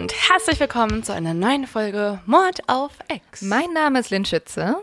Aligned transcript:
Und 0.00 0.12
herzlich 0.12 0.60
willkommen 0.60 1.02
zu 1.02 1.12
einer 1.12 1.34
neuen 1.34 1.66
Folge 1.66 2.20
Mord 2.24 2.60
auf 2.68 2.92
Ex. 3.08 3.42
Mein 3.42 3.72
Name 3.72 3.98
ist 3.98 4.10
Lynn 4.10 4.24
Schütze 4.24 4.76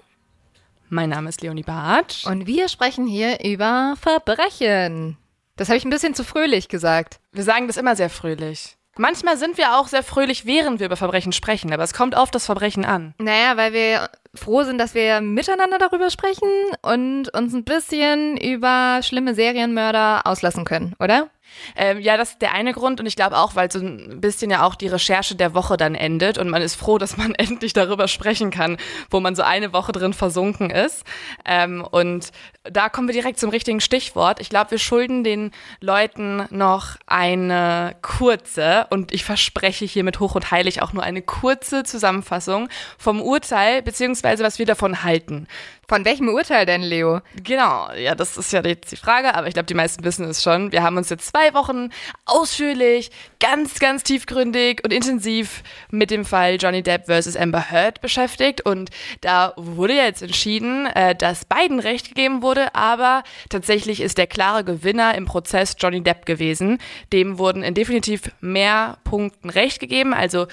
Mein 0.89 1.09
Name 1.09 1.29
ist 1.29 1.41
Leonie 1.41 1.63
Bartsch. 1.63 2.25
und 2.25 2.47
wir 2.47 2.67
sprechen 2.67 3.07
hier 3.07 3.41
über 3.41 3.95
Verbrechen. 3.97 5.17
Das 5.55 5.69
habe 5.69 5.77
ich 5.77 5.85
ein 5.85 5.89
bisschen 5.89 6.15
zu 6.15 6.25
fröhlich 6.25 6.67
gesagt. 6.67 7.21
Wir 7.31 7.43
sagen 7.43 7.67
das 7.67 7.77
immer 7.77 7.95
sehr 7.95 8.09
fröhlich. 8.09 8.75
Manchmal 8.97 9.37
sind 9.37 9.57
wir 9.57 9.77
auch 9.77 9.87
sehr 9.87 10.03
fröhlich, 10.03 10.45
während 10.45 10.79
wir 10.79 10.87
über 10.87 10.97
Verbrechen 10.97 11.31
sprechen, 11.31 11.71
aber 11.71 11.83
es 11.83 11.93
kommt 11.93 12.17
auf 12.17 12.29
das 12.29 12.45
Verbrechen 12.45 12.83
an. 12.83 13.13
Naja, 13.17 13.55
weil 13.55 13.71
wir 13.71 14.09
froh 14.33 14.63
sind, 14.63 14.79
dass 14.79 14.95
wir 14.95 15.21
miteinander 15.21 15.77
darüber 15.77 16.09
sprechen 16.09 16.49
und 16.81 17.33
uns 17.33 17.53
ein 17.53 17.63
bisschen 17.63 18.35
über 18.35 18.99
schlimme 19.01 19.33
Serienmörder 19.33 20.25
auslassen 20.25 20.65
können, 20.65 20.93
oder? 20.99 21.29
Ähm, 21.75 21.99
ja, 21.99 22.17
das 22.17 22.31
ist 22.31 22.41
der 22.41 22.53
eine 22.53 22.73
Grund 22.73 22.99
und 22.99 23.05
ich 23.05 23.15
glaube 23.15 23.37
auch, 23.37 23.55
weil 23.55 23.71
so 23.71 23.79
ein 23.79 24.21
bisschen 24.21 24.51
ja 24.51 24.63
auch 24.63 24.75
die 24.75 24.87
Recherche 24.87 25.35
der 25.35 25.53
Woche 25.53 25.77
dann 25.77 25.95
endet 25.95 26.37
und 26.37 26.49
man 26.49 26.61
ist 26.61 26.75
froh, 26.75 26.97
dass 26.97 27.17
man 27.17 27.33
endlich 27.35 27.73
darüber 27.73 28.07
sprechen 28.07 28.51
kann, 28.51 28.77
wo 29.09 29.19
man 29.19 29.35
so 29.35 29.43
eine 29.43 29.73
Woche 29.73 29.91
drin 29.91 30.13
versunken 30.13 30.69
ist. 30.69 31.03
Ähm, 31.45 31.85
und 31.89 32.31
da 32.71 32.89
kommen 32.89 33.07
wir 33.07 33.13
direkt 33.13 33.39
zum 33.39 33.49
richtigen 33.49 33.81
Stichwort. 33.81 34.39
Ich 34.39 34.49
glaube, 34.49 34.71
wir 34.71 34.79
schulden 34.79 35.23
den 35.23 35.51
Leuten 35.81 36.45
noch 36.49 36.97
eine 37.05 37.95
kurze 38.01 38.87
und 38.89 39.13
ich 39.13 39.23
verspreche 39.23 39.85
hiermit 39.85 40.19
hoch 40.19 40.35
und 40.35 40.51
heilig 40.51 40.81
auch 40.81 40.93
nur 40.93 41.03
eine 41.03 41.21
kurze 41.21 41.83
Zusammenfassung 41.83 42.69
vom 42.97 43.21
Urteil 43.21 43.81
beziehungsweise 43.81 44.43
was 44.43 44.59
wir 44.59 44.65
davon 44.65 45.03
halten. 45.03 45.47
Von 45.87 46.03
welchem 46.03 46.29
Urteil 46.29 46.65
denn, 46.65 46.81
Leo? 46.81 47.21
Genau, 47.43 47.91
ja, 47.91 48.15
das 48.15 48.37
ist 48.37 48.51
ja 48.51 48.63
jetzt 48.63 48.91
die 48.91 48.95
Frage, 48.95 49.35
aber 49.35 49.47
ich 49.47 49.53
glaube, 49.53 49.67
die 49.67 49.75
meisten 49.75 50.03
wissen 50.03 50.27
es 50.27 50.41
schon. 50.41 50.71
Wir 50.71 50.81
haben 50.81 50.97
uns 50.97 51.09
jetzt 51.09 51.27
zwei 51.27 51.53
Wochen 51.53 51.89
ausführlich, 52.25 53.11
ganz, 53.39 53.77
ganz 53.77 54.01
tiefgründig 54.01 54.83
und 54.83 54.91
intensiv 54.91 55.61
mit 55.91 56.09
dem 56.09 56.25
Fall 56.25 56.57
Johnny 56.59 56.81
Depp 56.81 57.05
versus 57.05 57.37
Amber 57.37 57.69
Heard 57.69 58.01
beschäftigt 58.01 58.65
und 58.65 58.89
da 59.21 59.53
wurde 59.57 59.93
ja 59.93 60.05
jetzt 60.05 60.23
entschieden, 60.23 60.87
äh, 60.87 61.13
dass 61.13 61.45
beiden 61.45 61.79
Recht 61.79 62.09
gegeben 62.09 62.41
wurde, 62.41 62.54
aber 62.73 63.23
tatsächlich 63.49 64.01
ist 64.01 64.17
der 64.17 64.27
klare 64.27 64.63
Gewinner 64.63 65.15
im 65.15 65.25
Prozess 65.25 65.75
Johnny 65.79 66.01
Depp 66.01 66.25
gewesen. 66.25 66.79
Dem 67.13 67.37
wurden 67.37 67.63
in 67.63 67.73
definitiv 67.73 68.31
mehr 68.41 68.97
Punkten 69.03 69.49
Recht 69.49 69.79
gegeben, 69.79 70.13
also 70.13 70.47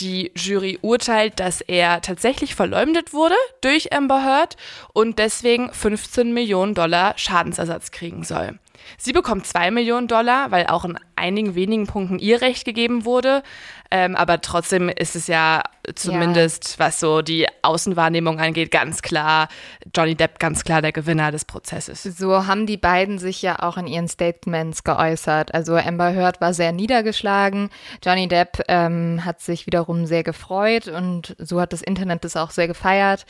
die 0.00 0.30
Jury 0.36 0.78
urteilt, 0.80 1.40
dass 1.40 1.60
er 1.60 2.00
tatsächlich 2.00 2.54
verleumdet 2.54 3.12
wurde 3.12 3.34
durch 3.60 3.92
Amber 3.92 4.24
Heard 4.24 4.56
und 4.92 5.18
deswegen 5.18 5.72
15 5.72 6.32
Millionen 6.32 6.74
Dollar 6.74 7.14
Schadensersatz 7.16 7.90
kriegen 7.90 8.22
soll. 8.22 8.58
Sie 8.96 9.12
bekommt 9.12 9.46
2 9.46 9.70
Millionen 9.70 10.08
Dollar, 10.08 10.50
weil 10.50 10.66
auch 10.66 10.84
in 10.84 10.98
einigen 11.16 11.54
wenigen 11.54 11.86
Punkten 11.86 12.18
ihr 12.18 12.40
Recht 12.40 12.64
gegeben 12.64 13.04
wurde. 13.04 13.42
Ähm, 13.90 14.16
aber 14.16 14.40
trotzdem 14.40 14.88
ist 14.88 15.16
es 15.16 15.28
ja 15.28 15.62
zumindest, 15.94 16.78
was 16.78 17.00
so 17.00 17.22
die 17.22 17.46
Außenwahrnehmung 17.62 18.38
angeht, 18.38 18.70
ganz 18.70 19.00
klar 19.00 19.48
Johnny 19.94 20.14
Depp 20.14 20.38
ganz 20.38 20.62
klar 20.64 20.82
der 20.82 20.92
Gewinner 20.92 21.30
des 21.30 21.46
Prozesses. 21.46 22.02
So 22.02 22.46
haben 22.46 22.66
die 22.66 22.76
beiden 22.76 23.18
sich 23.18 23.40
ja 23.40 23.60
auch 23.60 23.78
in 23.78 23.86
ihren 23.86 24.08
Statements 24.08 24.84
geäußert. 24.84 25.54
Also 25.54 25.76
Amber 25.76 26.12
Heard 26.14 26.40
war 26.40 26.52
sehr 26.52 26.72
niedergeschlagen, 26.72 27.70
Johnny 28.04 28.28
Depp 28.28 28.62
ähm, 28.68 29.24
hat 29.24 29.40
sich 29.40 29.66
wiederum 29.66 30.04
sehr 30.04 30.22
gefreut 30.22 30.88
und 30.88 31.34
so 31.38 31.60
hat 31.60 31.72
das 31.72 31.80
Internet 31.80 32.24
das 32.24 32.36
auch 32.36 32.50
sehr 32.50 32.68
gefeiert. 32.68 33.24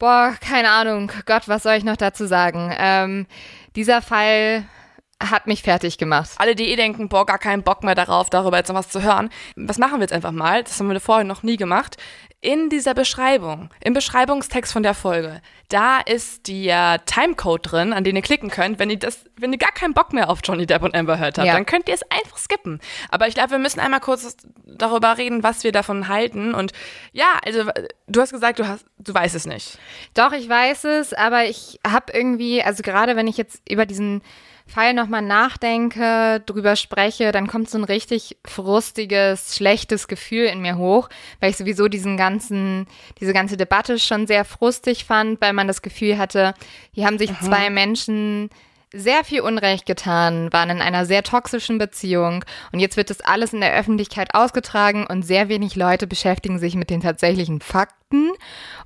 Boah, 0.00 0.34
keine 0.40 0.70
Ahnung, 0.70 1.12
Gott, 1.26 1.46
was 1.46 1.62
soll 1.62 1.74
ich 1.74 1.84
noch 1.84 1.98
dazu 1.98 2.24
sagen? 2.24 2.74
Ähm, 2.78 3.26
dieser 3.76 4.00
Fall 4.00 4.64
hat 5.22 5.46
mich 5.46 5.62
fertig 5.62 5.98
gemacht. 5.98 6.30
Alle, 6.38 6.54
die 6.54 6.70
eh 6.70 6.76
denken, 6.76 7.10
boah, 7.10 7.26
gar 7.26 7.38
keinen 7.38 7.62
Bock 7.62 7.84
mehr 7.84 7.94
darauf, 7.94 8.30
darüber 8.30 8.56
jetzt 8.56 8.68
noch 8.68 8.76
was 8.76 8.88
zu 8.88 9.02
hören. 9.02 9.28
Was 9.56 9.76
machen 9.76 9.96
wir 9.96 10.00
jetzt 10.00 10.14
einfach 10.14 10.32
mal? 10.32 10.64
Das 10.64 10.80
haben 10.80 10.90
wir 10.90 11.00
vorher 11.00 11.24
noch 11.24 11.42
nie 11.42 11.58
gemacht. 11.58 11.98
In 12.42 12.70
dieser 12.70 12.94
Beschreibung, 12.94 13.68
im 13.84 13.92
Beschreibungstext 13.92 14.72
von 14.72 14.82
der 14.82 14.94
Folge, 14.94 15.42
da 15.68 15.98
ist 16.00 16.48
der 16.48 17.04
Timecode 17.04 17.60
drin, 17.70 17.92
an 17.92 18.02
den 18.02 18.16
ihr 18.16 18.22
klicken 18.22 18.48
könnt, 18.48 18.78
wenn 18.78 18.88
ihr 18.88 18.98
das, 18.98 19.26
wenn 19.36 19.52
ihr 19.52 19.58
gar 19.58 19.72
keinen 19.72 19.92
Bock 19.92 20.14
mehr 20.14 20.30
auf 20.30 20.38
Johnny 20.42 20.64
Depp 20.64 20.82
und 20.82 20.94
Amber 20.96 21.18
Heard 21.18 21.36
habt, 21.36 21.46
Ja. 21.46 21.52
dann 21.52 21.66
könnt 21.66 21.86
ihr 21.88 21.94
es 21.94 22.02
einfach 22.10 22.38
skippen. 22.38 22.80
Aber 23.10 23.28
ich 23.28 23.34
glaube, 23.34 23.50
wir 23.50 23.58
müssen 23.58 23.78
einmal 23.78 24.00
kurz 24.00 24.38
darüber 24.64 25.18
reden, 25.18 25.42
was 25.42 25.64
wir 25.64 25.72
davon 25.72 26.08
halten. 26.08 26.54
Und 26.54 26.72
ja, 27.12 27.38
also 27.44 27.70
du 28.06 28.20
hast 28.22 28.32
gesagt, 28.32 28.58
du 28.58 28.66
hast, 28.66 28.86
du 28.98 29.12
weißt 29.12 29.34
es 29.34 29.44
nicht. 29.44 29.78
Doch, 30.14 30.32
ich 30.32 30.48
weiß 30.48 30.84
es, 30.84 31.12
aber 31.12 31.44
ich 31.44 31.78
habe 31.86 32.10
irgendwie, 32.14 32.62
also 32.62 32.82
gerade 32.82 33.16
wenn 33.16 33.26
ich 33.26 33.36
jetzt 33.36 33.60
über 33.68 33.84
diesen 33.84 34.22
Fall 34.70 34.94
nochmal 34.94 35.22
nachdenke, 35.22 36.42
drüber 36.46 36.76
spreche, 36.76 37.32
dann 37.32 37.46
kommt 37.46 37.68
so 37.68 37.76
ein 37.76 37.84
richtig 37.84 38.38
frustiges, 38.46 39.56
schlechtes 39.56 40.08
Gefühl 40.08 40.46
in 40.46 40.60
mir 40.62 40.78
hoch, 40.78 41.08
weil 41.40 41.50
ich 41.50 41.56
sowieso 41.56 41.88
diesen 41.88 42.16
ganzen, 42.16 42.86
diese 43.20 43.32
ganze 43.32 43.56
Debatte 43.56 43.98
schon 43.98 44.26
sehr 44.26 44.44
frustig 44.44 45.04
fand, 45.04 45.40
weil 45.40 45.52
man 45.52 45.66
das 45.66 45.82
Gefühl 45.82 46.18
hatte, 46.18 46.54
hier 46.92 47.06
haben 47.06 47.18
sich 47.18 47.30
zwei 47.40 47.68
Menschen 47.68 48.48
sehr 48.92 49.24
viel 49.24 49.40
Unrecht 49.40 49.86
getan, 49.86 50.52
waren 50.52 50.70
in 50.70 50.82
einer 50.82 51.06
sehr 51.06 51.22
toxischen 51.22 51.78
Beziehung 51.78 52.44
und 52.72 52.80
jetzt 52.80 52.96
wird 52.96 53.10
das 53.10 53.20
alles 53.20 53.52
in 53.52 53.60
der 53.60 53.74
Öffentlichkeit 53.74 54.34
ausgetragen 54.34 55.06
und 55.06 55.22
sehr 55.22 55.48
wenig 55.48 55.76
Leute 55.76 56.06
beschäftigen 56.06 56.58
sich 56.58 56.74
mit 56.74 56.90
den 56.90 57.00
tatsächlichen 57.00 57.60
Fakten. 57.60 58.30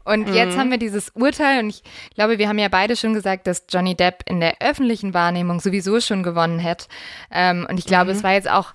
Und 0.04 0.28
jetzt 0.34 0.58
haben 0.58 0.70
wir 0.70 0.76
dieses 0.76 1.10
Urteil 1.10 1.62
und 1.62 1.70
ich 1.70 1.82
glaube, 2.14 2.38
wir 2.38 2.48
haben 2.48 2.58
ja 2.58 2.68
beide 2.68 2.94
schon 2.94 3.14
gesagt, 3.14 3.46
dass 3.46 3.64
Johnny 3.70 3.94
Depp 3.94 4.22
in 4.26 4.40
der 4.40 4.56
öffentlichen 4.60 5.14
Wahrnehmung 5.14 5.60
sowieso 5.60 5.98
schon 6.00 6.22
gewonnen 6.22 6.58
hätte. 6.58 6.86
Ähm, 7.30 7.66
und 7.68 7.78
ich 7.78 7.86
glaube, 7.86 8.10
es 8.10 8.22
war 8.22 8.32
jetzt 8.32 8.50
auch 8.50 8.74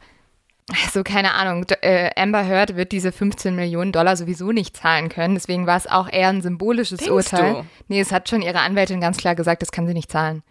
also 0.85 1.03
keine 1.03 1.33
Ahnung, 1.33 1.65
äh, 1.81 2.11
Amber 2.15 2.45
Heard 2.45 2.75
wird 2.75 2.91
diese 2.91 3.11
15 3.11 3.55
Millionen 3.55 3.91
Dollar 3.91 4.15
sowieso 4.15 4.51
nicht 4.51 4.77
zahlen 4.77 5.09
können. 5.09 5.33
Deswegen 5.33 5.65
war 5.65 5.77
es 5.77 5.87
auch 5.87 6.07
eher 6.11 6.29
ein 6.29 6.41
symbolisches 6.41 6.99
Denkst 6.99 7.11
Urteil. 7.11 7.53
du? 7.53 7.65
Nee, 7.87 7.99
es 7.99 8.11
hat 8.11 8.29
schon 8.29 8.41
ihre 8.41 8.59
Anwältin 8.59 9.01
ganz 9.01 9.17
klar 9.17 9.35
gesagt, 9.35 9.61
das 9.61 9.71
kann 9.71 9.87
sie 9.87 9.93
nicht 9.93 10.11
zahlen. 10.11 10.43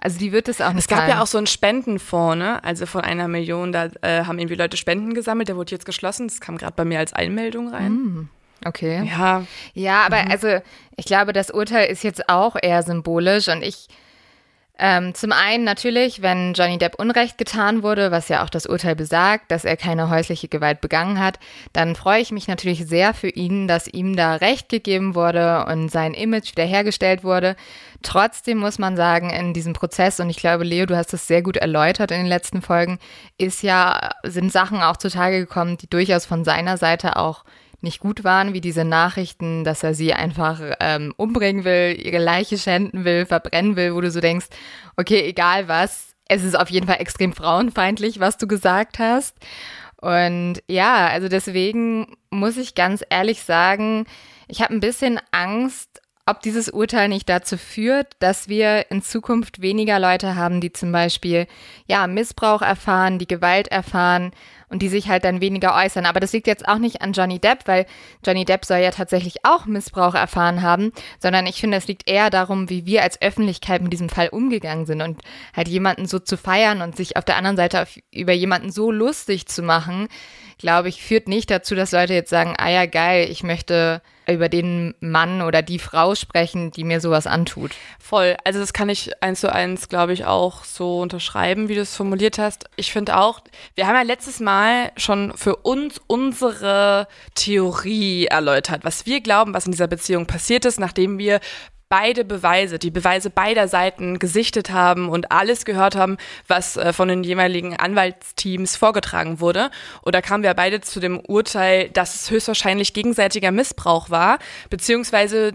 Also 0.00 0.18
die 0.18 0.30
wird 0.30 0.48
es 0.48 0.60
auch 0.60 0.72
nicht 0.72 0.84
Es 0.84 0.88
gab 0.88 1.00
zahlen. 1.00 1.10
ja 1.10 1.22
auch 1.22 1.26
so 1.26 1.38
einen 1.38 1.48
Spendenfonds, 1.48 2.38
ne? 2.38 2.62
Also 2.62 2.86
von 2.86 3.00
einer 3.00 3.26
Million, 3.26 3.72
da 3.72 3.86
äh, 4.02 4.24
haben 4.24 4.38
irgendwie 4.38 4.54
Leute 4.56 4.76
Spenden 4.76 5.12
gesammelt, 5.12 5.48
der 5.48 5.56
wurde 5.56 5.72
jetzt 5.72 5.86
geschlossen. 5.86 6.28
Das 6.28 6.40
kam 6.40 6.56
gerade 6.56 6.74
bei 6.76 6.84
mir 6.84 7.00
als 7.00 7.12
Einmeldung 7.12 7.68
rein. 7.74 8.28
Okay. 8.64 9.02
Ja, 9.08 9.44
Ja, 9.74 10.06
aber 10.06 10.30
also 10.30 10.60
ich 10.96 11.04
glaube, 11.04 11.32
das 11.32 11.50
Urteil 11.50 11.88
ist 11.90 12.04
jetzt 12.04 12.28
auch 12.28 12.56
eher 12.60 12.82
symbolisch 12.82 13.48
und 13.48 13.62
ich 13.62 13.88
Ähm, 14.80 15.12
zum 15.12 15.32
einen 15.32 15.64
natürlich, 15.64 16.22
wenn 16.22 16.54
Johnny 16.54 16.78
Depp 16.78 17.00
Unrecht 17.00 17.36
getan 17.36 17.82
wurde, 17.82 18.12
was 18.12 18.28
ja 18.28 18.44
auch 18.44 18.48
das 18.48 18.64
Urteil 18.64 18.94
besagt, 18.94 19.50
dass 19.50 19.64
er 19.64 19.76
keine 19.76 20.08
häusliche 20.08 20.46
Gewalt 20.46 20.80
begangen 20.80 21.18
hat, 21.18 21.40
dann 21.72 21.96
freue 21.96 22.20
ich 22.20 22.30
mich 22.30 22.46
natürlich 22.46 22.86
sehr 22.86 23.12
für 23.12 23.28
ihn, 23.28 23.66
dass 23.66 23.88
ihm 23.88 24.14
da 24.14 24.36
Recht 24.36 24.68
gegeben 24.68 25.16
wurde 25.16 25.66
und 25.66 25.90
sein 25.90 26.14
Image 26.14 26.52
wiederhergestellt 26.52 27.24
wurde. 27.24 27.56
Trotzdem 28.02 28.58
muss 28.58 28.78
man 28.78 28.96
sagen, 28.96 29.30
in 29.30 29.52
diesem 29.52 29.72
Prozess, 29.72 30.20
und 30.20 30.30
ich 30.30 30.36
glaube, 30.36 30.64
Leo, 30.64 30.86
du 30.86 30.96
hast 30.96 31.12
es 31.12 31.26
sehr 31.26 31.42
gut 31.42 31.56
erläutert 31.56 32.10
in 32.12 32.18
den 32.18 32.26
letzten 32.26 32.62
Folgen, 32.62 32.98
ist 33.38 33.62
ja, 33.62 34.10
sind 34.22 34.52
Sachen 34.52 34.80
auch 34.80 34.96
zutage 34.96 35.40
gekommen, 35.40 35.78
die 35.78 35.90
durchaus 35.90 36.24
von 36.24 36.44
seiner 36.44 36.76
Seite 36.76 37.16
auch 37.16 37.44
nicht 37.80 38.00
gut 38.00 38.24
waren, 38.24 38.54
wie 38.54 38.60
diese 38.60 38.84
Nachrichten, 38.84 39.64
dass 39.64 39.82
er 39.82 39.94
sie 39.94 40.12
einfach 40.12 40.60
ähm, 40.80 41.12
umbringen 41.16 41.64
will, 41.64 41.96
ihre 42.00 42.18
Leiche 42.18 42.58
schänden 42.58 43.04
will, 43.04 43.26
verbrennen 43.26 43.76
will, 43.76 43.94
wo 43.94 44.00
du 44.00 44.10
so 44.10 44.20
denkst, 44.20 44.46
okay, 44.96 45.22
egal 45.22 45.68
was, 45.68 46.14
es 46.28 46.44
ist 46.44 46.58
auf 46.58 46.70
jeden 46.70 46.86
Fall 46.86 47.00
extrem 47.00 47.32
frauenfeindlich, 47.32 48.20
was 48.20 48.36
du 48.36 48.46
gesagt 48.46 48.98
hast. 48.98 49.36
Und 50.00 50.62
ja, 50.68 51.08
also 51.08 51.28
deswegen 51.28 52.16
muss 52.30 52.56
ich 52.56 52.74
ganz 52.74 53.02
ehrlich 53.10 53.42
sagen, 53.42 54.06
ich 54.46 54.62
habe 54.62 54.74
ein 54.74 54.80
bisschen 54.80 55.20
Angst, 55.30 56.00
ob 56.28 56.42
dieses 56.42 56.68
Urteil 56.68 57.08
nicht 57.08 57.28
dazu 57.28 57.56
führt, 57.56 58.08
dass 58.18 58.48
wir 58.48 58.90
in 58.90 59.02
Zukunft 59.02 59.62
weniger 59.62 59.98
Leute 59.98 60.36
haben, 60.36 60.60
die 60.60 60.72
zum 60.72 60.92
Beispiel 60.92 61.46
ja 61.86 62.06
Missbrauch 62.06 62.60
erfahren, 62.60 63.18
die 63.18 63.26
Gewalt 63.26 63.68
erfahren 63.68 64.32
und 64.70 64.82
die 64.82 64.88
sich 64.88 65.08
halt 65.08 65.24
dann 65.24 65.40
weniger 65.40 65.74
äußern. 65.74 66.06
Aber 66.06 66.20
das 66.20 66.32
liegt 66.32 66.46
jetzt 66.46 66.68
auch 66.68 66.78
nicht 66.78 67.02
an 67.02 67.12
Johnny 67.12 67.38
Depp, 67.38 67.66
weil 67.66 67.86
Johnny 68.24 68.44
Depp 68.44 68.64
soll 68.64 68.78
ja 68.78 68.90
tatsächlich 68.90 69.44
auch 69.44 69.66
Missbrauch 69.66 70.14
erfahren 70.14 70.62
haben, 70.62 70.92
sondern 71.20 71.46
ich 71.46 71.60
finde, 71.60 71.78
es 71.78 71.88
liegt 71.88 72.08
eher 72.08 72.30
darum, 72.30 72.68
wie 72.68 72.86
wir 72.86 73.02
als 73.02 73.20
Öffentlichkeit 73.20 73.82
mit 73.82 73.92
diesem 73.92 74.08
Fall 74.08 74.28
umgegangen 74.28 74.86
sind 74.86 75.02
und 75.02 75.20
halt 75.54 75.68
jemanden 75.68 76.06
so 76.06 76.18
zu 76.18 76.36
feiern 76.36 76.82
und 76.82 76.96
sich 76.96 77.16
auf 77.16 77.24
der 77.24 77.36
anderen 77.36 77.56
Seite 77.56 77.82
auf, 77.82 77.98
über 78.12 78.32
jemanden 78.32 78.70
so 78.70 78.90
lustig 78.90 79.46
zu 79.46 79.62
machen, 79.62 80.08
glaube 80.58 80.88
ich, 80.88 81.02
führt 81.02 81.28
nicht 81.28 81.50
dazu, 81.50 81.74
dass 81.74 81.92
Leute 81.92 82.14
jetzt 82.14 82.30
sagen, 82.30 82.54
ah 82.58 82.68
ja, 82.68 82.86
geil, 82.86 83.28
ich 83.30 83.42
möchte 83.42 84.02
über 84.26 84.48
den 84.48 84.94
Mann 85.00 85.40
oder 85.40 85.62
die 85.62 85.78
Frau 85.78 86.14
sprechen, 86.14 86.70
die 86.70 86.84
mir 86.84 87.00
sowas 87.00 87.26
antut. 87.26 87.74
Voll. 87.98 88.36
Also 88.44 88.58
das 88.60 88.72
kann 88.72 88.88
ich 88.88 89.10
eins 89.22 89.40
zu 89.40 89.50
eins, 89.52 89.88
glaube 89.88 90.12
ich, 90.12 90.26
auch 90.26 90.64
so 90.64 91.00
unterschreiben, 91.00 91.68
wie 91.68 91.74
du 91.74 91.80
es 91.80 91.96
formuliert 91.96 92.38
hast. 92.38 92.66
Ich 92.76 92.92
finde 92.92 93.16
auch, 93.16 93.40
wir 93.74 93.86
haben 93.86 93.94
ja 93.94 94.02
letztes 94.02 94.40
Mal 94.40 94.57
schon 94.96 95.36
für 95.36 95.56
uns 95.56 96.00
unsere 96.06 97.08
Theorie 97.34 98.26
erläutert, 98.26 98.84
was 98.84 99.06
wir 99.06 99.20
glauben, 99.20 99.54
was 99.54 99.66
in 99.66 99.72
dieser 99.72 99.88
Beziehung 99.88 100.26
passiert 100.26 100.64
ist, 100.64 100.80
nachdem 100.80 101.18
wir 101.18 101.40
beide 101.88 102.24
Beweise, 102.24 102.78
die 102.78 102.90
Beweise 102.90 103.30
beider 103.30 103.68
Seiten 103.68 104.18
gesichtet 104.18 104.70
haben 104.70 105.08
und 105.08 105.32
alles 105.32 105.64
gehört 105.64 105.96
haben, 105.96 106.18
was 106.46 106.76
äh, 106.76 106.92
von 106.92 107.08
den 107.08 107.24
jeweiligen 107.24 107.76
Anwaltsteams 107.76 108.76
vorgetragen 108.76 109.40
wurde. 109.40 109.70
Und 110.02 110.14
da 110.14 110.20
kamen 110.20 110.42
wir 110.42 110.52
beide 110.54 110.80
zu 110.80 111.00
dem 111.00 111.20
Urteil, 111.20 111.88
dass 111.90 112.14
es 112.14 112.30
höchstwahrscheinlich 112.30 112.92
gegenseitiger 112.92 113.52
Missbrauch 113.52 114.10
war, 114.10 114.38
beziehungsweise 114.70 115.54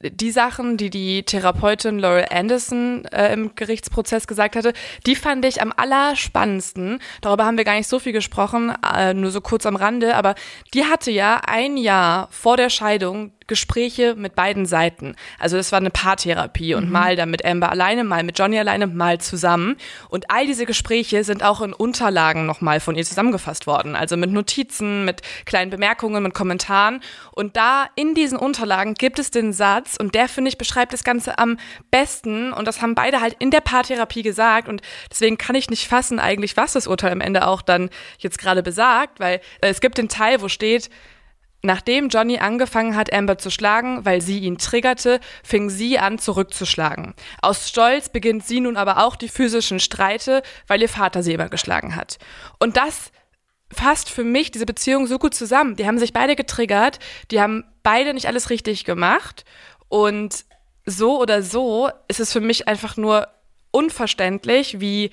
die 0.00 0.30
Sachen, 0.30 0.76
die 0.76 0.90
die 0.90 1.22
Therapeutin 1.22 1.98
Laurel 1.98 2.26
Anderson 2.30 3.04
äh, 3.06 3.32
im 3.32 3.54
Gerichtsprozess 3.54 4.26
gesagt 4.26 4.56
hatte, 4.56 4.72
die 5.06 5.16
fand 5.16 5.44
ich 5.44 5.60
am 5.60 5.72
allerspannendsten. 5.74 7.00
Darüber 7.20 7.44
haben 7.44 7.56
wir 7.56 7.64
gar 7.64 7.76
nicht 7.76 7.88
so 7.88 7.98
viel 7.98 8.12
gesprochen, 8.12 8.72
äh, 8.96 9.14
nur 9.14 9.30
so 9.30 9.40
kurz 9.40 9.66
am 9.66 9.76
Rande, 9.76 10.14
aber 10.14 10.34
die 10.72 10.84
hatte 10.84 11.10
ja 11.10 11.40
ein 11.46 11.76
Jahr 11.76 12.28
vor 12.30 12.56
der 12.56 12.70
Scheidung 12.70 13.32
Gespräche 13.46 14.14
mit 14.14 14.34
beiden 14.34 14.66
Seiten. 14.66 15.14
Also 15.38 15.56
das 15.56 15.72
war 15.72 15.78
eine 15.78 15.90
Paartherapie 15.90 16.74
und 16.74 16.86
mhm. 16.86 16.92
mal 16.92 17.16
dann 17.16 17.30
mit 17.30 17.44
Amber 17.44 17.70
alleine, 17.70 18.04
mal 18.04 18.22
mit 18.22 18.38
Johnny 18.38 18.58
alleine, 18.58 18.86
mal 18.86 19.20
zusammen. 19.20 19.76
Und 20.08 20.30
all 20.30 20.46
diese 20.46 20.66
Gespräche 20.66 21.24
sind 21.24 21.42
auch 21.42 21.60
in 21.60 21.72
Unterlagen 21.72 22.46
nochmal 22.46 22.80
von 22.80 22.94
ihr 22.94 23.04
zusammengefasst 23.04 23.66
worden. 23.66 23.96
Also 23.96 24.16
mit 24.16 24.30
Notizen, 24.30 25.04
mit 25.04 25.22
kleinen 25.44 25.70
Bemerkungen, 25.70 26.22
mit 26.22 26.34
Kommentaren. 26.34 27.00
Und 27.32 27.56
da 27.56 27.86
in 27.96 28.14
diesen 28.14 28.38
Unterlagen 28.38 28.94
gibt 28.94 29.18
es 29.18 29.30
den 29.30 29.52
Satz, 29.52 29.96
und 29.98 30.14
der 30.14 30.28
finde 30.28 30.48
ich 30.48 30.58
beschreibt 30.58 30.92
das 30.92 31.04
Ganze 31.04 31.38
am 31.38 31.58
besten. 31.90 32.52
Und 32.52 32.66
das 32.66 32.80
haben 32.80 32.94
beide 32.94 33.20
halt 33.20 33.36
in 33.38 33.50
der 33.50 33.60
Paartherapie 33.60 34.22
gesagt. 34.22 34.68
Und 34.68 34.82
deswegen 35.10 35.38
kann 35.38 35.56
ich 35.56 35.70
nicht 35.70 35.86
fassen 35.86 36.18
eigentlich, 36.18 36.56
was 36.56 36.72
das 36.72 36.86
Urteil 36.86 37.12
am 37.12 37.20
Ende 37.20 37.46
auch 37.46 37.62
dann 37.62 37.90
jetzt 38.18 38.38
gerade 38.38 38.62
besagt, 38.62 39.20
weil 39.20 39.40
äh, 39.60 39.68
es 39.68 39.80
gibt 39.80 39.98
den 39.98 40.08
Teil, 40.08 40.40
wo 40.40 40.48
steht, 40.48 40.90
Nachdem 41.64 42.10
Johnny 42.10 42.36
angefangen 42.36 42.94
hat, 42.94 43.10
Amber 43.10 43.38
zu 43.38 43.48
schlagen, 43.48 44.04
weil 44.04 44.20
sie 44.20 44.40
ihn 44.40 44.58
triggerte, 44.58 45.18
fing 45.42 45.70
sie 45.70 45.98
an, 45.98 46.18
zurückzuschlagen. 46.18 47.14
Aus 47.40 47.70
Stolz 47.70 48.10
beginnt 48.10 48.46
sie 48.46 48.60
nun 48.60 48.76
aber 48.76 49.02
auch 49.02 49.16
die 49.16 49.30
physischen 49.30 49.80
Streite, 49.80 50.42
weil 50.66 50.82
ihr 50.82 50.90
Vater 50.90 51.22
sie 51.22 51.32
immer 51.32 51.48
geschlagen 51.48 51.96
hat. 51.96 52.18
Und 52.58 52.76
das 52.76 53.12
fasst 53.72 54.10
für 54.10 54.24
mich 54.24 54.50
diese 54.50 54.66
Beziehung 54.66 55.06
so 55.06 55.18
gut 55.18 55.34
zusammen. 55.34 55.74
Die 55.76 55.86
haben 55.86 55.98
sich 55.98 56.12
beide 56.12 56.36
getriggert, 56.36 56.98
die 57.30 57.40
haben 57.40 57.64
beide 57.82 58.12
nicht 58.12 58.26
alles 58.28 58.50
richtig 58.50 58.84
gemacht. 58.84 59.46
Und 59.88 60.44
so 60.84 61.18
oder 61.18 61.42
so 61.42 61.88
ist 62.08 62.20
es 62.20 62.30
für 62.30 62.42
mich 62.42 62.68
einfach 62.68 62.98
nur 62.98 63.26
unverständlich, 63.70 64.80
wie 64.80 65.12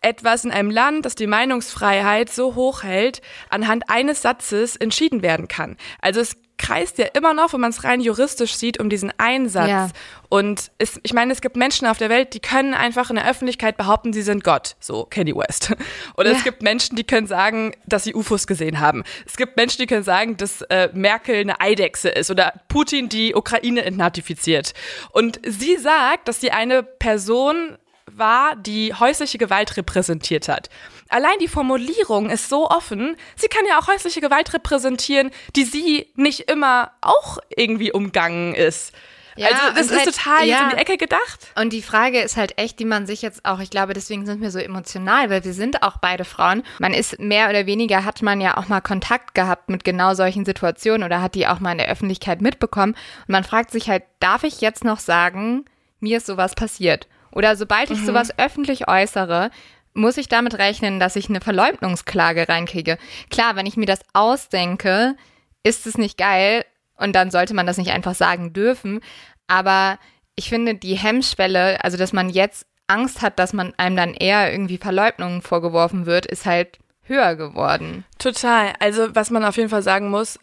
etwas 0.00 0.44
in 0.44 0.50
einem 0.50 0.70
Land, 0.70 1.04
das 1.04 1.14
die 1.14 1.26
Meinungsfreiheit 1.26 2.30
so 2.30 2.54
hoch 2.54 2.82
hält, 2.82 3.20
anhand 3.50 3.90
eines 3.90 4.22
Satzes 4.22 4.76
entschieden 4.76 5.22
werden 5.22 5.48
kann. 5.48 5.76
Also 6.00 6.20
es 6.20 6.36
kreist 6.60 6.98
ja 6.98 7.06
immer 7.14 7.32
noch, 7.32 7.54
wenn 7.54 7.60
man 7.60 7.70
es 7.70 7.84
rein 7.84 8.00
juristisch 8.00 8.54
sieht, 8.54 8.78
um 8.78 8.90
diesen 8.90 9.12
Einsatz. 9.18 9.68
Ja. 9.68 9.88
Und 10.28 10.70
es, 10.78 11.00
ich 11.02 11.14
meine, 11.14 11.32
es 11.32 11.40
gibt 11.40 11.56
Menschen 11.56 11.86
auf 11.86 11.96
der 11.96 12.10
Welt, 12.10 12.34
die 12.34 12.40
können 12.40 12.74
einfach 12.74 13.08
in 13.08 13.16
der 13.16 13.28
Öffentlichkeit 13.28 13.76
behaupten, 13.76 14.12
sie 14.12 14.22
sind 14.22 14.44
Gott, 14.44 14.76
so 14.78 15.06
Kanye 15.08 15.34
West. 15.34 15.72
Oder 16.18 16.30
ja. 16.30 16.36
es 16.36 16.44
gibt 16.44 16.62
Menschen, 16.62 16.96
die 16.96 17.04
können 17.04 17.26
sagen, 17.26 17.72
dass 17.86 18.04
sie 18.04 18.14
UFOs 18.14 18.46
gesehen 18.46 18.78
haben. 18.78 19.04
Es 19.26 19.36
gibt 19.36 19.56
Menschen, 19.56 19.78
die 19.80 19.86
können 19.86 20.04
sagen, 20.04 20.36
dass 20.36 20.60
äh, 20.62 20.90
Merkel 20.92 21.36
eine 21.36 21.60
Eidechse 21.60 22.10
ist 22.10 22.30
oder 22.30 22.52
Putin 22.68 23.08
die 23.08 23.34
Ukraine 23.34 23.82
entnatifiziert. 23.84 24.74
Und 25.12 25.40
sie 25.46 25.76
sagt, 25.76 26.28
dass 26.28 26.40
sie 26.40 26.52
eine 26.52 26.82
Person 26.82 27.78
war, 28.20 28.54
die 28.54 28.94
häusliche 28.94 29.38
Gewalt 29.38 29.76
repräsentiert 29.76 30.48
hat. 30.48 30.70
Allein 31.08 31.38
die 31.40 31.48
Formulierung 31.48 32.30
ist 32.30 32.48
so 32.48 32.70
offen. 32.70 33.16
Sie 33.34 33.48
kann 33.48 33.66
ja 33.68 33.80
auch 33.80 33.88
häusliche 33.88 34.20
Gewalt 34.20 34.54
repräsentieren, 34.54 35.32
die 35.56 35.64
sie 35.64 36.06
nicht 36.14 36.48
immer 36.48 36.92
auch 37.00 37.38
irgendwie 37.56 37.90
umgangen 37.90 38.54
ist. 38.54 38.92
Ja, 39.36 39.48
also 39.48 39.74
das 39.74 39.86
ist 39.86 39.96
halt, 39.96 40.14
total 40.14 40.46
ja. 40.46 40.64
in 40.64 40.70
die 40.70 40.76
Ecke 40.76 40.96
gedacht. 40.96 41.48
Und 41.54 41.72
die 41.72 41.82
Frage 41.82 42.20
ist 42.20 42.36
halt 42.36 42.58
echt, 42.58 42.78
die 42.78 42.84
man 42.84 43.06
sich 43.06 43.22
jetzt 43.22 43.44
auch, 43.44 43.60
ich 43.60 43.70
glaube, 43.70 43.94
deswegen 43.94 44.26
sind 44.26 44.40
wir 44.42 44.50
so 44.50 44.58
emotional, 44.58 45.30
weil 45.30 45.44
wir 45.44 45.54
sind 45.54 45.82
auch 45.82 45.96
beide 45.98 46.24
Frauen. 46.24 46.62
Man 46.78 46.92
ist 46.92 47.18
mehr 47.18 47.48
oder 47.48 47.66
weniger, 47.66 48.04
hat 48.04 48.22
man 48.22 48.40
ja 48.40 48.56
auch 48.56 48.68
mal 48.68 48.80
Kontakt 48.80 49.34
gehabt 49.34 49.70
mit 49.70 49.82
genau 49.82 50.14
solchen 50.14 50.44
Situationen 50.44 51.04
oder 51.04 51.22
hat 51.22 51.34
die 51.34 51.46
auch 51.46 51.60
mal 51.60 51.72
in 51.72 51.78
der 51.78 51.88
Öffentlichkeit 51.88 52.40
mitbekommen. 52.42 52.92
Und 52.92 53.32
man 53.32 53.44
fragt 53.44 53.70
sich 53.70 53.88
halt, 53.88 54.02
darf 54.18 54.44
ich 54.44 54.60
jetzt 54.60 54.84
noch 54.84 54.98
sagen, 54.98 55.64
mir 56.00 56.18
ist 56.18 56.26
sowas 56.26 56.54
passiert? 56.54 57.06
Oder 57.32 57.56
sobald 57.56 57.90
ich 57.90 58.00
mhm. 58.00 58.06
sowas 58.06 58.38
öffentlich 58.38 58.88
äußere, 58.88 59.50
muss 59.94 60.16
ich 60.16 60.28
damit 60.28 60.58
rechnen, 60.58 61.00
dass 61.00 61.16
ich 61.16 61.28
eine 61.28 61.40
Verleugnungsklage 61.40 62.48
reinkriege. 62.48 62.98
Klar, 63.30 63.56
wenn 63.56 63.66
ich 63.66 63.76
mir 63.76 63.86
das 63.86 64.00
ausdenke, 64.12 65.16
ist 65.62 65.86
es 65.86 65.98
nicht 65.98 66.16
geil 66.16 66.64
und 66.96 67.14
dann 67.14 67.30
sollte 67.30 67.54
man 67.54 67.66
das 67.66 67.76
nicht 67.76 67.90
einfach 67.90 68.14
sagen 68.14 68.52
dürfen. 68.52 69.00
Aber 69.48 69.98
ich 70.36 70.48
finde 70.48 70.74
die 70.74 70.94
Hemmschwelle, 70.94 71.82
also 71.82 71.96
dass 71.96 72.12
man 72.12 72.30
jetzt 72.30 72.66
Angst 72.86 73.22
hat, 73.22 73.38
dass 73.38 73.52
man 73.52 73.74
einem 73.76 73.96
dann 73.96 74.14
eher 74.14 74.52
irgendwie 74.52 74.78
Verleugnungen 74.78 75.42
vorgeworfen 75.42 76.06
wird, 76.06 76.26
ist 76.26 76.46
halt 76.46 76.78
höher 77.02 77.34
geworden. 77.36 78.04
Total. 78.18 78.72
Also 78.78 79.14
was 79.14 79.30
man 79.30 79.44
auf 79.44 79.56
jeden 79.56 79.68
Fall 79.68 79.82
sagen 79.82 80.10
muss, 80.10 80.38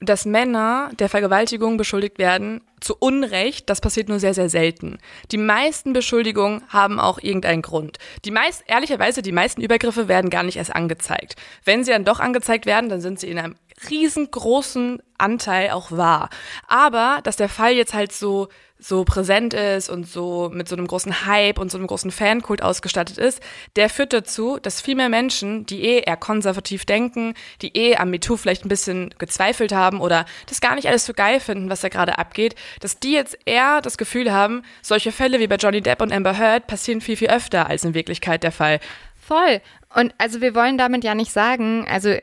dass 0.00 0.26
Männer 0.26 0.90
der 0.98 1.08
Vergewaltigung 1.08 1.78
beschuldigt 1.78 2.18
werden, 2.18 2.60
zu 2.80 2.94
Unrecht, 2.98 3.70
das 3.70 3.80
passiert 3.80 4.08
nur 4.08 4.20
sehr, 4.20 4.34
sehr 4.34 4.50
selten. 4.50 4.98
Die 5.32 5.38
meisten 5.38 5.94
Beschuldigungen 5.94 6.62
haben 6.68 7.00
auch 7.00 7.18
irgendeinen 7.18 7.62
Grund. 7.62 7.98
Die 8.24 8.30
meist, 8.30 8.64
ehrlicherweise, 8.66 9.22
die 9.22 9.32
meisten 9.32 9.62
Übergriffe 9.62 10.08
werden 10.08 10.28
gar 10.28 10.42
nicht 10.42 10.56
erst 10.56 10.74
angezeigt. 10.74 11.36
Wenn 11.64 11.82
sie 11.82 11.92
dann 11.92 12.04
doch 12.04 12.20
angezeigt 12.20 12.66
werden, 12.66 12.90
dann 12.90 13.00
sind 13.00 13.18
sie 13.18 13.30
in 13.30 13.38
einem 13.38 13.56
riesengroßen 13.88 15.02
Anteil 15.16 15.70
auch 15.70 15.90
wahr. 15.90 16.28
Aber, 16.68 17.20
dass 17.22 17.36
der 17.36 17.48
Fall 17.48 17.72
jetzt 17.72 17.94
halt 17.94 18.12
so 18.12 18.48
so 18.78 19.04
präsent 19.04 19.54
ist 19.54 19.88
und 19.88 20.06
so 20.06 20.50
mit 20.52 20.68
so 20.68 20.76
einem 20.76 20.86
großen 20.86 21.26
Hype 21.26 21.58
und 21.58 21.70
so 21.70 21.78
einem 21.78 21.86
großen 21.86 22.10
Fankult 22.10 22.62
ausgestattet 22.62 23.18
ist, 23.18 23.40
der 23.76 23.88
führt 23.88 24.12
dazu, 24.12 24.58
dass 24.60 24.80
viel 24.80 24.94
mehr 24.94 25.08
Menschen, 25.08 25.64
die 25.66 25.82
eh 25.82 26.00
eher 26.00 26.16
konservativ 26.16 26.84
denken, 26.84 27.34
die 27.62 27.76
eh 27.76 27.96
am 27.96 28.10
MeToo 28.10 28.36
vielleicht 28.36 28.64
ein 28.64 28.68
bisschen 28.68 29.14
gezweifelt 29.18 29.72
haben 29.72 30.00
oder 30.00 30.26
das 30.48 30.60
gar 30.60 30.74
nicht 30.74 30.88
alles 30.88 31.06
so 31.06 31.14
geil 31.14 31.40
finden, 31.40 31.70
was 31.70 31.80
da 31.80 31.88
gerade 31.88 32.18
abgeht, 32.18 32.54
dass 32.80 32.98
die 32.98 33.12
jetzt 33.12 33.38
eher 33.46 33.80
das 33.80 33.96
Gefühl 33.96 34.32
haben, 34.32 34.62
solche 34.82 35.12
Fälle 35.12 35.40
wie 35.40 35.46
bei 35.46 35.56
Johnny 35.56 35.80
Depp 35.80 36.02
und 36.02 36.12
Amber 36.12 36.38
Heard 36.38 36.66
passieren 36.66 37.00
viel, 37.00 37.16
viel 37.16 37.28
öfter 37.28 37.68
als 37.68 37.84
in 37.84 37.94
Wirklichkeit 37.94 38.42
der 38.42 38.52
Fall. 38.52 38.80
Voll. 39.26 39.60
Und 39.94 40.14
also 40.18 40.40
wir 40.40 40.54
wollen 40.54 40.78
damit 40.78 41.02
ja 41.02 41.14
nicht 41.14 41.32
sagen, 41.32 41.86
also 41.88 42.14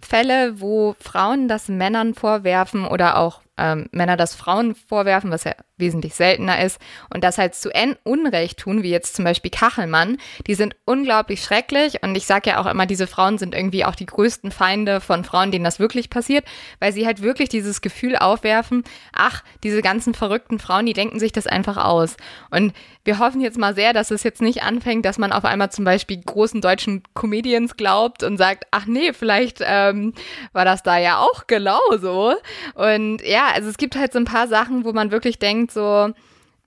Fälle, 0.00 0.60
wo 0.60 0.94
Frauen 1.00 1.48
das 1.48 1.68
Männern 1.68 2.14
vorwerfen 2.14 2.86
oder 2.86 3.18
auch 3.18 3.40
ähm, 3.58 3.88
Männer 3.90 4.16
das 4.16 4.34
Frauen 4.34 4.74
vorwerfen, 4.74 5.30
was 5.30 5.44
ja 5.44 5.52
wesentlich 5.76 6.14
seltener 6.14 6.62
ist, 6.62 6.80
und 7.12 7.24
das 7.24 7.38
halt 7.38 7.54
zu 7.54 7.70
Unrecht 8.04 8.58
tun, 8.58 8.82
wie 8.82 8.90
jetzt 8.90 9.14
zum 9.14 9.24
Beispiel 9.24 9.50
Kachelmann, 9.50 10.18
die 10.46 10.54
sind 10.54 10.76
unglaublich 10.84 11.42
schrecklich. 11.42 12.02
Und 12.02 12.16
ich 12.16 12.26
sage 12.26 12.50
ja 12.50 12.60
auch 12.60 12.66
immer, 12.66 12.86
diese 12.86 13.06
Frauen 13.06 13.38
sind 13.38 13.54
irgendwie 13.54 13.84
auch 13.84 13.94
die 13.94 14.06
größten 14.06 14.50
Feinde 14.50 15.00
von 15.00 15.24
Frauen, 15.24 15.50
denen 15.50 15.64
das 15.64 15.78
wirklich 15.78 16.10
passiert, 16.10 16.44
weil 16.80 16.92
sie 16.92 17.06
halt 17.06 17.22
wirklich 17.22 17.48
dieses 17.48 17.80
Gefühl 17.80 18.16
aufwerfen, 18.16 18.84
ach, 19.12 19.42
diese 19.62 19.82
ganzen 19.82 20.14
verrückten 20.14 20.58
Frauen, 20.58 20.86
die 20.86 20.92
denken 20.92 21.18
sich 21.18 21.32
das 21.32 21.46
einfach 21.46 21.76
aus. 21.76 22.16
Und 22.50 22.72
wir 23.04 23.18
hoffen 23.18 23.40
jetzt 23.40 23.58
mal 23.58 23.74
sehr, 23.74 23.92
dass 23.92 24.10
es 24.10 24.22
jetzt 24.22 24.42
nicht 24.42 24.62
anfängt, 24.62 25.04
dass 25.04 25.18
man 25.18 25.32
auf 25.32 25.44
einmal 25.44 25.70
zum 25.70 25.84
Beispiel 25.84 26.20
großen 26.20 26.60
deutschen 26.60 27.02
Comedians 27.14 27.76
glaubt 27.76 28.22
und 28.22 28.36
sagt, 28.36 28.66
ach 28.70 28.86
nee, 28.86 29.12
vielleicht 29.12 29.60
ähm, 29.68 30.14
war 30.52 30.64
das 30.64 30.82
da 30.82 30.98
ja 30.98 31.18
auch 31.18 31.46
genauso. 31.46 32.34
Und 32.74 33.22
ja, 33.22 33.48
also 33.54 33.68
es 33.68 33.76
gibt 33.76 33.96
halt 33.96 34.12
so 34.12 34.18
ein 34.18 34.24
paar 34.24 34.48
Sachen, 34.48 34.84
wo 34.84 34.92
man 34.92 35.10
wirklich 35.10 35.38
denkt, 35.38 35.70
so, 35.70 36.12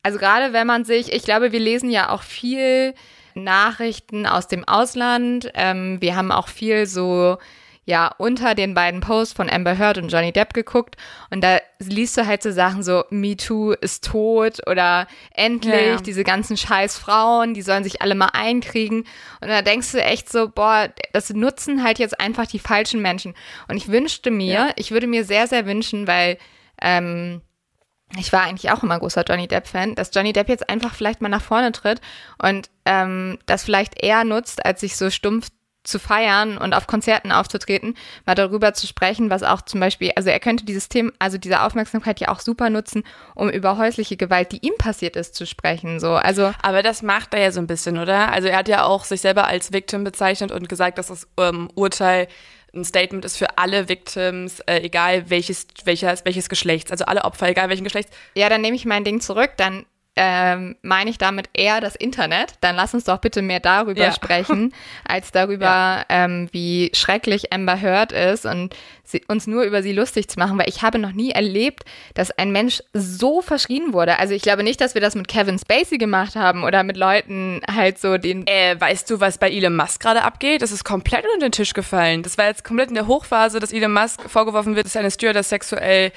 also 0.03 0.20
gerade 0.20 0.53
wenn 0.53 0.67
man 0.67 0.86
sich, 0.86 1.12
ich 1.12 1.24
glaube, 1.24 1.51
wir 1.51 1.60
lesen 1.60 1.89
ja 1.89 2.10
auch 2.10 2.22
viel 2.22 2.93
Nachrichten 3.34 4.25
aus 4.25 4.48
dem 4.48 4.67
Ausland. 4.67 5.51
Ähm, 5.53 6.01
wir 6.01 6.15
haben 6.15 6.31
auch 6.31 6.48
viel 6.48 6.86
so 6.86 7.38
ja 7.91 8.10
unter 8.17 8.55
den 8.55 8.74
beiden 8.74 9.01
Posts 9.01 9.33
von 9.33 9.50
Amber 9.50 9.77
Heard 9.77 9.98
und 9.98 10.07
Johnny 10.07 10.31
Depp 10.31 10.53
geguckt 10.53 10.95
und 11.29 11.43
da 11.43 11.60
liest 11.79 12.17
du 12.17 12.25
halt 12.25 12.41
so 12.41 12.51
Sachen 12.51 12.83
so 12.83 13.03
Me 13.10 13.36
Too 13.36 13.74
ist 13.74 14.05
tot 14.05 14.60
oder 14.67 15.07
endlich 15.36 15.74
ja, 15.74 15.81
ja. 15.81 15.98
diese 15.98 16.24
ganzen 16.24 16.55
scheiß 16.55 16.98
Frauen, 16.98 17.53
die 17.53 17.62
sollen 17.62 17.83
sich 17.83 18.01
alle 18.01 18.15
mal 18.15 18.29
einkriegen 18.33 19.03
und 19.41 19.48
da 19.48 19.62
denkst 19.62 19.91
du 19.91 20.01
echt 20.01 20.31
so, 20.31 20.48
boah, 20.48 20.89
das 21.12 21.31
nutzen 21.31 21.83
halt 21.83 22.00
jetzt 22.00 22.19
einfach 22.19 22.48
die 22.48 22.60
falschen 22.60 23.01
Menschen 23.01 23.36
und 23.67 23.75
ich 23.75 23.89
wünschte 23.89 24.31
mir, 24.31 24.53
ja. 24.53 24.69
ich 24.77 24.91
würde 24.91 25.07
mir 25.07 25.25
sehr, 25.25 25.48
sehr 25.48 25.65
wünschen, 25.65 26.07
weil 26.07 26.38
ähm, 26.81 27.41
ich 28.17 28.31
war 28.31 28.43
eigentlich 28.43 28.71
auch 28.71 28.83
immer 28.83 29.00
großer 29.00 29.24
Johnny 29.27 29.48
Depp-Fan, 29.48 29.95
dass 29.95 30.12
Johnny 30.13 30.33
Depp 30.33 30.50
jetzt 30.50 30.69
einfach 30.69 30.93
vielleicht 30.95 31.21
mal 31.21 31.29
nach 31.29 31.41
vorne 31.41 31.71
tritt 31.74 32.00
und 32.41 32.69
ähm, 32.86 33.38
das 33.45 33.63
vielleicht 33.63 34.01
eher 34.01 34.24
nutzt, 34.24 34.65
als 34.65 34.81
sich 34.81 34.95
so 34.95 35.10
stumpf 35.10 35.50
zu 35.83 36.00
feiern 36.00 36.57
und 36.57 36.73
auf 36.73 36.88
Konzerten 36.88 37.31
aufzutreten, 37.31 37.95
mal 38.25 38.35
darüber 38.35 38.73
zu 38.73 38.85
sprechen, 38.85 39.29
was 39.29 39.43
auch 39.43 39.61
zum 39.61 39.79
Beispiel, 39.79 40.11
also 40.15 40.29
er 40.29 40.39
könnte 40.39 40.65
dieses 40.65 40.89
Thema, 40.89 41.11
also 41.19 41.38
diese 41.38 41.63
Aufmerksamkeit 41.63 42.19
ja 42.19 42.29
auch 42.29 42.39
super 42.39 42.69
nutzen, 42.69 43.03
um 43.35 43.50
über 43.50 43.77
häusliche 43.77 44.17
Gewalt, 44.17 44.51
die 44.51 44.65
ihm 44.65 44.75
passiert 44.77 45.15
ist, 45.15 45.35
zu 45.35 45.45
sprechen. 45.45 46.00
So, 46.00 46.13
also. 46.13 46.51
Aber 46.61 46.83
das 46.83 47.01
macht 47.01 47.33
er 47.33 47.41
ja 47.41 47.51
so 47.51 47.59
ein 47.59 47.67
bisschen, 47.67 47.97
oder? 47.97 48.31
Also 48.31 48.47
er 48.47 48.57
hat 48.57 48.67
ja 48.67 48.83
auch 48.83 49.05
sich 49.05 49.21
selber 49.21 49.47
als 49.47 49.73
Victim 49.73 50.03
bezeichnet 50.03 50.51
und 50.51 50.69
gesagt, 50.69 50.97
dass 50.97 51.07
das 51.07 51.27
ähm, 51.38 51.69
Urteil 51.75 52.27
ein 52.73 52.85
Statement 52.85 53.25
ist 53.25 53.38
für 53.38 53.57
alle 53.57 53.89
Victims, 53.89 54.61
äh, 54.61 54.79
egal 54.79 55.29
welches, 55.29 55.67
welches, 55.83 56.23
welches 56.25 56.47
Geschlechts, 56.47 56.91
also 56.91 57.05
alle 57.05 57.25
Opfer, 57.25 57.50
egal 57.50 57.69
welchen 57.69 57.83
Geschlechts. 57.83 58.15
Ja, 58.35 58.50
dann 58.50 58.61
nehme 58.61 58.75
ich 58.75 58.85
mein 58.85 59.03
Ding 59.03 59.19
zurück, 59.19 59.51
dann 59.57 59.85
ähm, 60.15 60.75
meine 60.81 61.09
ich 61.09 61.17
damit 61.17 61.49
eher 61.53 61.79
das 61.79 61.95
Internet. 61.95 62.55
Dann 62.61 62.75
lass 62.75 62.93
uns 62.93 63.05
doch 63.05 63.19
bitte 63.19 63.41
mehr 63.41 63.61
darüber 63.61 64.01
ja. 64.01 64.11
sprechen, 64.11 64.73
als 65.07 65.31
darüber, 65.31 65.65
ja. 65.65 66.05
ähm, 66.09 66.49
wie 66.51 66.91
schrecklich 66.93 67.53
Amber 67.53 67.81
Heard 67.81 68.11
ist 68.11 68.45
und 68.45 68.75
sie, 69.03 69.23
uns 69.27 69.47
nur 69.47 69.63
über 69.63 69.81
sie 69.81 69.93
lustig 69.93 70.27
zu 70.27 70.37
machen, 70.37 70.57
weil 70.57 70.67
ich 70.67 70.81
habe 70.81 70.99
noch 70.99 71.13
nie 71.13 71.31
erlebt, 71.31 71.83
dass 72.13 72.31
ein 72.31 72.51
Mensch 72.51 72.81
so 72.93 73.41
verschrien 73.41 73.93
wurde. 73.93 74.19
Also 74.19 74.33
ich 74.33 74.41
glaube 74.41 74.63
nicht, 74.63 74.81
dass 74.81 74.95
wir 74.95 75.01
das 75.01 75.15
mit 75.15 75.29
Kevin 75.29 75.57
Spacey 75.57 75.97
gemacht 75.97 76.35
haben 76.35 76.63
oder 76.63 76.83
mit 76.83 76.97
Leuten 76.97 77.61
halt 77.73 77.97
so 77.97 78.17
den. 78.17 78.45
Äh, 78.47 78.79
weißt 78.79 79.09
du, 79.09 79.21
was 79.21 79.37
bei 79.37 79.49
Elon 79.49 79.75
Musk 79.75 80.01
gerade 80.01 80.23
abgeht? 80.23 80.61
Das 80.61 80.71
ist 80.71 80.83
komplett 80.83 81.23
unter 81.33 81.47
den 81.47 81.51
Tisch 81.53 81.73
gefallen. 81.73 82.21
Das 82.23 82.37
war 82.37 82.47
jetzt 82.47 82.63
komplett 82.65 82.89
in 82.89 82.95
der 82.95 83.07
Hochphase, 83.07 83.59
dass 83.59 83.71
Elon 83.71 83.93
Musk 83.93 84.29
vorgeworfen 84.29 84.75
wird, 84.75 84.85
dass 84.85 84.97
eine 84.97 85.11
Stewardess 85.11 85.49
sexuell 85.49 86.11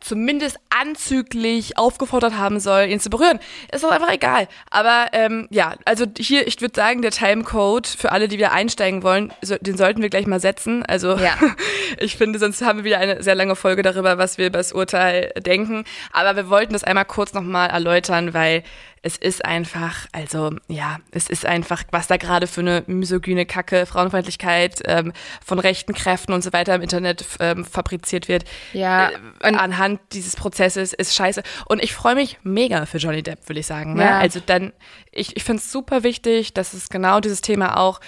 zumindest 0.00 0.58
anzüglich 0.68 1.78
aufgefordert 1.78 2.36
haben 2.36 2.60
soll, 2.60 2.86
ihn 2.86 3.00
zu 3.00 3.10
berühren. 3.10 3.40
Ist 3.72 3.84
doch 3.84 3.90
einfach 3.90 4.12
egal. 4.12 4.48
Aber 4.70 5.06
ähm, 5.12 5.48
ja, 5.50 5.74
also 5.84 6.04
hier, 6.18 6.46
ich 6.46 6.60
würde 6.60 6.74
sagen, 6.74 7.02
der 7.02 7.10
Timecode 7.10 7.86
für 7.86 8.12
alle, 8.12 8.28
die 8.28 8.36
wieder 8.36 8.52
einsteigen 8.52 9.02
wollen, 9.02 9.32
so, 9.40 9.56
den 9.58 9.76
sollten 9.76 10.02
wir 10.02 10.10
gleich 10.10 10.26
mal 10.26 10.40
setzen. 10.40 10.84
Also 10.84 11.16
ja. 11.16 11.36
ich 11.98 12.16
finde, 12.16 12.38
sonst 12.38 12.62
haben 12.62 12.78
wir 12.78 12.84
wieder 12.84 12.98
eine 12.98 13.22
sehr 13.22 13.34
lange 13.34 13.56
Folge 13.56 13.82
darüber, 13.82 14.18
was 14.18 14.38
wir 14.38 14.46
über 14.46 14.58
das 14.58 14.72
Urteil 14.72 15.32
denken. 15.38 15.84
Aber 16.12 16.36
wir 16.36 16.50
wollten 16.50 16.72
das 16.72 16.84
einmal 16.84 17.04
kurz 17.04 17.32
nochmal 17.32 17.70
erläutern, 17.70 18.34
weil 18.34 18.62
es 19.04 19.18
ist 19.18 19.44
einfach, 19.44 20.06
also 20.12 20.56
ja, 20.66 20.96
es 21.10 21.28
ist 21.28 21.44
einfach, 21.44 21.84
was 21.90 22.06
da 22.06 22.16
gerade 22.16 22.46
für 22.46 22.62
eine 22.62 22.84
misogyne 22.86 23.44
Kacke, 23.44 23.84
Frauenfeindlichkeit 23.84 24.80
ähm, 24.86 25.12
von 25.44 25.58
rechten 25.58 25.92
Kräften 25.92 26.32
und 26.32 26.42
so 26.42 26.54
weiter 26.54 26.74
im 26.74 26.80
Internet 26.80 27.22
ähm, 27.38 27.66
fabriziert 27.66 28.28
wird. 28.28 28.44
Ja. 28.72 29.10
Äh, 29.10 29.54
anhand 29.54 30.00
dieses 30.12 30.36
Prozesses 30.36 30.94
ist 30.94 31.14
scheiße. 31.14 31.42
Und 31.66 31.82
ich 31.82 31.92
freue 31.92 32.14
mich 32.14 32.38
mega 32.44 32.86
für 32.86 32.96
Johnny 32.96 33.22
Depp, 33.22 33.46
will 33.46 33.58
ich 33.58 33.66
sagen. 33.66 33.92
Ne? 33.92 34.04
Ja. 34.04 34.18
Also 34.18 34.40
dann, 34.44 34.72
ich, 35.12 35.36
ich 35.36 35.44
finde 35.44 35.60
es 35.60 35.70
super 35.70 36.02
wichtig, 36.02 36.54
dass 36.54 36.72
es 36.72 36.88
genau 36.88 37.20
dieses 37.20 37.42
Thema 37.42 37.76
auch 37.76 38.00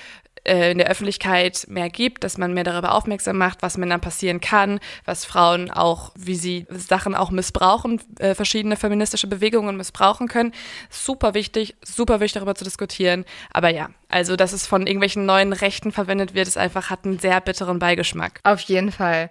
äh, 0.47 0.71
in 0.71 0.79
der 0.79 0.89
Öffentlichkeit 0.89 1.67
mehr 1.69 1.91
gibt, 1.91 2.25
dass 2.25 2.39
man 2.39 2.55
mehr 2.55 2.65
darüber 2.65 2.95
aufmerksam 2.95 3.39
macht, 3.39 3.63
was 3.63 3.77
Männern 3.77 4.01
passieren 4.01 4.41
kann, 4.41 4.81
was 5.05 5.25
Frauen 5.25 5.71
auch, 5.71 6.13
wie 6.17 6.37
sie 6.37 6.67
Sachen 6.71 7.15
auch 7.15 7.31
missbrauchen, 7.31 8.01
äh, 8.19 8.35
verschiedene 8.35 8.77
feministische 8.77 9.27
Bewegungen 9.27 9.77
missbrauchen 9.77 10.29
können. 10.29 10.53
Super 10.91 11.35
wichtig, 11.35 11.77
super 11.85 12.21
wichtig 12.21 12.35
darüber 12.35 12.55
zu 12.55 12.65
diskutieren. 12.65 13.25
Aber 13.53 13.71
ja, 13.71 13.91
also 14.09 14.37
dass 14.37 14.53
es 14.53 14.67
von 14.67 14.87
irgendwelchen 14.87 15.27
neuen 15.27 15.53
Rechten 15.53 15.93
verwendet 15.93 16.35
wird, 16.35 16.49
ist 16.49 16.59
einfach, 16.59 16.91
hat 16.91 17.05
einen 17.05 17.19
sehr 17.19 17.41
bitteren 17.41 17.79
Beigeschmack. 17.79 18.41
Auf 18.45 18.61
jeden 18.61 18.93
Fall. 18.93 19.31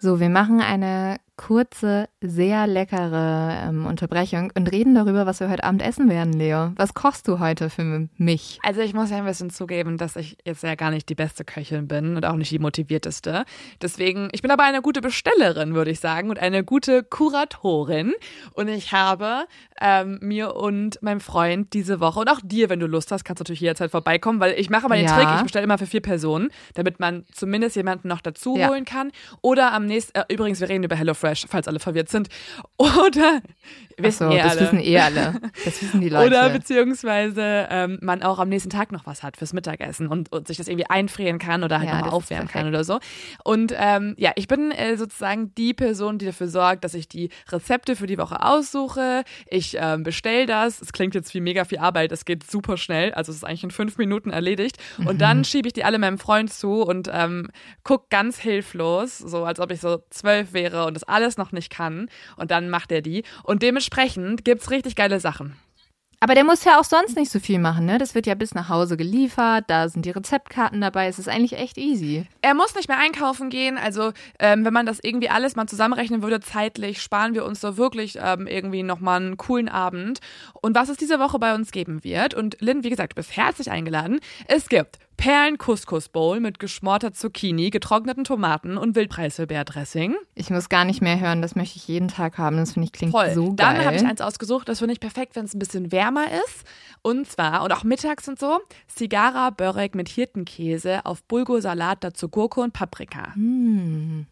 So, 0.00 0.20
wir 0.20 0.28
machen 0.28 0.60
eine 0.60 1.18
kurze, 1.38 2.08
sehr 2.20 2.66
leckere 2.66 3.68
ähm, 3.68 3.86
Unterbrechung 3.86 4.52
und 4.54 4.70
reden 4.70 4.94
darüber, 4.94 5.24
was 5.24 5.40
wir 5.40 5.48
heute 5.48 5.64
Abend 5.64 5.82
essen 5.82 6.10
werden, 6.10 6.34
Leo. 6.34 6.72
Was 6.76 6.92
kochst 6.92 7.28
du 7.28 7.38
heute 7.38 7.70
für 7.70 8.08
mich? 8.18 8.58
Also 8.62 8.80
ich 8.80 8.92
muss 8.92 9.10
ja 9.10 9.18
ein 9.18 9.24
bisschen 9.24 9.48
zugeben, 9.48 9.96
dass 9.96 10.16
ich 10.16 10.36
jetzt 10.44 10.62
ja 10.64 10.74
gar 10.74 10.90
nicht 10.90 11.08
die 11.08 11.14
beste 11.14 11.44
Köchin 11.44 11.88
bin 11.88 12.16
und 12.16 12.26
auch 12.26 12.34
nicht 12.34 12.50
die 12.50 12.58
motivierteste. 12.58 13.44
Deswegen, 13.80 14.28
ich 14.32 14.42
bin 14.42 14.50
aber 14.50 14.64
eine 14.64 14.82
gute 14.82 15.00
Bestellerin, 15.00 15.74
würde 15.74 15.92
ich 15.92 16.00
sagen, 16.00 16.28
und 16.28 16.40
eine 16.40 16.64
gute 16.64 17.04
Kuratorin. 17.04 18.12
Und 18.52 18.68
ich 18.68 18.92
habe 18.92 19.44
ähm, 19.80 20.18
mir 20.20 20.56
und 20.56 21.00
meinem 21.02 21.20
Freund 21.20 21.72
diese 21.72 22.00
Woche 22.00 22.20
und 22.20 22.28
auch 22.28 22.40
dir, 22.42 22.68
wenn 22.68 22.80
du 22.80 22.86
Lust 22.86 23.12
hast, 23.12 23.24
kannst 23.24 23.40
du 23.40 23.44
natürlich 23.44 23.60
jederzeit 23.60 23.92
vorbeikommen, 23.92 24.40
weil 24.40 24.54
ich 24.58 24.70
mache 24.70 24.88
mal 24.88 24.96
den 24.96 25.06
ja. 25.06 25.16
Trick, 25.16 25.28
ich 25.36 25.42
bestelle 25.44 25.64
immer 25.64 25.78
für 25.78 25.86
vier 25.86 26.02
Personen, 26.02 26.50
damit 26.74 26.98
man 26.98 27.24
zumindest 27.32 27.76
jemanden 27.76 28.08
noch 28.08 28.20
dazu 28.20 28.56
ja. 28.56 28.68
holen 28.68 28.84
kann. 28.84 29.12
Oder 29.40 29.72
am 29.72 29.86
nächsten, 29.86 30.18
äh, 30.18 30.24
übrigens, 30.28 30.60
wir 30.60 30.68
reden 30.68 30.82
über 30.82 30.96
HelloFresh 30.96 31.27
Fresh, 31.28 31.46
falls 31.48 31.68
alle 31.68 31.78
verwirrt 31.78 32.08
sind. 32.08 32.28
Oder 32.76 33.42
wissen 33.96 34.28
so, 34.28 34.34
eh 34.34 34.38
das 34.38 34.52
alle. 34.52 34.60
wissen 34.60 34.80
eh 34.80 34.98
alle. 34.98 35.40
Das 35.64 35.82
wissen 35.82 36.00
die 36.00 36.08
Leute. 36.10 36.26
Oder 36.26 36.50
beziehungsweise 36.50 37.66
ähm, 37.70 37.98
man 38.00 38.22
auch 38.22 38.38
am 38.38 38.48
nächsten 38.48 38.70
Tag 38.70 38.92
noch 38.92 39.06
was 39.06 39.22
hat 39.22 39.36
fürs 39.36 39.52
Mittagessen 39.52 40.08
und, 40.08 40.32
und 40.32 40.46
sich 40.46 40.56
das 40.56 40.68
irgendwie 40.68 40.88
einfrieren 40.88 41.38
kann 41.38 41.64
oder 41.64 41.78
halt 41.78 41.88
ja, 41.88 41.96
nochmal 41.96 42.10
aufwärmen 42.10 42.48
kann 42.48 42.66
oder 42.68 42.84
so. 42.84 42.98
Und 43.44 43.74
ähm, 43.76 44.14
ja, 44.16 44.32
ich 44.36 44.48
bin 44.48 44.70
äh, 44.70 44.96
sozusagen 44.96 45.54
die 45.54 45.74
Person, 45.74 46.18
die 46.18 46.26
dafür 46.26 46.48
sorgt, 46.48 46.84
dass 46.84 46.94
ich 46.94 47.08
die 47.08 47.30
Rezepte 47.50 47.96
für 47.96 48.06
die 48.06 48.18
Woche 48.18 48.42
aussuche. 48.42 49.24
Ich 49.46 49.76
ähm, 49.78 50.02
bestelle 50.02 50.46
das. 50.46 50.80
Es 50.80 50.92
klingt 50.92 51.14
jetzt 51.14 51.34
wie 51.34 51.40
mega 51.40 51.64
viel 51.64 51.78
Arbeit. 51.78 52.12
Es 52.12 52.24
geht 52.24 52.48
super 52.48 52.76
schnell. 52.76 53.12
Also 53.14 53.30
es 53.30 53.38
ist 53.38 53.44
eigentlich 53.44 53.64
in 53.64 53.70
fünf 53.70 53.98
Minuten 53.98 54.30
erledigt. 54.30 54.76
Mhm. 54.98 55.06
Und 55.08 55.20
dann 55.20 55.44
schiebe 55.44 55.68
ich 55.68 55.74
die 55.74 55.84
alle 55.84 55.98
meinem 55.98 56.18
Freund 56.18 56.52
zu 56.52 56.82
und 56.82 57.10
ähm, 57.12 57.50
guck 57.84 58.10
ganz 58.10 58.38
hilflos, 58.38 59.18
so 59.18 59.44
als 59.44 59.60
ob 59.60 59.70
ich 59.72 59.80
so 59.80 60.02
zwölf 60.10 60.52
wäre 60.52 60.86
und 60.86 60.94
das 60.94 61.04
alles 61.04 61.17
noch 61.38 61.52
nicht 61.52 61.70
kann. 61.70 62.08
Und 62.36 62.50
dann 62.50 62.70
macht 62.70 62.92
er 62.92 63.02
die. 63.02 63.24
Und 63.42 63.62
dementsprechend 63.62 64.44
gibt 64.44 64.62
es 64.62 64.70
richtig 64.70 64.96
geile 64.96 65.20
Sachen. 65.20 65.56
Aber 66.20 66.34
der 66.34 66.42
muss 66.42 66.64
ja 66.64 66.80
auch 66.80 66.84
sonst 66.84 67.16
nicht 67.16 67.30
so 67.30 67.38
viel 67.38 67.60
machen, 67.60 67.86
ne? 67.86 67.98
Das 67.98 68.16
wird 68.16 68.26
ja 68.26 68.34
bis 68.34 68.52
nach 68.52 68.68
Hause 68.68 68.96
geliefert, 68.96 69.66
da 69.68 69.88
sind 69.88 70.04
die 70.04 70.10
Rezeptkarten 70.10 70.80
dabei, 70.80 71.06
es 71.06 71.20
ist 71.20 71.28
eigentlich 71.28 71.52
echt 71.52 71.78
easy. 71.78 72.26
Er 72.42 72.54
muss 72.54 72.74
nicht 72.74 72.88
mehr 72.88 72.98
einkaufen 72.98 73.50
gehen, 73.50 73.78
also 73.78 74.12
ähm, 74.40 74.64
wenn 74.64 74.72
man 74.72 74.84
das 74.84 74.98
irgendwie 75.00 75.30
alles 75.30 75.54
mal 75.54 75.68
zusammenrechnen 75.68 76.20
würde, 76.20 76.40
zeitlich, 76.40 77.02
sparen 77.02 77.34
wir 77.34 77.44
uns 77.44 77.60
so 77.60 77.76
wirklich 77.76 78.18
ähm, 78.20 78.48
irgendwie 78.48 78.82
nochmal 78.82 79.20
einen 79.20 79.36
coolen 79.36 79.68
Abend. 79.68 80.18
Und 80.60 80.74
was 80.74 80.88
es 80.88 80.96
diese 80.96 81.20
Woche 81.20 81.38
bei 81.38 81.54
uns 81.54 81.70
geben 81.70 82.02
wird, 82.02 82.34
und 82.34 82.56
Lynn, 82.60 82.82
wie 82.82 82.90
gesagt, 82.90 83.12
du 83.12 83.16
bist 83.16 83.36
herzlich 83.36 83.70
eingeladen, 83.70 84.18
es 84.48 84.68
gibt 84.68 84.98
Perlen-Couscous-Bowl 85.18 86.38
mit 86.38 86.60
geschmorter 86.60 87.12
Zucchini, 87.12 87.70
getrockneten 87.70 88.22
Tomaten 88.22 88.78
und 88.78 88.94
Wildpreiselbeerdressing. 88.94 90.14
Ich 90.36 90.48
muss 90.48 90.68
gar 90.68 90.84
nicht 90.84 91.02
mehr 91.02 91.18
hören, 91.18 91.42
das 91.42 91.56
möchte 91.56 91.76
ich 91.76 91.88
jeden 91.88 92.06
Tag 92.06 92.38
haben. 92.38 92.56
Das 92.56 92.72
finde 92.72 92.86
ich 92.86 92.92
klingt 92.92 93.12
Voll. 93.12 93.34
so 93.34 93.46
geil. 93.46 93.56
Dann 93.56 93.84
habe 93.84 93.96
ich 93.96 94.06
eins 94.06 94.20
ausgesucht, 94.20 94.68
das 94.68 94.78
finde 94.78 94.92
ich 94.92 95.00
perfekt, 95.00 95.34
wenn 95.34 95.44
es 95.44 95.54
ein 95.54 95.58
bisschen 95.58 95.90
wärmer 95.90 96.26
ist. 96.44 96.64
Und 97.02 97.28
zwar, 97.28 97.64
und 97.64 97.72
auch 97.72 97.82
mittags 97.82 98.28
und 98.28 98.38
so, 98.38 98.60
Cigara 98.88 99.50
Börek 99.50 99.96
mit 99.96 100.08
Hirtenkäse 100.08 101.04
auf 101.04 101.24
Bulgursalat, 101.24 102.04
dazu 102.04 102.28
Gurke 102.28 102.60
und 102.60 102.72
Paprika. 102.72 103.32
Mm. 103.34 104.26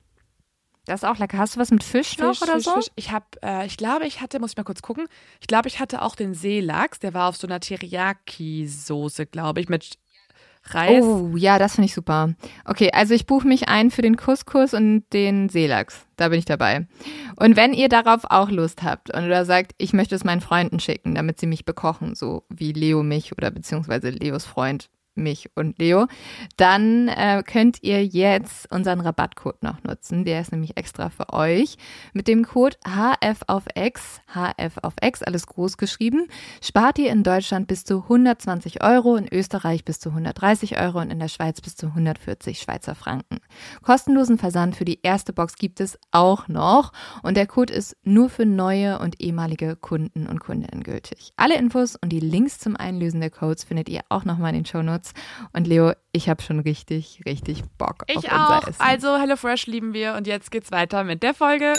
Das 0.87 1.03
ist 1.03 1.05
auch 1.05 1.19
lecker. 1.19 1.39
Hast 1.39 1.57
du 1.57 1.61
was 1.61 1.73
mit 1.73 1.83
Fisch, 1.83 2.11
Fisch 2.11 2.19
noch 2.19 2.41
oder 2.41 2.55
Fisch, 2.55 2.65
so? 2.65 2.75
Fisch. 2.75 2.87
Ich 2.95 3.11
habe, 3.11 3.27
äh, 3.43 3.67
ich 3.67 3.77
glaube, 3.77 4.07
ich 4.07 4.21
hatte, 4.21 4.39
muss 4.39 4.53
ich 4.53 4.57
mal 4.57 4.63
kurz 4.63 4.83
gucken. 4.83 5.09
Ich 5.41 5.49
glaube, 5.49 5.67
ich 5.67 5.81
hatte 5.81 6.01
auch 6.01 6.15
den 6.15 6.33
Seelachs. 6.33 7.01
Der 7.01 7.13
war 7.13 7.29
auf 7.29 7.37
so 7.37 7.49
einer 7.49 7.59
Teriyaki-Soße, 7.59 9.27
glaube 9.27 9.61
ich, 9.61 9.69
mit 9.69 9.99
Reis. 10.75 11.05
Oh, 11.05 11.33
ja, 11.37 11.59
das 11.59 11.75
finde 11.75 11.87
ich 11.87 11.95
super. 11.95 12.35
Okay, 12.65 12.91
also 12.93 13.15
ich 13.15 13.27
buche 13.27 13.47
mich 13.47 13.69
ein 13.69 13.91
für 13.91 14.03
den 14.03 14.17
Couscous 14.17 14.75
und 14.75 15.05
den 15.13 15.49
Seelachs. 15.49 16.07
Da 16.17 16.29
bin 16.29 16.39
ich 16.39 16.45
dabei. 16.45 16.87
Und 17.37 17.57
wenn 17.57 17.73
ihr 17.73 17.89
darauf 17.89 18.23
auch 18.29 18.51
Lust 18.51 18.83
habt 18.83 19.15
und 19.15 19.25
oder 19.25 19.45
sagt, 19.45 19.73
ich 19.79 19.93
möchte 19.93 20.15
es 20.15 20.25
meinen 20.25 20.41
Freunden 20.41 20.81
schicken, 20.81 21.15
damit 21.15 21.39
sie 21.39 21.47
mich 21.47 21.65
bekochen, 21.65 22.15
so 22.15 22.45
wie 22.49 22.73
Leo 22.73 23.03
mich 23.03 23.33
oder 23.33 23.51
beziehungsweise 23.51 24.11
Leos 24.11 24.45
Freund 24.45 24.89
mich 25.17 25.51
und 25.55 25.79
Leo, 25.79 26.07
dann 26.57 27.09
äh, 27.09 27.43
könnt 27.47 27.83
ihr 27.83 28.05
jetzt 28.05 28.71
unseren 28.73 29.01
Rabattcode 29.01 29.63
noch 29.63 29.83
nutzen. 29.83 30.25
Der 30.25 30.41
ist 30.41 30.53
nämlich 30.53 30.77
extra 30.77 31.11
für 31.11 31.33
euch. 31.33 31.77
Mit 32.13 32.29
dem 32.29 32.45
Code 32.45 32.77
HF 32.85 33.41
auf 33.47 33.65
X, 33.75 34.21
HF 34.35 34.79
auf 34.83 34.95
X, 35.03 35.23
alles 35.23 35.47
groß 35.47 35.77
geschrieben, 35.77 36.29
spart 36.63 36.99
ihr 36.99 37.11
in 37.11 37.23
Deutschland 37.23 37.67
bis 37.69 37.85
zu 37.85 38.03
120 38.03 38.83
Euro, 38.83 39.17
in 39.17 39.29
Österreich 39.33 39.85
bis 39.85 39.99
zu 39.99 40.11
130 40.11 40.81
Euro 40.81 41.01
und 41.01 41.11
in 41.11 41.19
der 41.19 41.29
Schweiz 41.29 41.61
bis 41.61 41.77
zu 41.77 41.87
140 41.87 42.59
Schweizer 42.59 42.95
Franken. 42.95 43.39
Kostenlosen 43.83 44.39
Versand 44.39 44.77
für 44.77 44.85
die 44.85 45.01
erste 45.03 45.33
Box 45.33 45.57
gibt 45.57 45.81
es 45.81 45.99
auch 46.11 46.49
noch 46.49 46.93
und 47.23 47.37
der 47.37 47.47
Code 47.47 47.73
ist 47.73 47.97
nur 48.03 48.29
für 48.29 48.47
neue 48.47 48.99
und 48.99 49.21
ehemalige 49.21 49.77
Kunden 49.77 50.27
und 50.27 50.41
Kundinnen 50.41 50.83
gültig. 50.83 51.33
Alle 51.37 51.57
Infos 51.57 51.97
und 51.97 52.11
die 52.11 52.21
Links 52.21 52.59
zum 52.59 52.77
Einlösen 52.77 53.21
der 53.21 53.31
Codes 53.31 53.65
findet 53.65 53.89
ihr 53.89 54.03
auch 54.09 54.25
nochmal 54.25 54.51
in 54.51 54.63
den 54.63 54.67
Show 54.67 54.83
Notes. 54.83 55.06
Und 55.53 55.67
Leo, 55.67 55.93
ich 56.13 56.29
habe 56.29 56.43
schon 56.43 56.61
richtig, 56.61 57.23
richtig 57.27 57.63
Bock 57.79 58.05
ich 58.07 58.17
auf 58.17 58.25
unser 58.25 58.59
auch. 58.59 58.69
Essen. 58.69 58.81
Also 58.81 59.19
HelloFresh 59.19 59.67
lieben 59.67 59.93
wir 59.93 60.15
und 60.15 60.27
jetzt 60.27 60.51
geht's 60.51 60.73
weiter 60.73 61.05
mit 61.05 61.23
der 61.23 61.35
Folge. 61.35 61.75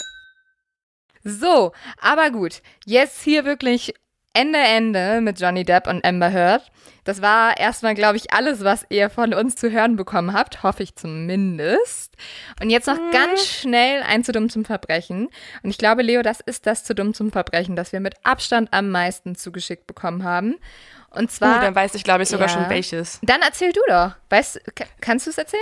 So, 1.23 1.73
aber 1.99 2.31
gut, 2.31 2.61
jetzt 2.85 3.21
hier 3.23 3.43
wirklich 3.43 3.93
Ende, 4.37 4.59
Ende 4.59 5.19
mit 5.21 5.41
Johnny 5.41 5.63
Depp 5.63 5.87
und 5.87 6.05
Amber 6.05 6.31
Heard. 6.31 6.69
Das 7.05 7.23
war 7.23 7.57
erstmal, 7.57 7.95
glaube 7.95 8.17
ich, 8.17 8.33
alles, 8.33 8.63
was 8.63 8.85
ihr 8.89 9.09
von 9.09 9.33
uns 9.33 9.55
zu 9.55 9.71
hören 9.71 9.95
bekommen 9.95 10.31
habt. 10.33 10.61
Hoffe 10.61 10.83
ich 10.83 10.95
zumindest. 10.95 12.15
Und 12.61 12.69
jetzt 12.69 12.85
noch 12.85 12.99
ganz 13.11 13.43
schnell 13.45 14.03
ein 14.03 14.23
zu 14.23 14.33
dumm 14.33 14.49
zum 14.49 14.63
Verbrechen. 14.63 15.29
Und 15.63 15.69
ich 15.71 15.79
glaube, 15.79 16.03
Leo, 16.03 16.21
das 16.21 16.39
ist 16.41 16.67
das 16.67 16.83
zu 16.83 16.93
dumm 16.93 17.15
zum 17.15 17.31
Verbrechen, 17.31 17.75
das 17.75 17.93
wir 17.93 17.99
mit 17.99 18.13
Abstand 18.23 18.73
am 18.73 18.91
meisten 18.91 19.35
zugeschickt 19.35 19.87
bekommen 19.87 20.23
haben. 20.23 20.57
Und 21.17 21.31
zwar. 21.31 21.57
Uh, 21.57 21.61
dann 21.61 21.75
weiß 21.75 21.95
ich, 21.95 22.03
glaube 22.03 22.23
ich, 22.23 22.29
sogar 22.29 22.47
Ja. 22.47 22.53
schon 22.53 22.69
welches. 22.69 23.19
Dann 23.23 23.41
erzähl 23.41 23.71
du 23.73 23.81
doch. 23.87 24.11
Weißt, 24.29 24.61
ka- 24.75 24.85
kannst 25.01 25.25
du 25.25 25.31
es 25.31 25.37
erzählen? 25.37 25.61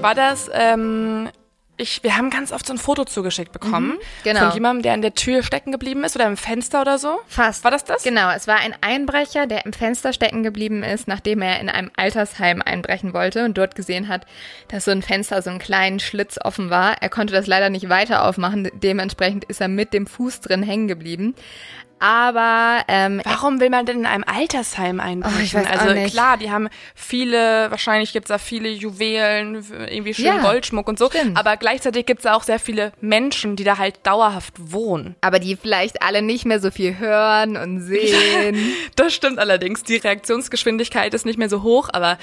War 0.00 0.14
das, 0.14 0.50
ähm, 0.52 1.30
ich, 1.76 2.02
wir 2.04 2.16
haben 2.16 2.30
ganz 2.30 2.52
oft 2.52 2.66
so 2.66 2.72
ein 2.72 2.78
Foto 2.78 3.04
zugeschickt 3.04 3.52
bekommen. 3.52 3.98
genau. 4.22 4.40
Von 4.40 4.52
jemandem, 4.52 4.82
der 4.82 4.92
an 4.92 5.02
der 5.02 5.14
Tür 5.14 5.42
stecken 5.42 5.72
geblieben 5.72 6.04
ist 6.04 6.14
oder 6.14 6.26
im 6.26 6.36
Fenster 6.36 6.80
oder 6.80 6.98
so. 6.98 7.18
Fast. 7.26 7.64
War 7.64 7.70
das 7.70 7.84
das? 7.84 8.04
Genau, 8.04 8.30
es 8.30 8.46
war 8.46 8.56
ein 8.56 8.74
Einbrecher, 8.80 9.46
der 9.46 9.66
im 9.66 9.72
Fenster 9.72 10.12
stecken 10.12 10.42
geblieben 10.42 10.82
ist, 10.82 11.08
nachdem 11.08 11.42
er 11.42 11.60
in 11.60 11.68
einem 11.68 11.90
Altersheim 11.96 12.62
einbrechen 12.62 13.12
wollte 13.12 13.44
und 13.44 13.58
dort 13.58 13.74
gesehen 13.74 14.08
hat, 14.08 14.24
dass 14.68 14.84
so 14.84 14.92
ein 14.92 15.02
Fenster 15.02 15.42
so 15.42 15.50
einen 15.50 15.58
kleinen 15.58 15.98
Schlitz 15.98 16.38
offen 16.42 16.70
war. 16.70 17.02
Er 17.02 17.08
konnte 17.08 17.34
das 17.34 17.46
leider 17.46 17.70
nicht 17.70 17.88
weiter 17.88 18.24
aufmachen, 18.24 18.70
dementsprechend 18.74 19.44
ist 19.44 19.60
er 19.60 19.68
mit 19.68 19.92
dem 19.92 20.06
Fuß 20.06 20.40
drin 20.40 20.62
hängen 20.62 20.86
geblieben. 20.86 21.34
Aber 22.06 22.84
ähm, 22.88 23.22
Warum 23.24 23.60
will 23.60 23.70
man 23.70 23.86
denn 23.86 24.00
in 24.00 24.04
einem 24.06 24.24
Altersheim 24.26 25.00
einbrechen? 25.00 25.58
Oh, 25.58 25.64
weiß 25.64 25.78
auch 25.78 25.86
also 25.86 26.10
klar, 26.10 26.36
die 26.36 26.50
haben 26.50 26.68
viele, 26.94 27.70
wahrscheinlich 27.70 28.12
gibt's 28.12 28.28
da 28.28 28.36
viele 28.36 28.68
Juwelen, 28.68 29.64
irgendwie 29.88 30.12
schönen 30.12 30.36
Ja, 30.36 30.42
Goldschmuck 30.42 30.86
und 30.86 30.98
so. 30.98 31.08
stimmt. 31.08 31.38
Aber 31.38 31.56
gleichzeitig 31.56 32.04
gibt's 32.04 32.24
da 32.24 32.34
auch 32.34 32.42
sehr 32.42 32.58
viele 32.58 32.92
Menschen, 33.00 33.56
die 33.56 33.64
da 33.64 33.78
halt 33.78 34.06
dauerhaft 34.06 34.52
wohnen. 34.58 35.16
aber 35.22 35.38
die 35.38 35.56
vielleicht 35.56 36.02
alle 36.02 36.20
nicht 36.20 36.44
mehr 36.44 36.60
so 36.60 36.70
viel 36.70 36.98
hören 36.98 37.56
und 37.56 37.80
sehen. 37.80 38.54
Das 38.96 39.14
stimmt 39.14 39.38
allerdings. 39.38 39.82
Die 39.82 39.96
Reaktionsgeschwindigkeit 39.96 41.14
ist 41.14 41.24
nicht 41.24 41.38
mehr 41.38 41.48
so 41.48 41.62
hoch, 41.62 41.88
aber 41.92 42.18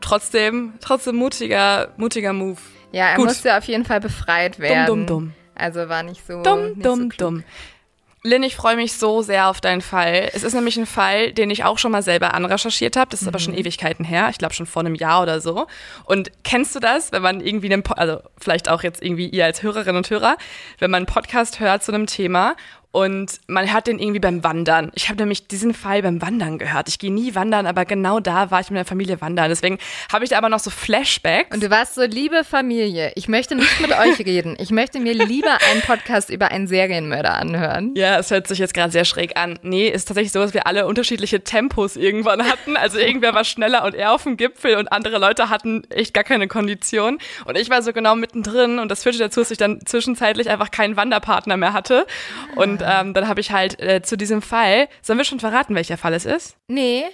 trotzdem, 0.00 0.74
trotzdem 0.80 1.16
mutiger, 1.16 1.88
mutiger 1.96 2.32
Move. 2.32 2.60
Ja, 2.92 3.08
er 3.08 3.16
Gut. 3.16 3.26
musste 3.26 3.56
auf 3.56 3.64
jeden 3.64 3.84
Fall 3.84 4.00
befreit 4.00 4.60
werden. 4.60 4.86
dumm, 4.86 5.06
dumm. 5.06 5.32
Also 5.56 5.88
war 5.88 6.02
nicht 6.02 6.24
so. 6.26 6.42
Dumm, 6.42 6.68
nicht 6.74 6.86
dumm, 6.86 7.10
so 7.10 7.16
dumm. 7.16 7.44
Lynn, 8.26 8.42
ich 8.42 8.56
freue 8.56 8.76
mich 8.76 8.94
so 8.94 9.20
sehr 9.20 9.50
auf 9.50 9.60
deinen 9.60 9.82
Fall. 9.82 10.30
Es 10.32 10.44
ist 10.44 10.54
nämlich 10.54 10.78
ein 10.78 10.86
Fall, 10.86 11.34
den 11.34 11.50
ich 11.50 11.64
auch 11.64 11.76
schon 11.76 11.92
mal 11.92 12.02
selber 12.02 12.32
anrecherchiert 12.32 12.96
habe. 12.96 13.10
Das 13.10 13.20
ist 13.20 13.28
aber 13.28 13.38
schon 13.38 13.52
Ewigkeiten 13.52 14.02
her. 14.02 14.28
Ich 14.30 14.38
glaube 14.38 14.54
schon 14.54 14.64
vor 14.64 14.80
einem 14.80 14.94
Jahr 14.94 15.20
oder 15.20 15.42
so. 15.42 15.66
Und 16.06 16.30
kennst 16.42 16.74
du 16.74 16.80
das, 16.80 17.12
wenn 17.12 17.20
man 17.20 17.42
irgendwie 17.42 17.70
einen, 17.70 17.84
also 17.86 18.20
vielleicht 18.38 18.70
auch 18.70 18.82
jetzt 18.82 19.02
irgendwie 19.02 19.28
ihr 19.28 19.44
als 19.44 19.62
Hörerinnen 19.62 19.98
und 19.98 20.08
Hörer, 20.08 20.38
wenn 20.78 20.90
man 20.90 21.00
einen 21.00 21.06
Podcast 21.06 21.60
hört 21.60 21.82
zu 21.82 21.92
einem 21.92 22.06
Thema 22.06 22.56
und 22.94 23.40
man 23.48 23.72
hört 23.72 23.88
den 23.88 23.98
irgendwie 23.98 24.20
beim 24.20 24.44
Wandern. 24.44 24.92
Ich 24.94 25.08
habe 25.08 25.18
nämlich 25.18 25.48
diesen 25.48 25.74
Fall 25.74 26.02
beim 26.02 26.22
Wandern 26.22 26.58
gehört. 26.58 26.88
Ich 26.88 27.00
gehe 27.00 27.12
nie 27.12 27.34
wandern, 27.34 27.66
aber 27.66 27.84
genau 27.84 28.20
da 28.20 28.52
war 28.52 28.60
ich 28.60 28.70
mit 28.70 28.78
der 28.78 28.84
Familie 28.84 29.20
wandern. 29.20 29.48
Deswegen 29.48 29.78
habe 30.12 30.22
ich 30.22 30.30
da 30.30 30.38
aber 30.38 30.48
noch 30.48 30.60
so 30.60 30.70
Flashbacks. 30.70 31.52
Und 31.52 31.60
du 31.60 31.70
warst 31.70 31.96
so, 31.96 32.02
liebe 32.02 32.44
Familie, 32.44 33.10
ich 33.16 33.26
möchte 33.26 33.56
nicht 33.56 33.80
mit 33.80 33.90
euch 33.90 34.20
reden. 34.24 34.54
Ich 34.60 34.70
möchte 34.70 35.00
mir 35.00 35.12
lieber 35.12 35.58
einen 35.72 35.80
Podcast 35.80 36.30
über 36.30 36.52
einen 36.52 36.68
Serienmörder 36.68 37.34
anhören. 37.34 37.96
Ja, 37.96 38.16
es 38.16 38.30
hört 38.30 38.46
sich 38.46 38.60
jetzt 38.60 38.74
gerade 38.74 38.92
sehr 38.92 39.04
schräg 39.04 39.36
an. 39.36 39.58
Nee, 39.62 39.88
ist 39.88 40.04
tatsächlich 40.04 40.30
so, 40.30 40.38
dass 40.38 40.54
wir 40.54 40.68
alle 40.68 40.86
unterschiedliche 40.86 41.42
Tempos 41.42 41.96
irgendwann 41.96 42.44
hatten. 42.48 42.76
Also 42.76 43.00
irgendwer 43.00 43.34
war 43.34 43.42
schneller 43.42 43.84
und 43.84 43.96
eher 43.96 44.12
auf 44.12 44.22
dem 44.22 44.36
Gipfel 44.36 44.76
und 44.76 44.92
andere 44.92 45.18
Leute 45.18 45.50
hatten 45.50 45.82
echt 45.90 46.14
gar 46.14 46.22
keine 46.22 46.46
Kondition. 46.46 47.18
Und 47.44 47.58
ich 47.58 47.70
war 47.70 47.82
so 47.82 47.92
genau 47.92 48.14
mittendrin 48.14 48.78
und 48.78 48.88
das 48.88 49.02
führte 49.02 49.18
dazu, 49.18 49.40
dass 49.40 49.50
ich 49.50 49.58
dann 49.58 49.84
zwischenzeitlich 49.84 50.48
einfach 50.48 50.70
keinen 50.70 50.96
Wanderpartner 50.96 51.56
mehr 51.56 51.72
hatte. 51.72 52.06
Und 52.54 52.83
ähm, 52.86 53.14
dann 53.14 53.28
habe 53.28 53.40
ich 53.40 53.50
halt 53.50 53.80
äh, 53.80 54.02
zu 54.02 54.16
diesem 54.16 54.42
Fall, 54.42 54.88
sollen 55.02 55.18
wir 55.18 55.24
schon 55.24 55.40
verraten, 55.40 55.74
welcher 55.74 55.96
Fall 55.96 56.14
es 56.14 56.26
ist? 56.26 56.56
Nee, 56.68 57.04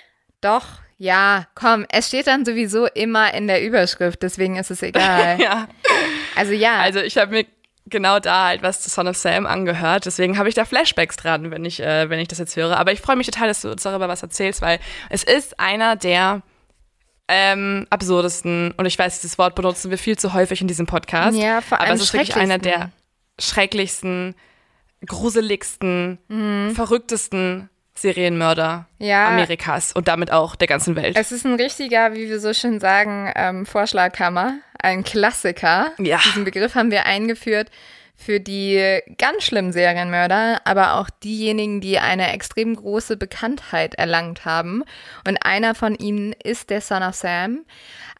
doch, 0.40 0.66
ja, 0.98 1.46
komm, 1.54 1.86
es 1.90 2.08
steht 2.08 2.26
dann 2.26 2.44
sowieso 2.44 2.86
immer 2.86 3.32
in 3.32 3.46
der 3.46 3.64
Überschrift, 3.64 4.22
deswegen 4.22 4.56
ist 4.56 4.70
es 4.70 4.82
egal. 4.82 5.38
Ja. 5.40 5.68
Also 6.36 6.52
ja, 6.52 6.80
Also 6.80 7.00
ich 7.00 7.16
habe 7.16 7.32
mir 7.32 7.46
genau 7.86 8.20
da 8.20 8.46
halt 8.46 8.62
was 8.62 8.82
zu 8.82 8.90
Son 8.90 9.08
of 9.08 9.16
Sam 9.16 9.46
angehört. 9.46 10.06
Deswegen 10.06 10.38
habe 10.38 10.48
ich 10.48 10.54
da 10.54 10.64
Flashbacks 10.64 11.16
dran, 11.16 11.50
wenn 11.50 11.64
ich, 11.64 11.80
äh, 11.80 12.08
wenn 12.08 12.20
ich 12.20 12.28
das 12.28 12.38
jetzt 12.38 12.56
höre. 12.56 12.78
Aber 12.78 12.92
ich 12.92 13.00
freue 13.00 13.16
mich 13.16 13.26
total, 13.26 13.48
dass 13.48 13.62
du 13.62 13.70
uns 13.70 13.82
darüber 13.82 14.08
was 14.08 14.22
erzählst, 14.22 14.62
weil 14.62 14.78
es 15.08 15.24
ist 15.24 15.58
einer 15.58 15.96
der 15.96 16.42
ähm, 17.28 17.86
absurdesten, 17.90 18.72
und 18.76 18.86
ich 18.86 18.98
weiß, 18.98 19.20
dieses 19.20 19.38
Wort 19.38 19.54
benutzen 19.54 19.90
wir 19.90 19.98
viel 19.98 20.18
zu 20.18 20.34
häufig 20.34 20.60
in 20.60 20.68
diesem 20.68 20.86
Podcast. 20.86 21.38
Ja, 21.38 21.60
vor 21.60 21.78
aber 21.78 21.88
allem 21.88 21.96
es 21.96 22.02
ist 22.02 22.12
wirklich 22.12 22.36
einer 22.36 22.58
der 22.58 22.90
schrecklichsten. 23.38 24.34
Gruseligsten, 25.06 26.18
verrücktesten 26.74 27.68
Serienmörder 27.94 28.86
Mhm. 28.98 29.06
Ja. 29.06 29.28
Amerikas 29.28 29.92
und 29.92 30.08
damit 30.08 30.30
auch 30.30 30.56
der 30.56 30.68
ganzen 30.68 30.96
Welt. 30.96 31.16
es 31.18 31.32
ist 31.32 31.44
ein 31.44 31.54
richtiger, 31.54 32.14
wie 32.14 32.28
wir 32.28 32.40
so 32.40 32.52
schön 32.54 32.80
sagen, 32.80 33.32
ähm, 33.34 33.66
Vorschlaghammer, 33.66 34.58
ein 34.78 35.04
Klassiker. 35.04 35.92
Ja. 35.98 36.18
Diesen 36.24 36.44
Begriff 36.44 36.74
haben 36.74 36.90
wir 36.90 37.04
eingeführt 37.06 37.70
für 38.20 38.38
die 38.38 39.00
ganz 39.16 39.44
schlimmen 39.44 39.72
Serienmörder, 39.72 40.60
aber 40.66 40.96
auch 40.96 41.08
diejenigen, 41.08 41.80
die 41.80 41.98
eine 41.98 42.32
extrem 42.32 42.76
große 42.76 43.16
Bekanntheit 43.16 43.94
erlangt 43.94 44.44
haben. 44.44 44.84
Und 45.26 45.38
einer 45.42 45.74
von 45.74 45.94
ihnen 45.94 46.34
ist 46.44 46.68
der 46.68 46.82
Son 46.82 47.02
of 47.02 47.14
Sam. 47.14 47.64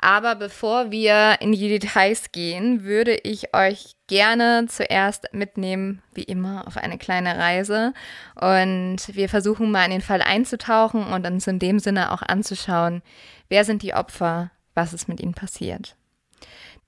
Aber 0.00 0.36
bevor 0.36 0.90
wir 0.90 1.36
in 1.40 1.52
die 1.52 1.68
Details 1.68 2.32
gehen, 2.32 2.84
würde 2.84 3.14
ich 3.14 3.54
euch 3.54 3.94
gerne 4.06 4.64
zuerst 4.68 5.34
mitnehmen, 5.34 6.02
wie 6.14 6.22
immer, 6.22 6.66
auf 6.66 6.78
eine 6.78 6.96
kleine 6.96 7.36
Reise. 7.36 7.92
Und 8.34 8.98
wir 9.12 9.28
versuchen 9.28 9.70
mal 9.70 9.84
in 9.84 9.90
den 9.90 10.00
Fall 10.00 10.22
einzutauchen 10.22 11.04
und 11.08 11.26
uns 11.26 11.46
in 11.46 11.58
dem 11.58 11.78
Sinne 11.78 12.10
auch 12.12 12.22
anzuschauen, 12.22 13.02
wer 13.50 13.66
sind 13.66 13.82
die 13.82 13.92
Opfer, 13.92 14.50
was 14.74 14.94
ist 14.94 15.08
mit 15.08 15.20
ihnen 15.20 15.34
passiert. 15.34 15.94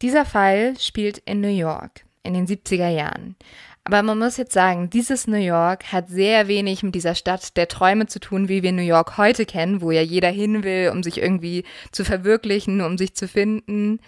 Dieser 0.01 0.25
Fall 0.25 0.79
spielt 0.79 1.19
in 1.19 1.43
New 1.43 1.49
York 1.49 2.07
in 2.23 2.35
den 2.35 2.47
70er 2.47 2.89
Jahren. 2.89 3.37
Aber 3.85 4.03
man 4.03 4.19
muss 4.19 4.37
jetzt 4.37 4.53
sagen, 4.53 4.91
dieses 4.91 5.27
New 5.27 5.37
York 5.37 5.93
hat 5.93 6.09
sehr 6.09 6.47
wenig 6.47 6.85
mit 6.85 6.95
dieser 6.95 7.17
Stadt 7.17 7.57
der 7.57 7.67
Träume 7.67 8.07
zu 8.07 8.21
tun, 8.21 8.49
wie 8.49 8.63
wir 8.63 8.71
New 8.71 8.83
York 8.83 9.19
heute 9.19 9.45
kennen, 9.45 9.81
wo 9.81 9.91
ja 9.91 10.03
jeder 10.03 10.31
hin 10.31 10.63
will, 10.63 10.91
um 10.93 11.03
sich 11.03 11.19
irgendwie 11.19 11.65
zu 11.91 12.05
verwirklichen, 12.05 12.81
um 12.81 12.97
sich 12.97 13.15
zu 13.15 13.27
finden. 13.27 13.99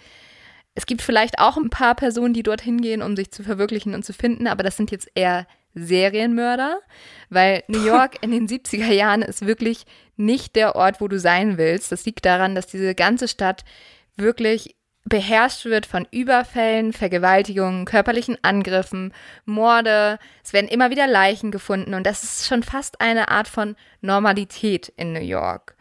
Es 0.75 0.85
gibt 0.85 1.01
vielleicht 1.01 1.39
auch 1.39 1.57
ein 1.57 1.69
paar 1.69 1.95
Personen, 1.95 2.33
die 2.33 2.43
dorthin 2.43 2.81
gehen, 2.81 3.01
um 3.01 3.17
sich 3.17 3.31
zu 3.31 3.43
verwirklichen 3.43 3.93
und 3.93 4.05
zu 4.05 4.13
finden, 4.13 4.47
aber 4.47 4.63
das 4.63 4.77
sind 4.77 4.91
jetzt 4.91 5.09
eher 5.13 5.45
Serienmörder, 5.73 6.79
weil 7.29 7.63
New 7.67 7.79
York 7.85 8.23
in 8.23 8.31
den 8.31 8.47
70er 8.47 8.91
Jahren 8.91 9.21
ist 9.21 9.45
wirklich 9.45 9.85
nicht 10.15 10.55
der 10.55 10.77
Ort, 10.77 11.01
wo 11.01 11.09
du 11.09 11.19
sein 11.19 11.57
willst. 11.57 11.91
Das 11.91 12.05
liegt 12.05 12.23
daran, 12.23 12.55
dass 12.55 12.67
diese 12.67 12.95
ganze 12.95 13.27
Stadt 13.27 13.65
wirklich 14.15 14.75
beherrscht 15.05 15.65
wird 15.65 15.85
von 15.85 16.07
Überfällen, 16.11 16.91
Vergewaltigungen, 16.91 17.85
körperlichen 17.85 18.37
Angriffen, 18.41 19.13
Morde. 19.45 20.19
Es 20.43 20.51
werden 20.51 20.67
immer 20.67 20.89
wieder 20.89 21.07
Leichen 21.07 21.51
gefunden 21.51 21.93
und 21.93 22.05
das 22.05 22.23
ist 22.23 22.47
schon 22.47 22.63
fast 22.63 22.99
eine 23.01 23.29
Art 23.29 23.47
von 23.47 23.75
Normalität 24.01 24.91
in 24.97 25.13
New 25.13 25.21
York. 25.21 25.75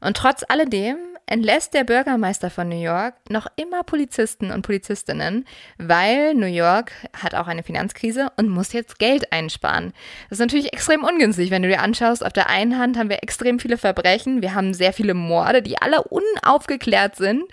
Und 0.00 0.16
trotz 0.16 0.42
alledem 0.48 0.96
entlässt 1.26 1.74
der 1.74 1.84
Bürgermeister 1.84 2.50
von 2.50 2.68
New 2.68 2.80
York 2.80 3.14
noch 3.30 3.46
immer 3.56 3.84
Polizisten 3.84 4.50
und 4.50 4.62
Polizistinnen, 4.62 5.46
weil 5.78 6.34
New 6.34 6.46
York 6.46 6.92
hat 7.16 7.34
auch 7.34 7.46
eine 7.46 7.62
Finanzkrise 7.62 8.32
und 8.36 8.48
muss 8.48 8.72
jetzt 8.72 8.98
Geld 8.98 9.32
einsparen. 9.32 9.92
Das 10.28 10.38
ist 10.38 10.44
natürlich 10.44 10.72
extrem 10.72 11.04
ungünstig, 11.04 11.50
wenn 11.50 11.62
du 11.62 11.68
dir 11.68 11.80
anschaust. 11.80 12.24
Auf 12.24 12.32
der 12.32 12.50
einen 12.50 12.78
Hand 12.78 12.98
haben 12.98 13.10
wir 13.10 13.22
extrem 13.22 13.60
viele 13.60 13.78
Verbrechen, 13.78 14.42
wir 14.42 14.54
haben 14.54 14.74
sehr 14.74 14.92
viele 14.92 15.14
Morde, 15.14 15.62
die 15.62 15.78
alle 15.78 16.02
unaufgeklärt 16.02 17.16
sind. 17.16 17.44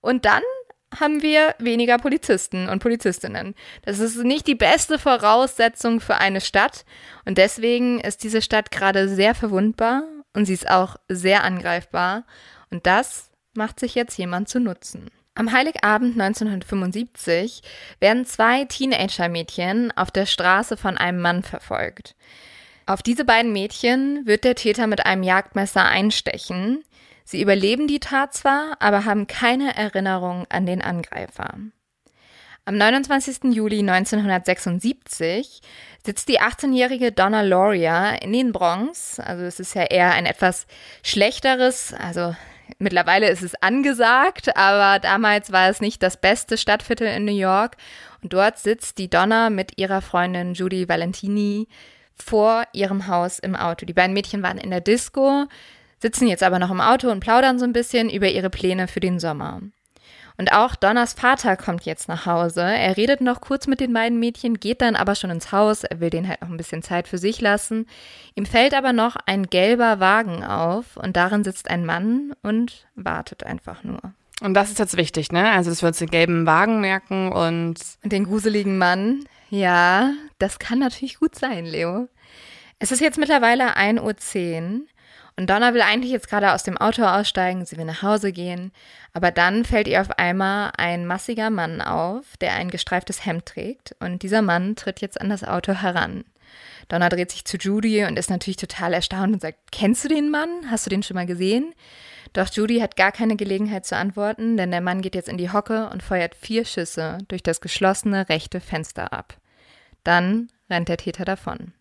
Und 0.00 0.24
dann 0.24 0.42
haben 1.00 1.22
wir 1.22 1.54
weniger 1.58 1.98
Polizisten 1.98 2.68
und 2.68 2.80
Polizistinnen. 2.80 3.54
Das 3.82 3.98
ist 3.98 4.16
nicht 4.16 4.46
die 4.46 4.54
beste 4.54 4.98
Voraussetzung 4.98 6.00
für 6.00 6.16
eine 6.16 6.40
Stadt 6.40 6.84
und 7.24 7.38
deswegen 7.38 8.00
ist 8.00 8.22
diese 8.22 8.42
Stadt 8.42 8.70
gerade 8.70 9.08
sehr 9.08 9.34
verwundbar 9.34 10.04
und 10.34 10.46
sie 10.46 10.54
ist 10.54 10.68
auch 10.68 10.96
sehr 11.08 11.44
angreifbar 11.44 12.24
und 12.70 12.86
das 12.86 13.30
macht 13.54 13.80
sich 13.80 13.94
jetzt 13.94 14.16
jemand 14.18 14.48
zu 14.48 14.60
nutzen. 14.60 15.10
Am 15.34 15.52
Heiligabend 15.52 16.18
1975 16.18 17.62
werden 18.00 18.24
zwei 18.24 18.64
Teenager-Mädchen 18.64 19.92
auf 19.94 20.10
der 20.10 20.24
Straße 20.24 20.78
von 20.78 20.96
einem 20.96 21.20
Mann 21.20 21.42
verfolgt. 21.42 22.16
Auf 22.86 23.02
diese 23.02 23.24
beiden 23.24 23.52
Mädchen 23.52 24.24
wird 24.26 24.44
der 24.44 24.54
Täter 24.54 24.86
mit 24.86 25.04
einem 25.04 25.24
Jagdmesser 25.24 25.84
einstechen. 25.84 26.84
Sie 27.28 27.42
überleben 27.42 27.88
die 27.88 27.98
Tat 27.98 28.34
zwar, 28.34 28.76
aber 28.78 29.04
haben 29.04 29.26
keine 29.26 29.76
Erinnerung 29.76 30.46
an 30.48 30.64
den 30.64 30.80
Angreifer. 30.80 31.54
Am 32.64 32.76
29. 32.76 33.52
Juli 33.52 33.80
1976 33.80 35.60
sitzt 36.04 36.28
die 36.28 36.40
18-jährige 36.40 37.10
Donna 37.10 37.42
Loria 37.42 38.10
in 38.10 38.32
den 38.32 38.52
Bronx. 38.52 39.18
Also 39.18 39.42
es 39.42 39.58
ist 39.58 39.74
ja 39.74 39.82
eher 39.82 40.12
ein 40.12 40.24
etwas 40.24 40.68
schlechteres, 41.02 41.92
also 41.94 42.36
mittlerweile 42.78 43.28
ist 43.28 43.42
es 43.42 43.60
angesagt, 43.60 44.56
aber 44.56 45.00
damals 45.00 45.50
war 45.50 45.68
es 45.68 45.80
nicht 45.80 46.04
das 46.04 46.16
beste 46.16 46.56
Stadtviertel 46.56 47.08
in 47.08 47.24
New 47.24 47.36
York. 47.36 47.76
Und 48.22 48.32
dort 48.32 48.58
sitzt 48.58 48.98
die 48.98 49.10
Donna 49.10 49.50
mit 49.50 49.78
ihrer 49.78 50.00
Freundin 50.00 50.54
Judy 50.54 50.88
Valentini 50.88 51.66
vor 52.14 52.64
ihrem 52.72 53.08
Haus 53.08 53.40
im 53.40 53.56
Auto. 53.56 53.84
Die 53.84 53.92
beiden 53.92 54.14
Mädchen 54.14 54.44
waren 54.44 54.58
in 54.58 54.70
der 54.70 54.80
Disco 54.80 55.46
sitzen 56.00 56.28
jetzt 56.28 56.42
aber 56.42 56.58
noch 56.58 56.70
im 56.70 56.80
Auto 56.80 57.10
und 57.10 57.20
plaudern 57.20 57.58
so 57.58 57.64
ein 57.64 57.72
bisschen 57.72 58.10
über 58.10 58.28
ihre 58.28 58.50
Pläne 58.50 58.88
für 58.88 59.00
den 59.00 59.18
Sommer. 59.18 59.60
Und 60.38 60.52
auch 60.52 60.74
Donners 60.74 61.14
Vater 61.14 61.56
kommt 61.56 61.86
jetzt 61.86 62.08
nach 62.08 62.26
Hause. 62.26 62.60
Er 62.60 62.96
redet 62.96 63.22
noch 63.22 63.40
kurz 63.40 63.66
mit 63.66 63.80
den 63.80 63.92
beiden 63.92 64.20
Mädchen, 64.20 64.60
geht 64.60 64.82
dann 64.82 64.94
aber 64.94 65.14
schon 65.14 65.30
ins 65.30 65.50
Haus. 65.50 65.82
Er 65.84 66.00
will 66.00 66.10
denen 66.10 66.28
halt 66.28 66.42
noch 66.42 66.50
ein 66.50 66.58
bisschen 66.58 66.82
Zeit 66.82 67.08
für 67.08 67.18
sich 67.18 67.40
lassen. 67.40 67.86
Ihm 68.34 68.44
fällt 68.44 68.74
aber 68.74 68.92
noch 68.92 69.16
ein 69.24 69.46
gelber 69.46 69.98
Wagen 69.98 70.44
auf 70.44 70.96
und 70.96 71.16
darin 71.16 71.42
sitzt 71.42 71.70
ein 71.70 71.86
Mann 71.86 72.34
und 72.42 72.86
wartet 72.94 73.44
einfach 73.44 73.82
nur. 73.82 74.00
Und 74.42 74.52
das 74.52 74.70
ist 74.70 74.78
jetzt 74.78 74.98
wichtig, 74.98 75.32
ne? 75.32 75.50
Also, 75.52 75.70
dass 75.70 75.82
wir 75.82 75.88
uns 75.88 75.98
den 75.98 76.10
gelben 76.10 76.44
Wagen 76.44 76.82
merken 76.82 77.32
und. 77.32 77.76
Und 78.02 78.12
den 78.12 78.24
gruseligen 78.24 78.76
Mann. 78.76 79.24
Ja, 79.48 80.12
das 80.38 80.58
kann 80.58 80.78
natürlich 80.78 81.18
gut 81.18 81.34
sein, 81.34 81.64
Leo. 81.64 82.08
Es 82.78 82.92
ist 82.92 83.00
jetzt 83.00 83.16
mittlerweile 83.16 83.76
1.10 83.76 84.02
Uhr 84.02 84.80
und 85.36 85.50
Donna 85.50 85.74
will 85.74 85.82
eigentlich 85.82 86.12
jetzt 86.12 86.28
gerade 86.28 86.52
aus 86.52 86.62
dem 86.62 86.78
Auto 86.78 87.04
aussteigen, 87.04 87.64
sie 87.64 87.76
will 87.76 87.84
nach 87.84 88.02
Hause 88.02 88.32
gehen, 88.32 88.72
aber 89.12 89.30
dann 89.30 89.64
fällt 89.64 89.88
ihr 89.88 90.00
auf 90.00 90.18
einmal 90.18 90.72
ein 90.78 91.06
massiger 91.06 91.50
Mann 91.50 91.80
auf, 91.80 92.36
der 92.40 92.54
ein 92.54 92.70
gestreiftes 92.70 93.24
Hemd 93.26 93.46
trägt 93.46 93.94
und 94.00 94.22
dieser 94.22 94.42
Mann 94.42 94.76
tritt 94.76 95.00
jetzt 95.00 95.20
an 95.20 95.28
das 95.28 95.44
Auto 95.44 95.74
heran. 95.74 96.24
Donna 96.88 97.08
dreht 97.08 97.30
sich 97.30 97.44
zu 97.44 97.56
Judy 97.56 98.04
und 98.04 98.18
ist 98.18 98.30
natürlich 98.30 98.56
total 98.56 98.92
erstaunt 98.92 99.34
und 99.34 99.42
sagt, 99.42 99.58
kennst 99.72 100.04
du 100.04 100.08
den 100.08 100.30
Mann? 100.30 100.48
Hast 100.70 100.86
du 100.86 100.90
den 100.90 101.02
schon 101.02 101.16
mal 101.16 101.26
gesehen? 101.26 101.74
Doch 102.32 102.52
Judy 102.52 102.80
hat 102.80 102.96
gar 102.96 103.12
keine 103.12 103.36
Gelegenheit 103.36 103.86
zu 103.86 103.96
antworten, 103.96 104.56
denn 104.56 104.70
der 104.70 104.80
Mann 104.80 105.00
geht 105.00 105.14
jetzt 105.14 105.28
in 105.28 105.38
die 105.38 105.50
Hocke 105.50 105.88
und 105.90 106.02
feuert 106.02 106.34
vier 106.34 106.64
Schüsse 106.64 107.18
durch 107.28 107.42
das 107.42 107.60
geschlossene 107.60 108.28
rechte 108.28 108.60
Fenster 108.60 109.12
ab. 109.12 109.36
Dann 110.04 110.48
rennt 110.70 110.88
der 110.88 110.98
Täter 110.98 111.24
davon. 111.24 111.72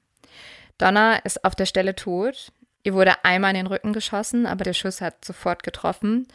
Donna 0.77 1.17
ist 1.17 1.43
auf 1.43 1.55
der 1.55 1.65
Stelle 1.65 1.95
tot. 1.95 2.51
Ihr 2.85 2.93
wurde 2.93 3.25
einmal 3.25 3.49
in 3.49 3.57
den 3.57 3.67
Rücken 3.67 3.93
geschossen, 3.93 4.45
aber 4.45 4.63
der 4.63 4.73
Schuss 4.73 5.01
hat 5.01 5.25
sofort 5.25 5.63
getroffen. 5.63 6.27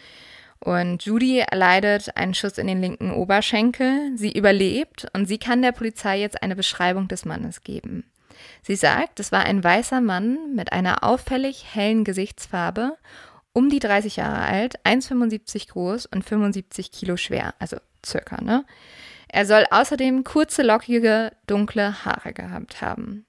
Und 0.58 1.04
Judy 1.04 1.38
erleidet 1.38 2.16
einen 2.16 2.34
Schuss 2.34 2.58
in 2.58 2.66
den 2.66 2.80
linken 2.80 3.12
Oberschenkel. 3.12 4.10
Sie 4.16 4.32
überlebt 4.32 5.06
und 5.14 5.26
sie 5.26 5.38
kann 5.38 5.62
der 5.62 5.70
Polizei 5.70 6.18
jetzt 6.18 6.42
eine 6.42 6.56
Beschreibung 6.56 7.06
des 7.06 7.24
Mannes 7.24 7.62
geben. 7.62 8.10
Sie 8.62 8.74
sagt, 8.74 9.20
es 9.20 9.30
war 9.30 9.44
ein 9.44 9.62
weißer 9.62 10.00
Mann 10.00 10.56
mit 10.56 10.72
einer 10.72 11.04
auffällig 11.04 11.66
hellen 11.72 12.02
Gesichtsfarbe, 12.02 12.96
um 13.52 13.70
die 13.70 13.78
30 13.78 14.16
Jahre 14.16 14.40
alt, 14.40 14.84
1,75 14.84 15.70
groß 15.70 16.06
und 16.06 16.24
75 16.24 16.90
Kilo 16.90 17.16
schwer, 17.16 17.54
also 17.60 17.76
circa, 18.04 18.42
ne? 18.42 18.64
Er 19.28 19.46
soll 19.46 19.66
außerdem 19.70 20.24
kurze, 20.24 20.62
lockige, 20.62 21.30
dunkle 21.46 22.04
Haare 22.04 22.32
gehabt 22.32 22.80
haben. 22.80 23.24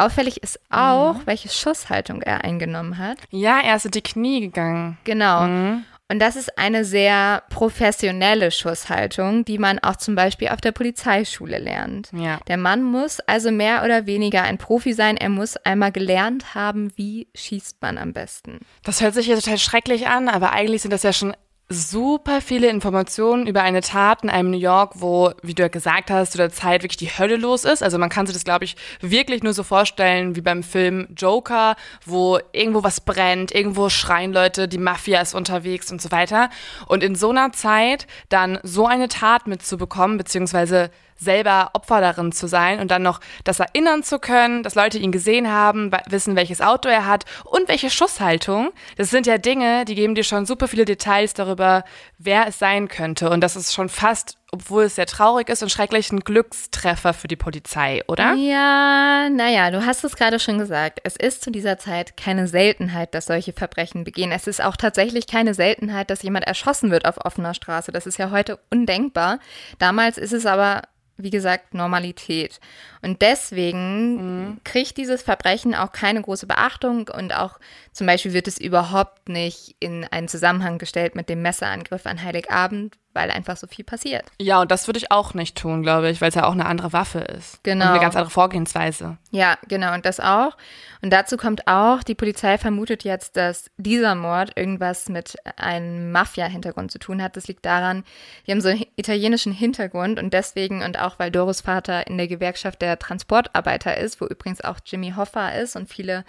Auffällig 0.00 0.42
ist 0.42 0.58
auch, 0.70 1.14
mhm. 1.14 1.26
welche 1.26 1.48
Schusshaltung 1.48 2.22
er 2.22 2.42
eingenommen 2.44 2.96
hat. 2.96 3.18
Ja, 3.30 3.60
er 3.60 3.76
ist 3.76 3.84
in 3.84 3.90
die 3.90 4.02
Knie 4.02 4.40
gegangen. 4.40 4.96
Genau. 5.04 5.42
Mhm. 5.42 5.84
Und 6.10 6.18
das 6.18 6.34
ist 6.34 6.58
eine 6.58 6.84
sehr 6.84 7.44
professionelle 7.50 8.50
Schusshaltung, 8.50 9.44
die 9.44 9.58
man 9.58 9.78
auch 9.78 9.94
zum 9.94 10.16
Beispiel 10.16 10.48
auf 10.48 10.60
der 10.60 10.72
Polizeischule 10.72 11.58
lernt. 11.58 12.08
Ja. 12.12 12.40
Der 12.48 12.56
Mann 12.56 12.82
muss 12.82 13.20
also 13.20 13.52
mehr 13.52 13.84
oder 13.84 14.06
weniger 14.06 14.42
ein 14.42 14.58
Profi 14.58 14.92
sein. 14.92 15.16
Er 15.16 15.28
muss 15.28 15.56
einmal 15.58 15.92
gelernt 15.92 16.54
haben, 16.56 16.90
wie 16.96 17.28
schießt 17.36 17.76
man 17.80 17.96
am 17.96 18.12
besten. 18.12 18.58
Das 18.82 19.00
hört 19.02 19.14
sich 19.14 19.28
ja 19.28 19.36
total 19.36 19.58
schrecklich 19.58 20.08
an, 20.08 20.28
aber 20.28 20.50
eigentlich 20.52 20.82
sind 20.82 20.92
das 20.92 21.04
ja 21.04 21.12
schon 21.12 21.32
super 21.72 22.40
viele 22.40 22.68
Informationen 22.68 23.46
über 23.46 23.62
eine 23.62 23.80
Tat 23.80 24.24
in 24.24 24.28
einem 24.28 24.50
New 24.50 24.58
York, 24.58 24.94
wo, 24.96 25.30
wie 25.40 25.54
du 25.54 25.62
ja 25.62 25.68
gesagt 25.68 26.10
hast, 26.10 26.32
zu 26.32 26.38
der 26.38 26.50
Zeit 26.50 26.82
wirklich 26.82 26.96
die 26.96 27.16
Hölle 27.16 27.36
los 27.36 27.64
ist. 27.64 27.82
Also 27.82 27.96
man 27.96 28.08
kann 28.08 28.26
sich 28.26 28.34
das, 28.34 28.42
glaube 28.42 28.64
ich, 28.64 28.74
wirklich 29.00 29.44
nur 29.44 29.52
so 29.52 29.62
vorstellen 29.62 30.34
wie 30.34 30.40
beim 30.40 30.64
Film 30.64 31.06
Joker, 31.16 31.76
wo 32.04 32.40
irgendwo 32.52 32.82
was 32.82 33.00
brennt, 33.00 33.54
irgendwo 33.54 33.88
schreien 33.88 34.32
Leute, 34.32 34.66
die 34.66 34.78
Mafia 34.78 35.20
ist 35.20 35.32
unterwegs 35.32 35.92
und 35.92 36.02
so 36.02 36.10
weiter. 36.10 36.50
Und 36.86 37.04
in 37.04 37.14
so 37.14 37.30
einer 37.30 37.52
Zeit 37.52 38.08
dann 38.30 38.58
so 38.64 38.86
eine 38.86 39.06
Tat 39.06 39.46
mitzubekommen, 39.46 40.18
beziehungsweise 40.18 40.90
selber 41.20 41.70
Opfer 41.74 42.00
darin 42.00 42.32
zu 42.32 42.46
sein 42.48 42.80
und 42.80 42.90
dann 42.90 43.02
noch 43.02 43.20
das 43.44 43.60
erinnern 43.60 44.02
zu 44.02 44.18
können, 44.18 44.62
dass 44.62 44.74
Leute 44.74 44.98
ihn 44.98 45.12
gesehen 45.12 45.50
haben, 45.50 45.90
wissen, 46.08 46.34
welches 46.34 46.60
Auto 46.60 46.88
er 46.88 47.06
hat 47.06 47.24
und 47.44 47.68
welche 47.68 47.90
Schusshaltung. 47.90 48.70
Das 48.96 49.10
sind 49.10 49.26
ja 49.26 49.38
Dinge, 49.38 49.84
die 49.84 49.94
geben 49.94 50.14
dir 50.14 50.24
schon 50.24 50.46
super 50.46 50.66
viele 50.66 50.84
Details 50.84 51.34
darüber, 51.34 51.84
wer 52.18 52.46
es 52.48 52.58
sein 52.58 52.88
könnte. 52.88 53.30
Und 53.30 53.42
das 53.42 53.56
ist 53.56 53.74
schon 53.74 53.88
fast 53.88 54.38
obwohl 54.52 54.84
es 54.84 54.96
sehr 54.96 55.06
traurig 55.06 55.48
ist 55.48 55.62
und 55.62 55.70
schrecklich, 55.70 56.10
ein 56.10 56.20
Glückstreffer 56.20 57.14
für 57.14 57.28
die 57.28 57.36
Polizei, 57.36 58.02
oder? 58.08 58.34
Ja, 58.34 59.28
naja, 59.30 59.70
du 59.70 59.86
hast 59.86 60.02
es 60.02 60.16
gerade 60.16 60.40
schon 60.40 60.58
gesagt. 60.58 61.00
Es 61.04 61.16
ist 61.16 61.42
zu 61.42 61.50
dieser 61.50 61.78
Zeit 61.78 62.16
keine 62.16 62.48
Seltenheit, 62.48 63.14
dass 63.14 63.26
solche 63.26 63.52
Verbrechen 63.52 64.02
begehen. 64.02 64.32
Es 64.32 64.46
ist 64.46 64.62
auch 64.62 64.76
tatsächlich 64.76 65.26
keine 65.28 65.54
Seltenheit, 65.54 66.10
dass 66.10 66.22
jemand 66.22 66.46
erschossen 66.46 66.90
wird 66.90 67.04
auf 67.04 67.24
offener 67.24 67.54
Straße. 67.54 67.92
Das 67.92 68.06
ist 68.06 68.18
ja 68.18 68.30
heute 68.30 68.58
undenkbar. 68.70 69.38
Damals 69.78 70.18
ist 70.18 70.32
es 70.32 70.46
aber 70.46 70.82
wie 71.22 71.30
gesagt, 71.30 71.74
Normalität. 71.74 72.60
Und 73.02 73.22
deswegen 73.22 74.16
mhm. 74.16 74.60
kriegt 74.64 74.96
dieses 74.96 75.22
Verbrechen 75.22 75.74
auch 75.74 75.92
keine 75.92 76.20
große 76.20 76.46
Beachtung 76.46 77.08
und 77.08 77.34
auch 77.34 77.58
zum 77.92 78.06
Beispiel 78.06 78.32
wird 78.32 78.46
es 78.46 78.58
überhaupt 78.58 79.28
nicht 79.28 79.76
in 79.80 80.04
einen 80.04 80.28
Zusammenhang 80.28 80.78
gestellt 80.78 81.14
mit 81.14 81.28
dem 81.28 81.42
Messerangriff 81.42 82.06
an 82.06 82.22
Heiligabend, 82.22 82.96
weil 83.12 83.30
einfach 83.30 83.56
so 83.56 83.66
viel 83.66 83.84
passiert. 83.84 84.24
Ja, 84.40 84.60
und 84.60 84.70
das 84.70 84.86
würde 84.86 84.98
ich 84.98 85.10
auch 85.10 85.34
nicht 85.34 85.58
tun, 85.58 85.82
glaube 85.82 86.08
ich, 86.10 86.20
weil 86.20 86.28
es 86.28 86.36
ja 86.36 86.44
auch 86.44 86.52
eine 86.52 86.66
andere 86.66 86.92
Waffe 86.92 87.18
ist. 87.18 87.62
Genau. 87.64 87.86
Und 87.86 87.90
eine 87.90 88.00
ganz 88.00 88.14
andere 88.14 88.30
Vorgehensweise. 88.30 89.18
Ja, 89.32 89.58
genau, 89.66 89.94
und 89.94 90.06
das 90.06 90.20
auch. 90.20 90.56
Und 91.02 91.12
dazu 91.12 91.36
kommt 91.36 91.66
auch, 91.66 92.04
die 92.04 92.14
Polizei 92.14 92.56
vermutet 92.58 93.02
jetzt, 93.02 93.36
dass 93.36 93.70
dieser 93.78 94.14
Mord 94.14 94.52
irgendwas 94.54 95.08
mit 95.08 95.36
einem 95.56 96.12
Mafia-Hintergrund 96.12 96.92
zu 96.92 97.00
tun 97.00 97.20
hat. 97.22 97.36
Das 97.36 97.48
liegt 97.48 97.66
daran, 97.66 98.04
die 98.46 98.52
haben 98.52 98.60
so 98.60 98.68
einen 98.68 98.84
italienischen 98.94 99.52
Hintergrund 99.52 100.20
und 100.20 100.32
deswegen 100.32 100.82
und 100.82 100.98
auch 101.00 101.18
weil 101.18 101.32
Doris 101.32 101.62
Vater 101.62 102.06
in 102.06 102.16
der 102.16 102.28
Gewerkschaft 102.28 102.80
der 102.80 102.89
Transportarbeiter 102.96 103.96
ist, 103.96 104.20
wo 104.20 104.26
übrigens 104.26 104.60
auch 104.60 104.78
Jimmy 104.84 105.12
Hoffa 105.16 105.50
ist 105.50 105.76
und 105.76 105.88
viele 105.88 106.24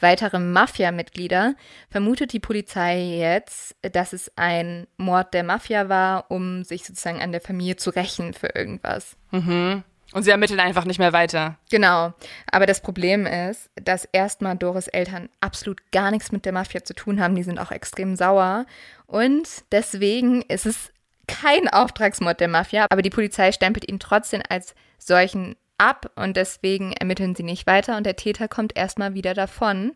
weitere 0.00 0.38
Mafia-Mitglieder, 0.38 1.54
vermutet 1.90 2.32
die 2.32 2.40
Polizei 2.40 2.98
jetzt, 2.98 3.76
dass 3.82 4.12
es 4.12 4.32
ein 4.36 4.86
Mord 4.96 5.34
der 5.34 5.44
Mafia 5.44 5.88
war, 5.88 6.30
um 6.30 6.64
sich 6.64 6.84
sozusagen 6.84 7.20
an 7.20 7.32
der 7.32 7.40
Familie 7.40 7.76
zu 7.76 7.90
rächen 7.90 8.34
für 8.34 8.48
irgendwas. 8.48 9.16
Mhm. 9.30 9.84
Und 10.12 10.22
sie 10.22 10.30
ermitteln 10.30 10.60
einfach 10.60 10.84
nicht 10.84 10.98
mehr 10.98 11.12
weiter. 11.12 11.58
Genau. 11.70 12.14
Aber 12.50 12.66
das 12.66 12.80
Problem 12.80 13.26
ist, 13.26 13.70
dass 13.74 14.04
erstmal 14.04 14.56
Doris 14.56 14.86
Eltern 14.86 15.28
absolut 15.40 15.90
gar 15.90 16.10
nichts 16.10 16.30
mit 16.30 16.44
der 16.44 16.52
Mafia 16.52 16.84
zu 16.84 16.94
tun 16.94 17.20
haben. 17.20 17.34
Die 17.34 17.42
sind 17.42 17.58
auch 17.58 17.72
extrem 17.72 18.14
sauer. 18.14 18.66
Und 19.06 19.48
deswegen 19.72 20.42
ist 20.42 20.64
es 20.64 20.92
kein 21.26 21.68
Auftragsmord 21.68 22.40
der 22.40 22.48
Mafia, 22.48 22.86
aber 22.88 23.02
die 23.02 23.10
Polizei 23.10 23.50
stempelt 23.50 23.88
ihn 23.88 23.98
trotzdem 23.98 24.42
als 24.48 24.74
solchen 24.98 25.56
ab 25.78 26.10
und 26.16 26.36
deswegen 26.36 26.92
ermitteln 26.92 27.34
sie 27.34 27.42
nicht 27.42 27.66
weiter 27.66 27.96
und 27.96 28.04
der 28.04 28.16
Täter 28.16 28.48
kommt 28.48 28.76
erstmal 28.76 29.14
wieder 29.14 29.34
davon 29.34 29.92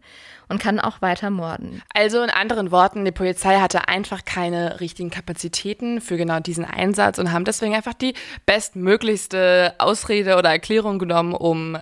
und 0.48 0.60
kann 0.60 0.80
auch 0.80 1.02
weiter 1.02 1.30
morden. 1.30 1.82
Also 1.94 2.22
in 2.22 2.30
anderen 2.30 2.70
Worten, 2.70 3.04
die 3.04 3.12
Polizei 3.12 3.58
hatte 3.58 3.88
einfach 3.88 4.24
keine 4.24 4.80
richtigen 4.80 5.10
Kapazitäten 5.10 6.00
für 6.00 6.16
genau 6.16 6.40
diesen 6.40 6.64
Einsatz 6.64 7.18
und 7.18 7.32
haben 7.32 7.44
deswegen 7.44 7.74
einfach 7.74 7.94
die 7.94 8.14
bestmöglichste 8.46 9.74
Ausrede 9.78 10.36
oder 10.36 10.50
Erklärung 10.50 10.98
genommen, 10.98 11.34
um 11.34 11.78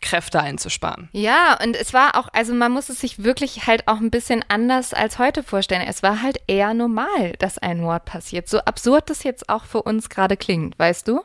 Kräfte 0.00 0.40
einzusparen. 0.40 1.08
Ja, 1.12 1.58
und 1.62 1.76
es 1.76 1.92
war 1.92 2.16
auch, 2.16 2.28
also 2.32 2.54
man 2.54 2.72
muss 2.72 2.88
es 2.88 3.00
sich 3.00 3.22
wirklich 3.22 3.66
halt 3.66 3.86
auch 3.86 3.98
ein 3.98 4.10
bisschen 4.10 4.44
anders 4.48 4.94
als 4.94 5.18
heute 5.18 5.42
vorstellen. 5.42 5.86
Es 5.86 6.02
war 6.02 6.22
halt 6.22 6.38
eher 6.46 6.74
normal, 6.74 7.34
dass 7.38 7.58
ein 7.58 7.80
Mord 7.80 8.06
passiert. 8.06 8.48
So 8.48 8.60
absurd 8.60 9.10
das 9.10 9.24
jetzt 9.24 9.48
auch 9.48 9.64
für 9.64 9.82
uns 9.82 10.08
gerade 10.08 10.36
klingt, 10.36 10.78
weißt 10.78 11.06
du? 11.06 11.22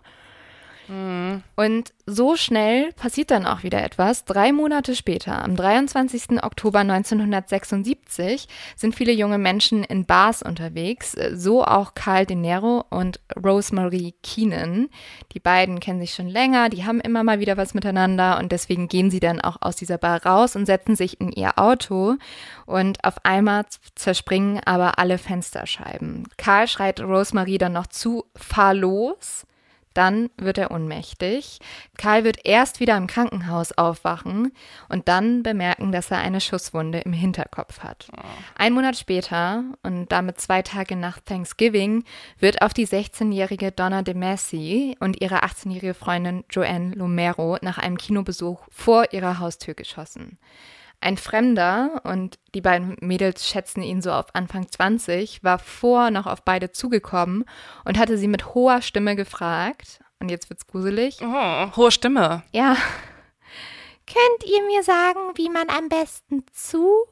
Und 0.87 1.93
so 2.05 2.35
schnell 2.35 2.91
passiert 2.93 3.31
dann 3.31 3.45
auch 3.45 3.63
wieder 3.63 3.83
etwas. 3.83 4.25
Drei 4.25 4.51
Monate 4.51 4.95
später, 4.95 5.43
am 5.43 5.55
23. 5.55 6.43
Oktober 6.43 6.79
1976, 6.79 8.47
sind 8.75 8.95
viele 8.95 9.11
junge 9.11 9.37
Menschen 9.37 9.83
in 9.83 10.05
Bars 10.05 10.43
unterwegs, 10.43 11.15
so 11.33 11.63
auch 11.63 11.95
Carl 11.95 12.25
De 12.25 12.35
Niro 12.35 12.85
und 12.89 13.19
Rosemary 13.43 14.13
Keenan. 14.21 14.89
Die 15.33 15.39
beiden 15.39 15.79
kennen 15.79 15.99
sich 15.99 16.13
schon 16.13 16.27
länger, 16.27 16.69
die 16.69 16.85
haben 16.85 17.01
immer 17.01 17.23
mal 17.23 17.39
wieder 17.39 17.57
was 17.57 17.73
miteinander 17.73 18.37
und 18.37 18.51
deswegen 18.51 18.87
gehen 18.87 19.09
sie 19.09 19.19
dann 19.19 19.41
auch 19.41 19.57
aus 19.61 19.75
dieser 19.75 19.97
Bar 19.97 20.25
raus 20.25 20.55
und 20.55 20.65
setzen 20.65 20.95
sich 20.95 21.19
in 21.19 21.31
ihr 21.31 21.57
Auto 21.57 22.15
und 22.65 23.03
auf 23.03 23.23
einmal 23.23 23.65
zerspringen 23.95 24.61
aber 24.65 24.99
alle 24.99 25.17
Fensterscheiben. 25.17 26.27
Carl 26.37 26.67
schreit 26.67 27.01
Rosemary 27.01 27.57
dann 27.57 27.73
noch 27.73 27.87
zu, 27.87 28.25
fahr 28.35 28.73
los. 28.73 29.45
Dann 29.95 30.29
wird 30.37 30.57
er 30.57 30.71
ohnmächtig. 30.71 31.59
Karl 31.97 32.25
wird 32.25 32.45
erst 32.45 32.79
wieder 32.79 32.97
im 32.97 33.07
Krankenhaus 33.07 33.71
aufwachen 33.71 34.51
und 34.89 35.07
dann 35.07 35.41
bemerken, 35.41 35.91
dass 35.91 36.11
er 36.11 36.19
eine 36.19 36.41
Schusswunde 36.41 36.99
im 36.99 37.13
Hinterkopf 37.13 37.79
hat. 37.79 38.09
Oh. 38.15 38.21
Ein 38.55 38.73
Monat 38.73 38.97
später 38.97 39.63
und 39.83 40.11
damit 40.11 40.39
zwei 40.39 40.61
Tage 40.61 40.97
nach 40.97 41.19
Thanksgiving 41.21 42.03
wird 42.39 42.61
auf 42.61 42.73
die 42.73 42.85
16-jährige 42.85 43.71
Donna 43.71 44.01
de 44.01 44.13
Massey 44.13 44.97
und 44.99 45.21
ihre 45.21 45.43
18-jährige 45.43 45.93
Freundin 45.93 46.43
Joanne 46.49 46.93
Lomero 46.93 47.57
nach 47.61 47.77
einem 47.77 47.97
Kinobesuch 47.97 48.67
vor 48.69 49.13
ihrer 49.13 49.39
Haustür 49.39 49.75
geschossen. 49.75 50.37
Ein 51.01 51.17
Fremder, 51.17 52.01
und 52.03 52.39
die 52.55 52.61
beiden 52.61 52.97
Mädels 53.01 53.47
schätzen 53.47 53.81
ihn 53.81 54.01
so 54.01 54.11
auf 54.11 54.33
Anfang 54.33 54.67
20, 54.67 55.43
war 55.43 55.59
vor 55.59 56.09
noch 56.09 56.25
auf 56.25 56.43
beide 56.43 56.71
zugekommen 56.71 57.45
und 57.83 57.99
hatte 57.99 58.17
sie 58.17 58.27
mit 58.27 58.53
hoher 58.55 58.81
Stimme 58.81 59.15
gefragt, 59.15 59.99
und 60.19 60.29
jetzt 60.29 60.49
wird's 60.49 60.67
gruselig. 60.67 61.19
Oh, 61.21 61.75
hohe 61.75 61.91
Stimme. 61.91 62.43
Ja. 62.51 62.75
Könnt 64.07 64.49
ihr 64.49 64.63
mir 64.65 64.83
sagen, 64.83 65.19
wie 65.35 65.49
man 65.49 65.69
am 65.69 65.89
besten 65.89 66.43
zu? 66.51 67.05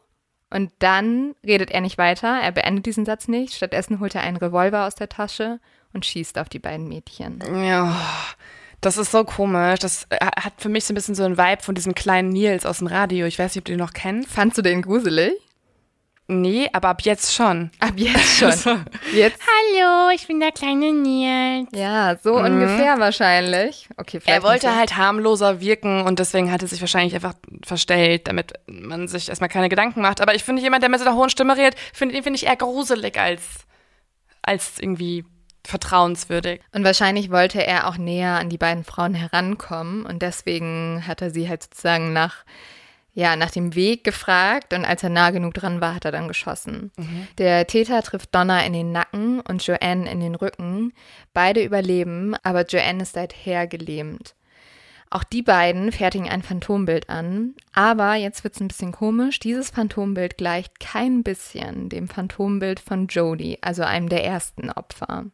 Und 0.49 0.71
dann 0.79 1.35
redet 1.43 1.71
er 1.71 1.81
nicht 1.81 1.97
weiter, 1.97 2.39
er 2.39 2.51
beendet 2.51 2.85
diesen 2.85 3.05
Satz 3.05 3.27
nicht. 3.27 3.55
Stattdessen 3.55 3.99
holt 3.99 4.13
er 4.13 4.21
einen 4.21 4.37
Revolver 4.37 4.85
aus 4.85 4.93
der 4.95 5.09
Tasche 5.09 5.59
und 5.93 6.05
schießt 6.05 6.37
auf 6.37 6.49
die 6.49 6.59
beiden 6.59 6.87
Mädchen. 6.87 7.39
Ja. 7.63 7.99
Das 8.83 8.97
ist 8.97 9.11
so 9.11 9.23
komisch. 9.23 9.79
Das 9.79 10.05
äh, 10.09 10.17
hat 10.19 10.53
für 10.57 10.67
mich 10.67 10.83
so 10.83 10.91
ein 10.91 10.95
bisschen 10.95 11.15
so 11.15 11.23
einen 11.23 11.37
Vibe 11.37 11.63
von 11.63 11.73
diesem 11.73 11.95
kleinen 11.95 12.29
Nils 12.29 12.65
aus 12.65 12.79
dem 12.79 12.87
Radio. 12.87 13.25
Ich 13.25 13.39
weiß 13.39 13.55
nicht, 13.55 13.61
ob 13.61 13.65
du 13.65 13.71
den 13.71 13.79
noch 13.79 13.93
kennst. 13.93 14.29
Fandst 14.29 14.57
du 14.57 14.61
den 14.61 14.81
gruselig? 14.81 15.31
Nee, 16.27 16.69
aber 16.73 16.89
ab 16.89 17.01
jetzt 17.03 17.33
schon. 17.33 17.71
Ab 17.79 17.93
jetzt 17.95 18.37
schon. 18.37 18.85
jetzt. 19.13 19.39
Hallo, 19.39 20.09
ich 20.13 20.27
bin 20.27 20.41
der 20.41 20.51
kleine 20.51 20.91
Nils. 20.91 21.69
Ja, 21.73 22.17
so 22.21 22.37
mhm. 22.37 22.45
ungefähr 22.45 22.99
wahrscheinlich. 22.99 23.87
Okay, 23.95 24.19
vielleicht. 24.19 24.43
Er 24.43 24.43
wollte 24.43 24.67
so. 24.67 24.75
halt 24.75 24.97
harmloser 24.97 25.61
wirken 25.61 26.01
und 26.01 26.19
deswegen 26.19 26.51
hat 26.51 26.61
er 26.61 26.67
sich 26.67 26.81
wahrscheinlich 26.81 27.15
einfach 27.15 27.35
verstellt, 27.63 28.27
damit 28.27 28.53
man 28.67 29.07
sich 29.07 29.29
erstmal 29.29 29.49
keine 29.49 29.69
Gedanken 29.69 30.01
macht. 30.01 30.19
Aber 30.19 30.35
ich 30.35 30.43
finde 30.43 30.61
jemand, 30.61 30.83
der 30.83 30.89
mit 30.89 30.99
so 30.99 31.05
einer 31.05 31.15
hohen 31.15 31.29
Stimme 31.29 31.55
redet, 31.55 31.75
finde 31.93 32.21
find 32.21 32.35
ich 32.35 32.45
eher 32.47 32.57
gruselig 32.57 33.17
als, 33.17 33.43
als 34.41 34.77
irgendwie 34.79 35.23
vertrauenswürdig. 35.65 36.62
Und 36.71 36.84
wahrscheinlich 36.84 37.32
wollte 37.32 37.65
er 37.65 37.88
auch 37.88 37.97
näher 37.97 38.39
an 38.39 38.49
die 38.49 38.58
beiden 38.58 38.84
Frauen 38.84 39.13
herankommen 39.13 40.06
und 40.06 40.21
deswegen 40.21 41.04
hat 41.08 41.21
er 41.21 41.32
sie 41.32 41.47
halt 41.49 41.63
sozusagen 41.63 42.13
nach 42.13 42.43
ja, 43.15 43.36
nach 43.36 43.52
dem 43.52 43.76
Weg 43.76 44.04
gefragt 44.04 44.73
und 44.73 44.86
als 44.86 45.04
er 45.04 45.10
nah 45.10 45.30
genug 45.30 45.54
dran 45.54 45.82
war, 45.82 45.93
hat 45.93 46.06
er 46.06 46.12
dann 46.12 46.28
geschossen. 46.28 46.91
Mhm. 46.97 47.28
Der 47.38 47.67
Täter 47.67 48.02
trifft 48.02 48.34
Donna 48.34 48.65
in 48.65 48.73
den 48.73 48.91
Nacken 48.91 49.39
und 49.39 49.65
Joanne 49.65 50.12
in 50.12 50.19
den 50.19 50.34
Rücken. 50.34 50.93
Beide 51.32 51.63
überleben, 51.63 52.36
aber 52.41 52.65
Joanne 52.65 53.04
ist 53.04 53.13
seither 53.13 53.67
gelähmt. 53.67 54.34
Auch 55.12 55.23
die 55.23 55.43
beiden 55.43 55.91
fertigen 55.91 56.28
ein 56.28 56.41
Phantombild 56.41 57.08
an, 57.08 57.54
aber 57.71 58.15
jetzt 58.15 58.43
wird 58.43 58.56
es 58.56 58.62
ein 58.62 58.67
bisschen 58.67 58.91
komisch. 58.91 59.38
Dieses 59.38 59.69
Phantombild 59.69 60.39
gleicht 60.39 60.80
kein 60.80 61.21
bisschen 61.21 61.89
dem 61.89 62.08
Phantombild 62.08 62.80
von 62.80 63.06
Jody, 63.06 63.60
also 63.62 63.84
einem 63.84 64.10
der 64.10 64.26
ersten 64.26 64.71
Opfer. 64.71 65.26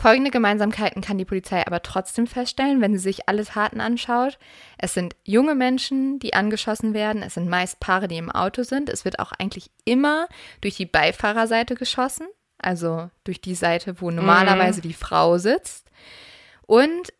Folgende 0.00 0.30
Gemeinsamkeiten 0.30 1.02
kann 1.02 1.18
die 1.18 1.24
Polizei 1.24 1.66
aber 1.66 1.82
trotzdem 1.82 2.28
feststellen, 2.28 2.80
wenn 2.80 2.92
sie 2.92 3.02
sich 3.02 3.28
alle 3.28 3.44
Taten 3.44 3.80
anschaut. 3.80 4.38
Es 4.78 4.94
sind 4.94 5.16
junge 5.24 5.56
Menschen, 5.56 6.20
die 6.20 6.34
angeschossen 6.34 6.94
werden. 6.94 7.20
Es 7.20 7.34
sind 7.34 7.48
meist 7.48 7.80
Paare, 7.80 8.06
die 8.06 8.16
im 8.16 8.30
Auto 8.30 8.62
sind. 8.62 8.88
Es 8.88 9.04
wird 9.04 9.18
auch 9.18 9.32
eigentlich 9.32 9.72
immer 9.84 10.28
durch 10.60 10.76
die 10.76 10.86
Beifahrerseite 10.86 11.74
geschossen, 11.74 12.28
also 12.58 13.10
durch 13.24 13.40
die 13.40 13.56
Seite, 13.56 14.00
wo 14.00 14.12
normalerweise 14.12 14.78
mhm. 14.78 14.82
die 14.82 14.94
Frau 14.94 15.36
sitzt. 15.38 15.90
Und 16.62 17.12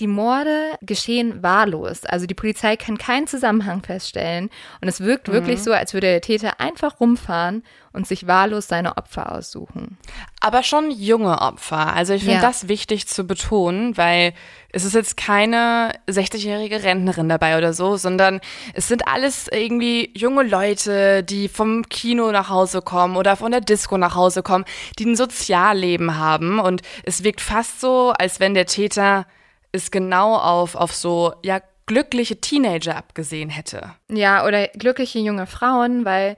die 0.00 0.06
Morde 0.06 0.78
geschehen 0.80 1.42
wahllos. 1.42 2.04
Also 2.06 2.26
die 2.26 2.34
Polizei 2.34 2.76
kann 2.76 2.98
keinen 2.98 3.26
Zusammenhang 3.26 3.82
feststellen. 3.82 4.50
Und 4.80 4.88
es 4.88 5.00
wirkt 5.00 5.28
mhm. 5.28 5.32
wirklich 5.32 5.62
so, 5.62 5.72
als 5.72 5.92
würde 5.92 6.08
der 6.08 6.22
Täter 6.22 6.58
einfach 6.58 7.00
rumfahren 7.00 7.62
und 7.92 8.06
sich 8.06 8.26
wahllos 8.26 8.68
seine 8.68 8.96
Opfer 8.96 9.32
aussuchen. 9.32 9.98
Aber 10.40 10.62
schon 10.62 10.90
junge 10.90 11.40
Opfer. 11.40 11.92
Also 11.94 12.14
ich 12.14 12.22
finde 12.22 12.36
ja. 12.36 12.42
das 12.42 12.68
wichtig 12.68 13.08
zu 13.08 13.24
betonen, 13.24 13.96
weil 13.96 14.32
es 14.72 14.84
ist 14.84 14.94
jetzt 14.94 15.16
keine 15.16 15.92
60-jährige 16.08 16.82
Rentnerin 16.82 17.28
dabei 17.28 17.58
oder 17.58 17.72
so, 17.72 17.96
sondern 17.96 18.40
es 18.74 18.88
sind 18.88 19.08
alles 19.08 19.48
irgendwie 19.48 20.12
junge 20.16 20.44
Leute, 20.44 21.24
die 21.24 21.48
vom 21.48 21.88
Kino 21.88 22.30
nach 22.30 22.48
Hause 22.48 22.80
kommen 22.80 23.16
oder 23.16 23.36
von 23.36 23.50
der 23.50 23.60
Disco 23.60 23.98
nach 23.98 24.14
Hause 24.14 24.42
kommen, 24.42 24.64
die 24.98 25.06
ein 25.06 25.16
Sozialleben 25.16 26.16
haben. 26.16 26.60
Und 26.60 26.82
es 27.02 27.24
wirkt 27.24 27.40
fast 27.40 27.80
so, 27.80 28.14
als 28.16 28.38
wenn 28.38 28.54
der 28.54 28.66
Täter 28.66 29.26
es 29.72 29.90
genau 29.90 30.36
auf, 30.36 30.74
auf 30.74 30.92
so, 30.92 31.34
ja, 31.42 31.60
glückliche 31.86 32.40
Teenager 32.40 32.96
abgesehen 32.96 33.50
hätte. 33.50 33.94
Ja, 34.08 34.46
oder 34.46 34.68
glückliche 34.68 35.18
junge 35.18 35.46
Frauen, 35.46 36.04
weil 36.04 36.36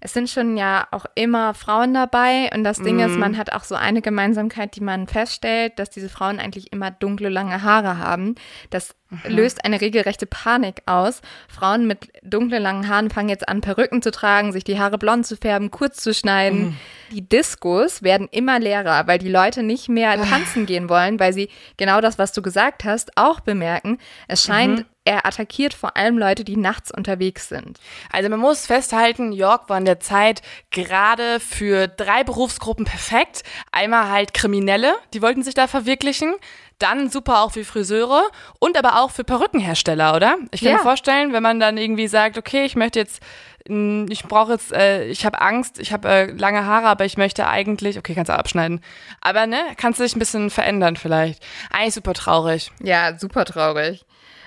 es 0.00 0.12
sind 0.12 0.28
schon 0.28 0.56
ja 0.56 0.86
auch 0.90 1.06
immer 1.14 1.54
Frauen 1.54 1.94
dabei 1.94 2.50
und 2.54 2.62
das 2.62 2.78
Ding 2.78 2.96
mm. 2.96 3.00
ist, 3.00 3.12
mhm. 3.12 3.20
man 3.20 3.38
hat 3.38 3.52
auch 3.52 3.64
so 3.64 3.74
eine 3.74 4.02
Gemeinsamkeit, 4.02 4.76
die 4.76 4.82
man 4.82 5.06
feststellt, 5.06 5.78
dass 5.78 5.88
diese 5.88 6.10
Frauen 6.10 6.38
eigentlich 6.38 6.72
immer 6.72 6.90
dunkle, 6.90 7.30
lange 7.30 7.62
Haare 7.62 7.98
haben. 7.98 8.34
Das. 8.70 8.94
Löst 9.24 9.64
eine 9.64 9.80
regelrechte 9.80 10.26
Panik 10.26 10.82
aus. 10.86 11.20
Frauen 11.48 11.86
mit 11.86 12.08
dunklen, 12.22 12.62
langen 12.62 12.88
Haaren 12.88 13.10
fangen 13.10 13.28
jetzt 13.28 13.48
an, 13.48 13.60
Perücken 13.60 14.02
zu 14.02 14.10
tragen, 14.10 14.52
sich 14.52 14.64
die 14.64 14.78
Haare 14.78 14.98
blond 14.98 15.26
zu 15.26 15.36
färben, 15.36 15.70
kurz 15.70 15.98
zu 15.98 16.14
schneiden. 16.14 16.66
Mm. 16.66 16.76
Die 17.14 17.28
Diskos 17.28 18.02
werden 18.02 18.28
immer 18.30 18.58
leerer, 18.58 19.06
weil 19.06 19.18
die 19.18 19.28
Leute 19.28 19.62
nicht 19.62 19.88
mehr 19.88 20.10
ah. 20.10 20.24
tanzen 20.24 20.66
gehen 20.66 20.88
wollen, 20.88 21.20
weil 21.20 21.32
sie 21.32 21.48
genau 21.76 22.00
das, 22.00 22.18
was 22.18 22.32
du 22.32 22.42
gesagt 22.42 22.84
hast, 22.84 23.16
auch 23.16 23.40
bemerken. 23.40 23.98
Es 24.28 24.44
scheint 24.44 24.78
mhm 24.80 24.84
er 25.04 25.26
attackiert 25.26 25.74
vor 25.74 25.96
allem 25.96 26.18
Leute, 26.18 26.44
die 26.44 26.56
nachts 26.56 26.90
unterwegs 26.90 27.48
sind. 27.48 27.78
Also 28.10 28.28
man 28.30 28.40
muss 28.40 28.66
festhalten, 28.66 29.32
York 29.32 29.68
war 29.68 29.78
in 29.78 29.84
der 29.84 30.00
Zeit 30.00 30.40
gerade 30.70 31.40
für 31.40 31.88
drei 31.88 32.24
Berufsgruppen 32.24 32.86
perfekt. 32.86 33.42
Einmal 33.70 34.10
halt 34.10 34.32
Kriminelle, 34.32 34.94
die 35.12 35.20
wollten 35.20 35.42
sich 35.42 35.54
da 35.54 35.66
verwirklichen. 35.66 36.34
Dann 36.78 37.08
super 37.08 37.42
auch 37.42 37.52
für 37.52 37.64
Friseure 37.64 38.24
und 38.58 38.76
aber 38.76 39.00
auch 39.02 39.10
für 39.10 39.24
Perückenhersteller, 39.24 40.14
oder? 40.16 40.36
Ich 40.50 40.60
kann 40.60 40.70
ja. 40.70 40.76
mir 40.76 40.82
vorstellen, 40.82 41.32
wenn 41.32 41.42
man 41.42 41.60
dann 41.60 41.76
irgendwie 41.76 42.08
sagt, 42.08 42.36
okay, 42.36 42.64
ich 42.64 42.76
möchte 42.76 42.98
jetzt 42.98 43.22
ich 43.66 44.24
brauche 44.24 44.52
jetzt, 44.52 44.72
äh, 44.72 45.06
ich 45.06 45.24
habe 45.24 45.40
Angst, 45.40 45.78
ich 45.78 45.92
habe 45.94 46.06
äh, 46.06 46.30
lange 46.32 46.66
Haare, 46.66 46.86
aber 46.86 47.06
ich 47.06 47.16
möchte 47.16 47.46
eigentlich, 47.46 47.96
okay, 47.96 48.14
kannst 48.14 48.28
du 48.28 48.34
abschneiden. 48.34 48.82
Aber 49.22 49.46
ne, 49.46 49.56
kannst 49.78 49.98
du 49.98 50.04
dich 50.04 50.14
ein 50.14 50.18
bisschen 50.18 50.50
verändern 50.50 50.96
vielleicht. 50.96 51.42
Eigentlich 51.70 51.94
super 51.94 52.12
traurig. 52.12 52.72
Ja, 52.82 53.18
super 53.18 53.46
traurig. 53.46 54.04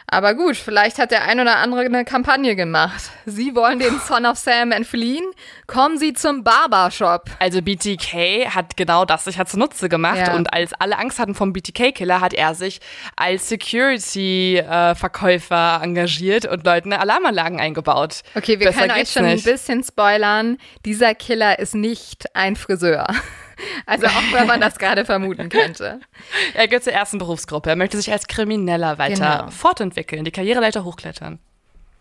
Aber 0.09 0.35
gut, 0.35 0.55
vielleicht 0.55 0.99
hat 0.99 1.11
der 1.11 1.25
ein 1.25 1.41
oder 1.41 1.57
andere 1.57 1.81
eine 1.81 2.05
Kampagne 2.05 2.55
gemacht. 2.55 3.11
Sie 3.25 3.53
wollen 3.55 3.79
den 3.79 3.99
Son 3.99 4.25
of 4.25 4.37
Sam 4.37 4.71
entfliehen? 4.71 5.25
Kommen 5.67 5.97
Sie 5.97 6.13
zum 6.13 6.45
Barbershop. 6.45 7.25
Also 7.39 7.61
BTK 7.61 8.47
hat 8.55 8.77
genau 8.77 9.03
das 9.03 9.25
sich 9.25 9.37
hat 9.37 9.49
zunutze 9.49 9.89
gemacht 9.89 10.27
ja. 10.27 10.33
und 10.33 10.53
als 10.53 10.71
alle 10.73 10.97
Angst 10.97 11.19
hatten 11.19 11.35
vom 11.35 11.51
BTK-Killer, 11.51 12.21
hat 12.21 12.33
er 12.33 12.55
sich 12.55 12.79
als 13.17 13.49
Security-Verkäufer 13.49 15.81
engagiert 15.83 16.45
und 16.45 16.65
Leuten 16.65 16.93
Alarmanlagen 16.93 17.59
eingebaut. 17.59 18.21
Okay, 18.33 18.59
wir 18.59 18.67
Besser 18.67 18.87
können 18.87 19.01
euch 19.01 19.11
schon 19.11 19.25
nicht. 19.25 19.45
ein 19.45 19.51
bisschen 19.51 19.83
spoilern. 19.83 20.57
Dieser 20.85 21.15
Killer 21.15 21.59
ist 21.59 21.75
nicht 21.75 22.33
ein 22.33 22.55
Friseur. 22.55 23.07
Also 23.85 24.07
auch 24.07 24.33
wenn 24.33 24.47
man 24.47 24.61
das 24.61 24.77
gerade 24.77 25.05
vermuten 25.05 25.49
könnte. 25.49 25.99
Er 26.53 26.67
gehört 26.67 26.83
zur 26.83 26.93
ersten 26.93 27.17
Berufsgruppe. 27.17 27.69
Er 27.69 27.75
möchte 27.75 27.97
sich 27.97 28.11
als 28.11 28.27
Krimineller 28.27 28.97
weiter 28.97 29.39
genau. 29.39 29.51
fortentwickeln, 29.51 30.25
die 30.25 30.31
Karriereleiter 30.31 30.83
hochklettern. 30.83 31.39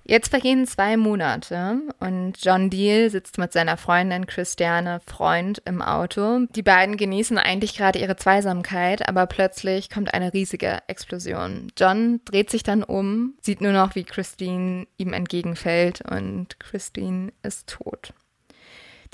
Jetzt 0.09 0.29
vergehen 0.29 0.69
zwei 0.69 0.97
Monate 0.97 1.81
und 1.99 2.35
John 2.41 2.71
Deal 2.71 3.11
sitzt 3.11 3.39
mit 3.39 3.53
seiner 3.53 3.77
Freundin 3.77 4.29
Christiane 4.29 5.01
Freund 5.05 5.61
im 5.65 5.83
Auto. 5.83 6.47
Die 6.55 6.63
beiden 6.63 6.97
genießen 6.97 7.39
eigentlich 7.39 7.77
gerade 7.77 7.99
ihre 7.99 8.15
Zweisamkeit, 8.15 9.09
aber 9.09 9.27
plötzlich 9.27 9.91
kommt 9.91 10.15
eine 10.15 10.33
riesige 10.33 10.79
Explosion. 10.87 11.73
John 11.77 12.21
dreht 12.25 12.51
sich 12.51 12.63
dann 12.63 12.85
um, 12.85 13.35
sieht 13.43 13.61
nur 13.61 13.73
noch, 13.73 13.97
wie 13.97 14.05
Christine 14.05 14.87
ihm 14.97 15.13
entgegenfällt 15.13 16.03
und 16.09 16.61
Christine 16.61 17.33
ist 17.43 17.69
tot. 17.69 18.13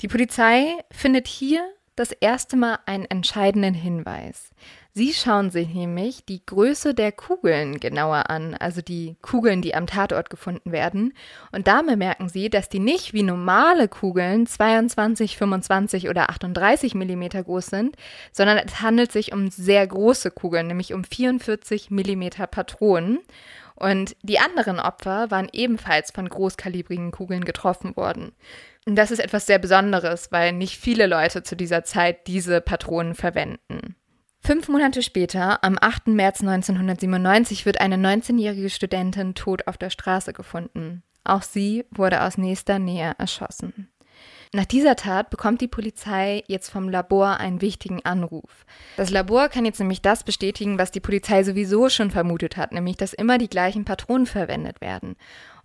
Die 0.01 0.07
Polizei 0.07 0.75
findet 0.91 1.27
hier 1.27 1.67
das 1.95 2.11
erste 2.11 2.55
Mal 2.55 2.79
einen 2.85 3.05
entscheidenden 3.05 3.73
Hinweis. 3.73 4.51
Sie 4.95 5.11
schauen 5.11 5.49
sich 5.49 5.69
nämlich 5.69 6.23
die 6.25 6.45
Größe 6.45 6.93
der 6.93 7.11
Kugeln 7.11 7.79
genauer 7.79 8.29
an, 8.29 8.53
also 8.53 8.81
die 8.83 9.15
Kugeln, 9.23 9.63
die 9.63 9.73
am 9.73 9.87
Tatort 9.87 10.29
gefunden 10.29 10.71
werden. 10.71 11.13
Und 11.51 11.67
da 11.67 11.81
bemerken 11.81 12.29
Sie, 12.29 12.51
dass 12.51 12.69
die 12.69 12.79
nicht 12.79 13.11
wie 13.11 13.23
normale 13.23 13.87
Kugeln 13.87 14.45
22, 14.45 15.35
25 15.35 16.09
oder 16.09 16.29
38 16.29 16.93
Millimeter 16.93 17.43
groß 17.43 17.65
sind, 17.65 17.95
sondern 18.31 18.59
es 18.59 18.81
handelt 18.81 19.11
sich 19.11 19.33
um 19.33 19.49
sehr 19.49 19.87
große 19.87 20.29
Kugeln, 20.29 20.67
nämlich 20.67 20.93
um 20.93 21.03
44 21.03 21.89
Millimeter 21.89 22.45
Patronen. 22.45 23.19
Und 23.75 24.15
die 24.21 24.39
anderen 24.39 24.79
Opfer 24.79 25.31
waren 25.31 25.49
ebenfalls 25.51 26.11
von 26.11 26.27
großkalibrigen 26.27 27.11
Kugeln 27.11 27.45
getroffen 27.45 27.95
worden. 27.95 28.33
Und 28.85 28.95
das 28.95 29.11
ist 29.11 29.19
etwas 29.19 29.45
sehr 29.45 29.59
Besonderes, 29.59 30.31
weil 30.31 30.51
nicht 30.51 30.77
viele 30.77 31.07
Leute 31.07 31.43
zu 31.43 31.55
dieser 31.55 31.83
Zeit 31.83 32.27
diese 32.27 32.61
Patronen 32.61 33.15
verwenden. 33.15 33.95
Fünf 34.41 34.67
Monate 34.67 35.01
später, 35.01 35.63
am 35.63 35.77
8. 35.79 36.07
März 36.07 36.41
1997, 36.41 37.65
wird 37.65 37.79
eine 37.79 37.95
19-jährige 37.95 38.69
Studentin 38.69 39.35
tot 39.35 39.67
auf 39.67 39.77
der 39.77 39.89
Straße 39.89 40.33
gefunden. 40.33 41.01
Auch 41.23 41.43
sie 41.43 41.85
wurde 41.91 42.21
aus 42.23 42.37
nächster 42.37 42.77
Nähe 42.77 43.13
erschossen. 43.17 43.89
Nach 44.55 44.65
dieser 44.65 44.95
Tat 44.95 45.31
bekommt 45.31 45.61
die 45.61 45.67
Polizei 45.67 46.43
jetzt 46.45 46.69
vom 46.69 46.87
Labor 46.87 47.37
einen 47.39 47.59
wichtigen 47.59 48.05
Anruf. 48.05 48.67
Das 48.97 49.09
Labor 49.09 49.49
kann 49.49 49.65
jetzt 49.65 49.79
nämlich 49.79 50.03
das 50.03 50.23
bestätigen, 50.23 50.77
was 50.77 50.91
die 50.91 50.99
Polizei 50.99 51.43
sowieso 51.43 51.89
schon 51.89 52.11
vermutet 52.11 52.55
hat, 52.55 52.71
nämlich 52.71 52.95
dass 52.95 53.13
immer 53.13 53.39
die 53.39 53.49
gleichen 53.49 53.83
Patronen 53.83 54.27
verwendet 54.27 54.79
werden. 54.79 55.15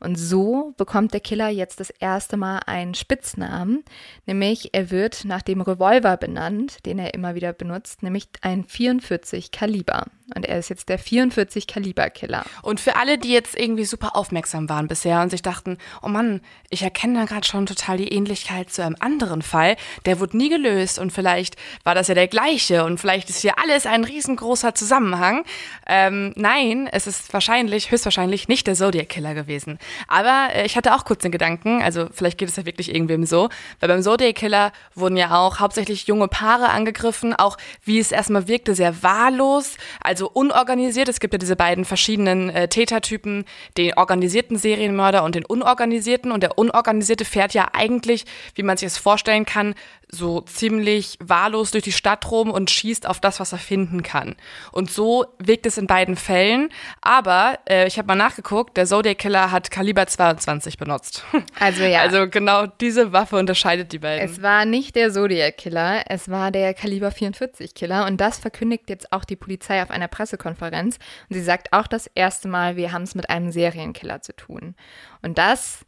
Und 0.00 0.16
so 0.16 0.72
bekommt 0.78 1.12
der 1.12 1.20
Killer 1.20 1.50
jetzt 1.50 1.80
das 1.80 1.90
erste 1.90 2.38
Mal 2.38 2.60
einen 2.64 2.94
Spitznamen, 2.94 3.84
nämlich 4.24 4.70
er 4.72 4.90
wird 4.90 5.26
nach 5.26 5.42
dem 5.42 5.60
Revolver 5.60 6.16
benannt, 6.16 6.86
den 6.86 6.98
er 6.98 7.12
immer 7.12 7.34
wieder 7.34 7.52
benutzt, 7.52 8.02
nämlich 8.02 8.30
ein 8.40 8.64
44 8.64 9.50
Kaliber. 9.50 10.06
Und 10.34 10.44
er 10.44 10.58
ist 10.58 10.68
jetzt 10.68 10.90
der 10.90 10.98
44 10.98 11.66
Kaliber 11.66 12.10
Killer. 12.10 12.44
Und 12.62 12.80
für 12.80 12.96
alle, 12.96 13.16
die 13.16 13.32
jetzt 13.32 13.58
irgendwie 13.58 13.86
super 13.86 14.14
aufmerksam 14.14 14.68
waren 14.68 14.86
bisher 14.86 15.22
und 15.22 15.30
sich 15.30 15.40
dachten, 15.40 15.78
oh 16.02 16.08
Mann, 16.08 16.42
ich 16.68 16.82
erkenne 16.82 17.20
da 17.20 17.24
gerade 17.24 17.46
schon 17.46 17.64
total 17.64 17.96
die 17.96 18.12
Ähnlichkeit 18.12 18.70
zu 18.70 18.84
einem 18.84 18.96
anderen 19.00 19.40
Fall, 19.40 19.76
der 20.04 20.20
wurde 20.20 20.36
nie 20.36 20.50
gelöst 20.50 20.98
und 20.98 21.12
vielleicht 21.12 21.56
war 21.82 21.94
das 21.94 22.08
ja 22.08 22.14
der 22.14 22.28
gleiche 22.28 22.84
und 22.84 22.98
vielleicht 22.98 23.30
ist 23.30 23.40
hier 23.40 23.58
alles 23.58 23.86
ein 23.86 24.04
riesengroßer 24.04 24.74
Zusammenhang. 24.74 25.44
Ähm, 25.86 26.34
nein, 26.36 26.88
es 26.92 27.06
ist 27.06 27.32
wahrscheinlich, 27.32 27.90
höchstwahrscheinlich 27.90 28.48
nicht 28.48 28.66
der 28.66 28.74
Zodiac 28.74 29.08
Killer 29.08 29.32
gewesen. 29.32 29.78
Aber 30.08 30.48
äh, 30.52 30.66
ich 30.66 30.76
hatte 30.76 30.94
auch 30.94 31.06
kurz 31.06 31.22
den 31.22 31.32
Gedanken, 31.32 31.82
also 31.82 32.08
vielleicht 32.12 32.36
geht 32.36 32.50
es 32.50 32.56
ja 32.56 32.66
wirklich 32.66 32.94
irgendwem 32.94 33.24
so, 33.24 33.48
weil 33.80 33.88
beim 33.88 34.02
Zodiac 34.02 34.34
Killer 34.34 34.72
wurden 34.94 35.16
ja 35.16 35.38
auch 35.38 35.58
hauptsächlich 35.58 36.06
junge 36.06 36.28
Paare 36.28 36.68
angegriffen, 36.68 37.32
auch 37.32 37.56
wie 37.84 37.98
es 37.98 38.12
erstmal 38.12 38.46
wirkte, 38.46 38.74
sehr 38.74 39.02
wahllos, 39.02 39.76
also 40.00 40.17
unorganisiert. 40.26 41.08
Es 41.08 41.20
gibt 41.20 41.34
ja 41.34 41.38
diese 41.38 41.54
beiden 41.54 41.84
verschiedenen 41.84 42.50
äh, 42.50 42.66
Tätertypen, 42.66 43.44
den 43.76 43.94
organisierten 43.94 44.56
Serienmörder 44.56 45.22
und 45.22 45.36
den 45.36 45.44
unorganisierten. 45.44 46.32
Und 46.32 46.42
der 46.42 46.58
unorganisierte 46.58 47.24
fährt 47.24 47.54
ja 47.54 47.68
eigentlich, 47.72 48.24
wie 48.54 48.64
man 48.64 48.76
sich 48.76 48.86
es 48.88 48.98
vorstellen 48.98 49.44
kann, 49.44 49.74
so 50.10 50.40
ziemlich 50.40 51.18
wahllos 51.20 51.70
durch 51.70 51.84
die 51.84 51.92
Stadt 51.92 52.30
rum 52.30 52.50
und 52.50 52.70
schießt 52.70 53.06
auf 53.06 53.20
das, 53.20 53.40
was 53.40 53.52
er 53.52 53.58
finden 53.58 54.02
kann. 54.02 54.36
Und 54.72 54.90
so 54.90 55.26
wirkt 55.38 55.66
es 55.66 55.78
in 55.78 55.86
beiden 55.86 56.16
Fällen. 56.16 56.70
Aber 57.00 57.58
äh, 57.68 57.86
ich 57.86 57.98
habe 57.98 58.08
mal 58.08 58.14
nachgeguckt, 58.14 58.76
der 58.76 58.86
Zodiac 58.86 59.18
Killer 59.18 59.50
hat 59.50 59.70
Kaliber 59.70 60.06
22 60.06 60.78
benutzt. 60.78 61.24
Also 61.60 61.82
ja. 61.82 62.00
Also 62.00 62.28
genau 62.28 62.66
diese 62.66 63.12
Waffe 63.12 63.36
unterscheidet 63.36 63.92
die 63.92 63.98
beiden. 63.98 64.24
Es 64.24 64.42
war 64.42 64.64
nicht 64.64 64.94
der 64.96 65.10
Zodiac 65.10 65.56
Killer, 65.56 66.04
es 66.08 66.28
war 66.28 66.50
der 66.50 66.72
Kaliber 66.72 67.10
44 67.10 67.74
Killer. 67.74 68.06
Und 68.06 68.20
das 68.20 68.38
verkündigt 68.38 68.88
jetzt 68.88 69.12
auch 69.12 69.24
die 69.24 69.34
Polizei 69.34 69.82
auf 69.82 69.90
einer 69.90 70.07
Pressekonferenz. 70.08 70.96
Und 71.28 71.34
sie 71.34 71.42
sagt 71.42 71.72
auch 71.72 71.86
das 71.86 72.10
erste 72.14 72.48
Mal, 72.48 72.76
wir 72.76 72.92
haben 72.92 73.02
es 73.02 73.14
mit 73.14 73.30
einem 73.30 73.52
Serienkiller 73.52 74.20
zu 74.22 74.34
tun. 74.34 74.74
Und 75.22 75.38
das 75.38 75.84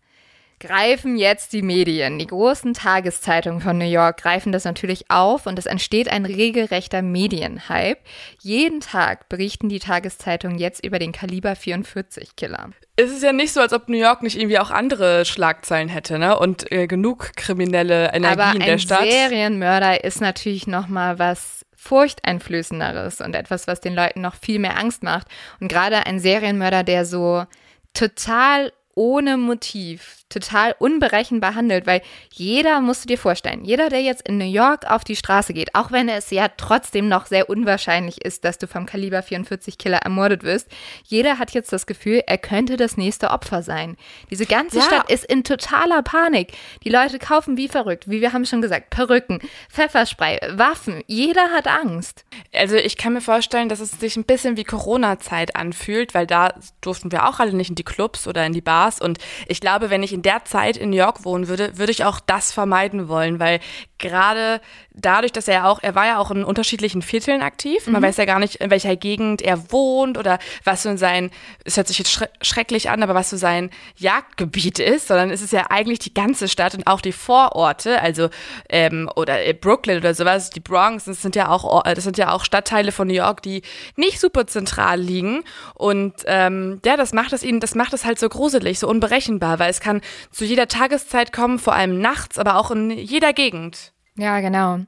greifen 0.61 1.17
jetzt 1.17 1.55
die 1.55 1.63
Medien. 1.63 2.19
Die 2.19 2.27
großen 2.27 2.75
Tageszeitungen 2.75 3.61
von 3.61 3.79
New 3.79 3.87
York 3.87 4.19
greifen 4.23 4.53
das 4.53 4.65
natürlich 4.65 5.11
auf 5.11 5.47
und 5.47 5.59
es 5.59 5.67
entsteht 5.67 6.13
ein 6.13 6.27
regelrechter 6.27 7.03
Medienhype. 7.03 7.99
Jeden 8.41 8.81
Tag 8.81 9.29
berichten 9.31 9.71
die 9.71 9.79
Tageszeitungen 9.79 10.59
jetzt 10.59 10.85
über 10.85 10.99
den 10.99 11.13
Kaliber 11.13 11.57
44 11.57 12.37
Killer. 12.37 12.71
Es 12.97 13.11
ist 13.11 13.23
ja 13.23 13.33
nicht 13.33 13.55
so, 13.55 13.61
als 13.61 13.73
ob 13.73 13.89
New 13.89 13.97
York 13.97 14.23
nicht 14.23 14.39
irgendwie 14.39 14.59
auch 14.59 14.71
andere 14.71 15.25
Schlagzeilen 15.25 15.89
hätte, 15.89 16.19
ne? 16.19 16.39
Und 16.39 16.71
äh, 16.71 16.87
genug 16.87 17.35
kriminelle 17.35 18.13
Energie 18.13 18.41
Aber 18.41 18.53
in 18.53 18.61
der 18.61 18.79
Stadt. 18.79 19.01
ein 19.01 19.11
Serienmörder 19.11 20.05
ist 20.05 20.21
natürlich 20.21 20.67
noch 20.67 20.89
mal 20.89 21.19
was 21.19 21.60
furchteinflößenderes 21.81 23.23
und 23.23 23.35
etwas, 23.35 23.67
was 23.67 23.81
den 23.81 23.95
Leuten 23.95 24.21
noch 24.21 24.35
viel 24.35 24.59
mehr 24.59 24.79
Angst 24.79 25.03
macht. 25.03 25.27
Und 25.61 25.69
gerade 25.69 26.05
ein 26.05 26.21
Serienmörder, 26.21 26.85
der 26.85 27.07
so 27.07 27.47
total 27.95 28.71
ohne 28.95 29.39
Motiv 29.39 30.19
total 30.31 30.75
unberechenbar 30.79 31.55
handelt, 31.55 31.87
weil 31.87 32.01
jeder, 32.33 32.81
musst 32.81 33.05
du 33.05 33.09
dir 33.09 33.19
vorstellen, 33.19 33.65
jeder, 33.65 33.91
der 33.91 34.01
jetzt 34.01 34.27
in 34.27 34.39
New 34.39 34.51
York 34.51 34.91
auf 34.91 35.05
die 35.05 35.17
Straße 35.17 35.53
geht, 35.53 35.75
auch 35.75 35.91
wenn 35.91 36.09
es 36.09 36.31
ja 36.31 36.49
trotzdem 36.49 37.09
noch 37.09 37.27
sehr 37.27 37.51
unwahrscheinlich 37.51 38.25
ist, 38.25 38.45
dass 38.45 38.57
du 38.57 38.67
vom 38.67 38.87
Kaliber 38.87 39.23
44 39.23 39.77
Killer 39.77 39.99
ermordet 39.99 40.45
wirst, 40.45 40.69
jeder 41.05 41.39
hat 41.39 41.51
jetzt 41.51 41.73
das 41.73 41.87
Gefühl, 41.87 42.23
er 42.27 42.39
könnte 42.39 42.77
das 42.77 42.97
nächste 42.97 43.31
Opfer 43.31 43.63
sein. 43.63 43.97
Diese 44.31 44.47
ganze 44.47 44.79
ja. 44.79 44.85
Stadt 44.85 45.11
ist 45.11 45.25
in 45.25 45.45
totaler 45.45 46.03
Panik. 46.03 46.53
Die 46.85 46.91
Leute 46.91 47.19
kaufen 47.19 47.57
wie 47.57 47.69
verrückt, 47.69 48.09
wie 48.09 48.21
wir 48.21 48.33
haben 48.33 48.47
schon 48.47 48.63
gesagt, 48.63 48.91
Perücken, 48.91 49.41
Pfefferspray, 49.69 50.39
Waffen. 50.53 51.03
Jeder 51.09 51.51
hat 51.51 51.67
Angst. 51.67 52.25
Also 52.55 52.77
ich 52.77 52.97
kann 52.97 53.15
mir 53.15 53.21
vorstellen, 53.21 53.69
dass 53.69 53.81
es 53.81 53.91
sich 53.91 54.17
ein 54.17 54.25
bisschen 54.25 54.57
wie 54.57 54.65
Corona-Zeit 54.65 55.57
anfühlt, 55.57 56.15
weil 56.15 56.29
da 56.29 56.55
durften 56.81 57.11
wir 57.11 57.29
auch 57.29 57.41
alle 57.41 57.53
nicht 57.53 57.71
in 57.71 57.75
die 57.75 57.83
Clubs 57.83 58.29
oder 58.29 58.47
in 58.47 58.53
die 58.53 58.61
Bars 58.61 59.01
und 59.01 59.19
ich 59.49 59.61
glaube, 59.61 59.91
wenn 59.91 60.05
ich 60.05 60.13
in 60.13 60.20
in 60.21 60.23
der 60.23 60.45
Zeit 60.45 60.77
in 60.77 60.91
New 60.91 60.97
York 60.99 61.25
wohnen 61.25 61.49
würde, 61.49 61.79
würde 61.79 61.93
ich 61.93 62.05
auch 62.05 62.21
das 62.21 62.53
vermeiden 62.53 63.09
wollen, 63.09 63.41
weil 63.41 63.59
gerade 64.01 64.61
dadurch, 64.93 65.33
dass 65.33 65.49
er 65.49 65.67
auch, 65.67 65.81
er 65.83 65.95
war 65.95 66.07
ja 66.07 66.19
auch 66.19 66.31
in 66.31 66.45
unterschiedlichen 66.45 67.03
Vierteln 67.03 67.43
aktiv. 67.43 67.87
Man 67.87 68.01
mhm. 68.01 68.07
weiß 68.07 68.17
ja 68.17 68.25
gar 68.25 68.39
nicht, 68.39 68.57
in 68.57 68.71
welcher 68.71 68.97
Gegend 68.97 69.43
er 69.43 69.71
wohnt 69.71 70.19
oder 70.19 70.39
was 70.65 70.83
so 70.83 70.97
sein, 70.97 71.31
es 71.65 71.77
hört 71.77 71.89
sich 71.89 71.99
jetzt 71.99 72.29
schrecklich 72.43 72.91
an, 72.91 73.03
aber 73.03 73.15
was 73.15 73.31
so 73.31 73.37
sein 73.37 73.71
Jagdgebiet 73.97 74.79
ist, 74.79 75.09
sondern 75.09 75.31
es 75.31 75.43
ist 75.43 75.53
ja 75.53 75.67
eigentlich 75.71 76.01
die 76.01 76.15
ganze 76.15 76.49
Stadt 76.49 76.75
und 76.75 76.87
auch 76.87 77.01
die 77.01 77.13
Vororte, 77.13 78.01
also 78.01 78.29
ähm, 78.69 79.09
oder 79.15 79.37
Brooklyn 79.55 79.99
oder 79.99 80.15
sowas, 80.15 80.51
die 80.51 80.61
Bronx, 80.61 81.05
das 81.05 81.23
sind 81.23 81.37
ja 81.37 81.49
auch, 81.49 81.83
das 81.85 82.05
sind 82.05 82.19
ja 82.19 82.33
auch 82.33 82.45
Stadtteile 82.45 82.93
von 82.93 83.07
New 83.09 83.15
York, 83.15 83.43
die 83.43 83.63
nicht 83.97 84.21
super 84.21 84.47
zentral 84.47 85.01
liegen. 85.01 85.45
Und 85.75 86.15
ähm, 86.27 86.81
ja, 86.85 86.97
das 86.97 87.13
macht 87.13 87.33
es 87.33 87.43
ihnen, 87.43 87.61
das 87.61 87.75
macht 87.75 87.93
es 87.93 88.05
halt 88.05 88.19
so 88.19 88.29
gruselig, 88.29 88.79
so 88.79 88.89
unberechenbar, 88.89 89.59
weil 89.59 89.71
es 89.71 89.81
kann 89.81 90.01
zu 90.31 90.45
jeder 90.45 90.69
Tageszeit 90.69 91.33
kommen, 91.33 91.59
vor 91.59 91.75
allem 91.75 92.01
nachts, 92.01 92.39
aber 92.39 92.57
auch 92.57 92.71
in 92.71 92.91
jeder 92.91 93.33
Gegend. 93.33 93.90
Ja, 94.21 94.41
genau. 94.41 94.81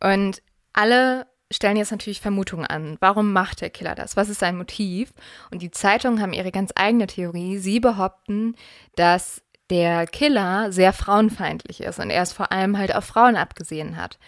Und 0.00 0.40
alle 0.72 1.26
stellen 1.50 1.76
jetzt 1.76 1.90
natürlich 1.90 2.20
Vermutungen 2.20 2.66
an. 2.66 2.96
Warum 3.00 3.32
macht 3.32 3.60
der 3.60 3.70
Killer 3.70 3.96
das? 3.96 4.16
Was 4.16 4.28
ist 4.28 4.38
sein 4.38 4.56
Motiv? 4.56 5.12
Und 5.50 5.62
die 5.62 5.72
Zeitungen 5.72 6.20
haben 6.22 6.32
ihre 6.32 6.52
ganz 6.52 6.70
eigene 6.76 7.08
Theorie. 7.08 7.58
Sie 7.58 7.80
behaupten, 7.80 8.54
dass 8.94 9.42
der 9.68 10.06
Killer 10.06 10.70
sehr 10.70 10.92
frauenfeindlich 10.92 11.82
ist 11.82 11.98
und 11.98 12.10
er 12.10 12.22
es 12.22 12.32
vor 12.32 12.52
allem 12.52 12.78
halt 12.78 12.94
auf 12.94 13.04
Frauen 13.04 13.36
abgesehen 13.36 13.96
hat. 13.96 14.18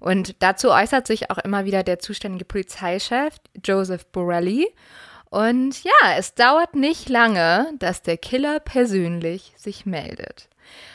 Und 0.00 0.42
dazu 0.42 0.70
äußert 0.70 1.06
sich 1.06 1.30
auch 1.30 1.38
immer 1.38 1.64
wieder 1.64 1.82
der 1.82 1.98
zuständige 1.98 2.44
Polizeichef 2.44 3.36
Joseph 3.64 4.06
Borelli. 4.08 4.68
Und 5.30 5.82
ja, 5.82 6.16
es 6.18 6.34
dauert 6.34 6.76
nicht 6.76 7.08
lange, 7.08 7.72
dass 7.78 8.02
der 8.02 8.18
Killer 8.18 8.60
persönlich 8.60 9.54
sich 9.56 9.86
meldet. 9.86 10.48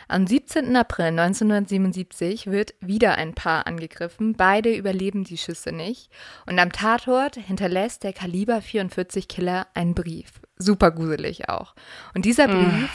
Am 0.08 0.28
17. 0.28 0.76
April 0.76 1.08
1977 1.08 2.48
wird 2.48 2.74
wieder 2.80 3.16
ein 3.16 3.34
Paar 3.34 3.68
angegriffen. 3.68 4.34
Beide 4.34 4.76
überleben 4.76 5.24
die 5.24 5.38
Schüsse 5.38 5.72
nicht. 5.72 6.10
Und 6.46 6.60
am 6.60 6.72
Tatort 6.72 7.36
hinterlässt 7.36 8.04
der 8.04 8.14
Kaliber 8.14 8.62
44 8.62 9.28
Killer 9.28 9.68
einen 9.74 9.96
Brief. 9.96 10.42
Super 10.58 10.92
gruselig 10.92 11.50
auch. 11.50 11.76
Und 12.14 12.26
dieser. 12.26 12.48
Brief 12.48 12.84
mm. 12.84 12.90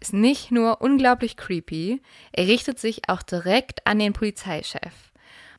ist 0.00 0.12
nicht 0.12 0.50
nur 0.50 0.80
unglaublich 0.80 1.36
creepy, 1.36 2.02
er 2.32 2.46
richtet 2.46 2.78
sich 2.78 3.08
auch 3.08 3.22
direkt 3.22 3.86
an 3.86 3.98
den 3.98 4.12
Polizeichef. 4.12 5.11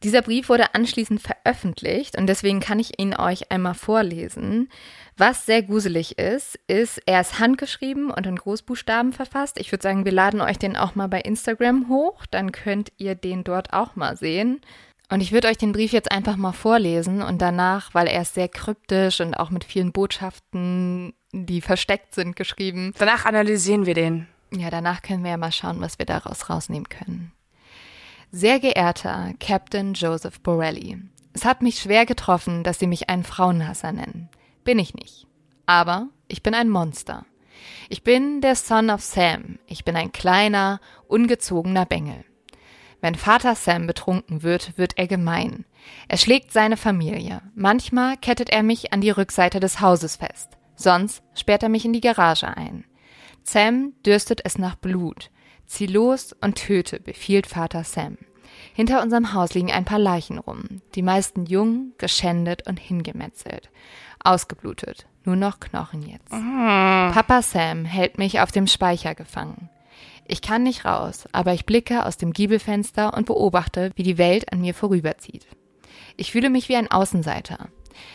Dieser 0.03 0.21
Brief 0.21 0.49
wurde 0.49 0.75
anschließend 0.75 1.21
veröffentlicht 1.21 2.17
und 2.17 2.27
deswegen 2.27 2.59
kann 2.59 2.79
ich 2.79 2.99
ihn 2.99 3.15
euch 3.15 3.51
einmal 3.51 3.73
vorlesen. 3.73 4.69
Was 5.15 5.45
sehr 5.45 5.63
gruselig 5.63 6.17
ist, 6.19 6.59
ist, 6.67 7.01
er 7.05 7.21
ist 7.21 7.39
handgeschrieben 7.39 8.11
und 8.11 8.27
in 8.27 8.35
Großbuchstaben 8.35 9.13
verfasst. 9.13 9.57
Ich 9.59 9.71
würde 9.71 9.83
sagen, 9.83 10.03
wir 10.03 10.11
laden 10.11 10.41
euch 10.41 10.57
den 10.57 10.75
auch 10.75 10.95
mal 10.95 11.07
bei 11.07 11.21
Instagram 11.21 11.87
hoch, 11.87 12.25
dann 12.29 12.51
könnt 12.51 12.91
ihr 12.97 13.15
den 13.15 13.45
dort 13.45 13.71
auch 13.71 13.95
mal 13.95 14.17
sehen. 14.17 14.59
Und 15.09 15.21
ich 15.21 15.31
würde 15.31 15.47
euch 15.47 15.57
den 15.57 15.71
Brief 15.71 15.93
jetzt 15.93 16.11
einfach 16.11 16.35
mal 16.35 16.53
vorlesen 16.53 17.21
und 17.21 17.41
danach, 17.41 17.93
weil 17.93 18.07
er 18.07 18.23
ist 18.23 18.33
sehr 18.33 18.49
kryptisch 18.49 19.21
und 19.21 19.35
auch 19.35 19.51
mit 19.51 19.63
vielen 19.63 19.91
Botschaften, 19.91 21.13
die 21.31 21.61
versteckt 21.61 22.15
sind, 22.15 22.35
geschrieben. 22.35 22.93
Danach 22.97 23.25
analysieren 23.25 23.85
wir 23.85 23.93
den. 23.93 24.27
Ja, 24.51 24.69
danach 24.69 25.01
können 25.01 25.23
wir 25.23 25.31
ja 25.31 25.37
mal 25.37 25.51
schauen, 25.51 25.79
was 25.81 25.97
wir 25.97 26.05
daraus 26.05 26.49
rausnehmen 26.49 26.89
können. 26.89 27.31
Sehr 28.35 28.59
geehrter 28.59 29.33
Captain 29.39 29.93
Joseph 29.93 30.39
Borelli, 30.39 30.97
es 31.33 31.45
hat 31.45 31.61
mich 31.61 31.77
schwer 31.77 32.07
getroffen, 32.07 32.63
dass 32.63 32.79
Sie 32.79 32.87
mich 32.87 33.07
einen 33.07 33.23
Frauenhasser 33.23 33.91
nennen. 33.91 34.27
Bin 34.63 34.79
ich 34.79 34.95
nicht. 34.95 35.27
Aber 35.67 36.07
ich 36.27 36.41
bin 36.41 36.55
ein 36.55 36.67
Monster. 36.67 37.27
Ich 37.89 38.03
bin 38.03 38.41
der 38.41 38.55
Son 38.55 38.89
of 38.89 39.03
Sam. 39.03 39.59
Ich 39.67 39.85
bin 39.85 39.95
ein 39.95 40.11
kleiner, 40.11 40.81
ungezogener 41.07 41.85
Bengel. 41.85 42.25
Wenn 43.01 43.13
Vater 43.13 43.53
Sam 43.53 43.85
betrunken 43.85 44.41
wird, 44.41 44.79
wird 44.79 44.97
er 44.97 45.05
gemein. 45.05 45.65
Er 46.07 46.17
schlägt 46.17 46.51
seine 46.51 46.75
Familie. 46.75 47.43
Manchmal 47.53 48.17
kettet 48.17 48.49
er 48.49 48.63
mich 48.63 48.93
an 48.93 49.01
die 49.01 49.11
Rückseite 49.11 49.59
des 49.59 49.79
Hauses 49.79 50.15
fest. 50.15 50.57
Sonst 50.75 51.21
sperrt 51.35 51.61
er 51.61 51.69
mich 51.69 51.85
in 51.85 51.93
die 51.93 52.01
Garage 52.01 52.47
ein. 52.47 52.85
Sam 53.43 53.93
dürstet 54.03 54.41
es 54.43 54.57
nach 54.57 54.73
Blut. 54.73 55.29
Zieh 55.73 55.87
los 55.87 56.35
und 56.39 56.53
töte, 56.53 56.99
befiehlt 56.99 57.47
Vater 57.47 57.83
Sam. 57.83 58.19
Hinter 58.75 59.01
unserem 59.01 59.33
Haus 59.33 59.55
liegen 59.55 59.71
ein 59.71 59.85
paar 59.85 59.97
Leichen 59.97 60.37
rum, 60.37 60.83
die 60.93 61.01
meisten 61.01 61.47
jung, 61.47 61.93
geschändet 61.97 62.67
und 62.67 62.79
hingemetzelt. 62.79 63.71
Ausgeblutet, 64.23 65.07
nur 65.23 65.35
noch 65.35 65.59
Knochen 65.59 66.03
jetzt. 66.03 66.29
Papa 66.29 67.41
Sam 67.41 67.85
hält 67.85 68.19
mich 68.19 68.39
auf 68.39 68.51
dem 68.51 68.67
Speicher 68.67 69.15
gefangen. 69.15 69.71
Ich 70.27 70.43
kann 70.43 70.61
nicht 70.61 70.85
raus, 70.85 71.27
aber 71.31 71.55
ich 71.55 71.65
blicke 71.65 72.05
aus 72.05 72.17
dem 72.17 72.33
Giebelfenster 72.33 73.15
und 73.15 73.25
beobachte, 73.25 73.89
wie 73.95 74.03
die 74.03 74.19
Welt 74.19 74.53
an 74.53 74.61
mir 74.61 74.75
vorüberzieht. 74.75 75.47
Ich 76.17 76.33
fühle 76.33 76.51
mich 76.51 76.69
wie 76.69 76.75
ein 76.75 76.91
Außenseiter. 76.91 77.69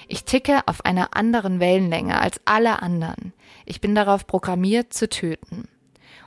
Ich 0.06 0.22
ticke 0.22 0.60
auf 0.66 0.84
einer 0.84 1.16
anderen 1.16 1.58
Wellenlänge 1.58 2.20
als 2.20 2.40
alle 2.44 2.82
anderen. 2.82 3.32
Ich 3.66 3.80
bin 3.80 3.96
darauf 3.96 4.28
programmiert 4.28 4.92
zu 4.92 5.08
töten. 5.08 5.66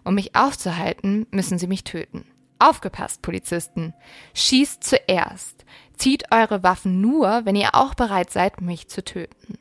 Um 0.04 0.16
mich 0.16 0.36
aufzuhalten, 0.36 1.28
müssen 1.32 1.58
sie 1.58 1.68
mich 1.68 1.84
töten. 1.84 2.26
Aufgepasst, 2.60 3.22
Polizisten. 3.22 3.94
Schießt 4.34 4.84
zuerst. 4.84 5.66
Zieht 5.98 6.32
eure 6.32 6.64
Waffen 6.64 7.02
nur, 7.02 7.42
wenn 7.46 7.56
ihr 7.56 7.74
auch 7.74 7.96
bereit 7.96 8.32
seid, 8.32 8.62
mich 8.62 8.88
zu 8.88 9.04
töten. 9.04 9.58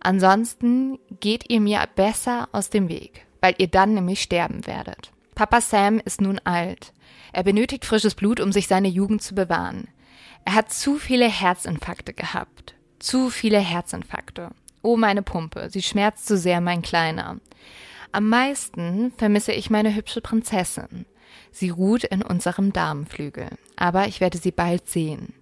Ansonsten 0.00 0.98
geht 1.20 1.50
ihr 1.50 1.60
mir 1.60 1.86
besser 1.94 2.48
aus 2.52 2.70
dem 2.70 2.88
Weg, 2.88 3.26
weil 3.40 3.54
ihr 3.58 3.68
dann 3.68 3.94
nämlich 3.94 4.20
sterben 4.22 4.66
werdet. 4.66 5.12
Papa 5.34 5.60
Sam 5.60 5.98
ist 6.04 6.20
nun 6.20 6.40
alt. 6.44 6.92
Er 7.32 7.42
benötigt 7.42 7.84
frisches 7.84 8.14
Blut, 8.14 8.40
um 8.40 8.52
sich 8.52 8.68
seine 8.68 8.88
Jugend 8.88 9.22
zu 9.22 9.34
bewahren. 9.34 9.88
Er 10.44 10.54
hat 10.54 10.72
zu 10.72 10.96
viele 10.98 11.28
Herzinfarkte 11.28 12.12
gehabt. 12.12 12.74
Zu 12.98 13.30
viele 13.30 13.58
Herzinfarkte. 13.58 14.50
Oh, 14.82 14.96
meine 14.96 15.22
Pumpe, 15.22 15.70
sie 15.70 15.82
schmerzt 15.82 16.26
zu 16.26 16.36
sehr, 16.36 16.60
mein 16.60 16.82
Kleiner. 16.82 17.38
Am 18.12 18.28
meisten 18.28 19.12
vermisse 19.16 19.52
ich 19.52 19.70
meine 19.70 19.94
hübsche 19.94 20.20
Prinzessin. 20.20 21.06
Sie 21.50 21.70
ruht 21.70 22.04
in 22.04 22.22
unserem 22.22 22.72
Damenflügel, 22.72 23.48
aber 23.76 24.06
ich 24.06 24.20
werde 24.20 24.38
sie 24.38 24.52
bald 24.52 24.88
sehen. 24.88 25.34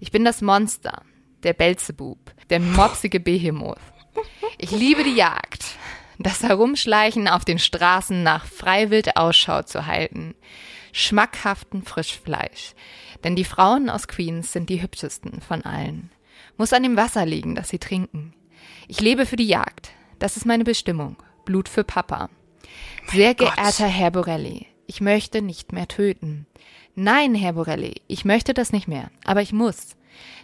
Ich 0.00 0.10
bin 0.10 0.24
das 0.24 0.42
Monster, 0.42 1.02
der 1.42 1.54
Belzebub, 1.54 2.18
der 2.50 2.60
mopsige 2.60 3.20
Behemoth. 3.20 3.78
Ich 4.58 4.70
liebe 4.70 5.02
die 5.02 5.14
Jagd 5.14 5.64
das 6.22 6.42
Herumschleichen 6.42 7.28
auf 7.28 7.44
den 7.44 7.58
Straßen 7.58 8.22
nach 8.22 8.44
Freiwild 8.44 9.16
Ausschau 9.16 9.62
zu 9.62 9.86
halten. 9.86 10.34
Schmackhaften 10.92 11.82
Frischfleisch. 11.82 12.74
Denn 13.24 13.36
die 13.36 13.44
Frauen 13.44 13.88
aus 13.88 14.06
Queens 14.06 14.52
sind 14.52 14.68
die 14.68 14.82
hübschesten 14.82 15.40
von 15.40 15.62
allen. 15.62 16.10
Muss 16.58 16.72
an 16.72 16.82
dem 16.82 16.96
Wasser 16.96 17.24
liegen, 17.24 17.54
das 17.54 17.70
sie 17.70 17.78
trinken. 17.78 18.34
Ich 18.86 19.00
lebe 19.00 19.24
für 19.24 19.36
die 19.36 19.46
Jagd. 19.46 19.92
Das 20.18 20.36
ist 20.36 20.44
meine 20.44 20.64
Bestimmung. 20.64 21.16
Blut 21.50 21.68
für 21.68 21.82
Papa. 21.82 22.30
Sehr 23.08 23.34
geehrter 23.34 23.88
Herr 23.88 24.12
Borelli, 24.12 24.68
ich 24.86 25.00
möchte 25.00 25.42
nicht 25.42 25.72
mehr 25.72 25.88
töten. 25.88 26.46
Nein, 26.94 27.34
Herr 27.34 27.54
Borelli, 27.54 28.02
ich 28.06 28.24
möchte 28.24 28.54
das 28.54 28.70
nicht 28.70 28.86
mehr, 28.86 29.10
aber 29.24 29.42
ich 29.42 29.52
muss. 29.52 29.96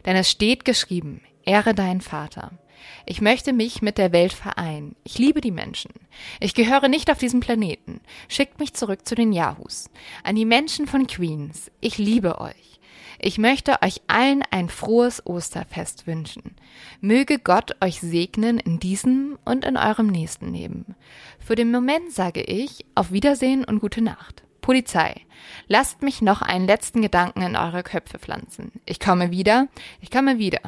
Denn 0.04 0.16
es 0.16 0.28
steht 0.28 0.64
geschrieben, 0.64 1.20
ehre 1.44 1.74
deinen 1.74 2.00
Vater. 2.00 2.58
Ich 3.06 3.20
möchte 3.20 3.52
mich 3.52 3.82
mit 3.82 3.98
der 3.98 4.10
Welt 4.10 4.32
vereinen. 4.32 4.96
Ich 5.04 5.16
liebe 5.16 5.40
die 5.40 5.52
Menschen. 5.52 5.92
Ich 6.40 6.54
gehöre 6.54 6.88
nicht 6.88 7.08
auf 7.08 7.18
diesen 7.18 7.38
Planeten. 7.38 8.00
Schickt 8.26 8.58
mich 8.58 8.74
zurück 8.74 9.06
zu 9.06 9.14
den 9.14 9.32
Yahoos. 9.32 9.88
An 10.24 10.34
die 10.34 10.44
Menschen 10.44 10.88
von 10.88 11.06
Queens. 11.06 11.70
Ich 11.80 11.98
liebe 11.98 12.40
euch. 12.40 12.75
Ich 13.18 13.38
möchte 13.38 13.82
euch 13.82 14.02
allen 14.06 14.42
ein 14.50 14.68
frohes 14.68 15.24
Osterfest 15.24 16.06
wünschen. 16.06 16.56
Möge 17.00 17.38
Gott 17.38 17.76
euch 17.80 18.00
segnen 18.00 18.58
in 18.58 18.78
diesem 18.78 19.38
und 19.44 19.64
in 19.64 19.76
eurem 19.76 20.08
nächsten 20.08 20.52
Leben. 20.52 20.94
Für 21.38 21.54
den 21.54 21.70
Moment 21.70 22.12
sage 22.12 22.42
ich 22.42 22.84
auf 22.94 23.12
Wiedersehen 23.12 23.64
und 23.64 23.80
gute 23.80 24.02
Nacht. 24.02 24.42
Polizei, 24.60 25.20
lasst 25.68 26.02
mich 26.02 26.22
noch 26.22 26.42
einen 26.42 26.66
letzten 26.66 27.00
Gedanken 27.00 27.42
in 27.42 27.56
eure 27.56 27.82
Köpfe 27.82 28.18
pflanzen. 28.18 28.72
Ich 28.84 28.98
komme 28.98 29.30
wieder, 29.30 29.68
ich 30.00 30.10
komme 30.10 30.38
wieder 30.38 30.60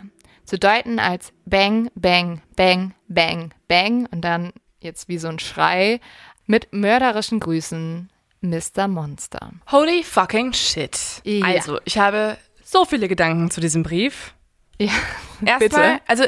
zu 0.45 0.59
deuten 0.59 0.99
als 0.99 1.33
Bang, 1.45 1.91
Bang, 1.95 2.41
Bang, 2.57 2.95
Bang, 3.09 3.53
Bang 3.67 4.07
und 4.11 4.23
dann 4.23 4.53
jetzt 4.81 5.09
wie 5.09 5.19
so 5.19 5.29
ein 5.29 5.39
Schrei 5.41 6.01
mit 6.47 6.73
mörderischen 6.73 7.41
Grüßen, 7.41 8.09
Mr. 8.43 8.89
Monster. 8.89 9.53
Holy 9.71 10.03
fucking 10.03 10.53
shit. 10.53 10.99
Ja. 11.25 11.47
Also, 11.47 11.81
ich 11.85 11.99
habe 11.99 12.39
so 12.65 12.85
viele 12.85 13.09
Gedanken 13.09 13.51
zu 13.51 13.61
diesem 13.61 13.83
Brief. 13.83 14.35
Ja, 14.79 14.93
Erstmal, 15.45 16.01
also 16.07 16.25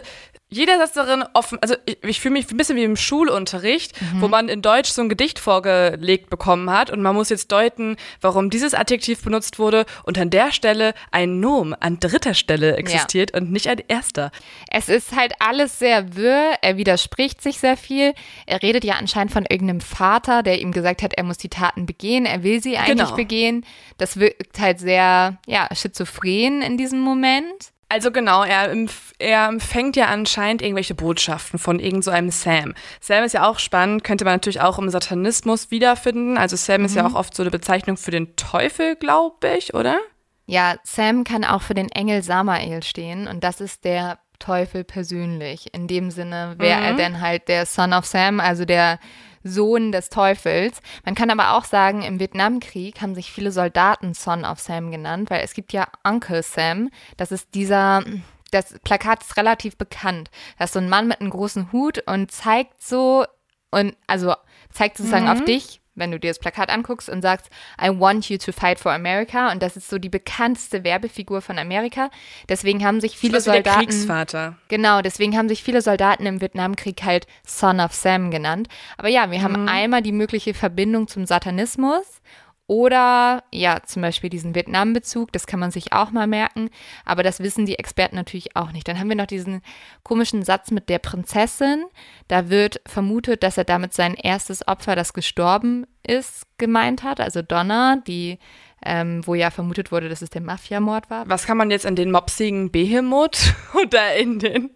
jeder 0.51 0.79
Satz 0.79 0.93
darin 0.93 1.25
offen, 1.33 1.59
also 1.63 1.75
ich, 1.87 1.99
ich 2.03 2.21
fühle 2.21 2.33
mich 2.35 2.51
ein 2.51 2.57
bisschen 2.57 2.77
wie 2.77 2.85
im 2.85 2.97
Schulunterricht, 2.97 3.93
wo 4.19 4.29
man 4.29 4.49
in 4.49 4.63
Deutsch 4.63 4.91
so 4.91 5.01
ein 5.03 5.09
Gedicht 5.09 5.39
vorgelegt 5.39 6.29
bekommen 6.31 6.71
hat 6.71 6.91
und 6.91 7.03
man 7.03 7.15
muss 7.15 7.29
jetzt 7.29 7.53
deuten, 7.53 7.97
warum 8.21 8.51
dieses 8.51 8.75
Adjektiv 8.75 9.23
benutzt 9.23 9.59
wurde 9.59 9.87
und 10.05 10.19
an 10.19 10.31
der 10.31 10.53
Stelle 10.53 10.95
ein 11.13 11.41
Nom 11.41 11.75
an 11.79 11.99
dritter 12.01 12.35
Stelle 12.35 12.77
existiert 12.77 13.33
und 13.33 13.53
nicht 13.53 13.69
an 13.69 13.79
erster. 13.89 14.33
Es 14.71 14.89
ist 14.89 15.15
halt 15.15 15.33
alles 15.39 15.79
sehr 15.79 16.17
wirr, 16.17 16.55
er 16.63 16.77
widerspricht 16.77 17.41
sich 17.43 17.59
sehr 17.61 17.77
viel. 17.77 18.13
Er 18.47 18.63
redet 18.63 18.85
ja 18.85 18.95
anscheinend 18.95 19.33
von 19.33 19.47
irgendeinem 19.49 19.81
Vater, 19.81 20.43
der 20.43 20.61
ihm 20.61 20.73
gesagt 20.73 21.03
hat, 21.03 21.15
er 21.15 21.25
muss 21.25 21.39
die 21.39 21.49
Taten 21.49 21.87
begehen, 21.87 22.27
er 22.27 22.43
will 22.43 22.63
sie 22.63 22.77
eigentlich 22.77 22.91
Genau. 23.07 23.15
begehen. 23.17 23.65
Das 23.99 24.19
wirkt 24.19 24.59
halt 24.59 24.81
sehr, 24.81 25.39
ja, 25.47 25.69
schizophren 25.73 26.63
in 26.63 26.77
diesem 26.77 27.01
Moment. 27.01 27.73
Also 27.93 28.13
genau, 28.13 28.45
er, 28.45 28.73
er 29.19 29.49
empfängt 29.49 29.97
ja 29.97 30.07
anscheinend 30.07 30.63
irgendwelche 30.63 30.95
Botschaften 30.95 31.59
von 31.59 31.81
irgend 31.81 32.05
so 32.05 32.13
einem 32.13 32.31
Sam. 32.31 32.75
Sam 33.01 33.25
ist 33.25 33.33
ja 33.33 33.49
auch 33.51 33.59
spannend, 33.59 34.05
könnte 34.05 34.25
man 34.25 34.35
natürlich 34.35 34.61
auch 34.61 34.79
im 34.79 34.89
Satanismus 34.91 35.73
wiederfinden. 35.73 36.39
Also 36.39 36.55
Sam 36.55 36.85
ist 36.85 36.95
ja 36.95 37.05
auch 37.05 37.15
oft 37.15 37.35
so 37.35 37.43
eine 37.43 37.51
Bezeichnung 37.51 37.97
für 37.97 38.13
den 38.13 38.37
Teufel, 38.37 38.95
glaube 38.95 39.57
ich, 39.59 39.75
oder? 39.75 39.99
Ja, 40.47 40.77
Sam 40.85 41.25
kann 41.25 41.45
auch 41.45 41.63
für 41.63 41.75
den 41.75 41.91
Engel 41.91 42.23
Samael 42.23 42.85
stehen 42.85 43.27
und 43.27 43.43
das 43.43 43.61
ist 43.61 43.85
der 43.85 44.21
Teufel 44.39 44.85
persönlich. 44.85 45.75
In 45.75 45.89
dem 45.89 46.13
Sinne 46.13 46.55
wäre 46.59 46.81
er 46.81 46.95
denn 46.95 47.21
halt 47.21 47.49
der 47.49 47.67
Son 47.67 47.93
of 47.93 48.07
Sam, 48.07 48.39
also 48.39 48.65
der 48.65 49.01
Sohn 49.43 49.93
des 49.93 50.11
Teufels. 50.11 50.81
Man 51.05 51.15
kann 51.15 51.31
aber 51.31 51.57
auch 51.57 51.65
sagen, 51.65 52.03
im 52.03 52.21
Vietnamkrieg 52.21 53.01
haben 53.01 53.15
sich 53.15 53.33
viele 53.33 53.53
Soldaten 53.53 54.15
Son 54.15 54.45
of 54.45 54.61
Sam 54.61 54.91
genannt, 54.91 55.31
weil 55.31 55.43
es 55.43 55.55
gibt 55.55 55.73
ja 55.73 55.89
Uncle 56.05 56.43
Sam. 56.43 56.91
Das 57.17 57.33
ist 57.33 57.55
dieser, 57.55 58.03
das 58.51 58.79
Plakat 58.85 59.23
ist 59.23 59.37
relativ 59.37 59.77
bekannt. 59.77 60.31
Da 60.59 60.65
ist 60.65 60.75
so 60.75 60.81
ein 60.81 60.89
Mann 60.89 61.09
mit 61.09 61.21
einem 61.21 61.31
großen 61.31 61.73
Hut 61.73 62.03
und 62.07 62.31
zeigt 62.31 62.83
so 62.83 63.25
und 63.71 63.97
also 64.07 64.35
zeigt 64.71 64.97
sozusagen 64.99 65.29
auf 65.29 65.45
dich, 65.45 65.81
wenn 66.01 66.11
du 66.11 66.19
dir 66.19 66.31
das 66.31 66.41
Plakat 66.41 66.71
anguckst 66.71 67.09
und 67.09 67.23
sagst, 67.23 67.49
I 67.81 67.89
want 67.89 68.29
you 68.29 68.39
to 68.39 68.51
fight 68.51 68.81
for 68.81 68.93
America. 68.93 69.53
Und 69.53 69.63
das 69.63 69.77
ist 69.77 69.89
so 69.89 69.99
die 69.99 70.09
bekannteste 70.09 70.83
Werbefigur 70.83 71.43
von 71.43 71.59
Amerika. 71.59 72.11
Deswegen 72.49 72.85
haben 72.85 73.01
sich 73.01 73.17
viele 73.17 73.35
wie 73.35 73.35
der 73.35 73.41
Soldaten. 73.43 73.79
Kriegsvater. 73.79 74.57
Genau, 74.69 75.03
deswegen 75.03 75.37
haben 75.37 75.49
sich 75.49 75.63
viele 75.63 75.83
Soldaten 75.83 76.27
im 76.27 76.41
Vietnamkrieg 76.41 77.03
halt 77.05 77.27
Son 77.47 77.79
of 77.79 77.95
Sam 77.95 78.31
genannt. 78.31 78.69
Aber 78.97 79.09
ja, 79.09 79.31
wir 79.31 79.43
haben 79.43 79.69
einmal 79.69 80.03
die 80.03 80.13
mögliche 80.13 80.55
Verbindung 80.55 81.07
zum 81.07 81.27
Satanismus 81.27 82.21
oder 82.71 83.43
ja, 83.51 83.83
zum 83.85 84.01
Beispiel 84.01 84.31
diesen 84.31 84.55
Vietnam-Bezug, 84.55 85.33
das 85.33 85.49
kann 85.49 85.59
man 85.59 85.73
sich 85.73 85.93
auch 85.93 86.13
mal 86.13 86.29
merken, 86.29 86.71
aber 87.05 87.25
das 87.25 87.41
wissen 87.41 87.67
die 87.67 87.77
Experten 87.77 88.15
natürlich 88.15 88.55
auch 88.55 88.71
nicht. 88.71 88.87
Dann 88.87 89.01
haben 89.01 89.09
wir 89.09 89.17
noch 89.17 89.27
diesen 89.27 89.61
komischen 90.05 90.45
Satz 90.45 90.71
mit 90.71 90.89
der 90.89 91.01
Prinzessin. 91.01 91.85
Da 92.29 92.49
wird 92.49 92.81
vermutet, 92.87 93.43
dass 93.43 93.59
er 93.59 93.65
damit 93.65 93.93
sein 93.93 94.15
erstes 94.15 94.69
Opfer, 94.69 94.95
das 94.95 95.15
gestorben 95.15 95.85
ist, 96.07 96.47
gemeint 96.59 97.03
hat, 97.03 97.19
also 97.19 97.43
Donna, 97.43 97.97
die 98.07 98.39
ähm, 98.87 99.27
wo 99.27 99.35
ja 99.35 99.51
vermutet 99.51 99.91
wurde, 99.91 100.09
dass 100.09 100.23
es 100.23 100.31
der 100.31 100.41
Mafiamord 100.41 101.11
war. 101.11 101.29
Was 101.29 101.47
kann 101.47 101.57
man 101.57 101.73
jetzt 101.73 101.85
in 101.85 101.97
den 101.97 102.13
mopsigen 102.13 102.71
Behemoth 102.71 103.53
oder 103.83 104.15
in 104.15 104.39
den, 104.39 104.71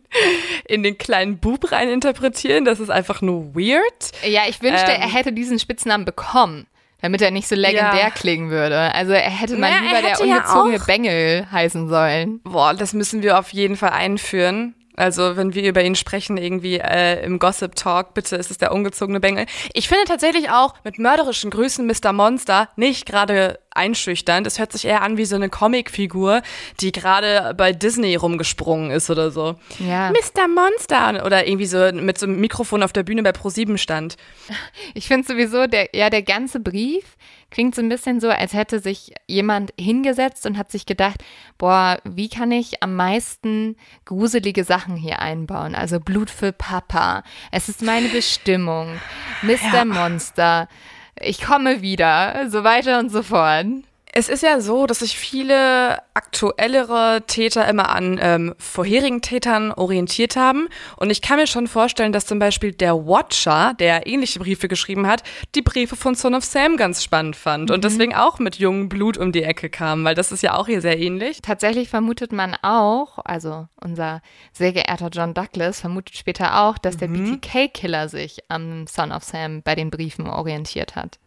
in 0.67 0.83
den 0.83 0.99
kleinen 0.99 1.39
Bub 1.39 1.71
rein 1.71 1.89
interpretieren? 1.89 2.65
Das 2.65 2.81
ist 2.81 2.91
einfach 2.91 3.23
nur 3.23 3.55
weird. 3.55 4.11
Ja, 4.27 4.43
ich 4.49 4.61
wünschte, 4.61 4.91
ähm, 4.91 5.01
er 5.01 5.13
hätte 5.13 5.33
diesen 5.33 5.61
Spitznamen 5.61 6.05
bekommen 6.05 6.67
damit 7.05 7.21
er 7.21 7.31
nicht 7.31 7.47
so 7.47 7.55
legendär 7.55 8.01
ja. 8.01 8.11
klingen 8.11 8.49
würde. 8.49 8.95
Also 8.95 9.13
er 9.13 9.29
hätte 9.29 9.59
mal 9.59 9.71
naja, 9.71 9.83
lieber 9.83 10.01
der 10.01 10.21
ungezogene 10.23 10.79
ja 10.79 10.85
Bengel 10.87 11.47
heißen 11.53 11.87
sollen. 11.91 12.41
Boah, 12.45 12.73
das 12.73 12.95
müssen 12.95 13.23
wir 13.23 13.39
auf 13.39 13.53
jeden 13.53 13.77
Fall 13.77 13.91
einführen. 13.91 14.75
Also 14.97 15.37
wenn 15.37 15.55
wir 15.55 15.69
über 15.69 15.83
ihn 15.83 15.97
sprechen, 15.97 16.37
irgendwie 16.37 16.79
äh, 16.79 17.25
im 17.25 17.39
Gossip 17.39 17.75
Talk, 17.75 18.15
bitte 18.15 18.37
ist 18.37 18.51
es 18.51 18.59
der 18.59 18.73
ungezogene 18.73 19.21
Bengel. 19.21 19.47
Ich 19.73 19.89
finde 19.89 20.05
tatsächlich 20.05 20.51
auch 20.51 20.75
mit 20.85 20.99
mörderischen 20.99 21.51
Grüßen 21.51 21.87
Mr. 21.87 22.13
Monster 22.13 22.69
nicht 22.77 23.07
gerade 23.07 23.59
einschüchternd. 23.71 24.47
Es 24.47 24.59
hört 24.59 24.73
sich 24.73 24.85
eher 24.85 25.03
an 25.03 25.17
wie 25.17 25.25
so 25.25 25.35
eine 25.35 25.49
Comicfigur, 25.49 26.43
die 26.81 26.93
gerade 26.93 27.55
bei 27.55 27.73
Disney 27.73 28.15
rumgesprungen 28.15 28.91
ist 28.91 29.11
oder 29.11 29.31
so. 29.31 29.57
Ja. 29.81 30.11
Mr. 30.11 30.47
Monster 30.49 31.25
oder 31.27 31.47
irgendwie 31.47 31.67
so 31.67 31.91
mit 31.93 32.19
so 32.19 32.27
einem 32.27 32.41
Mikrofon 32.41 32.83
auf 32.83 32.93
der 32.93 33.03
Bühne 33.03 33.23
bei 33.23 33.31
Pro7 33.31 33.79
stand. 33.79 34.17
Ich 34.95 35.09
finde 35.09 35.27
sowieso, 35.27 35.67
der, 35.67 35.89
ja, 35.93 36.09
der 36.09 36.23
ganze 36.23 36.61
Brief 36.61 37.05
klingt 37.55 37.77
so 37.77 37.83
ein 37.83 37.89
bisschen 37.89 38.19
so, 38.19 38.31
als 38.31 38.53
hätte 38.53 38.81
sich 38.81 39.15
jemand 39.29 39.73
hingesetzt 39.79 40.45
und 40.45 40.59
hat 40.59 40.73
sich 40.73 40.87
gedacht, 40.87 41.23
boah, 41.57 41.99
wie 42.03 42.29
kann 42.29 42.51
ich 42.51 42.83
am 42.83 42.97
meisten 42.97 43.77
gruselige 44.05 44.65
Sachen 44.65 44.97
hier 44.97 45.21
einbauen? 45.21 45.77
Also 45.77 46.01
Blut 46.01 46.31
für 46.31 46.51
Papa. 46.51 47.23
Es 47.53 47.69
ist 47.69 47.81
meine 47.81 48.09
Bestimmung. 48.09 48.89
Mr. 49.43 49.73
Ja. 49.73 49.85
Monster. 49.85 50.69
Ich 51.21 51.41
komme 51.41 51.81
wieder. 51.81 52.51
So 52.51 52.65
weiter 52.65 52.99
und 52.99 53.11
so 53.11 53.23
fort. 53.23 53.67
Es 54.17 54.29
ist 54.29 54.45
ja 54.45 54.61
so, 54.61 54.87
dass 54.87 55.01
sich 55.01 55.19
viele 55.19 55.99
aktuellere 56.15 57.25
Täter 57.27 57.67
immer 57.67 57.89
an 57.89 58.21
ähm, 58.23 58.55
vorherigen 58.59 59.23
Tätern 59.23 59.73
orientiert 59.73 60.37
haben. 60.37 60.69
Und 60.97 61.11
ich 61.11 61.21
kann 61.21 61.37
mir 61.37 61.49
schon 61.49 61.67
vorstellen, 61.67 62.13
dass 62.13 62.25
zum 62.25 62.39
Beispiel 62.39 62.71
der 62.71 62.95
Watcher, 62.95 63.75
der 63.77 64.07
ähnliche 64.07 64.39
Briefe 64.39 64.69
geschrieben 64.69 65.09
hat, 65.09 65.25
die 65.57 65.63
Briefe 65.63 65.97
von 65.97 66.15
Son 66.15 66.37
of 66.37 66.45
Sam 66.45 66.77
ganz 66.77 67.03
spannend 67.03 67.35
fand 67.35 67.71
mhm. 67.71 67.75
und 67.75 67.83
deswegen 67.83 68.15
auch 68.15 68.39
mit 68.39 68.55
jungem 68.55 68.89
Blut 68.89 69.19
um 69.19 69.33
die 69.33 69.43
Ecke 69.43 69.69
kam, 69.69 70.05
weil 70.05 70.15
das 70.15 70.31
ist 70.31 70.45
ja 70.45 70.55
auch 70.57 70.67
hier 70.67 70.81
sehr 70.81 70.97
ähnlich. 70.97 71.43
Tatsächlich 71.43 71.89
vermutet 71.89 72.31
man 72.31 72.55
auch, 72.63 73.19
also 73.25 73.67
unser 73.83 74.23
sehr 74.53 74.73
geehrter 74.73 75.09
John 75.09 75.35
Douglas 75.35 75.81
vermutet 75.81 76.17
später 76.17 76.61
auch, 76.61 76.79
dass 76.79 76.97
der 76.97 77.09
mhm. 77.09 77.41
BTK-Killer 77.41 78.09
sich 78.09 78.45
am 78.47 78.87
Son 78.87 79.11
of 79.11 79.25
Sam 79.25 79.63
bei 79.63 79.75
den 79.75 79.91
Briefen 79.91 80.29
orientiert 80.29 80.95
hat. 80.95 81.19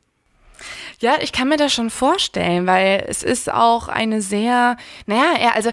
Ja, 0.99 1.15
ich 1.21 1.31
kann 1.31 1.49
mir 1.49 1.57
das 1.57 1.73
schon 1.73 1.89
vorstellen, 1.89 2.67
weil 2.67 3.05
es 3.07 3.23
ist 3.23 3.51
auch 3.51 3.87
eine 3.87 4.21
sehr, 4.21 4.77
naja, 5.05 5.33
er, 5.39 5.55
also 5.55 5.71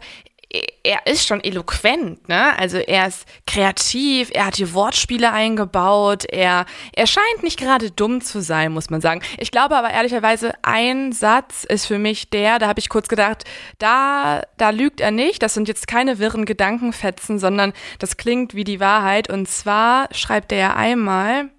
er 0.82 1.07
ist 1.07 1.26
schon 1.26 1.43
eloquent, 1.43 2.28
ne? 2.28 2.57
Also 2.59 2.78
er 2.78 3.09
ist 3.09 3.26
kreativ, 3.47 4.30
er 4.32 4.47
hat 4.47 4.57
hier 4.57 4.72
Wortspiele 4.72 5.32
eingebaut, 5.32 6.24
er, 6.26 6.66
er 6.93 7.07
scheint 7.07 7.43
nicht 7.43 7.59
gerade 7.59 7.91
dumm 7.91 8.20
zu 8.20 8.41
sein, 8.41 8.72
muss 8.72 8.91
man 8.91 9.01
sagen. 9.01 9.22
Ich 9.39 9.51
glaube 9.51 9.76
aber 9.76 9.91
ehrlicherweise, 9.91 10.53
ein 10.62 11.12
Satz 11.12 11.64
ist 11.64 11.87
für 11.87 11.99
mich 11.99 12.30
der, 12.30 12.59
da 12.59 12.68
habe 12.68 12.80
ich 12.80 12.89
kurz 12.89 13.09
gedacht, 13.09 13.45
da, 13.78 14.43
da 14.57 14.70
lügt 14.70 15.01
er 15.01 15.11
nicht, 15.11 15.43
das 15.43 15.55
sind 15.55 15.68
jetzt 15.68 15.89
keine 15.89 16.18
wirren 16.18 16.45
Gedankenfetzen, 16.45 17.39
sondern 17.39 17.72
das 17.99 18.16
klingt 18.16 18.55
wie 18.55 18.64
die 18.64 18.80
Wahrheit. 18.80 19.28
Und 19.30 19.49
zwar 19.49 20.09
schreibt 20.14 20.53
er 20.53 20.76
einmal, 20.76 21.51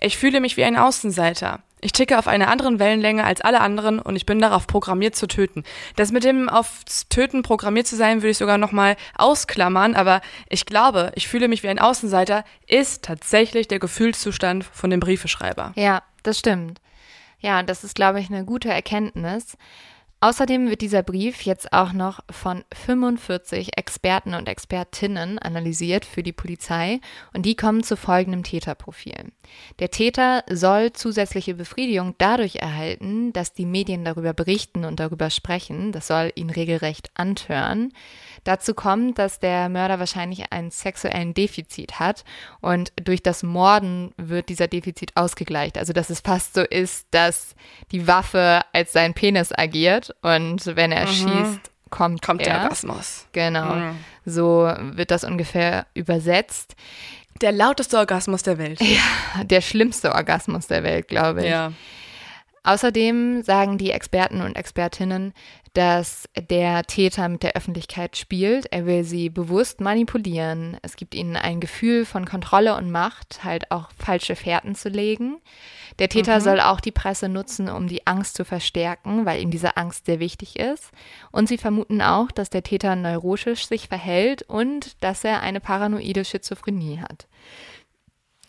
ich 0.00 0.16
fühle 0.16 0.40
mich 0.40 0.56
wie 0.56 0.64
ein 0.64 0.76
Außenseiter. 0.76 1.60
Ich 1.84 1.90
ticke 1.90 2.16
auf 2.16 2.28
einer 2.28 2.46
anderen 2.46 2.78
Wellenlänge 2.78 3.24
als 3.24 3.40
alle 3.40 3.60
anderen 3.60 3.98
und 3.98 4.14
ich 4.14 4.24
bin 4.24 4.38
darauf 4.38 4.68
programmiert 4.68 5.16
zu 5.16 5.26
töten. 5.26 5.64
Das 5.96 6.12
mit 6.12 6.22
dem 6.22 6.48
aufs 6.48 7.08
Töten 7.08 7.42
programmiert 7.42 7.88
zu 7.88 7.96
sein, 7.96 8.22
würde 8.22 8.30
ich 8.30 8.38
sogar 8.38 8.56
nochmal 8.56 8.96
ausklammern, 9.16 9.96
aber 9.96 10.20
ich 10.48 10.64
glaube, 10.64 11.10
ich 11.16 11.26
fühle 11.26 11.48
mich 11.48 11.64
wie 11.64 11.68
ein 11.68 11.80
Außenseiter, 11.80 12.44
ist 12.68 13.02
tatsächlich 13.02 13.66
der 13.66 13.80
Gefühlszustand 13.80 14.64
von 14.64 14.90
dem 14.90 15.00
Briefeschreiber. 15.00 15.72
Ja, 15.74 16.04
das 16.22 16.38
stimmt. 16.38 16.80
Ja, 17.40 17.64
das 17.64 17.82
ist, 17.82 17.96
glaube 17.96 18.20
ich, 18.20 18.30
eine 18.30 18.44
gute 18.44 18.70
Erkenntnis. 18.70 19.56
Außerdem 20.24 20.70
wird 20.70 20.82
dieser 20.82 21.02
Brief 21.02 21.42
jetzt 21.42 21.72
auch 21.72 21.92
noch 21.92 22.20
von 22.30 22.62
45 22.72 23.76
Experten 23.76 24.34
und 24.34 24.48
Expertinnen 24.48 25.40
analysiert 25.40 26.04
für 26.04 26.22
die 26.22 26.32
Polizei 26.32 27.00
und 27.34 27.44
die 27.44 27.56
kommen 27.56 27.82
zu 27.82 27.96
folgendem 27.96 28.44
Täterprofil. 28.44 29.32
Der 29.80 29.90
Täter 29.90 30.44
soll 30.48 30.92
zusätzliche 30.92 31.54
Befriedigung 31.54 32.14
dadurch 32.18 32.54
erhalten, 32.54 33.32
dass 33.32 33.52
die 33.52 33.66
Medien 33.66 34.04
darüber 34.04 34.32
berichten 34.32 34.84
und 34.84 35.00
darüber 35.00 35.28
sprechen. 35.28 35.90
Das 35.90 36.06
soll 36.06 36.30
ihn 36.36 36.50
regelrecht 36.50 37.10
antören. 37.14 37.92
Dazu 38.44 38.74
kommt, 38.74 39.18
dass 39.18 39.38
der 39.38 39.68
Mörder 39.68 39.98
wahrscheinlich 39.98 40.52
einen 40.52 40.70
sexuellen 40.70 41.32
Defizit 41.32 42.00
hat 42.00 42.24
und 42.60 42.92
durch 42.96 43.22
das 43.22 43.42
Morden 43.42 44.12
wird 44.16 44.48
dieser 44.48 44.66
Defizit 44.66 45.16
ausgegleicht. 45.16 45.78
Also 45.78 45.92
dass 45.92 46.10
es 46.10 46.20
fast 46.20 46.54
so 46.54 46.62
ist, 46.62 47.06
dass 47.12 47.54
die 47.92 48.06
Waffe 48.08 48.62
als 48.72 48.92
sein 48.92 49.14
Penis 49.14 49.52
agiert 49.56 50.14
und 50.22 50.66
wenn 50.74 50.90
er 50.90 51.06
mhm. 51.06 51.12
schießt, 51.12 51.70
kommt, 51.90 52.22
kommt 52.22 52.40
er. 52.40 52.54
der 52.54 52.62
Orgasmus. 52.62 53.26
Genau. 53.30 53.74
Mhm. 53.74 53.96
So 54.24 54.72
wird 54.80 55.12
das 55.12 55.22
ungefähr 55.22 55.86
übersetzt. 55.94 56.74
Der 57.40 57.52
lauteste 57.52 57.96
Orgasmus 57.98 58.42
der 58.42 58.58
Welt. 58.58 58.80
Ja, 58.80 59.44
der 59.44 59.60
schlimmste 59.60 60.12
Orgasmus 60.12 60.66
der 60.66 60.82
Welt, 60.82 61.06
glaube 61.06 61.42
ich. 61.42 61.50
Ja. 61.50 61.72
Außerdem 62.64 63.42
sagen 63.42 63.76
die 63.78 63.90
Experten 63.90 64.40
und 64.40 64.56
Expertinnen, 64.56 65.32
dass 65.72 66.28
der 66.36 66.84
Täter 66.84 67.28
mit 67.28 67.42
der 67.42 67.56
Öffentlichkeit 67.56 68.16
spielt. 68.16 68.66
Er 68.70 68.84
will 68.84 69.04
sie 69.04 69.30
bewusst 69.30 69.80
manipulieren. 69.80 70.76
Es 70.82 70.96
gibt 70.96 71.14
ihnen 71.14 71.36
ein 71.36 71.60
Gefühl 71.60 72.04
von 72.04 72.26
Kontrolle 72.26 72.76
und 72.76 72.90
Macht, 72.90 73.42
halt 73.42 73.70
auch 73.70 73.88
falsche 73.96 74.36
Fährten 74.36 74.74
zu 74.74 74.90
legen. 74.90 75.40
Der 75.98 76.10
Täter 76.10 76.38
mhm. 76.38 76.42
soll 76.42 76.60
auch 76.60 76.80
die 76.80 76.90
Presse 76.90 77.28
nutzen, 77.28 77.70
um 77.70 77.88
die 77.88 78.06
Angst 78.06 78.36
zu 78.36 78.44
verstärken, 78.44 79.24
weil 79.24 79.40
ihm 79.40 79.50
diese 79.50 79.76
Angst 79.78 80.06
sehr 80.06 80.20
wichtig 80.20 80.58
ist. 80.58 80.90
Und 81.30 81.48
sie 81.48 81.58
vermuten 81.58 82.02
auch, 82.02 82.30
dass 82.30 82.50
der 82.50 82.62
Täter 82.62 82.94
neurotisch 82.94 83.66
sich 83.66 83.88
verhält 83.88 84.42
und 84.42 85.02
dass 85.02 85.24
er 85.24 85.40
eine 85.40 85.60
paranoide 85.60 86.24
Schizophrenie 86.24 87.00
hat. 87.00 87.28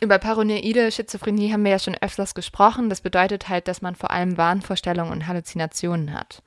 Über 0.02 0.20
paranoide 0.20 0.92
Schizophrenie 0.92 1.54
haben 1.54 1.64
wir 1.64 1.72
ja 1.72 1.80
schon 1.80 1.96
öfters 2.02 2.36
gesprochen. 2.36 2.90
Das 2.90 3.00
bedeutet 3.00 3.48
halt, 3.48 3.70
dass 3.70 3.82
man 3.82 3.96
vor 3.96 4.12
allem 4.12 4.38
Wahnvorstellungen 4.38 5.14
und 5.14 5.28
Halluzinationen 5.28 6.14
hat 6.14 6.42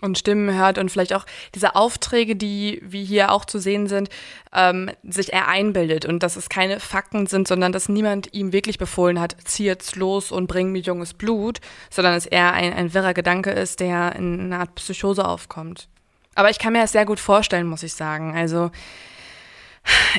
und 0.00 0.18
Stimmen 0.18 0.56
hört 0.56 0.78
und 0.78 0.90
vielleicht 0.90 1.12
auch 1.12 1.26
diese 1.54 1.74
Aufträge, 1.74 2.36
die 2.36 2.80
wie 2.84 3.04
hier 3.04 3.32
auch 3.32 3.44
zu 3.44 3.58
sehen 3.58 3.86
sind, 3.86 4.08
ähm, 4.54 4.90
sich 5.02 5.32
er 5.32 5.48
einbildet 5.48 6.06
und 6.06 6.22
dass 6.22 6.36
es 6.36 6.48
keine 6.48 6.80
Fakten 6.80 7.26
sind, 7.26 7.48
sondern 7.48 7.72
dass 7.72 7.88
niemand 7.88 8.32
ihm 8.32 8.52
wirklich 8.52 8.78
befohlen 8.78 9.20
hat, 9.20 9.36
zieh 9.44 9.64
jetzt 9.64 9.96
los 9.96 10.30
und 10.30 10.46
bring 10.46 10.72
mir 10.72 10.80
junges 10.80 11.14
Blut, 11.14 11.58
sondern 11.90 12.14
es 12.14 12.26
eher 12.26 12.52
ein, 12.52 12.72
ein 12.72 12.94
wirrer 12.94 13.14
Gedanke 13.14 13.50
ist, 13.50 13.80
der 13.80 14.14
in 14.14 14.40
einer 14.40 14.60
Art 14.60 14.74
Psychose 14.76 15.26
aufkommt. 15.26 15.88
Aber 16.34 16.50
ich 16.50 16.60
kann 16.60 16.72
mir 16.72 16.82
das 16.82 16.92
sehr 16.92 17.04
gut 17.04 17.18
vorstellen, 17.18 17.66
muss 17.66 17.82
ich 17.82 17.94
sagen. 17.94 18.36
Also 18.36 18.70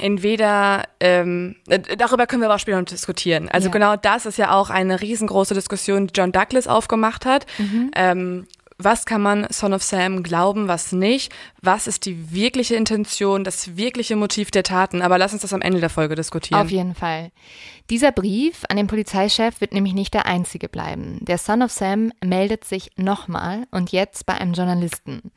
entweder, 0.01 0.83
ähm, 0.99 1.55
äh, 1.67 1.79
darüber 1.79 2.27
können 2.27 2.41
wir 2.41 2.47
aber 2.47 2.55
auch 2.55 2.59
später 2.59 2.79
noch 2.79 2.85
diskutieren. 2.85 3.49
Also 3.49 3.67
ja. 3.67 3.71
genau 3.71 3.95
das 3.95 4.25
ist 4.25 4.37
ja 4.37 4.51
auch 4.51 4.69
eine 4.69 5.01
riesengroße 5.01 5.53
Diskussion, 5.53 6.07
die 6.07 6.13
John 6.15 6.31
Douglas 6.31 6.67
aufgemacht 6.67 7.25
hat. 7.25 7.45
Mhm. 7.57 7.91
Ähm, 7.95 8.47
was 8.81 9.05
kann 9.05 9.21
man 9.21 9.45
Son 9.51 9.73
of 9.73 9.83
Sam 9.83 10.23
glauben, 10.23 10.69
was 10.69 10.93
nicht, 10.93 11.33
was 11.61 11.85
ist 11.85 12.05
die 12.05 12.31
wirkliche 12.31 12.75
Intention, 12.75 13.43
das 13.43 13.75
wirkliche 13.75 14.15
Motiv 14.15 14.51
der 14.51 14.63
Taten. 14.63 15.01
Aber 15.01 15.17
lass 15.17 15.33
uns 15.33 15.41
das 15.41 15.53
am 15.53 15.61
Ende 15.61 15.81
der 15.81 15.89
Folge 15.89 16.15
diskutieren. 16.15 16.61
Auf 16.61 16.71
jeden 16.71 16.95
Fall. 16.95 17.31
Dieser 17.89 18.11
Brief 18.11 18.63
an 18.69 18.77
den 18.77 18.87
Polizeichef 18.87 19.59
wird 19.61 19.73
nämlich 19.73 19.93
nicht 19.93 20.13
der 20.13 20.27
einzige 20.27 20.69
bleiben. 20.69 21.17
Der 21.21 21.37
Son 21.37 21.61
of 21.61 21.71
Sam 21.71 22.13
meldet 22.23 22.63
sich 22.63 22.91
nochmal 22.95 23.65
und 23.71 23.91
jetzt 23.91 24.25
bei 24.25 24.35
einem 24.35 24.53
Journalisten. 24.53 25.31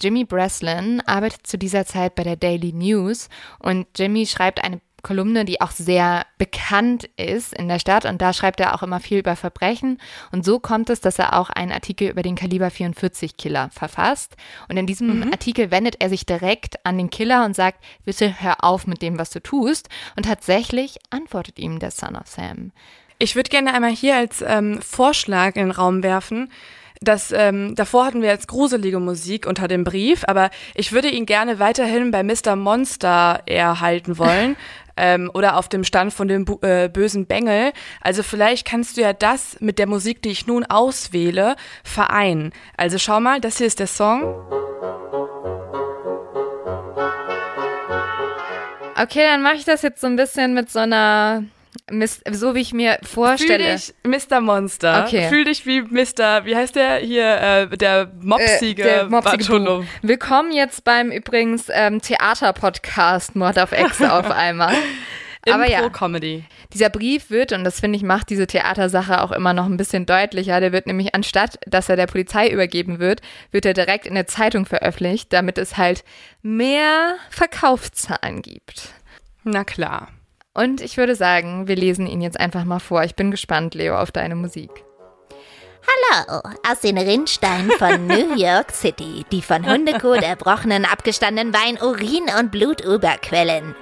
Jimmy 0.00 0.24
Breslin 0.24 1.02
arbeitet 1.04 1.46
zu 1.46 1.58
dieser 1.58 1.86
Zeit 1.86 2.14
bei 2.14 2.22
der 2.22 2.36
Daily 2.36 2.72
News 2.72 3.28
und 3.58 3.86
Jimmy 3.96 4.26
schreibt 4.26 4.62
eine 4.62 4.80
Kolumne, 5.04 5.44
die 5.44 5.60
auch 5.60 5.70
sehr 5.70 6.26
bekannt 6.38 7.08
ist 7.16 7.54
in 7.54 7.68
der 7.68 7.78
Stadt 7.78 8.04
und 8.04 8.20
da 8.20 8.32
schreibt 8.32 8.58
er 8.58 8.74
auch 8.74 8.82
immer 8.82 8.98
viel 8.98 9.18
über 9.18 9.36
Verbrechen 9.36 10.00
und 10.32 10.44
so 10.44 10.58
kommt 10.58 10.90
es, 10.90 11.00
dass 11.00 11.20
er 11.20 11.38
auch 11.38 11.50
einen 11.50 11.70
Artikel 11.70 12.08
über 12.08 12.22
den 12.22 12.34
Kaliber 12.34 12.70
44 12.70 13.36
Killer 13.36 13.70
verfasst 13.70 14.34
und 14.68 14.76
in 14.76 14.88
diesem 14.88 15.20
mhm. 15.20 15.30
Artikel 15.30 15.70
wendet 15.70 15.96
er 16.00 16.08
sich 16.08 16.26
direkt 16.26 16.84
an 16.84 16.98
den 16.98 17.10
Killer 17.10 17.44
und 17.44 17.54
sagt, 17.54 17.84
bitte 18.04 18.40
hör 18.40 18.64
auf 18.64 18.88
mit 18.88 19.00
dem, 19.02 19.16
was 19.16 19.30
du 19.30 19.40
tust 19.40 19.88
und 20.16 20.24
tatsächlich 20.24 20.98
antwortet 21.10 21.60
ihm 21.60 21.78
der 21.78 21.92
Son 21.92 22.16
of 22.16 22.26
Sam. 22.26 22.72
Ich 23.20 23.36
würde 23.36 23.50
gerne 23.50 23.72
einmal 23.72 23.92
hier 23.92 24.16
als 24.16 24.42
ähm, 24.44 24.82
Vorschlag 24.82 25.54
in 25.54 25.66
den 25.66 25.70
Raum 25.70 26.02
werfen, 26.02 26.50
das, 27.04 27.32
ähm, 27.32 27.74
davor 27.74 28.06
hatten 28.06 28.22
wir 28.22 28.28
jetzt 28.28 28.48
gruselige 28.48 28.98
Musik 28.98 29.46
unter 29.46 29.68
dem 29.68 29.84
Brief, 29.84 30.24
aber 30.26 30.50
ich 30.74 30.92
würde 30.92 31.08
ihn 31.08 31.26
gerne 31.26 31.58
weiterhin 31.58 32.10
bei 32.10 32.22
Mr. 32.22 32.56
Monster 32.56 33.42
erhalten 33.46 34.18
wollen. 34.18 34.56
ähm, 34.96 35.30
oder 35.34 35.56
auf 35.56 35.68
dem 35.68 35.84
Stand 35.84 36.12
von 36.12 36.28
dem 36.28 36.44
äh, 36.62 36.88
bösen 36.88 37.26
Bengel. 37.26 37.72
Also 38.00 38.22
vielleicht 38.22 38.66
kannst 38.66 38.96
du 38.96 39.02
ja 39.02 39.12
das 39.12 39.60
mit 39.60 39.78
der 39.78 39.86
Musik, 39.86 40.22
die 40.22 40.30
ich 40.30 40.46
nun 40.46 40.64
auswähle, 40.64 41.56
vereinen. 41.82 42.52
Also 42.76 42.98
schau 42.98 43.20
mal, 43.20 43.40
das 43.40 43.58
hier 43.58 43.66
ist 43.66 43.80
der 43.80 43.86
Song. 43.86 44.22
Okay, 48.96 49.24
dann 49.24 49.42
mache 49.42 49.56
ich 49.56 49.64
das 49.64 49.82
jetzt 49.82 50.00
so 50.00 50.06
ein 50.06 50.16
bisschen 50.16 50.54
mit 50.54 50.70
so 50.70 50.78
einer 50.78 51.44
so 52.30 52.54
wie 52.54 52.60
ich 52.60 52.72
mir 52.72 52.98
vorstelle. 53.02 53.78
Fühl 53.78 54.14
dich 54.14 54.28
Mr. 54.30 54.40
Monster. 54.40 55.04
Okay. 55.06 55.28
Fühl 55.28 55.44
dich 55.44 55.66
wie 55.66 55.82
Mr. 55.82 56.44
Wie 56.44 56.56
heißt 56.56 56.76
der 56.76 56.96
hier? 56.96 57.68
Äh, 57.70 57.76
der 57.76 58.10
mopsige, 58.20 58.82
äh, 58.82 58.86
der 58.86 59.04
mopsige 59.10 59.84
Willkommen 60.02 60.52
jetzt 60.52 60.84
beim 60.84 61.10
übrigens 61.10 61.66
ähm, 61.70 62.00
Theater-Podcast 62.00 63.36
Mord 63.36 63.58
auf 63.58 63.72
Ex 63.72 64.00
auf 64.02 64.30
einmal. 64.30 64.74
Aber 65.50 65.68
ja, 65.68 65.86
Comedy. 65.90 66.44
dieser 66.72 66.88
Brief 66.88 67.28
wird, 67.28 67.52
und 67.52 67.64
das 67.64 67.80
finde 67.80 67.98
ich 67.98 68.02
macht 68.02 68.30
diese 68.30 68.46
Theatersache 68.46 69.20
auch 69.20 69.30
immer 69.30 69.52
noch 69.52 69.66
ein 69.66 69.76
bisschen 69.76 70.06
deutlicher, 70.06 70.58
der 70.58 70.72
wird 70.72 70.86
nämlich 70.86 71.14
anstatt, 71.14 71.58
dass 71.66 71.90
er 71.90 71.96
der 71.96 72.06
Polizei 72.06 72.48
übergeben 72.48 72.98
wird, 72.98 73.20
wird 73.50 73.66
er 73.66 73.74
direkt 73.74 74.06
in 74.06 74.14
der 74.14 74.26
Zeitung 74.26 74.64
veröffentlicht, 74.64 75.34
damit 75.34 75.58
es 75.58 75.76
halt 75.76 76.02
mehr 76.40 77.16
Verkaufszahlen 77.28 78.40
gibt. 78.40 78.88
Na 79.42 79.64
klar. 79.64 80.08
Und 80.54 80.80
ich 80.80 80.96
würde 80.96 81.16
sagen, 81.16 81.66
wir 81.66 81.74
lesen 81.74 82.06
ihn 82.06 82.20
jetzt 82.20 82.38
einfach 82.38 82.64
mal 82.64 82.78
vor. 82.78 83.02
Ich 83.02 83.16
bin 83.16 83.32
gespannt, 83.32 83.74
Leo, 83.74 83.98
auf 83.98 84.12
deine 84.12 84.36
Musik. 84.36 84.70
Hallo, 85.86 86.40
aus 86.66 86.80
den 86.80 86.96
Rinnsteinen 86.96 87.72
von 87.72 88.06
New 88.06 88.36
York 88.36 88.70
City, 88.70 89.26
die 89.32 89.42
von 89.42 89.66
Hundekot 89.66 90.22
erbrochenen, 90.22 90.84
abgestandenen 90.86 91.52
Wein, 91.52 91.76
Urin 91.82 92.30
und 92.38 92.52
Blut 92.52 92.80
überquellen. 92.80 93.74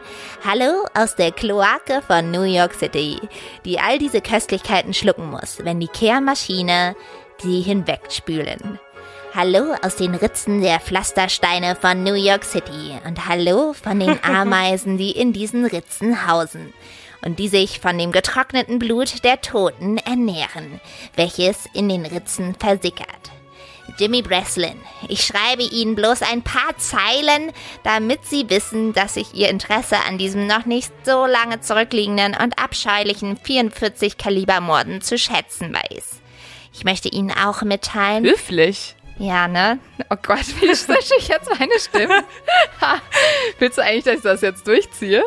Hallo 0.44 0.86
aus 0.94 1.14
der 1.14 1.30
Kloake 1.30 2.02
von 2.06 2.30
New 2.30 2.42
York 2.42 2.74
City, 2.74 3.20
die 3.64 3.78
all 3.78 3.98
diese 3.98 4.20
Köstlichkeiten 4.20 4.94
schlucken 4.94 5.30
muss, 5.30 5.64
wenn 5.64 5.78
die 5.78 5.88
Kehrmaschine 5.88 6.96
sie 7.38 7.60
hinwegspülen. 7.60 8.80
Hallo 9.34 9.74
aus 9.80 9.96
den 9.96 10.14
Ritzen 10.14 10.60
der 10.60 10.78
Pflastersteine 10.78 11.74
von 11.74 12.02
New 12.02 12.12
York 12.12 12.44
City 12.44 12.98
und 13.06 13.26
hallo 13.26 13.72
von 13.72 13.98
den 13.98 14.18
Ameisen, 14.22 14.98
die 14.98 15.12
in 15.12 15.32
diesen 15.32 15.64
Ritzen 15.64 16.26
hausen 16.26 16.74
und 17.24 17.38
die 17.38 17.48
sich 17.48 17.80
von 17.80 17.96
dem 17.96 18.12
getrockneten 18.12 18.78
Blut 18.78 19.24
der 19.24 19.40
Toten 19.40 19.96
ernähren, 19.96 20.82
welches 21.16 21.64
in 21.72 21.88
den 21.88 22.04
Ritzen 22.04 22.54
versickert. 22.56 23.30
Jimmy 23.98 24.20
Breslin, 24.20 24.78
ich 25.08 25.24
schreibe 25.24 25.62
Ihnen 25.62 25.94
bloß 25.94 26.20
ein 26.20 26.42
paar 26.42 26.76
Zeilen, 26.76 27.52
damit 27.84 28.26
Sie 28.26 28.50
wissen, 28.50 28.92
dass 28.92 29.16
ich 29.16 29.32
Ihr 29.32 29.48
Interesse 29.48 29.96
an 30.06 30.18
diesem 30.18 30.46
noch 30.46 30.66
nicht 30.66 30.92
so 31.06 31.24
lange 31.24 31.62
zurückliegenden 31.62 32.36
und 32.38 32.58
abscheulichen 32.58 33.38
44 33.38 34.18
Kaliber 34.18 34.60
Morden 34.60 35.00
zu 35.00 35.16
schätzen 35.16 35.72
weiß. 35.72 36.20
Ich 36.74 36.84
möchte 36.84 37.08
Ihnen 37.08 37.30
auch 37.30 37.62
mitteilen. 37.62 38.24
Höflich. 38.24 38.94
Ja, 39.18 39.48
ne? 39.48 39.78
Oh 40.10 40.16
Gott, 40.20 40.46
wie 40.60 40.74
switche 40.74 41.14
ich 41.18 41.28
jetzt 41.28 41.48
meine 41.58 41.78
Stimme? 41.78 42.24
Willst 43.58 43.78
du 43.78 43.82
eigentlich, 43.82 44.04
dass 44.04 44.16
ich 44.16 44.22
das 44.22 44.40
jetzt 44.40 44.66
durchziehe? 44.66 45.22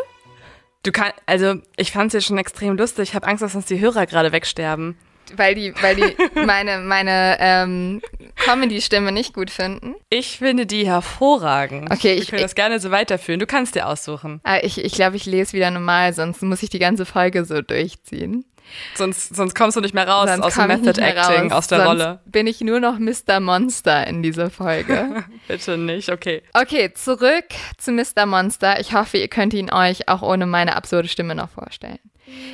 Du 0.84 0.92
kannst, 0.92 1.16
also 1.26 1.56
ich 1.78 1.92
fand 1.92 2.14
es 2.14 2.14
ja 2.14 2.28
schon 2.28 2.38
extrem 2.38 2.78
lustig. 2.78 3.10
Ich 3.10 3.16
habe 3.16 3.28
Angst, 3.28 3.42
dass 3.42 3.56
uns 3.56 3.66
die 3.66 3.80
Hörer 3.80 4.06
gerade 4.06 4.32
wegsterben. 4.32 4.98
Weil 5.36 5.56
die, 5.56 5.74
weil 5.82 5.96
die 5.96 6.16
meine, 6.46 6.80
meine 6.80 7.38
ähm, 7.40 8.02
Comedy-Stimme 8.36 9.12
nicht 9.12 9.34
gut 9.34 9.50
finden. 9.50 9.96
Ich 10.10 10.38
finde 10.38 10.66
die 10.68 10.86
hervorragend. 10.86 11.92
Okay, 11.92 12.14
ich 12.14 12.32
will 12.32 12.40
das 12.40 12.54
gerne 12.54 12.80
so 12.80 12.92
weiterführen. 12.92 13.40
Du 13.40 13.48
kannst 13.48 13.74
dir 13.74 13.88
aussuchen. 13.88 14.40
Ah, 14.44 14.60
ich 14.62 14.76
glaube, 14.76 14.88
ich, 14.88 14.94
glaub, 14.94 15.14
ich 15.16 15.26
lese 15.26 15.54
wieder 15.54 15.72
normal, 15.72 16.14
sonst 16.14 16.44
muss 16.44 16.62
ich 16.62 16.70
die 16.70 16.80
ganze 16.80 17.06
Folge 17.06 17.46
so 17.46 17.62
durchziehen. 17.62 18.46
Sonst, 18.96 19.36
sonst 19.36 19.56
kommst 19.56 19.78
du 19.78 19.82
nicht 19.82 19.94
mehr 19.94 20.08
raus 20.08 20.30
sonst 20.30 20.44
aus 20.44 20.56
dem 20.56 20.68
Method 20.68 21.02
Acting, 21.02 21.52
raus. 21.52 21.52
aus 21.52 21.68
der 21.68 21.80
sonst 21.80 21.90
Rolle. 21.90 22.20
Bin 22.26 22.48
ich 22.48 22.62
nur 22.62 22.80
noch 22.80 23.00
Mr. 23.00 23.40
Monster 23.40 24.08
in 24.08 24.24
dieser 24.24 24.50
Folge. 24.50 25.24
Bitte 25.48 25.78
nicht, 25.78 26.10
okay. 26.10 26.42
Okay, 26.54 26.94
zurück 26.94 27.46
zu 27.78 27.92
Mr. 27.92 28.26
Monster. 28.26 28.80
Ich 28.80 28.94
hoffe, 28.94 29.18
ihr 29.18 29.28
könnt 29.28 29.54
ihn 29.54 29.72
euch 29.72 30.08
auch 30.08 30.22
ohne 30.22 30.46
meine 30.46 30.76
absurde 30.76 31.08
Stimme 31.08 31.36
noch 31.36 31.50
vorstellen. 31.50 32.00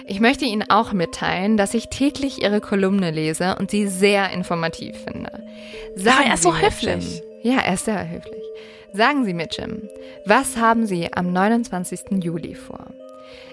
Ich 0.05 0.19
möchte 0.19 0.45
Ihnen 0.45 0.69
auch 0.69 0.91
mitteilen, 0.91 1.55
dass 1.55 1.73
ich 1.73 1.89
täglich 1.89 2.41
Ihre 2.41 2.59
Kolumne 2.59 3.11
lese 3.11 3.55
und 3.57 3.71
sie 3.71 3.87
sehr 3.87 4.29
informativ 4.31 4.95
finde. 4.97 5.43
Sagen 5.95 6.23
ah, 6.23 6.27
er 6.27 6.33
ist 6.33 6.43
so 6.43 6.55
höflich. 6.55 7.21
Ja, 7.43 7.59
er 7.59 7.73
ist 7.73 7.85
sehr 7.85 8.09
höflich. 8.09 8.43
Sagen 8.93 9.23
Sie 9.23 9.33
mir, 9.33 9.47
Jim, 9.49 9.87
was 10.25 10.57
haben 10.57 10.85
Sie 10.85 11.13
am 11.13 11.31
29. 11.31 12.21
Juli 12.21 12.55
vor? 12.55 12.87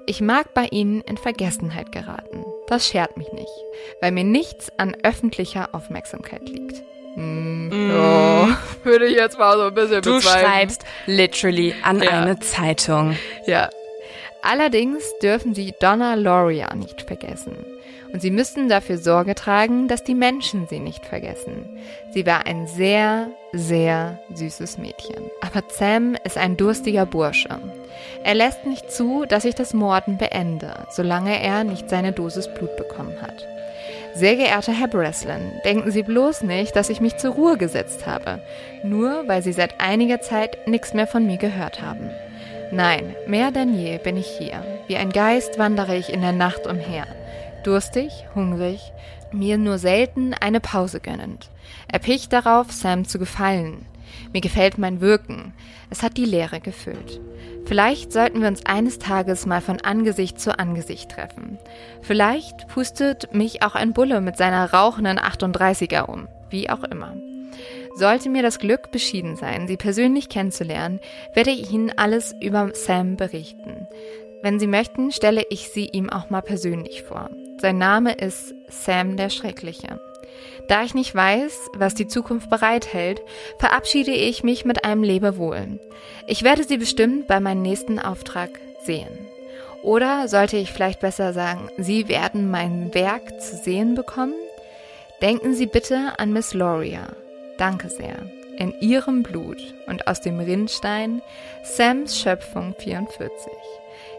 Ich 0.09 0.22
mag 0.22 0.54
bei 0.54 0.64
Ihnen 0.70 1.02
in 1.02 1.18
Vergessenheit 1.18 1.92
geraten. 1.92 2.42
Das 2.66 2.88
schert 2.88 3.18
mich 3.18 3.30
nicht, 3.30 3.52
weil 4.00 4.11
mir 4.11 4.24
nichts 4.24 4.72
an 4.78 4.96
öffentlicher 5.02 5.74
Aufmerksamkeit 5.74 6.48
liegt. 6.48 6.82
Mm, 7.14 7.90
oh, 7.92 8.48
würde 8.84 9.04
ich 9.04 9.16
jetzt 9.16 9.38
mal 9.38 9.59
so 9.59 9.64
ein 9.64 9.74
bisschen 9.74 10.00
Du 10.00 10.14
bezweifeln. 10.14 10.46
schreibst 10.46 10.84
literally 11.04 11.74
an 11.82 12.00
ja. 12.00 12.22
eine 12.22 12.38
Zeitung. 12.38 13.18
Ja. 13.46 13.68
Allerdings 14.40 15.04
dürfen 15.20 15.54
Sie 15.54 15.74
Donna 15.78 16.14
Loria 16.14 16.74
nicht 16.74 17.02
vergessen. 17.02 17.54
Und 18.12 18.20
Sie 18.20 18.30
müssen 18.30 18.68
dafür 18.68 18.98
Sorge 18.98 19.34
tragen, 19.34 19.88
dass 19.88 20.02
die 20.02 20.14
Menschen 20.14 20.66
sie 20.66 20.80
nicht 20.80 21.04
vergessen. 21.04 21.78
Sie 22.12 22.24
war 22.26 22.46
ein 22.46 22.66
sehr, 22.66 23.28
sehr 23.52 24.18
süßes 24.34 24.78
Mädchen. 24.78 25.30
Aber 25.40 25.62
Sam 25.68 26.16
ist 26.24 26.38
ein 26.38 26.56
durstiger 26.56 27.06
Bursche. 27.06 27.61
Er 28.24 28.34
lässt 28.34 28.64
nicht 28.66 28.90
zu, 28.90 29.24
dass 29.28 29.44
ich 29.44 29.54
das 29.54 29.74
Morden 29.74 30.16
beende, 30.16 30.86
solange 30.90 31.42
er 31.42 31.64
nicht 31.64 31.90
seine 31.90 32.12
Dosis 32.12 32.52
Blut 32.54 32.76
bekommen 32.76 33.20
hat. 33.20 33.46
Sehr 34.14 34.36
geehrter 34.36 34.72
Herr 34.72 34.88
Breslin, 34.88 35.52
denken 35.64 35.90
Sie 35.90 36.02
bloß 36.02 36.42
nicht, 36.42 36.74
dass 36.74 36.90
ich 36.90 37.00
mich 37.00 37.18
zur 37.18 37.34
Ruhe 37.34 37.56
gesetzt 37.56 38.06
habe, 38.06 38.40
nur 38.82 39.28
weil 39.28 39.42
Sie 39.42 39.52
seit 39.52 39.80
einiger 39.80 40.20
Zeit 40.20 40.66
nichts 40.66 40.94
mehr 40.94 41.06
von 41.06 41.26
mir 41.26 41.36
gehört 41.36 41.82
haben. 41.82 42.11
Nein, 42.72 43.14
mehr 43.26 43.50
denn 43.50 43.78
je 43.78 43.98
bin 43.98 44.16
ich 44.16 44.26
hier. 44.26 44.64
Wie 44.88 44.96
ein 44.96 45.11
Geist 45.11 45.59
wandere 45.59 45.96
ich 45.96 46.12
in 46.12 46.20
der 46.20 46.32
Nacht 46.32 46.66
umher. 46.66 47.06
Durstig, 47.69 48.25
hungrig, 48.35 48.81
mir 49.31 49.59
nur 49.59 49.77
selten 49.77 50.33
eine 50.33 50.59
Pause 50.59 51.01
gönnend. 51.01 51.51
Erpicht 51.87 52.33
darauf, 52.33 52.73
Sam 52.73 53.05
zu 53.05 53.19
gefallen. 53.19 53.85
Mir 54.33 54.41
gefällt 54.41 54.79
mein 54.79 55.03
Wirken. 55.03 55.53
Es 55.91 56.03
hat 56.03 56.16
die 56.16 56.25
Leere 56.25 56.61
gefüllt. 56.61 57.21
Vielleicht 57.66 58.11
sollten 58.11 58.41
wir 58.41 58.49
uns 58.49 58.64
eines 58.64 58.99
Tages 58.99 59.45
mal 59.45 59.61
von 59.61 59.83
Angesicht 59.83 60.41
zu 60.41 60.59
Angesicht 60.59 61.11
treffen. 61.11 61.59
Vielleicht 62.01 62.69
pustet 62.69 63.35
mich 63.35 63.62
auch 63.62 63.75
ein 63.75 63.93
Bulle 63.93 64.23
mit 64.23 64.39
seiner 64.39 64.73
rauchenden 64.73 65.19
38er 65.19 66.07
um. 66.07 66.27
Wie 66.49 66.71
auch 66.71 66.85
immer. 66.85 67.19
Sollte 67.97 68.31
mir 68.31 68.43
das 68.43 68.61
Glück 68.61 68.93
beschieden 68.93 69.37
sein, 69.37 69.69
Sie 69.69 69.77
persönlich 69.77 70.31
kennenzulernen, 70.31 71.01
werde 71.35 71.51
ich 71.51 71.71
Ihnen 71.71 71.93
alles 71.99 72.35
über 72.41 72.71
Sam 72.73 73.16
berichten. 73.16 73.87
Wenn 74.43 74.61
Sie 74.61 74.66
möchten, 74.66 75.11
stelle 75.11 75.45
ich 75.51 75.70
Sie 75.70 75.86
ihm 75.86 76.11
auch 76.11 76.30
mal 76.30 76.43
persönlich 76.43 77.03
vor. 77.03 77.30
Sein 77.61 77.78
Name 77.78 78.12
ist 78.12 78.55
Sam 78.68 79.16
der 79.16 79.30
Schreckliche. 79.30 80.01
Da 80.68 80.84
ich 80.84 80.95
nicht 80.95 81.14
weiß, 81.14 81.70
was 81.74 81.95
die 81.95 82.07
Zukunft 82.07 82.51
bereithält, 82.51 83.22
verabschiede 83.59 84.12
ich 84.12 84.45
mich 84.45 84.64
mit 84.64 84.84
einem 84.84 85.03
Lebewohl. 85.03 85.80
Ich 86.26 86.43
werde 86.43 86.64
Sie 86.64 86.76
bestimmt 86.76 87.26
bei 87.26 87.41
meinem 87.41 87.62
nächsten 87.62 87.99
Auftrag 87.99 88.51
sehen. 88.84 89.26
Oder 89.82 90.28
sollte 90.28 90.57
ich 90.57 90.72
vielleicht 90.72 91.01
besser 91.01 91.32
sagen, 91.32 91.70
Sie 91.78 92.09
werden 92.09 92.51
mein 92.51 92.93
Werk 92.95 93.41
zu 93.41 93.57
sehen 93.57 93.95
bekommen? 93.95 94.34
Denken 95.22 95.55
Sie 95.55 95.66
bitte 95.66 96.18
an 96.18 96.32
Miss 96.32 96.55
Loria. 96.55 97.09
Danke 97.57 97.89
sehr. 97.89 98.18
In 98.57 98.74
Ihrem 98.80 99.22
Blut 99.22 99.74
und 99.86 100.07
aus 100.07 100.20
dem 100.20 100.39
Rinnstein 100.41 101.22
Sams 101.62 102.18
Schöpfung 102.20 102.74
44. 102.78 103.51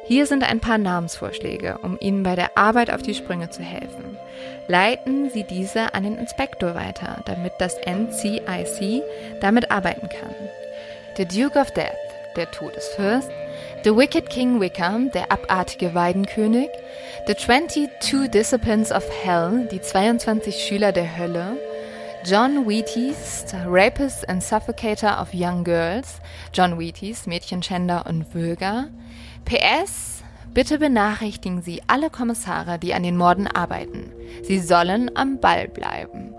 Hier 0.10 0.26
sind 0.26 0.43
ein 0.43 0.60
paar 0.60 0.80
Namensvorschläge, 0.80 1.78
um 1.84 1.95
Ihnen 1.99 2.24
bei 2.24 2.36
der 2.36 2.57
Arbeit 2.57 2.89
auf 2.89 3.03
die 3.03 3.14
Sprünge 3.14 3.51
zu 3.51 3.62
helfen. 3.62 4.18
Leiten 4.68 5.30
Sie 5.30 5.43
diese 5.43 5.93
an 5.93 6.01
den 6.01 6.18
Inspektor 6.18 6.74
weiter, 6.74 7.22
damit 7.26 7.53
das 7.60 7.76
NCIC 7.86 9.03
damit 9.39 9.70
arbeiten 9.70 10.10
kann. 10.10 10.34
The 11.16 11.26
Duke 11.26 11.60
of 11.60 11.70
Death, 11.76 11.93
der 12.36 12.49
Todesfürst, 12.49 13.30
The 13.84 13.95
Wicked 13.95 14.32
King 14.32 14.60
Wickham, 14.60 15.12
der 15.12 15.32
abartige 15.32 15.93
Weidenkönig, 15.93 16.70
The 17.28 17.36
22 17.36 18.32
Disciplines 18.32 18.91
of 18.91 19.07
Hell, 19.24 19.70
die 19.72 19.80
22 19.80 20.55
Schüler 20.55 20.91
der 20.91 21.20
Hölle, 21.20 21.55
John 22.26 22.68
Wheaties, 22.68 23.45
Rapist 23.68 24.28
and 24.28 24.41
Suffocator 24.41 25.22
of 25.22 25.30
Young 25.36 25.64
Girls, 25.64 26.20
John 26.51 26.80
Wheaties, 26.80 27.28
Mädchenschänder 27.28 28.07
und 28.07 28.34
Würger, 28.34 28.88
PS, 29.45 30.23
bitte 30.53 30.79
benachrichtigen 30.79 31.61
Sie 31.61 31.81
alle 31.87 32.09
Kommissare, 32.09 32.79
die 32.79 32.93
an 32.93 33.03
den 33.03 33.17
Morden 33.17 33.47
arbeiten. 33.47 34.11
Sie 34.43 34.59
sollen 34.59 35.15
am 35.15 35.39
Ball 35.39 35.67
bleiben. 35.67 36.33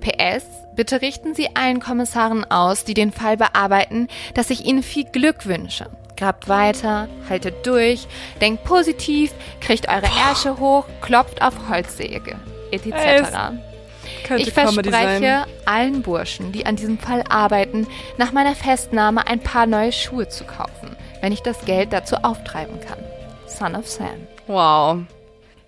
PS, 0.00 0.44
bitte 0.74 1.00
richten 1.00 1.34
Sie 1.34 1.54
allen 1.54 1.80
Kommissaren 1.80 2.44
aus, 2.50 2.84
die 2.84 2.94
den 2.94 3.12
Fall 3.12 3.36
bearbeiten, 3.36 4.08
dass 4.34 4.50
ich 4.50 4.64
Ihnen 4.64 4.82
viel 4.82 5.04
Glück 5.04 5.46
wünsche. 5.46 5.90
Grabt 6.16 6.48
weiter, 6.48 7.08
haltet 7.28 7.66
durch, 7.66 8.06
denkt 8.40 8.64
positiv, 8.64 9.32
kriegt 9.60 9.88
eure 9.88 10.08
Ärsche 10.28 10.58
hoch, 10.58 10.86
klopft 11.02 11.42
auf 11.42 11.68
Holzsäge, 11.68 12.36
etc. 12.70 13.52
Ich 14.36 14.52
verspreche 14.52 15.46
allen 15.66 16.02
Burschen, 16.02 16.52
die 16.52 16.64
an 16.64 16.76
diesem 16.76 16.98
Fall 16.98 17.22
arbeiten, 17.28 17.86
nach 18.16 18.32
meiner 18.32 18.54
Festnahme 18.54 19.26
ein 19.26 19.40
paar 19.40 19.66
neue 19.66 19.92
Schuhe 19.92 20.28
zu 20.28 20.44
kaufen, 20.44 20.96
wenn 21.20 21.32
ich 21.32 21.42
das 21.42 21.64
Geld 21.64 21.92
dazu 21.92 22.16
auftreiben 22.16 22.80
kann. 22.80 22.98
Son 23.46 23.74
of 23.74 23.86
Sam. 23.88 24.26
Wow. 24.46 25.00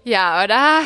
Ja, 0.04 0.44
oder? 0.44 0.80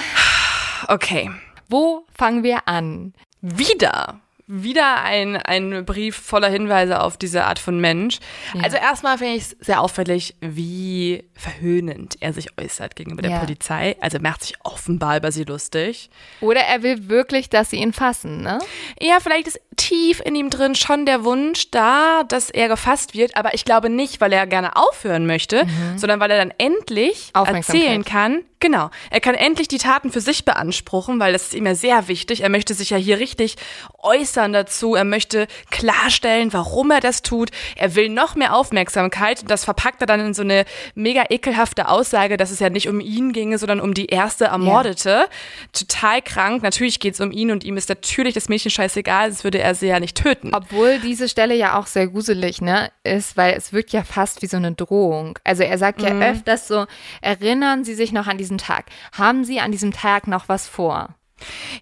Okay. 0.89 1.31
Wo 1.69 2.05
fangen 2.17 2.43
wir 2.43 2.67
an? 2.69 3.15
Wieder. 3.41 4.21
Wieder 4.49 5.03
ein, 5.05 5.37
ein 5.37 5.85
Brief 5.87 6.17
voller 6.17 6.49
Hinweise 6.51 7.01
auf 7.01 7.17
diese 7.17 7.45
Art 7.45 7.59
von 7.59 7.81
Mensch. 7.81 8.19
Ja. 8.55 8.65
Also 8.65 8.77
erstmal 8.77 9.17
finde 9.17 9.35
ich 9.37 9.43
es 9.45 9.57
sehr 9.61 9.81
auffällig, 9.81 10.35
wie 10.41 11.25
verhöhnend 11.35 12.17
er 12.21 12.33
sich 12.35 12.49
äußert 12.59 12.97
gegenüber 12.97 13.23
der 13.23 13.31
Ja. 13.31 13.39
Polizei. 13.39 13.97
Also 14.01 14.19
er 14.19 14.23
macht 14.23 14.43
sich 14.43 14.55
offenbar 14.65 15.17
über 15.17 15.33
sie 15.33 15.45
lustig. 15.45 16.11
Oder 16.41 16.61
er 16.61 16.83
will 16.83 17.09
wirklich, 17.09 17.49
dass 17.49 17.71
sie 17.71 17.77
ihn 17.77 17.93
fassen, 17.95 18.43
ne? 18.43 18.59
Ja, 19.01 19.19
vielleicht 19.21 19.47
ist 19.47 19.61
tief 19.77 20.21
in 20.25 20.35
ihm 20.35 20.51
drin 20.51 20.75
schon 20.75 21.07
der 21.07 21.25
Wunsch 21.25 21.71
da, 21.71 22.23
dass 22.25 22.51
er 22.51 22.69
gefasst 22.69 23.15
wird, 23.15 23.37
aber 23.37 23.55
ich 23.55 23.65
glaube 23.65 23.89
nicht, 23.89 24.21
weil 24.21 24.33
er 24.33 24.47
gerne 24.47 24.77
aufhören 24.77 25.27
möchte, 25.27 25.67
sondern 25.97 26.21
weil 26.21 26.31
er 26.31 26.39
dann 26.39 26.53
endlich 26.59 27.31
erzählen 27.35 28.05
kann. 28.05 28.45
Genau, 28.61 28.91
er 29.11 29.19
kann 29.19 29.35
endlich 29.35 29.67
die 29.67 29.79
Taten 29.79 30.13
für 30.13 30.21
sich 30.21 30.45
beanspruchen, 30.45 31.19
weil 31.19 31.33
das 31.33 31.47
ist 31.47 31.55
ihm 31.55 31.67
ja 31.67 31.75
sehr 31.75 32.07
wichtig. 32.07 32.43
Er 32.43 32.49
möchte 32.49 32.75
sich 32.75 32.91
ja 32.91 32.97
hier 32.97 33.19
richtig 33.19 33.57
äußern 33.99 34.53
dazu. 34.53 34.95
Er 34.95 35.03
möchte 35.03 35.49
klarstellen, 35.73 36.53
warum 36.53 36.93
er 36.93 37.01
das 37.01 37.23
tut. 37.23 37.51
Er 37.75 37.97
will 37.97 38.09
noch 38.09 38.37
mehr 38.37 38.55
Aufmerksamkeit. 38.55 39.43
Und 39.43 39.51
das 39.51 39.65
verpackt 39.65 40.01
er 40.01 40.07
dann 40.07 40.21
in 40.21 40.33
so 40.33 40.43
eine 40.43 40.65
mega 40.95 41.25
ekelhafte 41.29 41.89
Aussage, 41.89 42.37
dass 42.37 42.53
es 42.53 42.61
ja 42.61 42.71
nicht 42.71 42.89
um 42.89 43.01
ihn 43.01 43.33
ginge, 43.33 43.59
sondern 43.59 43.81
um 43.81 43.95
die 43.95 44.07
erste 44.07 44.45
Ermordete. 44.45 45.27
Total 45.73 46.23
krank. 46.23 46.63
Natürlich 46.63 47.01
geht 47.01 47.15
es 47.15 47.21
um 47.21 47.33
ihn 47.33 47.51
und 47.51 47.65
ihm 47.65 47.77
ist 47.77 47.89
natürlich 47.89 48.35
das 48.35 48.49
Mädchen 48.49 48.71
scheißegal, 48.71 49.33
sonst 49.33 49.43
würde 49.43 49.59
er 49.63 49.75
sie 49.75 49.87
ja 49.87 50.01
nicht 50.01 50.17
töten. 50.17 50.55
Obwohl 50.55 50.99
diese 50.99 51.29
Stelle 51.29 51.55
ja 51.55 51.79
auch 51.79 51.87
sehr 51.87 52.09
gruselig, 52.09 52.61
ne, 52.61 52.91
ist, 53.05 53.37
weil 53.37 53.55
es 53.55 53.73
wirkt 53.73 53.93
ja 53.93 54.03
fast 54.03 54.43
wie 54.43 54.47
so 54.47 54.57
eine 54.57 54.73
Drohung. 54.73 55.39
Also 55.45 55.63
er 55.63 55.79
sagt 55.79 56.03
ja 56.03 56.11
öfters 56.11 56.69
so, 56.69 56.87
erinnern 57.21 57.85
Sie 57.85 57.95
sich 57.95 58.13
noch 58.13 58.27
an 58.27 58.39
diesen 58.39 58.59
Tag. 58.59 58.87
Haben 59.13 59.45
Sie 59.45 59.61
an 59.61 59.73
diesem 59.73 59.93
Tag 59.93 60.27
noch 60.27 60.49
was 60.49 60.69
vor? 60.69 61.15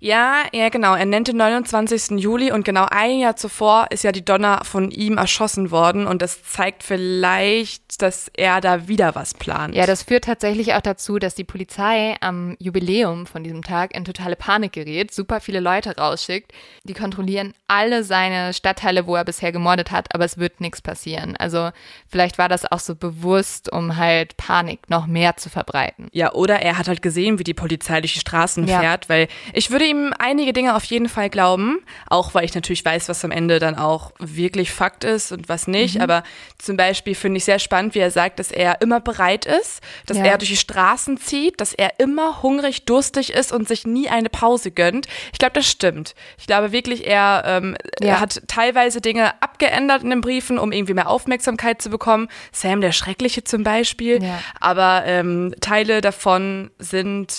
Ja, 0.01 0.43
ja, 0.53 0.69
genau. 0.69 0.95
Er 0.95 1.07
nennt 1.07 1.29
den 1.29 1.37
29. 1.37 2.19
Juli 2.21 2.53
und 2.53 2.65
genau 2.65 2.87
ein 2.91 3.19
Jahr 3.19 3.37
zuvor 3.37 3.87
ist 3.91 4.05
ja 4.05 4.13
die 4.13 4.25
Donna 4.25 4.65
von 4.65 4.91
ihm 4.91 5.19
erschossen 5.19 5.71
worden 5.71 6.07
und 6.07 6.23
das 6.23 6.43
zeigt 6.43 6.83
vielleicht, 6.83 8.03
dass 8.03 8.31
er 8.35 8.61
da 8.61 8.89
wieder 8.89 9.15
was 9.15 9.35
plant. 9.35 9.75
Ja, 9.75 9.87
das 9.87 10.03
führt 10.03 10.25
tatsächlich 10.25 10.75
auch 10.75 10.81
dazu, 10.81 11.19
dass 11.19 11.35
die 11.35 11.45
Polizei 11.45 12.17
am 12.21 12.57
Jubiläum 12.59 13.27
von 13.27 13.43
diesem 13.45 13.63
Tag 13.63 13.95
in 13.95 14.05
totale 14.05 14.37
Panik 14.37 14.73
gerät, 14.73 15.13
super 15.13 15.41
viele 15.41 15.61
Leute 15.61 15.97
rausschickt. 15.97 16.53
Die 16.85 16.95
kontrollieren 16.95 17.55
alle 17.69 18.05
seine 18.05 18.53
Stadtteile, 18.53 19.07
wo 19.07 19.17
er 19.17 19.25
bisher 19.25 19.53
gemordet 19.53 19.91
hat, 19.91 20.15
aber 20.15 20.25
es 20.25 20.39
wird 20.39 20.61
nichts 20.61 20.83
passieren. 20.83 21.37
Also 21.37 21.71
vielleicht 22.09 22.39
war 22.39 22.49
das 22.49 22.71
auch 22.71 22.81
so 22.81 22.95
bewusst, 22.95 23.73
um 23.73 23.97
halt 23.97 24.37
Panik 24.37 24.89
noch 24.91 25.07
mehr 25.07 25.37
zu 25.37 25.51
verbreiten. 25.51 26.09
Ja, 26.13 26.33
oder 26.33 26.61
er 26.61 26.79
hat 26.79 26.89
halt 26.89 27.03
gesehen, 27.03 27.39
wie 27.39 27.45
die 27.45 27.55
Polizei 27.55 28.01
durch 28.01 28.15
die 28.15 28.21
Straßen 28.21 28.67
Ja. 28.67 28.81
fährt, 28.81 29.09
weil 29.09 29.29
ich 29.53 29.71
würde 29.71 29.85
ihm 29.85 30.13
einige 30.19 30.53
Dinge 30.53 30.75
auf 30.75 30.85
jeden 30.85 31.09
Fall 31.09 31.31
glauben, 31.31 31.79
auch 32.09 32.35
weil 32.35 32.45
ich 32.45 32.55
natürlich 32.55 32.85
weiß, 32.85 33.09
was 33.09 33.25
am 33.25 33.31
Ende 33.31 33.59
dann 33.59 33.77
auch 33.77 34.13
wirklich 34.19 34.73
Fakt 34.73 35.05
ist 35.05 35.33
und 35.33 35.49
was 35.49 35.67
nicht. 35.67 35.97
Mhm. 35.97 36.01
Aber 36.03 36.23
zum 36.59 36.77
Beispiel 36.77 37.15
finde 37.15 37.39
ich 37.39 37.45
sehr 37.45 37.59
spannend, 37.59 37.95
wie 37.95 37.99
er 38.01 38.11
sagt, 38.11 38.39
dass 38.39 38.51
er 38.53 38.81
immer 38.81 39.01
bereit 39.01 39.47
ist, 39.47 39.81
dass 40.07 40.19
Ja. 40.19 40.25
er 40.25 40.39
durch 40.39 40.51
die 40.51 40.57
Straßen 40.57 41.19
zieht, 41.19 41.61
dass 41.61 41.73
er 41.73 41.99
immer 41.99 42.43
hungrig, 42.43 42.85
durstig 42.85 43.33
ist 43.33 43.53
und 43.53 43.69
sich 43.69 43.87
nie 43.87 44.09
eine 44.09 44.29
Pause 44.29 44.71
gönnt. 44.71 45.07
Ich 45.33 45.39
glaube, 45.39 45.53
das 45.55 45.67
stimmt. 45.67 46.15
Ich 46.39 46.47
glaube 46.47 46.73
wirklich, 46.73 47.07
er, 47.07 47.43
ähm, 47.47 47.77
Ja. 48.01 48.09
er 48.09 48.21
hat 48.21 48.43
teilweise 48.49 49.01
Dinge 49.01 49.41
abgeändert 49.43 50.03
in 50.03 50.11
den 50.11 50.21
Briefen, 50.21 50.59
um 50.59 50.73
irgendwie 50.73 50.95
mehr 50.95 51.09
Aufmerksamkeit 51.09 51.81
zu 51.83 51.91
bekommen. 51.91 52.29
Sam 52.53 52.81
der 52.81 52.93
Schreckliche 52.93 53.45
zum 53.45 53.63
Beispiel. 53.63 54.23
Ja. 54.23 54.39
Aber 54.61 55.03
ähm, 55.07 55.55
Teile 55.61 56.01
davon 56.01 56.71
sind 56.79 57.33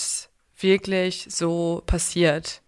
wirklich 0.62 1.26
so 1.28 1.82
passiert. 1.86 2.60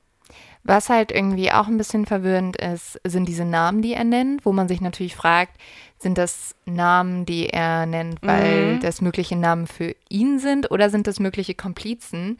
Was 0.67 0.89
halt 0.89 1.13
irgendwie 1.13 1.53
auch 1.53 1.67
ein 1.67 1.77
bisschen 1.77 2.07
verwirrend 2.07 2.57
ist, 2.57 2.99
sind 3.05 3.27
diese 3.27 3.45
Namen, 3.45 3.83
die 3.83 3.93
er 3.93 4.05
nennt, 4.05 4.47
wo 4.47 4.53
man 4.53 4.67
sich 4.67 4.81
natürlich 4.81 5.15
fragt, 5.15 5.61
sind 5.99 6.17
das 6.17 6.55
Namen, 6.65 7.27
die 7.27 7.51
er 7.51 7.85
nennt, 7.85 8.19
weil 8.23 8.79
das 8.79 9.03
mögliche 9.03 9.37
Namen 9.37 9.67
für 9.67 9.95
ihn 10.09 10.39
sind 10.39 10.71
oder 10.71 10.89
sind 10.89 11.07
das 11.07 11.21
mögliche 11.21 11.55
Komplizen? 11.55 12.39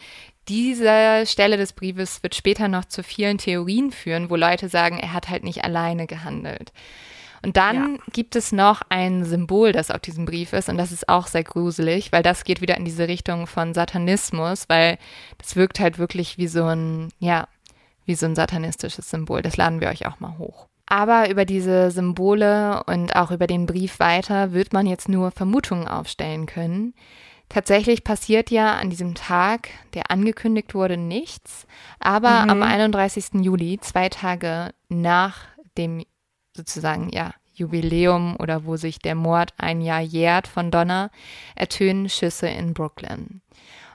Diese 0.49 1.25
Stelle 1.27 1.57
des 1.59 1.75
Briefes 1.75 2.23
wird 2.23 2.35
später 2.35 2.69
noch 2.69 2.87
zu 2.87 3.03
vielen 3.03 3.39
Theorien 3.39 3.91
führen, 3.91 4.31
wo 4.31 4.37
Leute 4.37 4.69
sagen, 4.69 4.99
er 4.99 5.13
hat 5.13 5.29
halt 5.29 5.45
nicht 5.45 5.65
alleine 5.65 6.07
gehandelt. 6.07 6.73
Und 7.45 7.57
dann 7.57 7.77
Ja. 7.97 8.01
gibt 8.13 8.35
es 8.37 8.51
noch 8.53 8.83
ein 8.89 9.25
Symbol, 9.25 9.73
das 9.73 9.91
auf 9.91 10.01
diesem 10.01 10.25
Brief 10.25 10.53
ist 10.53 10.69
und 10.69 10.79
das 10.79 10.91
ist 10.93 11.09
auch 11.09 11.27
sehr 11.27 11.45
gruselig, 11.45 12.11
weil 12.11 12.23
das 12.23 12.45
geht 12.45 12.61
wieder 12.61 12.77
in 12.77 12.85
diese 12.85 13.07
Richtung 13.07 13.47
von 13.47 13.75
Satanismus, 13.75 14.65
weil 14.69 14.99
das 15.39 15.55
wirkt 15.55 15.79
halt 15.79 15.99
wirklich 15.99 16.39
wie 16.39 16.49
so 16.49 16.65
ein, 16.65 17.11
ja, 17.19 17.47
wie 18.07 18.15
so 18.15 18.27
ein 18.27 18.35
satanistisches 18.35 19.09
Symbol. 19.11 19.43
Das 19.43 19.57
laden 19.57 19.81
wir 19.81 19.89
euch 19.89 20.07
auch 20.07 20.21
mal 20.21 20.39
hoch. 20.39 20.67
Aber 20.87 21.31
über 21.31 21.45
diese 21.45 21.91
Symbole 21.91 22.83
und 22.85 23.17
auch 23.17 23.31
über 23.31 23.47
den 23.47 23.67
Brief 23.67 23.99
weiter 24.01 24.53
wird 24.53 24.73
man 24.73 24.87
jetzt 24.87 25.09
nur 25.09 25.31
Vermutungen 25.31 25.89
aufstellen 25.89 26.47
können. 26.47 26.95
Tatsächlich 27.49 28.05
passiert 28.05 28.51
ja 28.51 28.75
an 28.75 28.91
diesem 28.91 29.15
Tag, 29.15 29.69
der 29.95 30.11
angekündigt 30.11 30.75
wurde, 30.75 30.97
nichts. 30.97 31.67
Aber 32.01 32.41
am 32.41 32.63
31. 32.63 33.43
Juli, 33.45 33.79
zwei 33.81 34.09
Tage 34.09 34.71
nach 34.89 35.41
dem 35.79 36.05
sozusagen, 36.57 37.09
ja, 37.11 37.33
Jubiläum 37.55 38.37
oder 38.39 38.65
wo 38.65 38.77
sich 38.77 38.99
der 38.99 39.15
Mord 39.15 39.55
ein 39.57 39.81
Jahr 39.81 40.01
jährt 40.01 40.49
von 40.49 40.71
Donna, 40.71 41.11
ertönen 41.55 42.09
Schüsse 42.09 42.49
in 42.49 42.75
Brooklyn. 42.75 43.41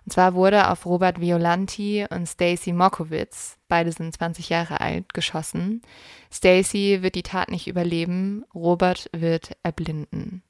Und 0.06 0.14
zwar 0.14 0.34
wurde 0.34 0.70
auf 0.70 0.86
Robert 0.86 1.20
Violanti 1.20 2.06
und 2.10 2.28
Stacy 2.28 2.74
Mokowitz, 2.74 3.58
beide 3.68 3.92
sind 3.92 4.14
20 4.16 4.50
Jahre 4.50 4.82
alt, 4.82 5.14
geschossen. 5.14 5.82
Stacy 6.32 7.00
wird 7.02 7.16
die 7.16 7.24
Tat 7.24 7.50
nicht 7.50 7.68
überleben, 7.68 8.46
Robert 8.56 9.10
wird 9.14 9.52
erblinden. 9.62 10.42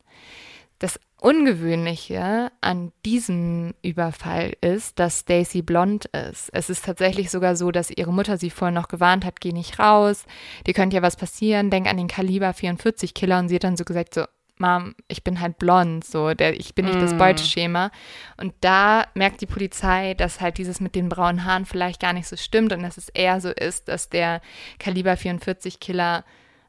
Das 0.80 1.00
Ungewöhnliche 1.22 2.50
an 2.62 2.94
diesem 3.06 3.74
Überfall 3.82 4.54
ist, 4.62 5.00
dass 5.00 5.20
Stacy 5.20 5.62
blond 5.62 6.06
ist. 6.06 6.50
Es 6.54 6.70
ist 6.70 6.86
tatsächlich 6.86 7.30
sogar 7.30 7.58
so, 7.58 7.72
dass 7.72 7.92
ihre 7.92 8.14
Mutter 8.14 8.38
sie 8.38 8.50
vorher 8.50 8.74
noch 8.74 8.88
gewarnt 8.88 9.26
hat, 9.26 9.42
geh 9.42 9.52
nicht 9.52 9.80
raus, 9.80 10.26
dir 10.66 10.74
könnte 10.74 10.96
ja 10.96 11.02
was 11.02 11.18
passieren, 11.18 11.70
denk 11.70 11.88
an 11.88 11.98
den 11.98 12.08
Kaliber 12.08 12.54
44 12.54 13.14
Killer 13.14 13.40
und 13.40 13.50
sie 13.50 13.56
hat 13.56 13.66
dann 13.66 13.76
so 13.76 13.84
gesagt, 13.84 14.14
so, 14.14 14.24
Mom, 14.60 14.94
ich 15.08 15.24
bin 15.24 15.40
halt 15.40 15.58
blond, 15.58 16.04
so, 16.04 16.34
der, 16.34 16.58
ich 16.60 16.76
bin 16.76 16.86
nicht 16.86 17.02
das 17.02 17.18
Beuteschema. 17.18 17.92
Und 18.36 18.54
da 18.60 19.06
merkt 19.14 19.40
die 19.40 19.46
Polizei, 19.46 20.16
dass 20.16 20.42
halt 20.42 20.58
dieses 20.58 20.82
mit 20.82 20.96
den 20.96 21.08
braunen 21.08 21.46
Haaren 21.46 21.66
vielleicht 21.66 22.02
gar 22.02 22.12
nicht 22.12 22.28
so 22.28 22.36
stimmt 22.36 22.74
und 22.74 22.84
dass 22.84 22.98
es 22.98 23.08
eher 23.08 23.40
so 23.40 23.50
ist, 23.50 23.88
dass 23.88 24.10
der 24.10 24.42
Kaliber 24.78 25.16
44 25.16 25.80
Killer 25.80 26.26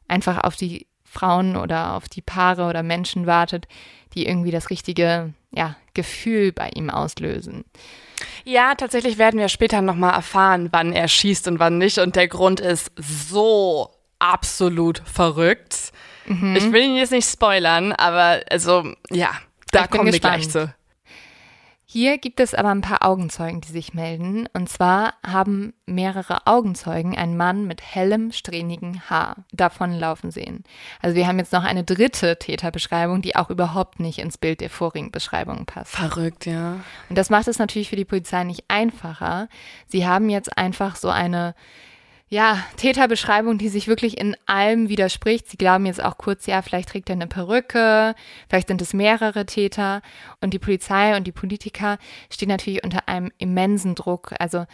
einfach 0.07 0.45
auf 0.45 0.55
die 0.55 0.87
Frauen 1.11 1.57
oder 1.57 1.95
auf 1.95 2.07
die 2.07 2.21
Paare 2.21 2.69
oder 2.69 2.83
Menschen 2.83 3.27
wartet, 3.27 3.67
die 4.13 4.25
irgendwie 4.25 4.51
das 4.51 4.69
richtige 4.69 5.33
ja, 5.51 5.75
Gefühl 5.93 6.53
bei 6.53 6.69
ihm 6.73 6.89
auslösen. 6.89 7.65
Ja, 8.45 8.75
tatsächlich 8.75 9.17
werden 9.17 9.39
wir 9.39 9.49
später 9.49 9.81
nochmal 9.81 10.13
erfahren, 10.13 10.69
wann 10.71 10.93
er 10.93 11.07
schießt 11.07 11.47
und 11.49 11.59
wann 11.59 11.77
nicht. 11.77 11.97
Und 11.97 12.15
der 12.15 12.27
Grund 12.27 12.59
ist 12.59 12.91
so 12.95 13.89
absolut 14.19 15.01
verrückt. 15.05 15.91
Ich 16.55 16.71
will 16.71 16.83
ihn 16.83 16.95
jetzt 16.95 17.11
nicht 17.11 17.27
spoilern, 17.29 17.91
aber 17.91 18.41
also, 18.49 18.93
ja, 19.09 19.31
da 19.71 19.83
Ich 19.83 19.89
kommen 19.89 20.13
wir 20.13 20.19
gleich 20.19 20.49
zu. 20.49 20.73
Hier 21.93 22.19
gibt 22.19 22.39
es 22.39 22.53
aber 22.53 22.69
ein 22.69 22.79
paar 22.79 23.05
Augenzeugen, 23.05 23.59
die 23.59 23.73
sich 23.73 23.93
melden. 23.93 24.47
Und 24.53 24.69
zwar 24.69 25.15
haben 25.27 25.73
mehrere 25.85 26.47
Augenzeugen 26.47 27.17
einen 27.17 27.35
Mann 27.35 27.67
mit 27.67 27.81
hellem, 27.81 28.31
strähnigen 28.31 29.09
Haar 29.09 29.43
davonlaufen 29.51 30.31
sehen. 30.31 30.63
Also 31.01 31.17
wir 31.17 31.27
haben 31.27 31.37
jetzt 31.37 31.51
noch 31.51 31.65
eine 31.65 31.83
dritte 31.83 32.39
Täterbeschreibung, 32.39 33.21
die 33.21 33.35
auch 33.35 33.49
überhaupt 33.49 33.99
nicht 33.99 34.19
ins 34.19 34.37
Bild 34.37 34.61
der 34.61 34.69
vorigen 34.69 35.11
Beschreibung 35.11 35.65
passt. 35.65 35.91
Verrückt, 35.91 36.45
ja. 36.45 36.79
Und 37.09 37.17
das 37.17 37.29
macht 37.29 37.49
es 37.49 37.59
natürlich 37.59 37.89
für 37.89 37.97
die 37.97 38.05
Polizei 38.05 38.45
nicht 38.45 38.63
einfacher. 38.69 39.49
Sie 39.85 40.07
haben 40.07 40.29
jetzt 40.29 40.57
einfach 40.57 40.95
so 40.95 41.09
eine 41.09 41.55
ja, 42.31 42.63
Täterbeschreibung, 42.77 43.57
die 43.57 43.67
sich 43.67 43.89
wirklich 43.89 44.17
in 44.17 44.37
allem 44.45 44.87
widerspricht. 44.87 45.49
Sie 45.49 45.57
glauben 45.57 45.85
jetzt 45.85 46.01
auch 46.01 46.17
kurz, 46.17 46.45
ja, 46.45 46.61
vielleicht 46.61 46.87
trägt 46.87 47.09
er 47.09 47.15
eine 47.15 47.27
Perücke, 47.27 48.15
vielleicht 48.47 48.69
sind 48.69 48.81
es 48.81 48.93
mehrere 48.93 49.45
Täter. 49.45 50.01
Und 50.39 50.53
die 50.53 50.59
Polizei 50.59 51.17
und 51.17 51.27
die 51.27 51.33
Politiker 51.33 51.97
stehen 52.29 52.47
natürlich 52.47 52.85
unter 52.85 53.09
einem 53.09 53.33
immensen 53.37 53.95
Druck. 53.95 54.33
Also 54.39 54.65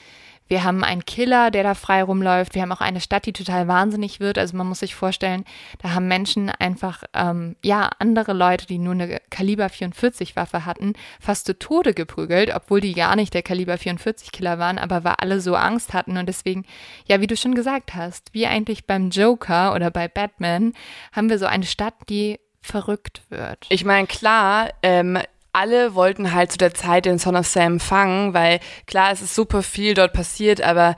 Wir 0.48 0.64
haben 0.64 0.84
einen 0.84 1.06
Killer, 1.06 1.52
der 1.52 1.64
da 1.64 1.74
frei 1.74 2.04
rumläuft. 2.04 2.56
Wir 2.56 2.62
haben 2.62 2.72
auch 2.72 2.82
eine 2.82 3.02
Stadt, 3.02 3.26
die 3.26 3.34
total 3.34 3.68
wahnsinnig 3.68 4.20
wird. 4.20 4.38
Also 4.38 4.56
man 4.56 4.68
muss 4.68 4.80
sich 4.80 4.96
vorstellen, 4.96 5.44
da 5.82 5.92
haben 5.92 6.08
Menschen 6.08 6.50
einfach, 6.50 7.04
ähm, 7.14 7.56
ja, 7.64 7.90
andere 8.00 8.34
Leute, 8.34 8.66
die 8.66 8.78
nur 8.78 8.94
eine 8.94 9.20
Kaliber 9.30 9.70
44 9.70 10.36
Waffe 10.36 10.66
hatten, 10.66 10.94
fast 11.20 11.46
zu 11.46 11.58
Tode 11.58 11.94
geprügelt, 11.94 12.54
obwohl 12.54 12.82
die 12.82 12.94
gar 12.94 13.16
nicht 13.16 13.34
der 13.34 13.44
Kaliber 13.44 13.78
44 13.78 14.32
Killer 14.32 14.60
waren, 14.60 14.78
aber 14.78 15.04
weil 15.04 15.16
alle 15.20 15.42
so 15.42 15.56
Angst 15.56 15.94
hatten. 15.94 16.18
Und 16.18 16.28
deswegen, 16.28 16.66
ja, 17.06 17.22
wie 17.22 17.28
du 17.28 17.36
schon 17.38 17.56
gesagt 17.56 17.96
hast, 17.96 18.34
wie 18.34 18.48
eigentlich 18.48 18.86
beim 18.86 19.10
Joker 19.10 19.74
oder 19.76 19.92
bei 19.92 20.08
Batman, 20.08 20.74
haben 21.12 21.30
wir 21.30 21.40
so 21.40 21.46
eine 21.46 21.66
Stadt, 21.66 21.96
die 22.10 22.40
verrückt 22.62 23.22
wird. 23.30 23.66
Ich 23.70 23.86
meine, 23.86 24.08
klar, 24.08 24.70
ähm, 24.84 25.20
alle 25.58 25.96
wollten 25.96 26.34
halt 26.34 26.52
zu 26.52 26.60
der 26.60 26.74
Zeit 26.74 27.06
den 27.06 27.18
Son 27.18 27.36
of 27.36 27.48
Sam 27.48 27.80
fangen, 27.80 28.34
weil 28.34 28.60
klar, 28.86 29.12
es 29.12 29.22
ist 29.22 29.34
super 29.34 29.64
viel 29.64 29.96
dort 29.96 30.14
passiert, 30.14 30.62
aber 30.62 30.96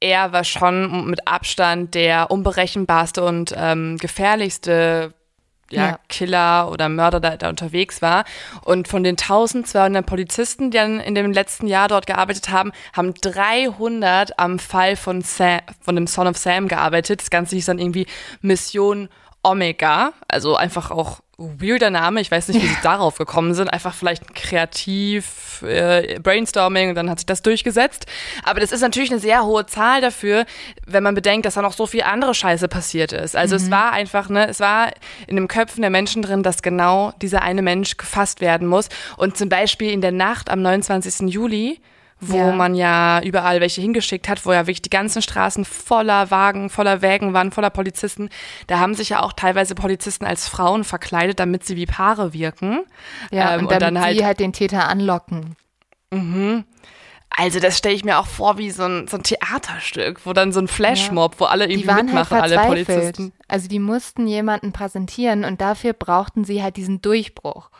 er 0.00 0.32
war 0.32 0.44
schon 0.44 1.08
mit 1.08 1.28
Abstand 1.28 1.94
der 1.94 2.30
unberechenbarste 2.30 3.22
und 3.22 3.54
ähm, 3.56 3.98
gefährlichste 3.98 5.14
ja, 5.70 5.90
ja, 5.90 5.98
Killer 6.08 6.68
oder 6.72 6.88
Mörder 6.88 7.20
da, 7.20 7.36
da 7.36 7.48
unterwegs 7.48 8.02
war. 8.02 8.24
Und 8.64 8.88
von 8.88 9.04
den 9.04 9.12
1200 9.12 10.04
Polizisten, 10.04 10.72
die 10.72 10.78
dann 10.78 10.98
in 10.98 11.14
dem 11.14 11.30
letzten 11.30 11.68
Jahr 11.68 11.86
dort 11.86 12.08
gearbeitet 12.08 12.50
haben, 12.50 12.72
haben 12.92 13.14
300 13.14 14.36
am 14.40 14.58
Fall 14.58 14.96
von, 14.96 15.22
Sam, 15.22 15.60
von 15.80 15.94
dem 15.94 16.08
Son 16.08 16.26
of 16.26 16.36
Sam 16.36 16.66
gearbeitet. 16.66 17.20
Das 17.20 17.30
Ganze 17.30 17.54
hieß 17.54 17.66
dann 17.66 17.78
irgendwie 17.78 18.06
Mission 18.40 19.08
Omega, 19.42 20.12
also 20.28 20.56
einfach 20.56 20.90
auch 20.90 21.20
weirder 21.40 21.90
Name. 21.90 22.20
Ich 22.20 22.30
weiß 22.30 22.48
nicht, 22.48 22.62
wie 22.62 22.66
sie 22.66 22.76
darauf 22.82 23.16
gekommen 23.16 23.54
sind. 23.54 23.68
Einfach 23.68 23.94
vielleicht 23.94 24.34
kreativ, 24.34 25.62
äh, 25.62 26.18
Brainstorming 26.20 26.90
und 26.90 26.94
dann 26.94 27.08
hat 27.08 27.18
sich 27.18 27.26
das 27.26 27.40
durchgesetzt. 27.42 28.06
Aber 28.44 28.60
das 28.60 28.72
ist 28.72 28.82
natürlich 28.82 29.10
eine 29.10 29.20
sehr 29.20 29.44
hohe 29.44 29.64
Zahl 29.66 30.02
dafür, 30.02 30.44
wenn 30.86 31.02
man 31.02 31.14
bedenkt, 31.14 31.46
dass 31.46 31.54
da 31.54 31.62
noch 31.62 31.72
so 31.72 31.86
viel 31.86 32.02
andere 32.02 32.34
Scheiße 32.34 32.68
passiert 32.68 33.12
ist. 33.12 33.36
Also 33.36 33.56
mhm. 33.56 33.62
es 33.62 33.70
war 33.70 33.92
einfach, 33.92 34.28
ne, 34.28 34.48
es 34.48 34.60
war 34.60 34.90
in 35.26 35.36
den 35.36 35.48
Köpfen 35.48 35.80
der 35.80 35.90
Menschen 35.90 36.20
drin, 36.20 36.42
dass 36.42 36.62
genau 36.62 37.12
dieser 37.22 37.42
eine 37.42 37.62
Mensch 37.62 37.96
gefasst 37.96 38.42
werden 38.42 38.68
muss. 38.68 38.88
Und 39.16 39.38
zum 39.38 39.48
Beispiel 39.48 39.90
in 39.90 40.02
der 40.02 40.12
Nacht 40.12 40.50
am 40.50 40.60
29. 40.60 41.32
Juli 41.32 41.80
wo 42.20 42.36
ja. 42.36 42.52
man 42.52 42.74
ja 42.74 43.22
überall 43.22 43.60
welche 43.60 43.80
hingeschickt 43.80 44.28
hat, 44.28 44.44
wo 44.44 44.52
ja 44.52 44.62
wirklich 44.66 44.82
die 44.82 44.90
ganzen 44.90 45.22
Straßen 45.22 45.64
voller 45.64 46.30
Wagen, 46.30 46.68
voller 46.68 47.02
Wägen 47.02 47.32
waren, 47.32 47.50
voller 47.50 47.70
Polizisten. 47.70 48.28
Da 48.66 48.78
haben 48.78 48.94
sich 48.94 49.10
ja 49.10 49.22
auch 49.22 49.32
teilweise 49.32 49.74
Polizisten 49.74 50.26
als 50.26 50.48
Frauen 50.48 50.84
verkleidet, 50.84 51.40
damit 51.40 51.64
sie 51.64 51.76
wie 51.76 51.86
Paare 51.86 52.32
wirken. 52.32 52.80
Ja, 53.30 53.54
ähm, 53.54 53.66
und, 53.66 53.72
und, 53.72 53.82
dann 53.82 54.00
halt, 54.00 54.16
sie 54.16 54.24
halt 54.24 54.40
den 54.40 54.52
Täter 54.52 54.88
anlocken. 54.88 55.56
Mhm. 56.10 56.64
Also 57.30 57.60
das 57.60 57.78
stelle 57.78 57.94
ich 57.94 58.04
mir 58.04 58.18
auch 58.18 58.26
vor 58.26 58.58
wie 58.58 58.70
so 58.70 58.82
ein, 58.82 59.06
so 59.06 59.16
ein 59.16 59.22
Theaterstück, 59.22 60.26
wo 60.26 60.32
dann 60.32 60.52
so 60.52 60.60
ein 60.60 60.68
Flashmob, 60.68 61.34
ja. 61.34 61.40
wo 61.40 61.44
alle 61.44 61.70
irgendwie 61.70 61.88
halt 61.88 62.04
mitmachen, 62.04 62.40
halt 62.40 62.52
alle 62.52 62.66
Polizisten. 62.66 63.32
Also 63.48 63.68
die 63.68 63.78
mussten 63.78 64.26
jemanden 64.26 64.72
präsentieren 64.72 65.44
und 65.44 65.60
dafür 65.60 65.92
brauchten 65.92 66.44
sie 66.44 66.62
halt 66.62 66.76
diesen 66.76 67.00
Durchbruch. 67.00 67.70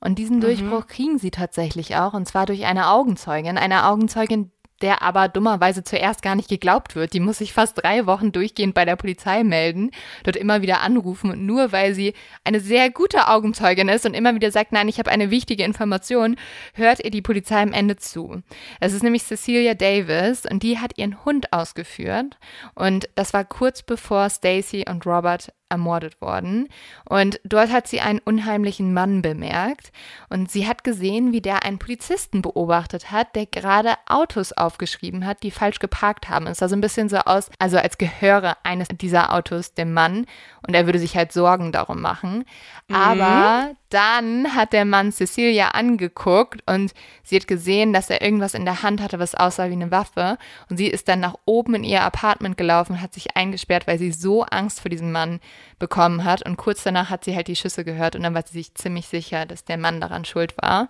Und 0.00 0.18
diesen 0.18 0.36
mhm. 0.36 0.42
Durchbruch 0.42 0.86
kriegen 0.86 1.18
sie 1.18 1.30
tatsächlich 1.30 1.96
auch, 1.96 2.14
und 2.14 2.26
zwar 2.26 2.46
durch 2.46 2.64
eine 2.64 2.88
Augenzeugin, 2.88 3.58
eine 3.58 3.86
Augenzeugin, 3.86 4.50
der 4.82 5.02
aber 5.02 5.28
dummerweise 5.28 5.84
zuerst 5.84 6.22
gar 6.22 6.34
nicht 6.34 6.48
geglaubt 6.48 6.96
wird. 6.96 7.12
Die 7.12 7.20
muss 7.20 7.38
sich 7.38 7.52
fast 7.52 7.82
drei 7.82 8.06
Wochen 8.06 8.32
durchgehend 8.32 8.74
bei 8.74 8.84
der 8.84 8.96
Polizei 8.96 9.42
melden, 9.42 9.90
dort 10.24 10.36
immer 10.36 10.62
wieder 10.62 10.80
anrufen 10.80 11.30
und 11.30 11.46
nur 11.46 11.72
weil 11.72 11.94
sie 11.94 12.14
eine 12.44 12.60
sehr 12.60 12.90
gute 12.90 13.28
Augenzeugin 13.28 13.88
ist 13.88 14.06
und 14.06 14.14
immer 14.14 14.34
wieder 14.34 14.50
sagt, 14.50 14.72
nein, 14.72 14.88
ich 14.88 14.98
habe 14.98 15.10
eine 15.10 15.30
wichtige 15.30 15.64
Information, 15.64 16.36
hört 16.74 17.04
ihr 17.04 17.10
die 17.10 17.22
Polizei 17.22 17.62
am 17.62 17.72
Ende 17.72 17.96
zu. 17.96 18.42
Es 18.80 18.92
ist 18.92 19.02
nämlich 19.02 19.24
Cecilia 19.24 19.74
Davis 19.74 20.44
und 20.44 20.62
die 20.62 20.78
hat 20.78 20.98
ihren 20.98 21.24
Hund 21.24 21.52
ausgeführt 21.52 22.38
und 22.74 23.08
das 23.14 23.32
war 23.32 23.44
kurz 23.44 23.82
bevor 23.82 24.28
Stacy 24.28 24.84
und 24.88 25.06
Robert 25.06 25.52
ermordet 25.68 26.20
worden. 26.20 26.68
Und 27.08 27.40
dort 27.44 27.70
hat 27.70 27.88
sie 27.88 28.00
einen 28.00 28.20
unheimlichen 28.20 28.92
Mann 28.94 29.22
bemerkt. 29.22 29.92
Und 30.28 30.50
sie 30.50 30.66
hat 30.66 30.84
gesehen, 30.84 31.32
wie 31.32 31.40
der 31.40 31.64
einen 31.64 31.78
Polizisten 31.78 32.42
beobachtet 32.42 33.10
hat, 33.10 33.34
der 33.34 33.46
gerade 33.46 33.94
Autos 34.06 34.52
aufgeschrieben 34.52 35.26
hat, 35.26 35.42
die 35.42 35.50
falsch 35.50 35.78
geparkt 35.78 36.28
haben. 36.28 36.46
Es 36.46 36.58
sah 36.58 36.68
so 36.68 36.76
ein 36.76 36.80
bisschen 36.80 37.08
so 37.08 37.18
aus, 37.18 37.50
also 37.58 37.78
als 37.78 37.98
gehöre 37.98 38.56
eines 38.62 38.88
dieser 38.88 39.32
Autos 39.32 39.74
dem 39.74 39.92
Mann. 39.92 40.26
Und 40.66 40.74
er 40.74 40.86
würde 40.86 40.98
sich 40.98 41.16
halt 41.16 41.32
Sorgen 41.32 41.72
darum 41.72 42.00
machen. 42.00 42.44
Mhm. 42.88 42.94
Dann 43.90 44.54
hat 44.54 44.72
der 44.72 44.84
Mann 44.84 45.12
Cecilia 45.12 45.68
angeguckt 45.68 46.62
und 46.66 46.92
sie 47.22 47.36
hat 47.36 47.46
gesehen, 47.46 47.92
dass 47.92 48.10
er 48.10 48.20
irgendwas 48.20 48.54
in 48.54 48.64
der 48.64 48.82
Hand 48.82 49.00
hatte, 49.00 49.18
was 49.18 49.34
aussah 49.34 49.68
wie 49.68 49.74
eine 49.74 49.90
Waffe. 49.90 50.38
Und 50.68 50.76
sie 50.76 50.88
ist 50.88 51.08
dann 51.08 51.20
nach 51.20 51.34
oben 51.44 51.74
in 51.76 51.84
ihr 51.84 52.02
Apartment 52.02 52.56
gelaufen 52.56 52.92
und 52.92 53.02
hat 53.02 53.14
sich 53.14 53.36
eingesperrt, 53.36 53.86
weil 53.86 53.98
sie 53.98 54.12
so 54.12 54.42
Angst 54.42 54.80
vor 54.80 54.88
diesem 54.88 55.12
Mann 55.12 55.40
bekommen 55.78 56.24
hat. 56.24 56.44
Und 56.44 56.56
kurz 56.56 56.82
danach 56.82 57.10
hat 57.10 57.24
sie 57.24 57.36
halt 57.36 57.48
die 57.48 57.56
Schüsse 57.56 57.84
gehört 57.84 58.16
und 58.16 58.22
dann 58.22 58.34
war 58.34 58.44
sie 58.44 58.58
sich 58.58 58.74
ziemlich 58.74 59.06
sicher, 59.06 59.46
dass 59.46 59.64
der 59.64 59.78
Mann 59.78 60.00
daran 60.00 60.24
schuld 60.24 60.54
war. 60.60 60.88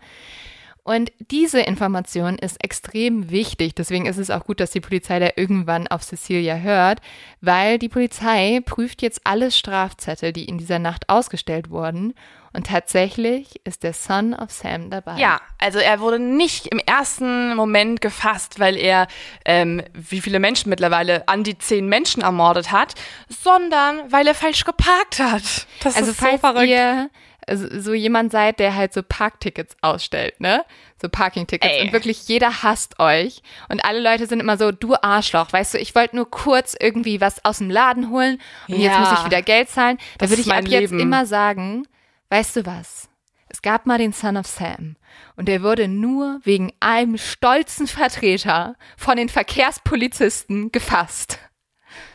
Und 0.86 1.10
diese 1.18 1.58
Information 1.58 2.38
ist 2.38 2.62
extrem 2.62 3.28
wichtig. 3.28 3.74
Deswegen 3.74 4.06
ist 4.06 4.18
es 4.18 4.30
auch 4.30 4.44
gut, 4.44 4.60
dass 4.60 4.70
die 4.70 4.80
Polizei 4.80 5.18
da 5.18 5.30
irgendwann 5.34 5.88
auf 5.88 6.04
Cecilia 6.04 6.54
hört, 6.54 7.00
weil 7.40 7.80
die 7.80 7.88
Polizei 7.88 8.60
prüft 8.64 9.02
jetzt 9.02 9.22
alle 9.24 9.50
Strafzettel, 9.50 10.32
die 10.32 10.44
in 10.44 10.58
dieser 10.58 10.78
Nacht 10.78 11.08
ausgestellt 11.08 11.70
wurden. 11.70 12.14
Und 12.52 12.68
tatsächlich 12.68 13.60
ist 13.64 13.82
der 13.82 13.94
Son 13.94 14.32
of 14.32 14.52
Sam 14.52 14.88
dabei. 14.88 15.18
Ja, 15.18 15.40
also 15.58 15.80
er 15.80 15.98
wurde 15.98 16.20
nicht 16.20 16.68
im 16.68 16.78
ersten 16.78 17.56
Moment 17.56 18.00
gefasst, 18.00 18.60
weil 18.60 18.76
er, 18.76 19.08
ähm, 19.44 19.82
wie 19.92 20.20
viele 20.20 20.38
Menschen 20.38 20.70
mittlerweile, 20.70 21.26
an 21.26 21.42
die 21.42 21.58
zehn 21.58 21.88
Menschen 21.88 22.22
ermordet 22.22 22.70
hat, 22.70 22.94
sondern 23.28 24.12
weil 24.12 24.28
er 24.28 24.34
falsch 24.36 24.64
geparkt 24.64 25.18
hat. 25.18 25.66
Das 25.82 25.96
also 25.96 26.12
ist 26.12 26.20
so 26.20 26.38
verrückt. 26.38 26.68
ihr 26.68 27.10
so 27.48 27.94
jemand 27.94 28.32
seid, 28.32 28.58
der 28.58 28.74
halt 28.74 28.92
so 28.92 29.02
Parktickets 29.02 29.76
ausstellt, 29.80 30.40
ne? 30.40 30.64
So 31.00 31.08
Parking-Tickets. 31.08 31.82
Und 31.82 31.92
wirklich 31.92 32.26
jeder 32.26 32.62
hasst 32.62 32.98
euch. 32.98 33.42
Und 33.68 33.84
alle 33.84 34.00
Leute 34.00 34.26
sind 34.26 34.40
immer 34.40 34.56
so, 34.56 34.72
du 34.72 34.94
Arschloch, 34.94 35.52
weißt 35.52 35.74
du, 35.74 35.78
ich 35.78 35.94
wollte 35.94 36.16
nur 36.16 36.28
kurz 36.30 36.74
irgendwie 36.78 37.20
was 37.20 37.44
aus 37.44 37.58
dem 37.58 37.70
Laden 37.70 38.10
holen 38.10 38.40
und 38.68 38.78
ja, 38.78 38.90
jetzt 38.90 38.98
muss 38.98 39.18
ich 39.20 39.24
wieder 39.26 39.42
Geld 39.42 39.68
zahlen. 39.68 39.98
Da 40.18 40.28
würde 40.28 40.42
ich 40.42 40.52
ab 40.52 40.66
Leben. 40.66 40.82
jetzt 40.82 40.92
immer 40.92 41.26
sagen, 41.26 41.86
weißt 42.30 42.56
du 42.56 42.66
was? 42.66 43.08
Es 43.48 43.62
gab 43.62 43.86
mal 43.86 43.98
den 43.98 44.12
Son 44.12 44.36
of 44.36 44.46
Sam 44.46 44.96
und 45.36 45.46
der 45.46 45.62
wurde 45.62 45.86
nur 45.86 46.40
wegen 46.42 46.72
einem 46.80 47.16
stolzen 47.16 47.86
Vertreter 47.86 48.74
von 48.96 49.16
den 49.16 49.28
Verkehrspolizisten 49.28 50.72
gefasst. 50.72 51.38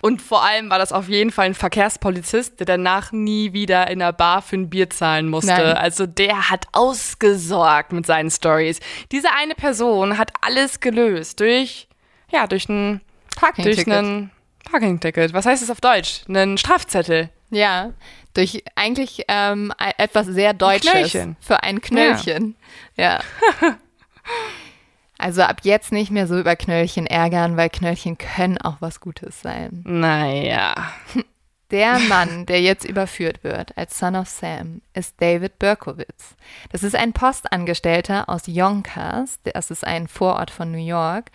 Und 0.01 0.21
vor 0.21 0.43
allem 0.43 0.69
war 0.69 0.79
das 0.79 0.91
auf 0.91 1.07
jeden 1.09 1.31
Fall 1.31 1.47
ein 1.47 1.53
Verkehrspolizist, 1.53 2.59
der 2.59 2.65
danach 2.65 3.11
nie 3.11 3.53
wieder 3.53 3.89
in 3.89 3.99
der 3.99 4.13
Bar 4.13 4.41
für 4.41 4.57
ein 4.57 4.69
Bier 4.69 4.89
zahlen 4.89 5.29
musste. 5.29 5.51
Nein. 5.51 5.77
Also 5.77 6.05
der 6.05 6.49
hat 6.49 6.67
ausgesorgt 6.71 7.91
mit 7.93 8.05
seinen 8.05 8.31
Stories. 8.31 8.79
Diese 9.11 9.31
eine 9.31 9.55
Person 9.55 10.17
hat 10.17 10.31
alles 10.41 10.79
gelöst 10.79 11.39
durch, 11.39 11.87
ja, 12.31 12.47
durch 12.47 12.67
ein 12.69 13.01
Parking-Ticket. 13.35 14.29
Parking-Ticket. 14.69 15.33
Was 15.33 15.45
heißt 15.45 15.63
es 15.63 15.69
auf 15.69 15.81
Deutsch? 15.81 16.21
Einen 16.27 16.57
Strafzettel. 16.57 17.29
Ja, 17.49 17.91
durch 18.33 18.63
eigentlich 18.75 19.25
ähm, 19.27 19.73
etwas 19.97 20.27
sehr 20.27 20.53
Deutsches. 20.53 21.15
Ein 21.15 21.35
für 21.41 21.63
ein 21.63 21.81
Knöllchen. 21.81 22.55
Ja. 22.95 23.19
ja. 23.61 23.77
Also 25.21 25.43
ab 25.43 25.61
jetzt 25.63 25.91
nicht 25.91 26.09
mehr 26.09 26.25
so 26.25 26.39
über 26.39 26.55
Knöllchen 26.55 27.05
ärgern, 27.05 27.55
weil 27.55 27.69
Knöllchen 27.69 28.17
können 28.17 28.57
auch 28.57 28.77
was 28.79 28.99
Gutes 28.99 29.41
sein. 29.41 29.83
Naja. 29.85 30.73
Der 31.69 31.99
Mann, 31.99 32.45
der 32.47 32.61
jetzt 32.61 32.83
überführt 32.83 33.43
wird 33.43 33.77
als 33.77 33.97
Son 33.97 34.15
of 34.15 34.27
Sam, 34.27 34.81
ist 34.93 35.21
David 35.21 35.59
Berkowitz. 35.59 36.35
Das 36.71 36.83
ist 36.83 36.95
ein 36.95 37.13
Postangestellter 37.13 38.27
aus 38.27 38.47
Yonkers. 38.47 39.39
Das 39.43 39.71
ist 39.71 39.85
ein 39.85 40.07
Vorort 40.07 40.51
von 40.51 40.71
New 40.71 40.85
York. 40.85 41.31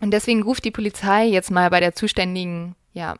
Und 0.00 0.12
deswegen 0.12 0.42
ruft 0.42 0.64
die 0.64 0.70
Polizei 0.70 1.24
jetzt 1.24 1.50
mal 1.50 1.70
bei 1.70 1.80
der 1.80 1.94
zuständigen 1.94 2.76
ja, 2.92 3.14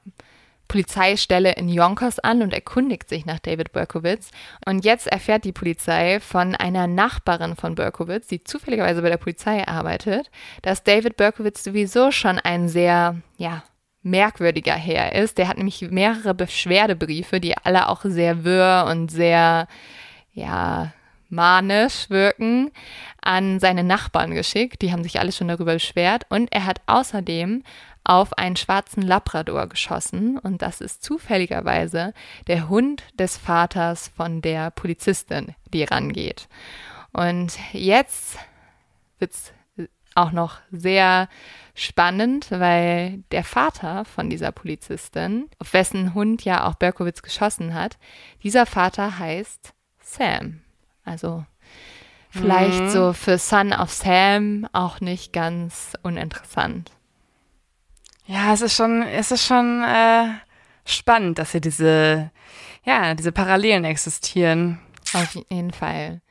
Polizeistelle 0.73 1.53
in 1.53 1.69
Yonkers 1.69 2.19
an 2.19 2.41
und 2.41 2.55
erkundigt 2.55 3.07
sich 3.07 3.27
nach 3.27 3.41
David 3.41 3.73
Berkowitz. 3.73 4.31
Und 4.65 4.87
jetzt 4.87 5.07
erfährt 5.07 5.45
die 5.45 5.53
Polizei 5.53 6.19
von 6.19 6.55
einer 6.55 6.87
Nachbarin 6.87 7.57
von 7.57 7.75
Berkowitz, 7.75 8.27
die 8.29 8.43
zufälligerweise 8.43 9.03
bei 9.03 9.11
der 9.11 9.19
Polizei 9.19 9.69
arbeitet, 9.69 10.31
dass 10.63 10.83
David 10.83 11.19
Berkowitz 11.19 11.63
sowieso 11.63 12.11
schon 12.11 12.39
ein 12.39 12.71
sehr, 12.71 13.17
ja, 13.37 13.65
merkwürdiger 14.01 14.73
Herr 14.73 15.15
ist. 15.15 15.37
Der 15.37 15.49
hat 15.49 15.59
nämlich 15.59 15.83
mehrere 15.91 16.33
Beschwerdebriefe, 16.33 17.39
die 17.39 17.55
alle 17.55 17.91
auch 17.91 18.01
sehr 18.05 18.43
wirr 18.43 18.87
und 18.91 19.11
sehr, 19.11 19.69
ja, 20.33 20.95
manisch 21.29 22.09
wirken, 22.09 22.71
an 23.21 23.61
seine 23.61 23.85
Nachbarn 23.85 24.35
geschickt. 24.35 24.81
Die 24.81 24.91
haben 24.91 25.03
sich 25.03 25.21
alle 25.21 25.33
schon 25.33 25.49
darüber 25.49 25.75
beschwert. 25.75 26.25
Und 26.31 26.51
er 26.51 26.65
hat 26.65 26.81
außerdem 26.87 27.63
auf 28.05 28.33
einen 28.35 28.57
schwarzen 28.57 29.03
Labrador 29.03 29.69
geschossen 29.69 30.39
und 30.39 30.63
das 30.63 30.81
ist 30.81 31.03
zufälligerweise 31.03 32.15
der 32.47 32.69
Hund 32.69 33.05
des 33.19 33.37
Vaters 33.37 34.09
von 34.09 34.43
der 34.43 34.71
Polizistin, 34.71 35.55
die 35.73 35.85
rangeht. 35.85 36.49
Und 37.13 37.59
jetzt 37.73 38.39
wird's 39.19 39.53
auch 40.15 40.33
noch 40.33 40.59
sehr 40.71 41.29
spannend, 41.75 42.51
weil 42.51 43.23
der 43.31 43.45
Vater 43.45 44.05
von 44.05 44.29
dieser 44.29 44.53
Polizistin, 44.53 45.49
auf 45.59 45.73
wessen 45.73 46.15
Hund 46.15 46.45
ja 46.45 46.67
auch 46.67 46.75
Berkowitz 46.75 47.23
geschossen 47.23 47.75
hat, 47.75 47.99
dieser 48.43 48.67
Vater 48.67 49.19
heißt 49.19 49.73
Sam. 50.01 50.61
Also 51.05 51.45
vielleicht 52.31 52.81
mhm. 52.81 52.91
so 52.91 53.13
für 53.13 53.39
Son 53.39 53.73
of 53.73 53.91
Sam 53.91 54.69
auch 54.73 55.01
nicht 55.01 55.33
ganz 55.33 55.95
uninteressant. 56.03 56.91
Ja, 58.33 58.55
es 58.55 58.63
ist 58.63 58.75
schon, 58.75 59.03
es 59.03 59.31
ist 59.31 59.45
schon 59.45 59.83
äh, 59.83 60.29
spannend, 60.87 61.39
dass 61.39 61.53
hier 61.53 61.61
diese, 61.61 62.31
ja, 62.83 63.15
diese 63.15 63.31
Parallelen 63.31 63.85
existieren. 63.85 64.81
Auf 65.13 65.35
jeden 65.35 65.71
Fall. 65.71 66.23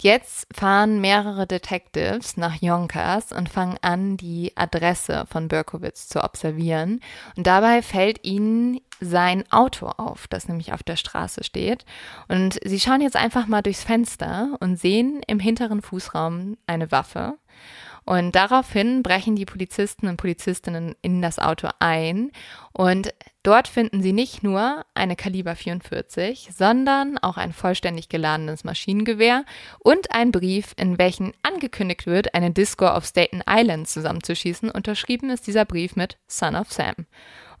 Jetzt 0.00 0.46
fahren 0.54 1.02
mehrere 1.02 1.46
Detectives 1.46 2.38
nach 2.38 2.62
Yonkers 2.62 3.30
und 3.30 3.50
fangen 3.50 3.76
an, 3.82 4.16
die 4.16 4.52
Adresse 4.56 5.26
von 5.30 5.48
Berkowitz 5.48 6.08
zu 6.08 6.24
observieren. 6.24 7.00
Und 7.36 7.46
dabei 7.46 7.82
fällt 7.82 8.24
ihnen 8.24 8.80
sein 8.98 9.44
Auto 9.52 9.88
auf, 9.88 10.26
das 10.28 10.48
nämlich 10.48 10.72
auf 10.72 10.82
der 10.82 10.96
Straße 10.96 11.44
steht. 11.44 11.84
Und 12.28 12.58
sie 12.64 12.80
schauen 12.80 13.02
jetzt 13.02 13.16
einfach 13.16 13.46
mal 13.46 13.60
durchs 13.60 13.84
Fenster 13.84 14.56
und 14.60 14.80
sehen 14.80 15.20
im 15.26 15.40
hinteren 15.40 15.82
Fußraum 15.82 16.56
eine 16.66 16.90
Waffe. 16.90 17.34
Und 18.04 18.34
daraufhin 18.34 19.02
brechen 19.02 19.36
die 19.36 19.44
Polizisten 19.44 20.08
und 20.08 20.16
Polizistinnen 20.16 20.96
in 21.02 21.22
das 21.22 21.38
Auto 21.38 21.68
ein 21.78 22.32
und 22.72 23.14
dort 23.42 23.68
finden 23.68 24.02
sie 24.02 24.12
nicht 24.12 24.42
nur 24.42 24.84
eine 24.94 25.16
Kaliber 25.16 25.56
44, 25.56 26.50
sondern 26.56 27.18
auch 27.18 27.36
ein 27.36 27.52
vollständig 27.52 28.08
geladenes 28.08 28.64
Maschinengewehr 28.64 29.44
und 29.78 30.12
einen 30.12 30.32
Brief, 30.32 30.74
in 30.76 30.98
welchem 30.98 31.32
angekündigt 31.42 32.06
wird, 32.06 32.34
eine 32.34 32.50
Disco 32.50 32.86
auf 32.86 33.04
Staten 33.04 33.42
Island 33.48 33.88
zusammenzuschießen. 33.88 34.70
Unterschrieben 34.70 35.30
ist 35.30 35.46
dieser 35.46 35.64
Brief 35.64 35.96
mit 35.96 36.18
Son 36.26 36.56
of 36.56 36.72
Sam. 36.72 37.06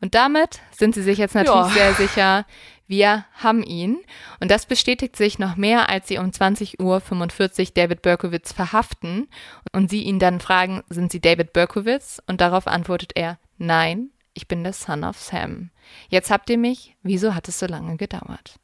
Und 0.00 0.14
damit 0.16 0.60
sind 0.72 0.94
sie 0.94 1.02
sich 1.02 1.18
jetzt 1.18 1.34
natürlich 1.34 1.74
ja. 1.76 1.92
sehr 1.92 1.94
sicher, 1.94 2.46
wir 2.88 3.24
haben 3.34 3.62
ihn. 3.62 3.98
Und 4.40 4.50
das 4.50 4.66
bestätigt 4.66 5.16
sich 5.16 5.38
noch 5.38 5.56
mehr, 5.56 5.88
als 5.88 6.08
sie 6.08 6.18
um 6.18 6.26
20.45 6.26 6.80
Uhr 6.80 7.66
David 7.74 8.02
Berkowitz 8.02 8.52
verhaften 8.52 9.28
und 9.72 9.90
sie 9.90 10.02
ihn 10.02 10.18
dann 10.18 10.40
fragen, 10.40 10.82
sind 10.90 11.10
Sie 11.10 11.20
David 11.20 11.52
Berkowitz? 11.52 12.20
Und 12.26 12.40
darauf 12.40 12.66
antwortet 12.66 13.12
er, 13.14 13.38
nein, 13.58 14.10
ich 14.34 14.48
bin 14.48 14.62
der 14.62 14.72
Son 14.72 15.04
of 15.04 15.18
Sam. 15.18 15.70
Jetzt 16.08 16.30
habt 16.30 16.48
ihr 16.50 16.58
mich, 16.58 16.96
wieso 17.02 17.34
hat 17.34 17.48
es 17.48 17.58
so 17.58 17.66
lange 17.66 17.96
gedauert? 17.96 18.58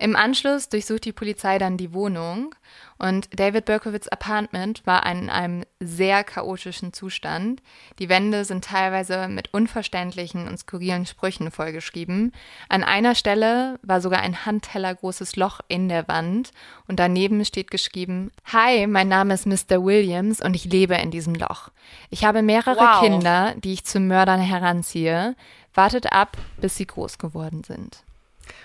Im 0.00 0.16
Anschluss 0.16 0.70
durchsucht 0.70 1.04
die 1.04 1.12
Polizei 1.12 1.58
dann 1.58 1.76
die 1.76 1.92
Wohnung 1.92 2.54
und 2.96 3.28
David 3.38 3.66
Berkowitz 3.66 4.08
Apartment 4.08 4.80
war 4.86 5.04
in 5.04 5.28
einem 5.28 5.62
sehr 5.78 6.24
chaotischen 6.24 6.94
Zustand. 6.94 7.60
Die 7.98 8.08
Wände 8.08 8.46
sind 8.46 8.64
teilweise 8.64 9.28
mit 9.28 9.52
unverständlichen 9.52 10.48
und 10.48 10.56
skurrilen 10.56 11.04
Sprüchen 11.04 11.50
vollgeschrieben. 11.50 12.32
An 12.70 12.82
einer 12.82 13.14
Stelle 13.14 13.78
war 13.82 14.00
sogar 14.00 14.22
ein 14.22 14.46
handtellergroßes 14.46 15.36
Loch 15.36 15.60
in 15.68 15.90
der 15.90 16.08
Wand 16.08 16.52
und 16.88 16.98
daneben 16.98 17.44
steht 17.44 17.70
geschrieben: 17.70 18.30
Hi, 18.50 18.86
mein 18.86 19.08
Name 19.08 19.34
ist 19.34 19.46
Mr. 19.46 19.84
Williams 19.84 20.40
und 20.40 20.56
ich 20.56 20.64
lebe 20.64 20.94
in 20.94 21.10
diesem 21.10 21.34
Loch. 21.34 21.68
Ich 22.08 22.24
habe 22.24 22.40
mehrere 22.40 22.80
wow. 22.80 23.00
Kinder, 23.02 23.54
die 23.58 23.74
ich 23.74 23.84
zu 23.84 24.00
Mördern 24.00 24.40
heranziehe. 24.40 25.36
Wartet 25.74 26.10
ab, 26.10 26.38
bis 26.58 26.76
sie 26.76 26.86
groß 26.86 27.18
geworden 27.18 27.64
sind 27.64 28.02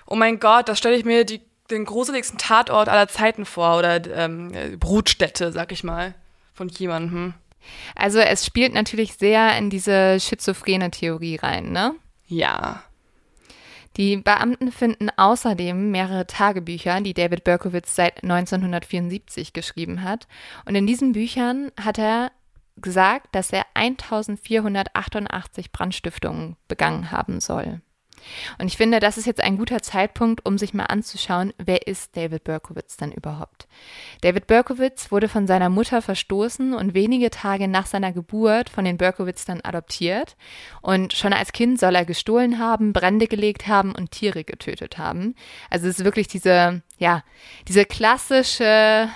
oh 0.07 0.15
mein 0.15 0.39
Gott, 0.39 0.69
da 0.69 0.75
stelle 0.75 0.95
ich 0.95 1.05
mir 1.05 1.25
die, 1.25 1.41
den 1.69 1.85
gruseligsten 1.85 2.37
Tatort 2.37 2.89
aller 2.89 3.07
Zeiten 3.07 3.45
vor 3.45 3.77
oder 3.77 4.05
ähm, 4.15 4.51
Brutstätte, 4.79 5.51
sag 5.51 5.71
ich 5.71 5.83
mal, 5.83 6.13
von 6.53 6.69
jemandem. 6.69 7.33
Also 7.95 8.19
es 8.19 8.45
spielt 8.45 8.73
natürlich 8.73 9.15
sehr 9.15 9.57
in 9.57 9.69
diese 9.69 10.19
schizophrene 10.19 10.91
Theorie 10.91 11.37
rein, 11.37 11.71
ne? 11.71 11.95
Ja. 12.27 12.83
Die 13.97 14.17
Beamten 14.17 14.71
finden 14.71 15.09
außerdem 15.15 15.89
mehrere 15.89 16.27
Tagebücher, 16.27 16.99
die 16.99 17.13
David 17.13 17.43
Berkowitz 17.43 17.95
seit 17.95 18.23
1974 18.23 19.53
geschrieben 19.53 20.03
hat. 20.03 20.27
Und 20.65 20.75
in 20.75 20.85
diesen 20.85 21.13
Büchern 21.13 21.71
hat 21.81 21.97
er 21.97 22.31
gesagt, 22.75 23.33
dass 23.33 23.53
er 23.53 23.65
1488 23.73 25.71
Brandstiftungen 25.71 26.57
begangen 26.67 27.11
haben 27.11 27.39
soll. 27.39 27.79
Und 28.59 28.67
ich 28.67 28.77
finde, 28.77 28.99
das 28.99 29.17
ist 29.17 29.25
jetzt 29.25 29.41
ein 29.41 29.57
guter 29.57 29.81
Zeitpunkt, 29.81 30.45
um 30.45 30.57
sich 30.57 30.73
mal 30.73 30.85
anzuschauen, 30.85 31.53
wer 31.57 31.87
ist 31.87 32.15
David 32.15 32.43
Berkowitz 32.43 32.97
denn 32.97 33.11
überhaupt? 33.11 33.67
David 34.21 34.47
Berkowitz 34.47 35.11
wurde 35.11 35.27
von 35.27 35.47
seiner 35.47 35.69
Mutter 35.69 36.01
verstoßen 36.01 36.73
und 36.73 36.93
wenige 36.93 37.29
Tage 37.29 37.67
nach 37.67 37.85
seiner 37.85 38.11
Geburt 38.11 38.69
von 38.69 38.85
den 38.85 38.97
Berkowitz 38.97 39.45
dann 39.45 39.61
adoptiert. 39.61 40.35
Und 40.81 41.13
schon 41.13 41.33
als 41.33 41.51
Kind 41.51 41.79
soll 41.79 41.95
er 41.95 42.05
gestohlen 42.05 42.59
haben, 42.59 42.93
Brände 42.93 43.27
gelegt 43.27 43.67
haben 43.67 43.93
und 43.93 44.11
Tiere 44.11 44.43
getötet 44.43 44.97
haben. 44.97 45.35
Also 45.69 45.87
es 45.87 45.99
ist 45.99 46.05
wirklich 46.05 46.27
diese, 46.27 46.81
ja, 46.97 47.23
diese 47.67 47.85
klassische 47.85 49.09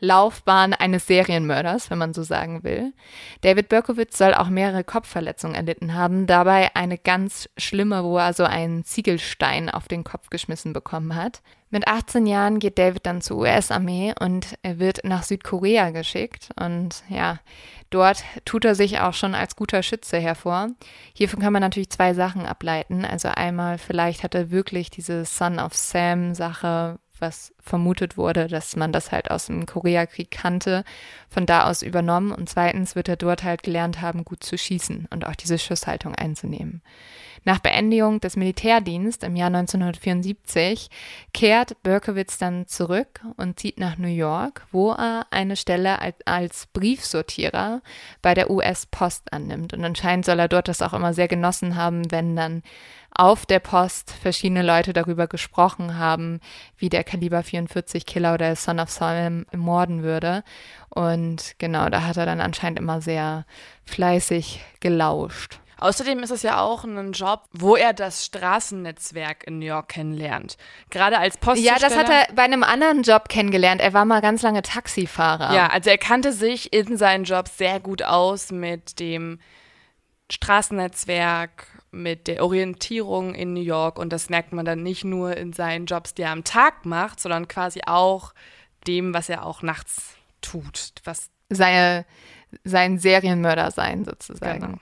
Laufbahn 0.00 0.74
eines 0.74 1.06
Serienmörders, 1.06 1.90
wenn 1.90 1.98
man 1.98 2.14
so 2.14 2.22
sagen 2.22 2.62
will. 2.62 2.92
David 3.40 3.68
Berkowitz 3.68 4.16
soll 4.16 4.34
auch 4.34 4.48
mehrere 4.48 4.84
Kopfverletzungen 4.84 5.56
erlitten 5.56 5.94
haben, 5.94 6.26
dabei 6.26 6.74
eine 6.74 6.98
ganz 6.98 7.48
schlimme, 7.56 8.04
wo 8.04 8.18
er 8.18 8.32
so 8.32 8.44
einen 8.44 8.84
Ziegelstein 8.84 9.68
auf 9.68 9.88
den 9.88 10.04
Kopf 10.04 10.30
geschmissen 10.30 10.72
bekommen 10.72 11.16
hat. 11.16 11.42
Mit 11.70 11.86
18 11.86 12.26
Jahren 12.26 12.60
geht 12.60 12.78
David 12.78 13.04
dann 13.04 13.20
zur 13.20 13.38
US-Armee 13.38 14.14
und 14.18 14.54
er 14.62 14.78
wird 14.78 15.00
nach 15.04 15.22
Südkorea 15.22 15.90
geschickt 15.90 16.48
und 16.58 17.02
ja, 17.10 17.40
dort 17.90 18.24
tut 18.46 18.64
er 18.64 18.74
sich 18.74 19.00
auch 19.00 19.12
schon 19.12 19.34
als 19.34 19.54
guter 19.54 19.82
Schütze 19.82 20.18
hervor. 20.18 20.68
Hiervon 21.12 21.40
kann 21.40 21.52
man 21.52 21.60
natürlich 21.60 21.90
zwei 21.90 22.14
Sachen 22.14 22.46
ableiten. 22.46 23.04
Also 23.04 23.28
einmal, 23.28 23.76
vielleicht 23.76 24.22
hat 24.22 24.34
er 24.34 24.50
wirklich 24.50 24.90
diese 24.90 25.26
Son 25.26 25.58
of 25.58 25.74
Sam 25.74 26.34
Sache 26.34 26.98
was 27.20 27.54
vermutet 27.60 28.16
wurde, 28.16 28.48
dass 28.48 28.76
man 28.76 28.92
das 28.92 29.12
halt 29.12 29.30
aus 29.30 29.46
dem 29.46 29.66
Koreakrieg 29.66 30.30
kannte, 30.30 30.84
von 31.28 31.46
da 31.46 31.68
aus 31.68 31.82
übernommen. 31.82 32.32
Und 32.32 32.48
zweitens 32.48 32.94
wird 32.94 33.08
er 33.08 33.16
dort 33.16 33.44
halt 33.44 33.62
gelernt 33.62 34.00
haben, 34.00 34.24
gut 34.24 34.42
zu 34.42 34.56
schießen 34.56 35.08
und 35.10 35.26
auch 35.26 35.34
diese 35.34 35.58
Schusshaltung 35.58 36.14
einzunehmen. 36.14 36.82
Nach 37.44 37.60
Beendigung 37.60 38.20
des 38.20 38.36
Militärdienstes 38.36 39.26
im 39.26 39.36
Jahr 39.36 39.46
1974 39.48 40.90
kehrt 41.32 41.82
Berkowitz 41.82 42.38
dann 42.38 42.66
zurück 42.66 43.20
und 43.36 43.58
zieht 43.58 43.78
nach 43.78 43.96
New 43.96 44.08
York, 44.08 44.66
wo 44.72 44.92
er 44.92 45.26
eine 45.30 45.56
Stelle 45.56 46.00
als, 46.00 46.16
als 46.26 46.66
Briefsortierer 46.66 47.80
bei 48.22 48.34
der 48.34 48.50
US-Post 48.50 49.32
annimmt. 49.32 49.72
Und 49.72 49.84
anscheinend 49.84 50.26
soll 50.26 50.38
er 50.38 50.48
dort 50.48 50.68
das 50.68 50.82
auch 50.82 50.92
immer 50.92 51.14
sehr 51.14 51.28
genossen 51.28 51.76
haben, 51.76 52.10
wenn 52.10 52.36
dann 52.36 52.62
auf 53.14 53.46
der 53.46 53.58
Post 53.58 54.10
verschiedene 54.10 54.62
Leute 54.62 54.92
darüber 54.92 55.26
gesprochen 55.26 55.98
haben, 55.98 56.40
wie 56.76 56.88
der 56.88 57.04
Kaliber 57.04 57.42
44 57.42 58.06
Killer 58.06 58.34
oder 58.34 58.54
Son 58.54 58.80
of 58.80 58.90
Saul 58.90 59.44
morden 59.54 60.02
würde. 60.02 60.44
Und 60.88 61.54
genau, 61.58 61.88
da 61.88 62.04
hat 62.04 62.16
er 62.16 62.26
dann 62.26 62.40
anscheinend 62.40 62.78
immer 62.78 63.00
sehr 63.00 63.44
fleißig 63.84 64.64
gelauscht. 64.80 65.60
Außerdem 65.80 66.24
ist 66.24 66.30
es 66.30 66.42
ja 66.42 66.60
auch 66.60 66.82
ein 66.84 67.12
Job, 67.12 67.44
wo 67.52 67.76
er 67.76 67.92
das 67.92 68.24
Straßennetzwerk 68.24 69.46
in 69.46 69.60
New 69.60 69.66
York 69.66 69.88
kennenlernt. 69.88 70.56
Gerade 70.90 71.18
als 71.18 71.36
Postzusteller. 71.36 71.78
Ja, 71.80 71.88
das 71.88 71.96
hat 71.96 72.08
er 72.08 72.34
bei 72.34 72.42
einem 72.42 72.64
anderen 72.64 73.02
Job 73.02 73.28
kennengelernt. 73.28 73.80
Er 73.80 73.92
war 73.94 74.04
mal 74.04 74.20
ganz 74.20 74.42
lange 74.42 74.62
Taxifahrer. 74.62 75.54
Ja, 75.54 75.68
also 75.68 75.90
er 75.90 75.98
kannte 75.98 76.32
sich 76.32 76.72
in 76.72 76.96
seinen 76.96 77.24
Jobs 77.24 77.58
sehr 77.58 77.78
gut 77.78 78.02
aus 78.02 78.50
mit 78.50 78.98
dem 78.98 79.38
Straßennetzwerk, 80.30 81.66
mit 81.90 82.26
der 82.26 82.42
Orientierung 82.44 83.34
in 83.34 83.54
New 83.54 83.62
York. 83.62 83.98
Und 83.98 84.12
das 84.12 84.30
merkt 84.30 84.52
man 84.52 84.64
dann 84.64 84.82
nicht 84.82 85.04
nur 85.04 85.36
in 85.36 85.52
seinen 85.52 85.86
Jobs, 85.86 86.14
die 86.14 86.22
er 86.22 86.32
am 86.32 86.44
Tag 86.44 86.84
macht, 86.84 87.20
sondern 87.20 87.48
quasi 87.48 87.80
auch 87.86 88.34
dem, 88.86 89.14
was 89.14 89.28
er 89.28 89.44
auch 89.44 89.62
nachts 89.62 90.14
tut. 90.40 90.92
Was 91.04 91.30
Seine, 91.50 92.04
sein 92.64 92.98
Serienmörder 92.98 93.70
sein 93.70 94.04
sozusagen. 94.04 94.60
Genau. 94.60 94.78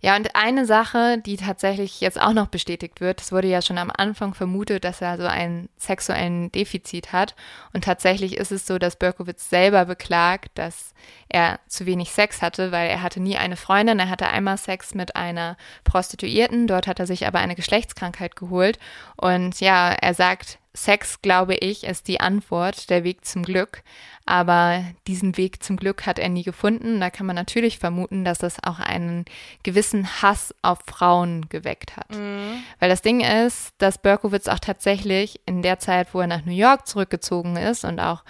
Ja, 0.00 0.16
und 0.16 0.34
eine 0.34 0.66
Sache, 0.66 1.18
die 1.18 1.36
tatsächlich 1.36 2.00
jetzt 2.00 2.20
auch 2.20 2.32
noch 2.32 2.48
bestätigt 2.48 3.00
wird, 3.00 3.20
es 3.20 3.32
wurde 3.32 3.48
ja 3.48 3.60
schon 3.60 3.78
am 3.78 3.90
Anfang 3.94 4.34
vermutet, 4.34 4.84
dass 4.84 5.00
er 5.00 5.16
so 5.16 5.26
einen 5.26 5.68
sexuellen 5.76 6.52
Defizit 6.52 7.12
hat. 7.12 7.34
Und 7.72 7.84
tatsächlich 7.84 8.36
ist 8.36 8.52
es 8.52 8.66
so, 8.66 8.78
dass 8.78 8.96
Berkowitz 8.96 9.50
selber 9.50 9.84
beklagt, 9.84 10.50
dass 10.54 10.94
er 11.28 11.60
zu 11.66 11.86
wenig 11.86 12.12
Sex 12.12 12.42
hatte, 12.42 12.72
weil 12.72 12.88
er 12.88 13.02
hatte 13.02 13.20
nie 13.20 13.36
eine 13.36 13.56
Freundin. 13.56 13.98
Er 13.98 14.08
hatte 14.08 14.28
einmal 14.28 14.58
Sex 14.58 14.94
mit 14.94 15.16
einer 15.16 15.56
Prostituierten. 15.84 16.66
Dort 16.66 16.86
hat 16.86 17.00
er 17.00 17.06
sich 17.06 17.26
aber 17.26 17.38
eine 17.38 17.56
Geschlechtskrankheit 17.56 18.36
geholt. 18.36 18.78
Und 19.16 19.60
ja, 19.60 19.92
er 19.92 20.14
sagt, 20.14 20.58
Sex, 20.76 21.22
glaube 21.22 21.54
ich, 21.54 21.84
ist 21.84 22.06
die 22.06 22.20
Antwort, 22.20 22.90
der 22.90 23.02
Weg 23.02 23.24
zum 23.24 23.42
Glück. 23.42 23.82
Aber 24.26 24.84
diesen 25.06 25.36
Weg 25.36 25.62
zum 25.62 25.76
Glück 25.76 26.04
hat 26.04 26.18
er 26.18 26.28
nie 26.28 26.42
gefunden. 26.42 27.00
Da 27.00 27.10
kann 27.10 27.26
man 27.26 27.36
natürlich 27.36 27.78
vermuten, 27.78 28.24
dass 28.24 28.38
das 28.38 28.62
auch 28.62 28.80
einen 28.80 29.24
gewissen 29.62 30.20
Hass 30.20 30.54
auf 30.62 30.80
Frauen 30.86 31.48
geweckt 31.48 31.96
hat. 31.96 32.10
Mhm. 32.10 32.62
Weil 32.80 32.88
das 32.88 33.02
Ding 33.02 33.20
ist, 33.20 33.72
dass 33.78 33.98
Berkowitz 33.98 34.48
auch 34.48 34.58
tatsächlich 34.58 35.40
in 35.46 35.62
der 35.62 35.78
Zeit, 35.78 36.12
wo 36.12 36.20
er 36.20 36.26
nach 36.26 36.44
New 36.44 36.52
York 36.52 36.86
zurückgezogen 36.86 37.56
ist 37.56 37.84
und 37.84 38.00
auch 38.00 38.24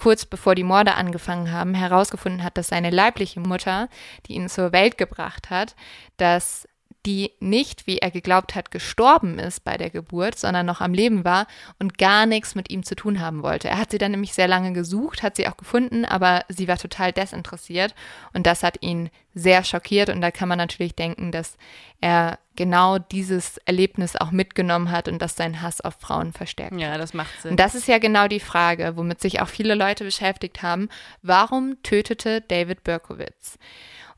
kurz 0.00 0.24
bevor 0.24 0.54
die 0.54 0.64
Morde 0.64 0.94
angefangen 0.94 1.52
haben, 1.52 1.74
herausgefunden 1.74 2.42
hat, 2.42 2.56
dass 2.56 2.68
seine 2.68 2.90
leibliche 2.90 3.40
Mutter, 3.40 3.88
die 4.26 4.32
ihn 4.32 4.48
zur 4.48 4.72
Welt 4.72 4.96
gebracht 4.96 5.50
hat, 5.50 5.76
dass 6.16 6.66
die 7.06 7.32
nicht, 7.40 7.86
wie 7.86 7.98
er 7.98 8.10
geglaubt 8.10 8.54
hat, 8.54 8.70
gestorben 8.70 9.38
ist 9.38 9.64
bei 9.64 9.76
der 9.76 9.90
Geburt, 9.90 10.38
sondern 10.38 10.66
noch 10.66 10.80
am 10.80 10.92
Leben 10.92 11.24
war 11.24 11.46
und 11.78 11.96
gar 11.96 12.26
nichts 12.26 12.54
mit 12.54 12.70
ihm 12.70 12.82
zu 12.82 12.94
tun 12.94 13.20
haben 13.20 13.42
wollte. 13.42 13.68
Er 13.68 13.78
hat 13.78 13.90
sie 13.90 13.98
dann 13.98 14.10
nämlich 14.10 14.34
sehr 14.34 14.48
lange 14.48 14.72
gesucht, 14.72 15.22
hat 15.22 15.36
sie 15.36 15.48
auch 15.48 15.56
gefunden, 15.56 16.04
aber 16.04 16.44
sie 16.48 16.68
war 16.68 16.76
total 16.76 17.12
desinteressiert 17.12 17.94
und 18.34 18.46
das 18.46 18.62
hat 18.62 18.82
ihn 18.82 19.10
sehr 19.34 19.64
schockiert 19.64 20.10
und 20.10 20.20
da 20.20 20.30
kann 20.30 20.48
man 20.48 20.58
natürlich 20.58 20.94
denken, 20.94 21.32
dass 21.32 21.56
er 22.00 22.38
genau 22.56 22.98
dieses 22.98 23.56
Erlebnis 23.58 24.16
auch 24.16 24.32
mitgenommen 24.32 24.90
hat 24.90 25.08
und 25.08 25.22
dass 25.22 25.36
sein 25.36 25.62
Hass 25.62 25.80
auf 25.80 25.94
Frauen 25.98 26.32
verstärkt. 26.32 26.78
Ja, 26.78 26.98
das 26.98 27.14
macht 27.14 27.40
Sinn. 27.40 27.52
Und 27.52 27.60
das 27.60 27.74
ist 27.74 27.88
ja 27.88 27.98
genau 27.98 28.28
die 28.28 28.40
Frage, 28.40 28.96
womit 28.96 29.20
sich 29.20 29.40
auch 29.40 29.48
viele 29.48 29.74
Leute 29.74 30.04
beschäftigt 30.04 30.62
haben. 30.62 30.88
Warum 31.22 31.82
tötete 31.82 32.42
David 32.42 32.84
Berkowitz? 32.84 33.56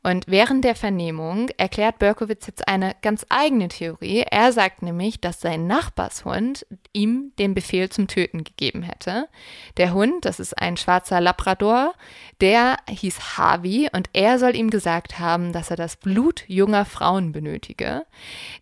Und 0.03 0.25
während 0.27 0.65
der 0.65 0.75
Vernehmung 0.75 1.49
erklärt 1.59 2.01
Berkowitz 2.01 2.47
jetzt 2.49 2.67
eine 2.67 2.97
ganz 3.03 3.25
eigene 3.29 3.69
Theorie. 3.69 4.25
Er 4.29 4.53
sagt 4.53 4.83
nämlich, 4.83 5.21
dass 5.21 5.41
sein 5.41 5.69
Nachbarshund 5.69 6.67
ihm 6.93 7.33
den 7.39 7.55
Befehl 7.55 7.89
zum 7.89 8.09
Töten 8.09 8.43
gegeben 8.43 8.83
hätte. 8.83 9.29
Der 9.77 9.95
Hund, 9.95 10.25
das 10.25 10.41
ist 10.41 10.59
ein 10.59 10.77
schwarzer 10.77 11.21
Labrador, 11.21 11.95
der 12.41 12.79
hieß 12.91 13.39
Harvey 13.39 13.89
und 13.93 14.11
er 14.13 14.41
soll 14.41 14.57
ihm 14.57 14.71
gesagt 14.71 15.21
haben, 15.21 15.53
dass 15.53 15.71
er 15.71 15.77
das 15.77 15.97
Blut 15.97 16.45
junger 16.49 16.85
Frauen 16.85 17.31
benötige. 17.31 18.05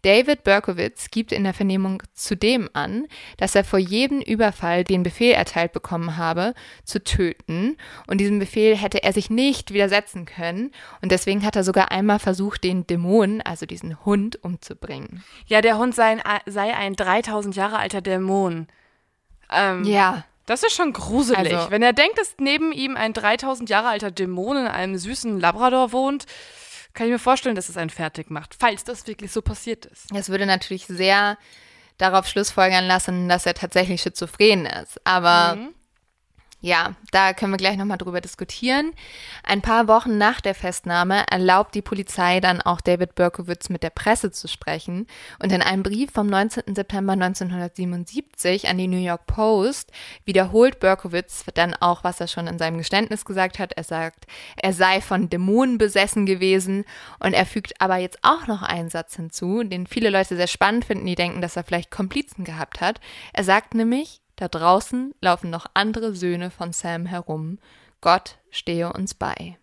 David 0.02 0.44
Berkowitz 0.44 1.10
gibt 1.10 1.32
in 1.32 1.44
der 1.44 1.54
Vernehmung 1.54 2.02
zudem 2.12 2.68
an, 2.74 3.06
dass 3.38 3.54
er 3.54 3.64
vor 3.64 3.78
jedem 3.78 4.20
Überfall 4.20 4.84
den 4.84 5.02
Befehl 5.02 5.32
erteilt 5.32 5.72
bekommen 5.72 6.18
habe, 6.18 6.54
zu 6.84 7.02
töten. 7.02 7.78
Und 8.06 8.18
diesem 8.18 8.38
Befehl 8.38 8.76
hätte 8.76 9.02
er 9.02 9.14
sich 9.14 9.30
nicht 9.30 9.72
widersetzen 9.72 10.26
können. 10.26 10.72
Und 11.00 11.12
deswegen 11.12 11.29
Deswegen 11.30 11.46
hat 11.46 11.54
er 11.56 11.64
sogar 11.64 11.90
einmal 11.92 12.18
versucht, 12.18 12.64
den 12.64 12.86
Dämon, 12.86 13.40
also 13.42 13.64
diesen 13.66 14.04
Hund, 14.04 14.42
umzubringen. 14.42 15.22
Ja, 15.46 15.60
der 15.60 15.78
Hund 15.78 15.94
sei 15.94 16.20
ein, 16.24 16.40
sei 16.46 16.74
ein 16.74 16.94
3000 16.94 17.54
Jahre 17.54 17.78
alter 17.78 18.00
Dämon. 18.00 18.66
Ähm, 19.50 19.84
ja. 19.84 20.24
Das 20.46 20.64
ist 20.64 20.72
schon 20.74 20.92
gruselig. 20.92 21.54
Also- 21.54 21.70
Wenn 21.70 21.82
er 21.82 21.92
denkt, 21.92 22.18
dass 22.18 22.34
neben 22.38 22.72
ihm 22.72 22.96
ein 22.96 23.12
3000 23.12 23.70
Jahre 23.70 23.88
alter 23.88 24.10
Dämon 24.10 24.56
in 24.56 24.66
einem 24.66 24.96
süßen 24.98 25.38
Labrador 25.38 25.92
wohnt, 25.92 26.26
kann 26.94 27.06
ich 27.06 27.12
mir 27.12 27.18
vorstellen, 27.20 27.54
dass 27.54 27.68
es 27.68 27.76
einen 27.76 27.90
fertig 27.90 28.30
macht, 28.30 28.56
falls 28.58 28.82
das 28.82 29.06
wirklich 29.06 29.30
so 29.30 29.40
passiert 29.42 29.86
ist. 29.86 30.06
Das 30.12 30.28
würde 30.30 30.46
natürlich 30.46 30.86
sehr 30.86 31.38
darauf 31.98 32.26
schlussfolgern 32.26 32.86
lassen, 32.86 33.28
dass 33.28 33.46
er 33.46 33.54
tatsächlich 33.54 34.00
schizophren 34.02 34.66
ist. 34.66 35.00
Aber 35.06 35.54
Mhm. 35.54 35.68
Ja, 36.62 36.94
da 37.10 37.32
können 37.32 37.52
wir 37.52 37.56
gleich 37.56 37.78
nochmal 37.78 37.96
drüber 37.96 38.20
diskutieren. 38.20 38.92
Ein 39.44 39.62
paar 39.62 39.88
Wochen 39.88 40.18
nach 40.18 40.42
der 40.42 40.54
Festnahme 40.54 41.24
erlaubt 41.30 41.74
die 41.74 41.80
Polizei 41.80 42.40
dann 42.40 42.60
auch 42.60 42.82
David 42.82 43.14
Berkowitz 43.14 43.70
mit 43.70 43.82
der 43.82 43.90
Presse 43.90 44.30
zu 44.30 44.46
sprechen. 44.46 45.06
Und 45.42 45.52
in 45.52 45.62
einem 45.62 45.82
Brief 45.82 46.10
vom 46.12 46.26
19. 46.26 46.74
September 46.74 47.14
1977 47.14 48.68
an 48.68 48.76
die 48.76 48.88
New 48.88 48.98
York 48.98 49.26
Post 49.26 49.90
wiederholt 50.26 50.80
Berkowitz 50.80 51.44
dann 51.54 51.74
auch, 51.74 52.04
was 52.04 52.20
er 52.20 52.28
schon 52.28 52.46
in 52.46 52.58
seinem 52.58 52.76
Geständnis 52.76 53.24
gesagt 53.24 53.58
hat. 53.58 53.72
Er 53.72 53.84
sagt, 53.84 54.26
er 54.56 54.74
sei 54.74 55.00
von 55.00 55.30
Dämonen 55.30 55.78
besessen 55.78 56.26
gewesen. 56.26 56.84
Und 57.20 57.32
er 57.32 57.46
fügt 57.46 57.80
aber 57.80 57.96
jetzt 57.96 58.18
auch 58.20 58.46
noch 58.46 58.62
einen 58.62 58.90
Satz 58.90 59.16
hinzu, 59.16 59.62
den 59.62 59.86
viele 59.86 60.10
Leute 60.10 60.36
sehr 60.36 60.46
spannend 60.46 60.84
finden, 60.84 61.06
die 61.06 61.14
denken, 61.14 61.40
dass 61.40 61.56
er 61.56 61.64
vielleicht 61.64 61.90
Komplizen 61.90 62.44
gehabt 62.44 62.82
hat. 62.82 63.00
Er 63.32 63.44
sagt 63.44 63.74
nämlich, 63.74 64.20
da 64.40 64.48
draußen 64.48 65.14
laufen 65.20 65.50
noch 65.50 65.66
andere 65.74 66.14
Söhne 66.14 66.50
von 66.50 66.72
Sam 66.72 67.06
herum. 67.06 67.58
Gott 68.00 68.38
stehe 68.50 68.92
uns 68.92 69.14
bei. 69.14 69.58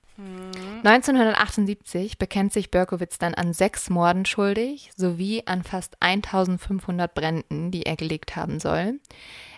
1978 0.83 2.17
bekennt 2.17 2.51
sich 2.51 2.71
Berkowitz 2.71 3.19
dann 3.19 3.35
an 3.35 3.53
sechs 3.53 3.89
Morden 3.89 4.25
schuldig 4.25 4.91
sowie 4.95 5.43
an 5.45 5.63
fast 5.63 5.95
1500 5.99 7.13
Bränden, 7.13 7.69
die 7.69 7.85
er 7.85 7.95
gelegt 7.95 8.35
haben 8.35 8.59
soll. 8.59 8.99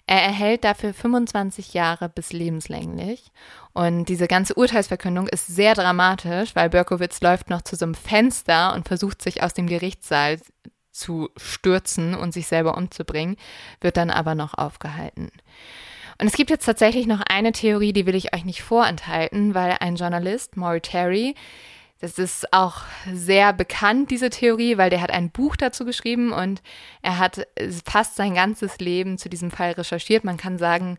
Er 0.06 0.24
erhält 0.24 0.64
dafür 0.64 0.94
25 0.94 1.74
Jahre 1.74 2.10
bis 2.10 2.34
lebenslänglich. 2.34 3.32
Und 3.74 4.06
diese 4.10 4.28
ganze 4.28 4.56
Urteilsverkündung 4.56 5.28
ist 5.28 5.48
sehr 5.48 5.76
dramatisch, 5.76 6.56
weil 6.56 6.70
Berkowitz 6.70 7.22
läuft 7.22 7.50
noch 7.50 7.62
zu 7.62 7.76
so 7.76 7.86
einem 7.86 7.94
Fenster 7.94 8.74
und 8.74 8.88
versucht 8.88 9.22
sich 9.22 9.44
aus 9.44 9.54
dem 9.54 9.68
Gerichtssaal 9.68 10.40
zu 11.00 11.30
stürzen 11.38 12.14
und 12.14 12.34
sich 12.34 12.48
selber 12.48 12.78
umzubringen, 12.78 13.38
wird 13.82 13.98
dann 13.98 14.12
aber 14.12 14.36
noch 14.36 14.54
aufgehalten. 14.54 15.32
Und 16.22 16.28
es 16.28 16.34
gibt 16.34 16.50
jetzt 16.50 16.66
tatsächlich 16.66 17.08
noch 17.08 17.22
eine 17.22 17.54
Theorie, 17.54 17.94
die 17.94 18.06
will 18.06 18.16
ich 18.16 18.36
euch 18.36 18.44
nicht 18.44 18.62
vorenthalten, 18.62 19.56
weil 19.56 19.78
ein 19.80 19.96
Journalist, 19.96 20.58
Maury 20.58 20.82
Terry, 20.82 21.34
das 22.02 22.18
ist 22.18 22.54
auch 22.54 22.82
sehr 23.12 23.52
bekannt, 23.52 24.12
diese 24.12 24.30
Theorie, 24.30 24.78
weil 24.78 24.90
der 24.90 25.02
hat 25.02 25.12
ein 25.12 25.32
Buch 25.32 25.56
dazu 25.56 25.86
geschrieben 25.86 26.32
und 26.32 26.62
er 27.02 27.20
hat 27.20 27.46
fast 27.86 28.16
sein 28.16 28.36
ganzes 28.36 28.80
Leben 28.80 29.18
zu 29.18 29.30
diesem 29.30 29.52
Fall 29.52 29.72
recherchiert. 29.72 30.24
Man 30.24 30.38
kann 30.38 30.58
sagen, 30.58 30.98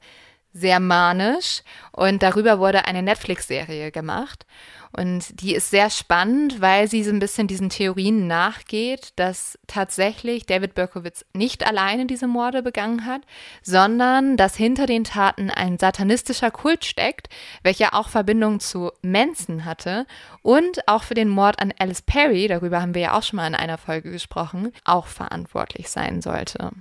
sehr 0.53 0.81
manisch. 0.81 1.63
Und 1.93 2.23
darüber 2.23 2.59
wurde 2.59 2.87
eine 2.87 3.03
Netflix-Serie 3.03 3.91
gemacht. 3.91 4.47
Und 4.93 5.41
die 5.41 5.55
ist 5.55 5.71
sehr 5.71 5.89
spannend, 5.89 6.61
weil 6.61 6.89
sie 6.89 7.05
so 7.05 7.11
ein 7.11 7.21
bisschen 7.21 7.47
diesen 7.47 7.69
Theorien 7.69 8.27
nachgeht, 8.27 9.13
dass 9.15 9.57
tatsächlich 9.69 10.47
David 10.47 10.75
Berkowitz 10.75 11.25
nicht 11.33 11.65
alleine 11.65 12.07
diese 12.07 12.27
Morde 12.27 12.63
begangen 12.63 13.07
hat, 13.07 13.23
sondern 13.63 14.37
dass 14.37 14.57
hinter 14.57 14.87
den 14.87 15.05
Taten 15.05 15.49
ein 15.49 15.79
satanistischer 15.79 16.51
Kult 16.51 16.85
steckt, 16.85 17.29
welcher 17.63 17.95
auch 17.95 18.09
Verbindung 18.09 18.59
zu 18.59 18.91
Manson 19.03 19.65
hatte 19.65 20.07
und 20.43 20.89
auch 20.89 21.05
für 21.05 21.15
den 21.15 21.29
Mord 21.29 21.61
an 21.61 21.73
Alice 21.79 22.03
Perry, 22.03 22.49
darüber 22.49 22.83
haben 22.83 22.95
wir 22.95 23.03
ja 23.03 23.17
auch 23.17 23.23
schon 23.23 23.37
mal 23.37 23.47
in 23.47 23.55
einer 23.55 23.79
Folge 23.79 24.11
gesprochen, 24.11 24.73
auch 24.85 25.07
verantwortlich 25.07 25.89
sein 25.89 26.21
sollte. 26.21 26.73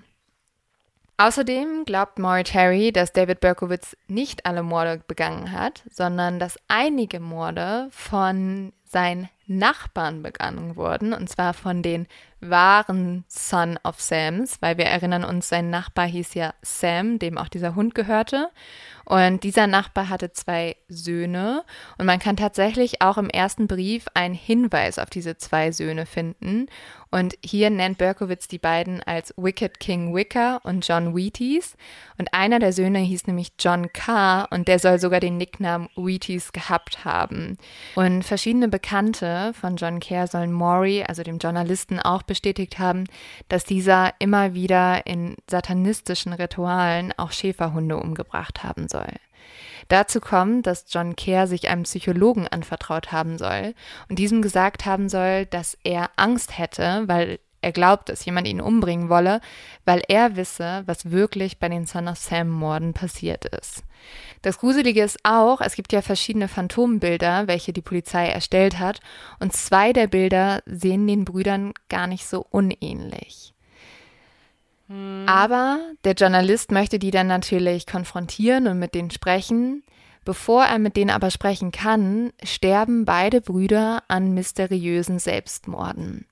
Außerdem 1.22 1.84
glaubt 1.84 2.18
Maury 2.18 2.46
Terry, 2.46 2.94
dass 2.94 3.12
David 3.12 3.42
Berkowitz 3.42 3.98
nicht 4.08 4.46
alle 4.46 4.64
Morde 4.64 5.02
begangen 5.06 5.52
hat, 5.52 5.84
sondern 5.92 6.40
dass 6.40 6.58
einige 6.70 7.20
Morde 7.20 7.90
von 7.92 8.72
seinen 8.86 9.28
Nachbarn 9.46 10.24
begangen 10.24 10.78
wurden, 10.78 11.12
und 11.12 11.28
zwar 11.30 11.54
von 11.54 11.84
den 11.84 12.08
wahren 12.40 13.26
Son 13.28 13.78
of 13.84 14.00
Sams, 14.00 14.62
weil 14.62 14.78
wir 14.78 14.86
erinnern 14.86 15.26
uns, 15.26 15.50
sein 15.50 15.70
Nachbar 15.70 16.06
hieß 16.06 16.36
ja 16.36 16.54
Sam, 16.62 17.20
dem 17.20 17.38
auch 17.38 17.50
dieser 17.50 17.76
Hund 17.76 17.96
gehörte. 17.96 18.50
Und 19.06 19.44
dieser 19.44 19.68
Nachbar 19.68 20.10
hatte 20.10 20.32
zwei 20.32 20.76
Söhne. 20.88 21.64
Und 21.98 22.06
man 22.06 22.20
kann 22.20 22.38
tatsächlich 22.38 23.02
auch 23.02 23.18
im 23.18 23.30
ersten 23.30 23.68
Brief 23.68 24.06
einen 24.14 24.36
Hinweis 24.36 25.00
auf 25.00 25.10
diese 25.10 25.38
zwei 25.38 25.72
Söhne 25.72 26.06
finden. 26.06 26.68
Und 27.12 27.36
hier 27.44 27.72
nennt 27.72 27.98
Berkowitz 27.98 28.48
die 28.48 28.60
beiden 28.60 29.02
als 29.02 29.34
Wicked 29.36 29.80
King 29.80 30.14
Wicker 30.14 30.62
und 30.64 30.88
John 30.88 31.16
Wheaties. 31.16 31.76
Und 32.20 32.34
einer 32.34 32.60
der 32.60 32.72
Söhne 32.72 33.00
hieß 33.00 33.26
nämlich 33.26 33.54
John 33.58 33.92
Carr 33.94 34.48
und 34.52 34.68
der 34.68 34.78
soll 34.78 35.00
sogar 35.00 35.20
den 35.20 35.38
Nicknamen 35.38 35.90
Wheaties 35.96 36.52
gehabt 36.52 37.06
haben. 37.06 37.58
Und 37.96 38.24
verschiedene 38.24 38.68
Bekannte 38.68 39.54
von 39.60 39.76
John 39.78 40.00
Kerr 40.00 40.28
sollen 40.28 40.52
Maury, 40.52 41.04
also 41.08 41.24
dem 41.24 41.40
Journalisten, 41.40 42.00
auch 42.00 42.22
bestätigt 42.22 42.78
haben, 42.78 43.06
dass 43.48 43.64
dieser 43.64 44.14
immer 44.20 44.54
wieder 44.54 45.08
in 45.08 45.36
satanistischen 45.50 46.34
Ritualen 46.34 47.12
auch 47.18 47.32
Schäferhunde 47.32 47.98
umgebracht 47.98 48.64
haben 48.64 48.88
soll. 48.90 49.08
Dazu 49.88 50.20
kommt, 50.20 50.68
dass 50.68 50.86
John 50.90 51.16
Kerr 51.16 51.48
sich 51.48 51.70
einem 51.70 51.84
Psychologen 51.84 52.48
anvertraut 52.48 53.12
haben 53.12 53.38
soll 53.38 53.74
und 54.08 54.20
diesem 54.20 54.42
gesagt 54.42 54.86
haben 54.86 55.10
soll, 55.10 55.46
dass 55.48 55.78
er 55.84 56.12
Angst 56.16 56.58
hätte, 56.58 57.04
weil 57.08 57.40
er 57.62 57.72
glaubt, 57.72 58.08
dass 58.08 58.24
jemand 58.24 58.48
ihn 58.48 58.62
umbringen 58.62 59.10
wolle, 59.10 59.42
weil 59.86 60.02
er 60.08 60.36
wisse, 60.36 60.84
was 60.86 61.12
wirklich 61.12 61.60
bei 61.60 61.68
den 61.68 61.86
Son 61.86 62.08
of 62.08 62.18
Sam 62.18 62.50
Morden 62.50 62.94
passiert 62.94 63.46
ist. 63.46 63.84
Das 64.42 64.60
Gruselige 64.60 65.04
ist 65.04 65.20
auch, 65.24 65.60
es 65.60 65.76
gibt 65.76 65.92
ja 65.92 66.02
verschiedene 66.02 66.48
Phantombilder, 66.48 67.48
welche 67.48 67.74
die 67.74 67.82
Polizei 67.82 68.28
erstellt 68.28 68.80
hat, 68.80 69.02
und 69.40 69.52
zwei 69.52 69.92
der 69.92 70.08
Bilder 70.08 70.62
sehen 70.66 71.06
den 71.08 71.26
Brüdern 71.26 71.74
gar 71.90 72.08
nicht 72.08 72.26
so 72.26 72.46
unähnlich. 72.50 73.54
Aber 74.90 75.80
der 76.04 76.14
Journalist 76.14 76.72
möchte 76.72 76.98
die 76.98 77.12
dann 77.12 77.28
natürlich 77.28 77.86
konfrontieren 77.86 78.68
und 78.68 78.80
mit 78.80 78.96
denen 78.96 79.12
sprechen. 79.12 79.84
Bevor 80.26 80.66
er 80.66 80.80
mit 80.80 80.98
denen 80.98 81.12
aber 81.12 81.32
sprechen 81.32 81.72
kann, 81.72 82.34
sterben 82.44 83.06
beide 83.06 83.42
Brüder 83.42 84.04
an 84.08 84.34
mysteriösen 84.34 85.20
Selbstmorden. 85.20 86.26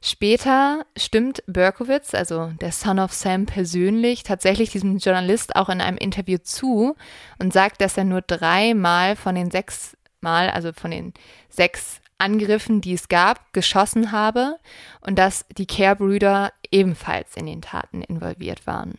Später 0.00 0.86
stimmt 0.96 1.42
Berkowitz, 1.46 2.14
also 2.14 2.52
der 2.60 2.70
Son 2.70 3.00
of 3.00 3.12
Sam 3.12 3.46
persönlich, 3.46 4.22
tatsächlich 4.22 4.70
diesem 4.70 4.98
Journalist 4.98 5.56
auch 5.56 5.68
in 5.68 5.80
einem 5.80 5.98
Interview 5.98 6.38
zu 6.38 6.94
und 7.40 7.52
sagt, 7.52 7.80
dass 7.80 7.96
er 7.96 8.04
nur 8.04 8.22
dreimal 8.22 9.16
von 9.16 9.34
den 9.34 9.50
sechs 9.50 9.96
Mal, 10.20 10.50
also 10.50 10.72
von 10.72 10.90
den 10.90 11.14
sechs 11.48 12.00
Angriffen, 12.18 12.80
die 12.80 12.94
es 12.94 13.08
gab, 13.08 13.52
geschossen 13.52 14.12
habe 14.12 14.58
und 15.00 15.18
dass 15.18 15.46
die 15.56 15.66
Care-Brüder 15.66 16.52
ebenfalls 16.70 17.36
in 17.36 17.46
den 17.46 17.62
Taten 17.62 18.02
involviert 18.02 18.66
waren. 18.66 18.98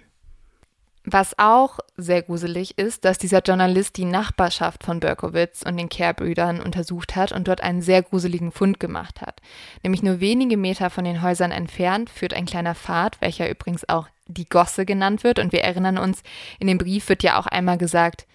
Was 1.05 1.39
auch 1.39 1.79
sehr 1.97 2.21
gruselig 2.21 2.77
ist, 2.77 3.05
dass 3.05 3.17
dieser 3.17 3.41
Journalist 3.41 3.97
die 3.97 4.05
Nachbarschaft 4.05 4.83
von 4.83 4.99
Berkowitz 4.99 5.63
und 5.63 5.77
den 5.77 5.89
Care-Brüdern 5.89 6.61
untersucht 6.61 7.15
hat 7.15 7.31
und 7.31 7.47
dort 7.47 7.61
einen 7.61 7.81
sehr 7.81 8.03
gruseligen 8.03 8.51
Fund 8.51 8.79
gemacht 8.79 9.21
hat. 9.21 9.41
Nämlich 9.81 10.03
nur 10.03 10.19
wenige 10.19 10.57
Meter 10.57 10.89
von 10.89 11.05
den 11.05 11.21
Häusern 11.21 11.51
entfernt 11.51 12.09
führt 12.09 12.33
ein 12.33 12.45
kleiner 12.45 12.75
Pfad, 12.75 13.19
welcher 13.21 13.49
übrigens 13.49 13.87
auch 13.87 14.07
die 14.27 14.47
Gosse 14.47 14.85
genannt 14.85 15.23
wird. 15.23 15.39
Und 15.39 15.51
wir 15.51 15.63
erinnern 15.63 15.97
uns, 15.97 16.21
in 16.59 16.67
dem 16.67 16.77
Brief 16.77 17.09
wird 17.09 17.23
ja 17.23 17.39
auch 17.39 17.47
einmal 17.47 17.77
gesagt, 17.77 18.27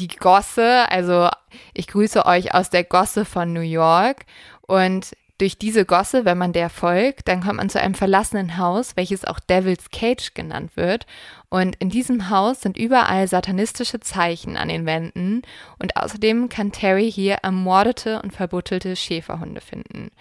die 0.00 0.08
Gosse, 0.08 0.90
also 0.90 1.28
ich 1.74 1.86
grüße 1.86 2.24
euch 2.24 2.54
aus 2.54 2.70
der 2.70 2.84
Gosse 2.84 3.24
von 3.24 3.52
New 3.52 3.60
York. 3.60 4.24
Und 4.62 5.12
durch 5.38 5.58
diese 5.58 5.84
Gosse, 5.84 6.24
wenn 6.24 6.38
man 6.38 6.52
der 6.52 6.70
folgt, 6.70 7.28
dann 7.28 7.42
kommt 7.42 7.56
man 7.56 7.70
zu 7.70 7.80
einem 7.80 7.94
verlassenen 7.94 8.58
Haus, 8.58 8.96
welches 8.96 9.24
auch 9.24 9.40
Devil's 9.40 9.90
Cage 9.90 10.34
genannt 10.34 10.72
wird. 10.76 11.06
Und 11.50 11.74
in 11.76 11.90
diesem 11.90 12.30
Haus 12.30 12.60
sind 12.60 12.78
überall 12.78 13.26
satanistische 13.26 13.98
Zeichen 13.98 14.56
an 14.56 14.68
den 14.68 14.86
Wänden 14.86 15.42
und 15.80 15.96
außerdem 15.96 16.48
kann 16.48 16.70
Terry 16.70 17.10
hier 17.10 17.38
ermordete 17.42 18.22
und 18.22 18.32
verbuttelte 18.32 18.94
Schäferhunde 18.94 19.60
finden. 19.60 20.12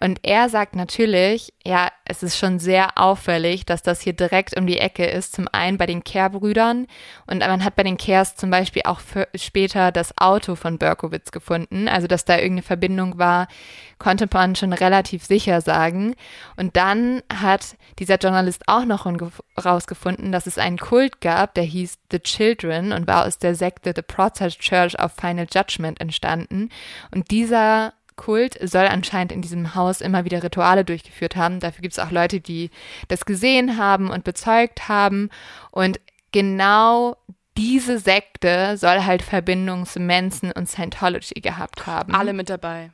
Und 0.00 0.20
er 0.22 0.48
sagt 0.48 0.74
natürlich, 0.74 1.52
ja, 1.66 1.88
es 2.06 2.22
ist 2.22 2.38
schon 2.38 2.58
sehr 2.58 2.96
auffällig, 2.96 3.66
dass 3.66 3.82
das 3.82 4.00
hier 4.00 4.14
direkt 4.14 4.58
um 4.58 4.66
die 4.66 4.78
Ecke 4.78 5.04
ist. 5.04 5.34
Zum 5.34 5.46
einen 5.52 5.76
bei 5.76 5.84
den 5.84 6.02
Kerr-Brüdern 6.02 6.86
und 7.26 7.40
man 7.40 7.62
hat 7.62 7.76
bei 7.76 7.82
den 7.82 7.98
Kehrs 7.98 8.34
zum 8.36 8.50
Beispiel 8.50 8.82
auch 8.86 9.00
später 9.34 9.92
das 9.92 10.16
Auto 10.16 10.54
von 10.54 10.78
Berkowitz 10.78 11.30
gefunden. 11.30 11.88
Also, 11.88 12.06
dass 12.06 12.24
da 12.24 12.36
irgendeine 12.36 12.62
Verbindung 12.62 13.18
war, 13.18 13.48
konnte 13.98 14.26
man 14.32 14.56
schon 14.56 14.72
relativ 14.72 15.26
sicher 15.26 15.60
sagen. 15.60 16.14
Und 16.56 16.76
dann 16.76 17.22
hat 17.30 17.76
dieser 17.98 18.16
Journalist 18.16 18.62
auch 18.66 18.86
noch 18.86 19.06
rausgefunden, 19.62 20.32
dass 20.32 20.46
es 20.46 20.56
ein 20.56 20.69
einen 20.70 20.78
Kult 20.78 21.20
gab, 21.20 21.54
der 21.54 21.64
hieß 21.64 21.98
The 22.10 22.20
Children 22.20 22.92
und 22.92 23.06
war 23.06 23.26
aus 23.26 23.38
der 23.38 23.54
Sekte 23.54 23.92
The 23.94 24.02
Protestant 24.02 24.58
Church 24.58 24.98
of 24.98 25.12
Final 25.12 25.46
Judgment 25.52 26.00
entstanden. 26.00 26.70
Und 27.14 27.30
dieser 27.30 27.92
Kult 28.16 28.58
soll 28.62 28.86
anscheinend 28.86 29.32
in 29.32 29.42
diesem 29.42 29.74
Haus 29.74 30.00
immer 30.00 30.24
wieder 30.24 30.42
Rituale 30.42 30.84
durchgeführt 30.84 31.36
haben. 31.36 31.60
Dafür 31.60 31.82
gibt 31.82 31.92
es 31.94 31.98
auch 31.98 32.10
Leute, 32.10 32.40
die 32.40 32.70
das 33.08 33.24
gesehen 33.24 33.78
haben 33.78 34.10
und 34.10 34.24
bezeugt 34.24 34.88
haben. 34.88 35.30
Und 35.70 36.00
genau 36.32 37.16
diese 37.56 37.98
Sekte 37.98 38.76
soll 38.76 39.04
halt 39.04 39.22
Verbindungen 39.22 39.86
zu 39.86 40.00
Manson 40.00 40.52
und 40.52 40.68
Scientology 40.68 41.40
gehabt 41.40 41.86
haben. 41.86 42.14
Alle 42.14 42.32
mit 42.32 42.50
dabei. 42.50 42.90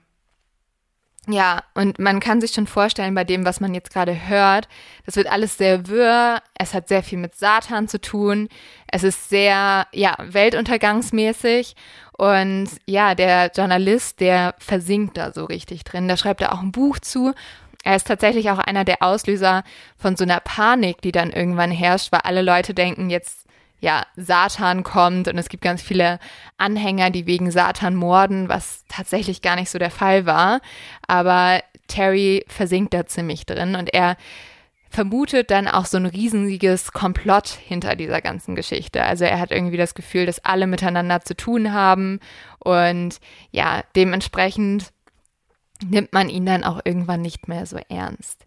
Ja, 1.29 1.65
und 1.75 1.99
man 1.99 2.21
kann 2.21 2.41
sich 2.41 2.53
schon 2.53 2.69
vorstellen, 2.69 3.15
bei 3.17 3.25
dem, 3.25 3.45
was 3.45 3.59
man 3.59 3.75
jetzt 3.75 3.93
gerade 3.93 4.29
hört, 4.29 4.69
das 5.07 5.17
wird 5.17 5.27
alles 5.27 5.59
sehr 5.59 5.89
wirr. 5.89 6.41
Es 6.55 6.73
hat 6.73 6.87
sehr 6.87 7.03
viel 7.03 7.19
mit 7.19 7.35
Satan 7.35 7.89
zu 7.89 8.01
tun. 8.01 8.49
Es 8.87 9.03
ist 9.03 9.29
sehr, 9.29 9.89
ja, 9.93 10.17
weltuntergangsmäßig. 10.21 11.75
Und 12.13 12.69
ja, 12.87 13.17
der 13.17 13.51
Journalist, 13.55 14.21
der 14.21 14.55
versinkt 14.59 15.17
da 15.17 15.33
so 15.33 15.45
richtig 15.47 15.83
drin. 15.83 16.07
Da 16.07 16.17
schreibt 16.17 16.43
er 16.43 16.53
auch 16.55 16.63
ein 16.63 16.73
Buch 16.73 17.01
zu. 17.01 17.35
Er 17.83 17.97
ist 17.97 18.07
tatsächlich 18.07 18.51
auch 18.51 18.59
einer 18.59 18.85
der 18.85 19.03
Auslöser 19.03 19.65
von 19.97 20.17
so 20.17 20.23
einer 20.23 20.41
Panik, 20.41 21.03
die 21.03 21.13
dann 21.13 21.33
irgendwann 21.33 21.73
herrscht, 21.73 22.13
weil 22.13 22.21
alle 22.23 22.43
Leute 22.43 22.73
denken, 22.73 23.11
jetzt 23.11 23.46
ja, 23.81 24.07
Satan 24.17 24.83
kommt 24.83 25.29
und 25.29 25.39
es 25.39 25.49
gibt 25.49 25.63
ganz 25.63 25.83
viele 25.83 26.19
Anhänger, 26.57 27.11
die 27.11 27.27
wegen 27.27 27.51
Satan 27.51 27.95
morden, 27.95 28.49
was 28.49 28.85
tatsächlich 28.89 29.43
gar 29.43 29.57
nicht 29.57 29.71
so 29.71 29.79
der 29.79 29.91
Fall 29.91 30.27
war. 30.27 30.61
Aber 31.07 31.63
Terry 31.87 32.45
versinkt 32.49 32.95
da 32.95 33.07
ziemlich 33.07 33.47
drin 33.47 33.77
und 33.77 33.93
er 33.93 34.17
vermutet 34.89 35.51
dann 35.51 35.69
auch 35.69 35.85
so 35.85 35.99
ein 35.99 36.07
riesiges 36.07 36.93
Komplott 36.93 37.49
hinter 37.49 37.97
dieser 37.97 38.23
ganzen 38.23 38.55
Geschichte. 38.55 39.03
Also 39.03 39.25
er 39.25 39.39
hat 39.39 39.51
irgendwie 39.51 39.77
das 39.77 39.95
Gefühl, 39.95 40.25
dass 40.25 40.45
alle 40.45 40.67
miteinander 40.67 41.21
zu 41.21 41.37
tun 41.37 41.73
haben 41.73 42.21
und 42.61 43.21
ja, 43.51 43.83
dementsprechend 43.95 44.93
nimmt 45.87 46.15
man 46.15 46.31
ihn 46.31 46.47
dann 46.47 46.65
auch 46.65 46.81
irgendwann 46.85 47.21
nicht 47.21 47.47
mehr 47.47 47.67
so 47.67 47.79
ernst 47.91 48.47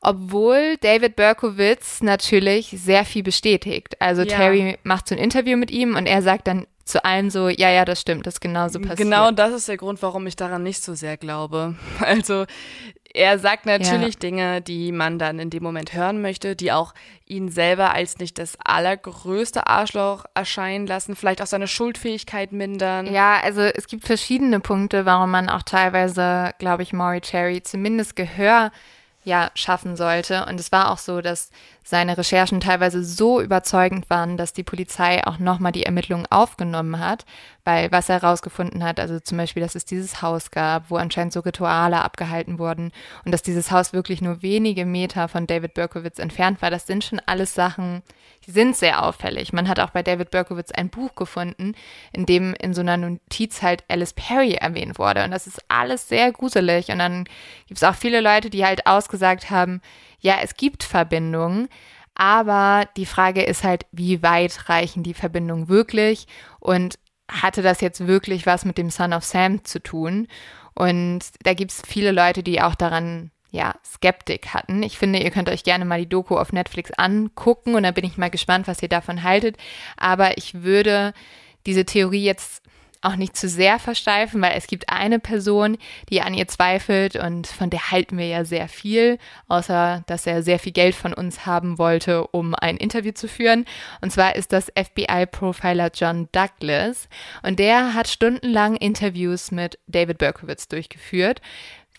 obwohl 0.00 0.76
David 0.80 1.16
Berkowitz 1.16 2.02
natürlich 2.02 2.74
sehr 2.76 3.04
viel 3.04 3.22
bestätigt. 3.22 4.00
Also 4.00 4.22
ja. 4.22 4.28
Terry 4.28 4.78
macht 4.82 5.08
so 5.08 5.14
ein 5.14 5.20
Interview 5.20 5.56
mit 5.56 5.70
ihm 5.70 5.96
und 5.96 6.06
er 6.06 6.22
sagt 6.22 6.46
dann 6.46 6.66
zu 6.84 7.04
allem 7.04 7.30
so, 7.30 7.48
ja, 7.48 7.70
ja, 7.70 7.84
das 7.84 8.00
stimmt, 8.00 8.26
das 8.26 8.34
ist 8.34 8.40
genauso 8.40 8.80
passiert. 8.80 8.98
Genau 8.98 9.30
das 9.30 9.52
ist 9.52 9.68
der 9.68 9.76
Grund, 9.76 10.02
warum 10.02 10.26
ich 10.26 10.36
daran 10.36 10.62
nicht 10.62 10.82
so 10.82 10.94
sehr 10.94 11.16
glaube. 11.16 11.76
Also 12.00 12.46
er 13.12 13.38
sagt 13.38 13.66
natürlich 13.66 14.14
ja. 14.14 14.20
Dinge, 14.20 14.60
die 14.60 14.92
man 14.92 15.18
dann 15.18 15.38
in 15.38 15.50
dem 15.50 15.62
Moment 15.62 15.94
hören 15.94 16.22
möchte, 16.22 16.54
die 16.54 16.70
auch 16.70 16.94
ihn 17.26 17.48
selber 17.48 17.92
als 17.92 18.18
nicht 18.18 18.38
das 18.38 18.56
allergrößte 18.64 19.66
Arschloch 19.66 20.24
erscheinen 20.34 20.86
lassen, 20.86 21.16
vielleicht 21.16 21.42
auch 21.42 21.46
seine 21.46 21.66
Schuldfähigkeit 21.66 22.52
mindern. 22.52 23.12
Ja, 23.12 23.40
also 23.42 23.62
es 23.62 23.88
gibt 23.88 24.04
verschiedene 24.04 24.60
Punkte, 24.60 25.06
warum 25.06 25.30
man 25.30 25.48
auch 25.48 25.62
teilweise, 25.62 26.52
glaube 26.58 26.84
ich, 26.84 26.92
Maury 26.92 27.20
Cherry 27.20 27.62
zumindest 27.62 28.14
Gehör 28.14 28.70
ja 29.22 29.50
schaffen 29.54 29.96
sollte. 29.96 30.46
Und 30.46 30.58
es 30.58 30.72
war 30.72 30.90
auch 30.90 30.98
so, 30.98 31.20
dass 31.20 31.50
seine 31.84 32.16
Recherchen 32.16 32.60
teilweise 32.60 33.04
so 33.04 33.40
überzeugend 33.40 34.08
waren, 34.08 34.36
dass 34.36 34.52
die 34.52 34.62
Polizei 34.62 35.26
auch 35.26 35.38
nochmal 35.38 35.72
die 35.72 35.84
Ermittlungen 35.84 36.26
aufgenommen 36.30 36.98
hat, 37.00 37.26
weil 37.64 37.90
was 37.92 38.08
er 38.08 38.20
herausgefunden 38.20 38.84
hat, 38.84 39.00
also 39.00 39.20
zum 39.20 39.38
Beispiel, 39.38 39.62
dass 39.62 39.74
es 39.74 39.84
dieses 39.84 40.22
Haus 40.22 40.50
gab, 40.50 40.90
wo 40.90 40.96
anscheinend 40.96 41.32
so 41.32 41.40
Rituale 41.40 42.02
abgehalten 42.02 42.58
wurden 42.58 42.92
und 43.24 43.32
dass 43.32 43.42
dieses 43.42 43.70
Haus 43.70 43.92
wirklich 43.92 44.22
nur 44.22 44.42
wenige 44.42 44.86
Meter 44.86 45.28
von 45.28 45.46
David 45.46 45.74
Berkowitz 45.74 46.18
entfernt 46.18 46.62
war, 46.62 46.70
das 46.70 46.86
sind 46.86 47.04
schon 47.04 47.20
alles 47.26 47.54
Sachen, 47.54 48.02
die 48.46 48.50
sind 48.50 48.76
sehr 48.76 49.04
auffällig. 49.04 49.52
Man 49.52 49.68
hat 49.68 49.80
auch 49.80 49.90
bei 49.90 50.02
David 50.02 50.30
Berkowitz 50.30 50.70
ein 50.70 50.88
Buch 50.88 51.14
gefunden, 51.14 51.74
in 52.12 52.26
dem 52.26 52.54
in 52.54 52.74
so 52.74 52.80
einer 52.80 52.96
Notiz 52.96 53.62
halt 53.62 53.84
Alice 53.88 54.12
Perry 54.12 54.54
erwähnt 54.54 54.98
wurde 54.98 55.24
und 55.24 55.30
das 55.30 55.46
ist 55.46 55.60
alles 55.68 56.08
sehr 56.08 56.32
gruselig 56.32 56.90
und 56.90 56.98
dann 56.98 57.24
gibt 57.66 57.78
es 57.78 57.84
auch 57.84 57.94
viele 57.94 58.20
Leute, 58.20 58.50
die 58.50 58.64
halt 58.64 58.86
ausgesagt 58.86 59.50
haben, 59.50 59.80
ja, 60.20 60.36
es 60.42 60.54
gibt 60.54 60.82
Verbindungen, 60.82 61.68
aber 62.14 62.86
die 62.96 63.06
Frage 63.06 63.42
ist 63.42 63.64
halt, 63.64 63.86
wie 63.92 64.22
weit 64.22 64.68
reichen 64.68 65.02
die 65.02 65.14
Verbindungen 65.14 65.68
wirklich 65.68 66.26
und 66.58 66.98
hatte 67.30 67.62
das 67.62 67.80
jetzt 67.80 68.06
wirklich 68.06 68.46
was 68.46 68.64
mit 68.64 68.76
dem 68.76 68.90
Son 68.90 69.12
of 69.12 69.24
Sam 69.24 69.64
zu 69.64 69.80
tun? 69.80 70.26
Und 70.74 71.20
da 71.42 71.54
gibt 71.54 71.70
es 71.70 71.82
viele 71.86 72.12
Leute, 72.12 72.42
die 72.42 72.60
auch 72.60 72.74
daran 72.74 73.30
ja, 73.50 73.74
Skeptik 73.84 74.54
hatten. 74.54 74.82
Ich 74.82 74.98
finde, 74.98 75.20
ihr 75.20 75.30
könnt 75.30 75.48
euch 75.48 75.64
gerne 75.64 75.84
mal 75.84 76.00
die 76.00 76.08
Doku 76.08 76.36
auf 76.36 76.52
Netflix 76.52 76.90
angucken 76.92 77.74
und 77.74 77.82
dann 77.82 77.94
bin 77.94 78.04
ich 78.04 78.16
mal 78.16 78.30
gespannt, 78.30 78.68
was 78.68 78.82
ihr 78.82 78.88
davon 78.88 79.22
haltet. 79.22 79.56
Aber 79.96 80.38
ich 80.38 80.62
würde 80.62 81.12
diese 81.66 81.84
Theorie 81.84 82.24
jetzt 82.24 82.62
auch 83.02 83.16
nicht 83.16 83.36
zu 83.36 83.48
sehr 83.48 83.78
versteifen, 83.78 84.42
weil 84.42 84.52
es 84.56 84.66
gibt 84.66 84.90
eine 84.90 85.18
Person, 85.18 85.78
die 86.10 86.20
an 86.20 86.34
ihr 86.34 86.48
zweifelt 86.48 87.16
und 87.16 87.46
von 87.46 87.70
der 87.70 87.90
halten 87.90 88.18
wir 88.18 88.26
ja 88.26 88.44
sehr 88.44 88.68
viel, 88.68 89.18
außer 89.48 90.02
dass 90.06 90.26
er 90.26 90.42
sehr 90.42 90.58
viel 90.58 90.72
Geld 90.72 90.94
von 90.94 91.14
uns 91.14 91.46
haben 91.46 91.78
wollte, 91.78 92.26
um 92.26 92.54
ein 92.54 92.76
Interview 92.76 93.12
zu 93.12 93.26
führen. 93.26 93.64
Und 94.02 94.12
zwar 94.12 94.36
ist 94.36 94.52
das 94.52 94.70
FBI-Profiler 94.76 95.90
John 95.94 96.28
Douglas 96.32 97.08
und 97.42 97.58
der 97.58 97.94
hat 97.94 98.08
stundenlang 98.08 98.76
Interviews 98.76 99.50
mit 99.50 99.78
David 99.86 100.18
Berkowitz 100.18 100.68
durchgeführt. 100.68 101.40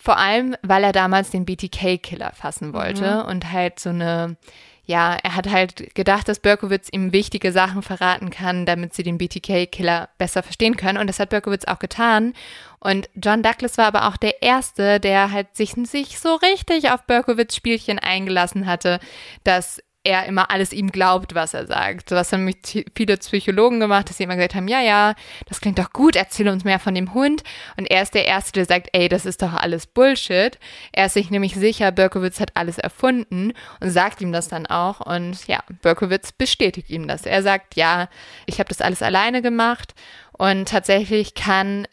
Vor 0.02 0.18
allem, 0.18 0.56
weil 0.64 0.84
er 0.84 0.94
damals 0.94 1.30
den 1.30 1.46
BTK-Killer 1.46 2.32
fassen 2.34 2.74
wollte 2.74 3.24
mhm. 3.24 3.30
und 3.30 3.52
halt 3.52 3.80
so 3.80 3.90
eine 3.90 4.36
ja, 4.84 5.18
er 5.24 5.36
hat 5.36 5.50
halt 5.50 5.96
gedacht, 5.96 6.28
dass 6.28 6.40
Berkowitz 6.40 6.90
ihm 6.92 7.14
wichtige 7.14 7.52
Sachen 7.52 7.82
verraten 7.82 8.30
kann, 8.30 8.66
damit 8.66 8.94
sie 8.94 9.04
den 9.04 9.18
BTK-Killer 9.18 10.10
besser 10.18 10.44
verstehen 10.44 10.76
können. 10.76 10.98
Und 10.98 11.08
das 11.08 11.20
hat 11.20 11.30
Berkowitz 11.30 11.66
auch 11.66 11.80
getan. 11.80 12.34
Und 12.80 13.08
John 13.16 13.44
Douglas 13.44 13.78
war 13.78 13.86
aber 13.86 14.08
auch 14.08 14.18
der 14.18 14.42
Erste, 14.42 15.00
der 15.00 15.32
halt 15.32 15.56
sich, 15.56 15.76
sich 15.84 16.20
so 16.20 16.36
richtig 16.36 16.92
auf 16.92 17.04
Berkowitz 17.04 17.56
Spielchen 17.56 18.00
eingelassen 18.00 18.66
hatte, 18.66 19.00
dass 19.44 19.82
er 20.04 20.26
immer 20.26 20.50
alles 20.50 20.74
ihm 20.74 20.92
glaubt, 20.92 21.36
was 21.36 21.54
er 21.54 21.68
sagt. 21.68 22.12
Was 22.12 22.34
haben 22.34 22.46
mich 22.46 22.86
viele 22.96 23.18
Psychologen 23.18 23.80
gemacht, 23.80 24.10
dass 24.10 24.18
sie 24.18 24.24
immer 24.24 24.36
gesagt 24.36 24.56
haben, 24.56 24.68
ja, 24.68 24.82
ja, 24.82 25.14
das 25.48 25.62
klingt 25.62 25.78
doch 25.78 25.94
gut, 25.94 26.16
erzähl 26.16 26.50
uns 26.50 26.64
mehr 26.64 26.80
von 26.80 26.96
dem 26.96 27.14
Hund. 27.14 27.44
Und 27.78 27.86
er 27.86 28.02
ist 28.02 28.16
der 28.16 28.26
Erste, 28.26 28.54
der 28.54 28.66
sagt, 28.66 28.90
ey, 28.94 29.10
das 29.10 29.26
ist 29.26 29.42
doch 29.42 29.54
alles 29.54 29.86
Bullshit. 29.86 30.58
Er 30.92 31.06
ist 31.06 31.14
sich 31.14 31.30
nämlich 31.30 31.54
sicher, 31.56 31.92
Berkowitz 31.92 32.40
hat 32.40 32.52
alles 32.56 32.80
erfunden 32.80 33.54
und 33.80 33.90
sagt 33.92 34.22
ihm 34.22 34.32
das 34.32 34.48
dann 34.48 34.66
auch. 34.66 35.02
Und 35.02 35.46
ja, 35.48 35.60
Berkowitz 35.82 36.32
bestätigt 36.32 36.90
ihm 36.90 37.08
das. 37.08 37.26
Er 37.28 37.44
sagt, 37.44 37.76
ja, 37.76 38.10
ich 38.48 38.60
habe 38.60 38.70
das 38.70 38.82
alles 38.82 39.04
alleine 39.04 39.44
gemacht. 39.44 39.94
Und 40.32 40.70
tatsächlich 40.70 41.36
kann 41.36 41.88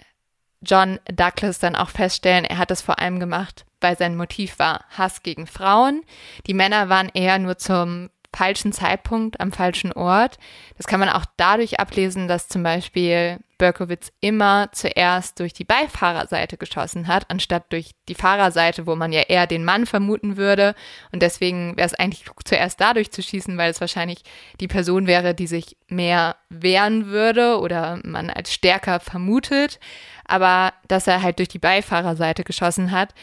John 0.63 0.99
Douglas 1.13 1.59
dann 1.59 1.77
auch 1.77 1.91
feststellen, 1.91 2.45
er 2.45 2.59
hat 2.59 2.71
das 2.71 2.83
vor 2.83 2.99
allem 2.99 3.21
gemacht, 3.21 3.65
weil 3.81 3.97
sein 3.97 4.17
Motiv 4.17 4.59
war 4.59 4.85
Hass 4.91 5.23
gegen 5.23 5.47
Frauen. 5.47 6.03
Die 6.47 6.55
Männer 6.55 6.89
waren 6.89 7.11
eher 7.13 7.39
nur 7.39 7.59
zum 7.59 8.11
falschen 8.35 8.73
Zeitpunkt 8.73 9.41
am 9.41 9.53
falschen 9.53 9.93
Ort. 9.93 10.39
Das 10.77 10.87
kann 10.87 11.01
man 11.01 11.09
auch 11.09 11.25
dadurch 11.37 11.81
ablesen, 11.81 12.29
dass 12.29 12.49
zum 12.49 12.63
Beispiel 12.63 13.39
Berkowitz 13.57 14.13
immer 14.21 14.69
zuerst 14.73 15.41
durch 15.41 15.53
die 15.53 15.65
Beifahrerseite 15.65 16.57
geschossen 16.57 17.09
hat, 17.09 17.29
anstatt 17.29 17.73
durch 17.73 17.91
die 18.09 18.15
Fahrerseite, 18.15 18.87
wo 18.87 18.95
man 18.95 19.13
ja 19.13 19.23
eher 19.23 19.47
den 19.47 19.65
Mann 19.65 19.87
vermuten 19.87 20.37
würde. 20.37 20.75
Und 21.11 21.23
deswegen 21.23 21.77
wäre 21.77 21.87
es 21.87 21.95
eigentlich 21.95 22.25
zuerst 22.45 22.81
dadurch 22.81 23.11
zu 23.11 23.23
schießen, 23.23 23.59
weil 23.59 23.71
es 23.71 23.81
wahrscheinlich 23.81 24.23
die 24.61 24.69
Person 24.69 25.07
wäre, 25.07 25.35
die 25.35 25.49
sich 25.49 25.77
mehr 25.89 26.37
wehren 26.51 27.07
würde 27.07 27.59
oder 27.59 27.99
man 28.05 28.31
als 28.31 28.53
stärker 28.53 29.01
vermutet. 29.01 29.81
Aber 30.25 30.73
dass 30.87 31.09
er 31.09 31.23
halt 31.23 31.39
durch 31.39 31.49
die 31.49 31.59
Beifahrerseite 31.59 32.45
geschossen 32.45 32.93
hat, 32.93 33.15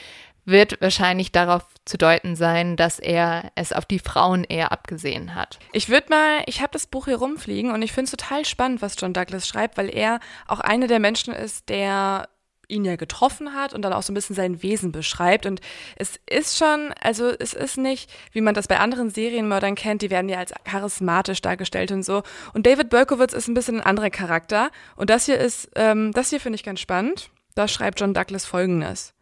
wird 0.45 0.79
wahrscheinlich 0.81 1.31
darauf 1.31 1.63
zu 1.85 1.97
deuten 1.97 2.35
sein, 2.35 2.75
dass 2.77 2.99
er 2.99 3.51
es 3.55 3.73
auf 3.73 3.85
die 3.85 3.99
Frauen 3.99 4.43
eher 4.43 4.71
abgesehen 4.71 5.35
hat. 5.35 5.59
Ich 5.73 5.89
würde 5.89 6.07
mal, 6.09 6.43
ich 6.45 6.61
habe 6.61 6.71
das 6.71 6.87
Buch 6.87 7.05
hier 7.05 7.17
rumfliegen 7.17 7.71
und 7.71 7.81
ich 7.81 7.91
finde 7.91 8.05
es 8.05 8.11
total 8.11 8.45
spannend, 8.45 8.81
was 8.81 8.95
John 8.99 9.13
Douglas 9.13 9.47
schreibt, 9.47 9.77
weil 9.77 9.89
er 9.89 10.19
auch 10.47 10.59
einer 10.59 10.87
der 10.87 10.99
Menschen 10.99 11.33
ist, 11.33 11.69
der 11.69 12.29
ihn 12.67 12.85
ja 12.85 12.95
getroffen 12.95 13.53
hat 13.53 13.73
und 13.73 13.81
dann 13.83 13.93
auch 13.93 14.03
so 14.03 14.11
ein 14.11 14.15
bisschen 14.15 14.35
sein 14.35 14.63
Wesen 14.63 14.91
beschreibt. 14.91 15.45
Und 15.45 15.61
es 15.97 16.19
ist 16.29 16.57
schon, 16.57 16.93
also 17.01 17.29
es 17.29 17.53
ist 17.53 17.77
nicht, 17.77 18.11
wie 18.31 18.41
man 18.41 18.55
das 18.55 18.67
bei 18.67 18.79
anderen 18.79 19.09
Serienmördern 19.09 19.75
kennt, 19.75 20.01
die 20.01 20.09
werden 20.09 20.29
ja 20.29 20.39
als 20.39 20.53
charismatisch 20.63 21.41
dargestellt 21.41 21.91
und 21.91 22.03
so. 22.03 22.23
Und 22.53 22.65
David 22.65 22.89
Berkowitz 22.89 23.33
ist 23.33 23.47
ein 23.47 23.53
bisschen 23.53 23.81
ein 23.81 23.85
anderer 23.85 24.09
Charakter. 24.09 24.71
Und 24.95 25.09
das 25.09 25.25
hier 25.25 25.37
ist, 25.37 25.69
ähm, 25.75 26.11
das 26.11 26.29
hier 26.29 26.39
finde 26.39 26.55
ich 26.55 26.63
ganz 26.63 26.79
spannend. 26.79 27.29
Da 27.55 27.67
schreibt 27.67 27.99
John 27.99 28.13
Douglas 28.13 28.45
folgendes. 28.45 29.14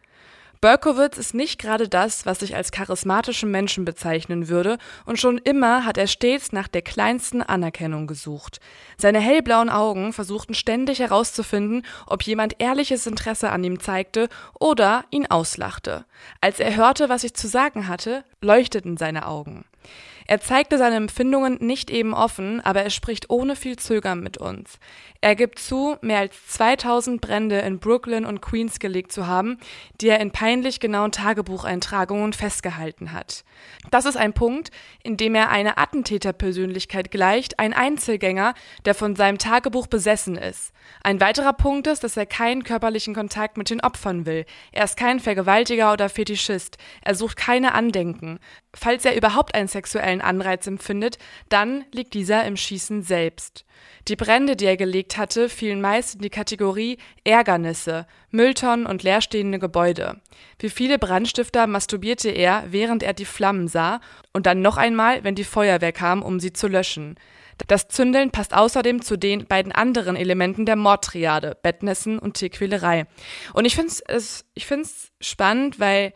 Berkowitz 0.63 1.17
ist 1.17 1.33
nicht 1.33 1.59
gerade 1.59 1.89
das, 1.89 2.25
was 2.25 2.41
ich 2.41 2.55
als 2.55 2.71
charismatischen 2.71 3.51
Menschen 3.51 3.83
bezeichnen 3.83 4.47
würde, 4.47 4.77
und 5.05 5.19
schon 5.19 5.37
immer 5.37 5.85
hat 5.85 5.97
er 5.97 6.07
stets 6.07 6.53
nach 6.53 6.69
der 6.69 6.81
kleinsten 6.81 7.41
Anerkennung 7.41 8.07
gesucht. 8.07 8.61
Seine 8.97 9.19
hellblauen 9.19 9.69
Augen 9.69 10.13
versuchten 10.13 10.53
ständig 10.53 10.99
herauszufinden, 10.99 11.85
ob 12.07 12.23
jemand 12.23 12.61
ehrliches 12.61 13.05
Interesse 13.07 13.49
an 13.49 13.61
ihm 13.65 13.81
zeigte 13.81 14.29
oder 14.57 15.03
ihn 15.09 15.25
auslachte. 15.29 16.05
Als 16.39 16.61
er 16.61 16.77
hörte, 16.77 17.09
was 17.09 17.25
ich 17.25 17.33
zu 17.33 17.49
sagen 17.49 17.89
hatte, 17.89 18.23
leuchteten 18.39 18.95
seine 18.95 19.27
Augen. 19.27 19.65
Er 20.27 20.41
zeigte 20.41 20.77
seine 20.77 20.95
Empfindungen 20.95 21.57
nicht 21.59 21.89
eben 21.89 22.13
offen, 22.13 22.61
aber 22.61 22.83
er 22.83 22.89
spricht 22.89 23.29
ohne 23.29 23.55
viel 23.55 23.77
Zögern 23.77 24.21
mit 24.21 24.37
uns. 24.37 24.79
Er 25.21 25.35
gibt 25.35 25.59
zu, 25.59 25.95
mehr 26.01 26.19
als 26.19 26.47
2000 26.47 27.21
Brände 27.21 27.59
in 27.59 27.79
Brooklyn 27.79 28.25
und 28.25 28.41
Queens 28.41 28.79
gelegt 28.79 29.13
zu 29.13 29.25
haben, 29.25 29.57
die 30.01 30.09
er 30.09 30.19
in 30.19 30.31
peinlich 30.31 30.81
genauen 30.81 31.13
Tagebucheintragungen 31.13 32.33
festgehalten 32.33 33.13
hat. 33.13 33.45
Das 33.89 34.05
ist 34.05 34.17
ein 34.17 34.33
Punkt, 34.33 34.71
in 35.01 35.15
dem 35.15 35.33
er 35.35 35.49
eine 35.49 35.77
Attentäterpersönlichkeit 35.77 37.09
gleicht, 37.09 37.57
ein 37.57 37.73
Einzelgänger, 37.73 38.53
der 38.83 38.95
von 38.95 39.15
seinem 39.15 39.37
Tagebuch 39.37 39.87
besessen 39.87 40.37
ist. 40.37 40.73
Ein 41.03 41.21
weiterer 41.21 41.53
Punkt 41.53 41.87
ist, 41.87 42.03
dass 42.03 42.17
er 42.17 42.25
keinen 42.25 42.63
körperlichen 42.63 43.15
Kontakt 43.15 43.55
mit 43.55 43.69
den 43.69 43.79
Opfern 43.81 44.25
will. 44.25 44.45
Er 44.73 44.83
ist 44.83 44.97
kein 44.97 45.21
Vergewaltiger 45.21 45.93
oder 45.93 46.09
Fetischist. 46.09 46.77
Er 47.01 47.15
sucht 47.15 47.37
keine 47.37 47.73
Andenken. 47.73 48.39
Falls 48.75 49.05
er 49.05 49.15
überhaupt 49.15 49.55
einen 49.55 49.67
sexuellen 49.67 50.12
Anreiz 50.21 50.67
empfindet, 50.67 51.17
dann 51.49 51.85
liegt 51.93 52.13
dieser 52.13 52.45
im 52.45 52.57
Schießen 52.57 53.03
selbst. 53.03 53.65
Die 54.07 54.15
Brände, 54.15 54.55
die 54.55 54.65
er 54.65 54.75
gelegt 54.75 55.17
hatte, 55.17 55.47
fielen 55.47 55.79
meist 55.79 56.15
in 56.15 56.21
die 56.21 56.29
Kategorie 56.29 56.97
Ärgernisse, 57.23 58.05
Mülltonnen 58.31 58.85
und 58.85 59.03
leerstehende 59.03 59.59
Gebäude. 59.59 60.19
Wie 60.59 60.69
viele 60.69 60.99
Brandstifter 60.99 61.67
masturbierte 61.67 62.29
er, 62.29 62.65
während 62.67 63.01
er 63.01 63.13
die 63.13 63.25
Flammen 63.25 63.67
sah, 63.67 64.01
und 64.33 64.45
dann 64.45 64.61
noch 64.61 64.77
einmal, 64.77 65.23
wenn 65.23 65.35
die 65.35 65.43
Feuerwehr 65.43 65.93
kam, 65.93 66.21
um 66.21 66.39
sie 66.39 66.51
zu 66.51 66.67
löschen. 66.67 67.15
Das 67.67 67.87
Zündeln 67.87 68.31
passt 68.31 68.53
außerdem 68.53 69.01
zu 69.01 69.17
den 69.17 69.45
beiden 69.45 69.71
anderen 69.71 70.15
Elementen 70.15 70.65
der 70.65 70.75
Mordtriade, 70.75 71.57
Bettnässen 71.61 72.19
und 72.19 72.35
Tierquälerei. 72.35 73.05
Und 73.53 73.65
ich 73.65 73.75
finde 73.75 73.93
es 74.07 74.45
ich 74.53 74.65
find's 74.65 75.11
spannend, 75.21 75.79
weil, 75.79 76.13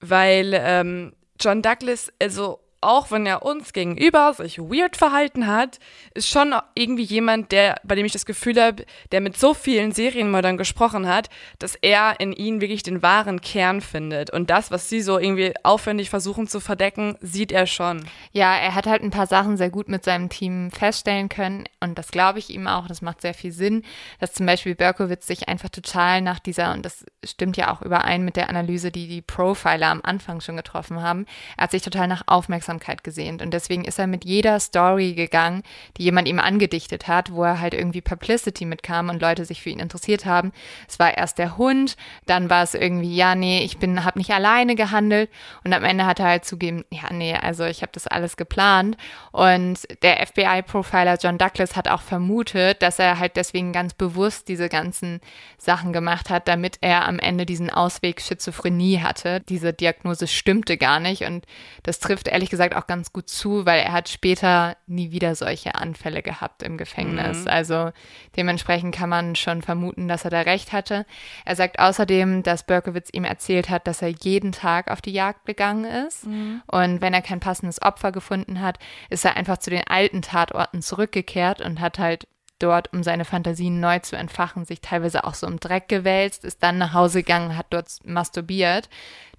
weil 0.00 0.52
ähm, 0.54 1.12
John 1.40 1.62
Douglas, 1.62 2.12
also 2.20 2.60
auch 2.82 3.10
wenn 3.10 3.24
er 3.26 3.42
uns 3.42 3.72
gegenüber 3.72 4.34
sich 4.34 4.58
weird 4.58 4.96
verhalten 4.96 5.46
hat, 5.46 5.78
ist 6.14 6.28
schon 6.28 6.54
irgendwie 6.74 7.04
jemand, 7.04 7.52
der, 7.52 7.76
bei 7.84 7.94
dem 7.94 8.04
ich 8.04 8.12
das 8.12 8.26
Gefühl 8.26 8.60
habe, 8.60 8.84
der 9.12 9.20
mit 9.20 9.38
so 9.38 9.54
vielen 9.54 9.92
Serienmördern 9.92 10.56
gesprochen 10.56 11.08
hat, 11.08 11.30
dass 11.58 11.76
er 11.76 12.18
in 12.18 12.32
ihnen 12.32 12.60
wirklich 12.60 12.82
den 12.82 13.02
wahren 13.02 13.40
Kern 13.40 13.80
findet. 13.80 14.30
Und 14.30 14.50
das, 14.50 14.70
was 14.70 14.88
sie 14.88 15.00
so 15.00 15.18
irgendwie 15.18 15.54
aufwendig 15.62 16.10
versuchen 16.10 16.48
zu 16.48 16.58
verdecken, 16.58 17.16
sieht 17.20 17.52
er 17.52 17.66
schon. 17.66 18.04
Ja, 18.32 18.54
er 18.56 18.74
hat 18.74 18.86
halt 18.86 19.02
ein 19.02 19.10
paar 19.10 19.26
Sachen 19.26 19.56
sehr 19.56 19.70
gut 19.70 19.88
mit 19.88 20.04
seinem 20.04 20.28
Team 20.28 20.72
feststellen 20.72 21.28
können. 21.28 21.64
Und 21.80 21.98
das 21.98 22.08
glaube 22.08 22.40
ich 22.40 22.50
ihm 22.50 22.66
auch. 22.66 22.88
Das 22.88 23.00
macht 23.00 23.20
sehr 23.20 23.34
viel 23.34 23.52
Sinn, 23.52 23.84
dass 24.18 24.32
zum 24.32 24.46
Beispiel 24.46 24.74
Berkowitz 24.74 25.26
sich 25.26 25.48
einfach 25.48 25.68
total 25.68 26.20
nach 26.20 26.40
dieser, 26.40 26.72
und 26.72 26.84
das 26.84 27.04
stimmt 27.24 27.56
ja 27.56 27.72
auch 27.72 27.82
überein 27.82 28.24
mit 28.24 28.34
der 28.34 28.48
Analyse, 28.48 28.90
die 28.90 29.06
die 29.06 29.22
Profiler 29.22 29.88
am 29.88 30.00
Anfang 30.02 30.40
schon 30.40 30.56
getroffen 30.56 31.00
haben, 31.00 31.26
er 31.56 31.64
hat 31.64 31.70
sich 31.70 31.82
total 31.82 32.08
nach 32.08 32.22
Aufmerksamkeit 32.26 32.71
Aufmerksamkeit 32.72 33.04
gesehnt. 33.04 33.42
Und 33.42 33.52
deswegen 33.52 33.84
ist 33.84 33.98
er 33.98 34.06
mit 34.06 34.24
jeder 34.24 34.58
Story 34.58 35.12
gegangen, 35.14 35.62
die 35.96 36.04
jemand 36.04 36.28
ihm 36.28 36.38
angedichtet 36.38 37.06
hat, 37.08 37.32
wo 37.32 37.44
er 37.44 37.60
halt 37.60 37.74
irgendwie 37.74 38.00
Publicity 38.00 38.64
mitkam 38.64 39.10
und 39.10 39.20
Leute 39.20 39.44
sich 39.44 39.62
für 39.62 39.70
ihn 39.70 39.78
interessiert 39.78 40.24
haben. 40.24 40.52
Es 40.88 40.98
war 40.98 41.16
erst 41.16 41.38
der 41.38 41.58
Hund, 41.58 41.96
dann 42.26 42.48
war 42.50 42.62
es 42.62 42.74
irgendwie, 42.74 43.14
ja, 43.14 43.34
nee, 43.34 43.62
ich 43.64 43.78
bin, 43.78 44.04
habe 44.04 44.18
nicht 44.18 44.30
alleine 44.30 44.74
gehandelt. 44.74 45.30
Und 45.64 45.72
am 45.72 45.84
Ende 45.84 46.06
hat 46.06 46.18
er 46.20 46.26
halt 46.26 46.44
zugeben, 46.44 46.84
ja, 46.90 47.12
nee, 47.12 47.34
also 47.34 47.64
ich 47.64 47.82
habe 47.82 47.92
das 47.92 48.06
alles 48.06 48.36
geplant. 48.36 48.96
Und 49.32 49.80
der 50.02 50.26
FBI-Profiler 50.26 51.18
John 51.20 51.38
Douglas 51.38 51.76
hat 51.76 51.88
auch 51.88 52.02
vermutet, 52.02 52.82
dass 52.82 52.98
er 52.98 53.18
halt 53.18 53.36
deswegen 53.36 53.72
ganz 53.72 53.94
bewusst 53.94 54.48
diese 54.48 54.68
ganzen 54.68 55.20
Sachen 55.58 55.92
gemacht 55.92 56.30
hat, 56.30 56.48
damit 56.48 56.78
er 56.80 57.06
am 57.06 57.18
Ende 57.18 57.46
diesen 57.46 57.70
Ausweg 57.70 58.20
Schizophrenie 58.20 59.00
hatte. 59.00 59.40
Diese 59.48 59.72
Diagnose 59.72 60.26
stimmte 60.26 60.76
gar 60.76 61.00
nicht 61.00 61.22
und 61.22 61.46
das 61.82 61.98
trifft 61.98 62.28
ehrlich 62.28 62.50
gesagt 62.50 62.61
gesagt 62.62 62.76
auch 62.76 62.86
ganz 62.86 63.12
gut 63.12 63.28
zu, 63.28 63.66
weil 63.66 63.80
er 63.80 63.92
hat 63.92 64.08
später 64.08 64.76
nie 64.86 65.10
wieder 65.10 65.34
solche 65.34 65.74
Anfälle 65.74 66.22
gehabt 66.22 66.62
im 66.62 66.78
Gefängnis. 66.78 67.42
Mhm. 67.42 67.48
Also 67.48 67.90
dementsprechend 68.36 68.94
kann 68.94 69.08
man 69.08 69.34
schon 69.34 69.62
vermuten, 69.62 70.08
dass 70.08 70.24
er 70.24 70.30
da 70.30 70.42
recht 70.42 70.72
hatte. 70.72 71.04
Er 71.44 71.56
sagt 71.56 71.78
außerdem, 71.78 72.42
dass 72.42 72.64
Berkowitz 72.64 73.10
ihm 73.12 73.24
erzählt 73.24 73.68
hat, 73.68 73.86
dass 73.86 74.02
er 74.02 74.08
jeden 74.08 74.52
Tag 74.52 74.90
auf 74.90 75.00
die 75.00 75.12
Jagd 75.12 75.44
gegangen 75.46 75.84
ist. 76.06 76.26
Mhm. 76.26 76.62
Und 76.66 77.00
wenn 77.00 77.14
er 77.14 77.22
kein 77.22 77.40
passendes 77.40 77.82
Opfer 77.82 78.12
gefunden 78.12 78.60
hat, 78.60 78.78
ist 79.10 79.24
er 79.24 79.36
einfach 79.36 79.58
zu 79.58 79.70
den 79.70 79.86
alten 79.86 80.22
Tatorten 80.22 80.82
zurückgekehrt 80.82 81.60
und 81.60 81.80
hat 81.80 81.98
halt 81.98 82.28
dort, 82.62 82.92
um 82.92 83.02
seine 83.02 83.24
Fantasien 83.24 83.80
neu 83.80 83.98
zu 83.98 84.16
entfachen, 84.16 84.64
sich 84.64 84.80
teilweise 84.80 85.24
auch 85.24 85.34
so 85.34 85.46
im 85.46 85.60
Dreck 85.60 85.88
gewälzt, 85.88 86.44
ist 86.44 86.62
dann 86.62 86.78
nach 86.78 86.92
Hause 86.92 87.22
gegangen, 87.22 87.56
hat 87.56 87.66
dort 87.70 87.88
masturbiert. 88.04 88.88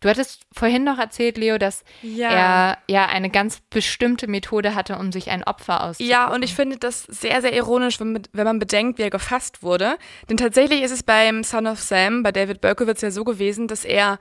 Du 0.03 0.09
hattest 0.09 0.41
vorhin 0.51 0.83
noch 0.83 0.99
erzählt, 0.99 1.37
Leo, 1.37 1.57
dass 1.57 1.85
ja. 2.01 2.29
er 2.29 2.77
ja 2.89 3.05
eine 3.05 3.29
ganz 3.29 3.61
bestimmte 3.69 4.27
Methode 4.27 4.75
hatte, 4.75 4.97
um 4.97 5.13
sich 5.13 5.29
ein 5.29 5.45
Opfer 5.45 5.81
auszusuchen. 5.81 6.11
Ja, 6.11 6.27
und 6.27 6.43
ich 6.43 6.53
finde 6.53 6.75
das 6.75 7.03
sehr, 7.03 7.41
sehr 7.41 7.53
ironisch, 7.53 8.01
wenn, 8.01 8.21
wenn 8.33 8.43
man 8.43 8.59
bedenkt, 8.59 8.99
wie 8.99 9.03
er 9.03 9.09
gefasst 9.09 9.63
wurde. 9.63 9.97
Denn 10.29 10.35
tatsächlich 10.35 10.81
ist 10.81 10.91
es 10.91 11.03
beim 11.03 11.43
Son 11.45 11.67
of 11.67 11.79
Sam, 11.79 12.21
bei 12.21 12.33
David 12.33 12.59
Berkowitz 12.59 13.01
ja 13.01 13.11
so 13.11 13.23
gewesen, 13.23 13.69
dass 13.69 13.85
er 13.85 14.19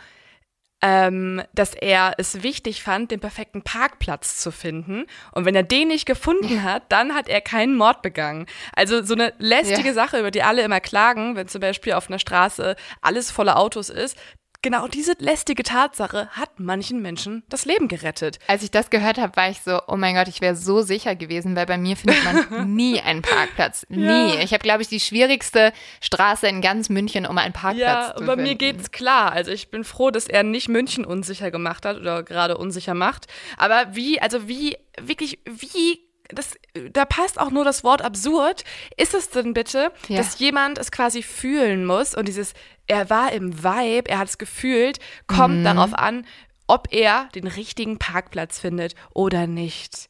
ähm, 0.82 1.42
dass 1.54 1.74
er 1.74 2.14
es 2.18 2.42
wichtig 2.42 2.82
fand, 2.82 3.12
den 3.12 3.20
perfekten 3.20 3.62
Parkplatz 3.62 4.38
zu 4.38 4.50
finden. 4.50 5.06
Und 5.30 5.44
wenn 5.44 5.54
er 5.54 5.62
den 5.62 5.88
nicht 5.88 6.06
gefunden 6.06 6.62
hat, 6.64 6.82
dann 6.90 7.14
hat 7.14 7.28
er 7.28 7.40
keinen 7.40 7.76
Mord 7.76 8.02
begangen. 8.02 8.46
Also 8.74 9.02
so 9.02 9.14
eine 9.14 9.32
lästige 9.38 9.88
ja. 9.88 9.94
Sache, 9.94 10.18
über 10.18 10.32
die 10.32 10.42
alle 10.42 10.62
immer 10.62 10.80
klagen, 10.80 11.36
wenn 11.36 11.46
zum 11.48 11.60
Beispiel 11.60 11.92
auf 11.92 12.08
einer 12.08 12.18
Straße 12.18 12.74
alles 13.00 13.30
voller 13.30 13.56
Autos 13.56 13.88
ist, 13.88 14.18
genau 14.62 14.86
diese 14.86 15.12
lästige 15.18 15.62
Tatsache 15.62 16.28
hat 16.30 16.58
manchen 16.58 17.02
Menschen 17.02 17.42
das 17.48 17.64
Leben 17.64 17.88
gerettet. 17.88 18.38
Als 18.46 18.62
ich 18.62 18.70
das 18.70 18.90
gehört 18.90 19.18
habe, 19.18 19.36
war 19.36 19.50
ich 19.50 19.60
so, 19.60 19.80
oh 19.88 19.96
mein 19.96 20.14
Gott, 20.14 20.28
ich 20.28 20.40
wäre 20.40 20.56
so 20.56 20.82
sicher 20.82 21.16
gewesen, 21.16 21.56
weil 21.56 21.66
bei 21.66 21.76
mir 21.76 21.96
findet 21.96 22.24
man 22.24 22.74
nie 22.74 23.00
einen 23.00 23.22
Parkplatz. 23.22 23.84
Nie. 23.88 24.34
Ja. 24.34 24.40
Ich 24.40 24.52
habe, 24.52 24.62
glaube 24.62 24.82
ich, 24.82 24.88
die 24.88 25.00
schwierigste 25.00 25.72
Straße 26.00 26.46
in 26.46 26.60
ganz 26.60 26.88
München, 26.88 27.26
um 27.26 27.36
einen 27.38 27.52
Parkplatz 27.52 27.78
ja, 27.78 28.06
zu 28.12 28.18
finden. 28.18 28.30
Ja, 28.30 28.36
bei 28.36 28.42
mir 28.42 28.54
geht's 28.54 28.90
klar. 28.92 29.32
Also 29.32 29.50
ich 29.50 29.70
bin 29.70 29.84
froh, 29.84 30.10
dass 30.10 30.28
er 30.28 30.44
nicht 30.44 30.68
München 30.68 31.04
unsicher 31.04 31.50
gemacht 31.50 31.84
hat 31.84 31.98
oder 31.98 32.22
gerade 32.22 32.56
unsicher 32.56 32.94
macht. 32.94 33.26
Aber 33.56 33.94
wie, 33.94 34.20
also 34.20 34.48
wie, 34.48 34.76
wirklich, 35.00 35.40
wie 35.44 36.00
das, 36.34 36.54
da 36.92 37.04
passt 37.04 37.38
auch 37.38 37.50
nur 37.50 37.64
das 37.64 37.84
Wort 37.84 38.02
absurd. 38.02 38.64
Ist 38.96 39.14
es 39.14 39.30
denn 39.30 39.52
bitte, 39.52 39.92
ja. 40.08 40.16
dass 40.16 40.38
jemand 40.38 40.78
es 40.78 40.90
quasi 40.90 41.22
fühlen 41.22 41.84
muss 41.84 42.14
und 42.14 42.26
dieses 42.26 42.54
er 42.86 43.10
war 43.10 43.32
im 43.32 43.62
Vibe, 43.62 44.10
er 44.10 44.18
hat 44.18 44.28
es 44.28 44.38
gefühlt, 44.38 44.98
kommt 45.26 45.60
mhm. 45.60 45.64
darauf 45.64 45.94
an, 45.94 46.26
ob 46.66 46.88
er 46.92 47.28
den 47.34 47.46
richtigen 47.46 47.98
Parkplatz 47.98 48.58
findet 48.58 48.94
oder 49.14 49.46
nicht. 49.46 50.08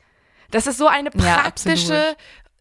Das 0.50 0.66
ist 0.66 0.78
so 0.78 0.86
eine 0.86 1.10
praktische, 1.10 1.94
ja, 1.94 2.14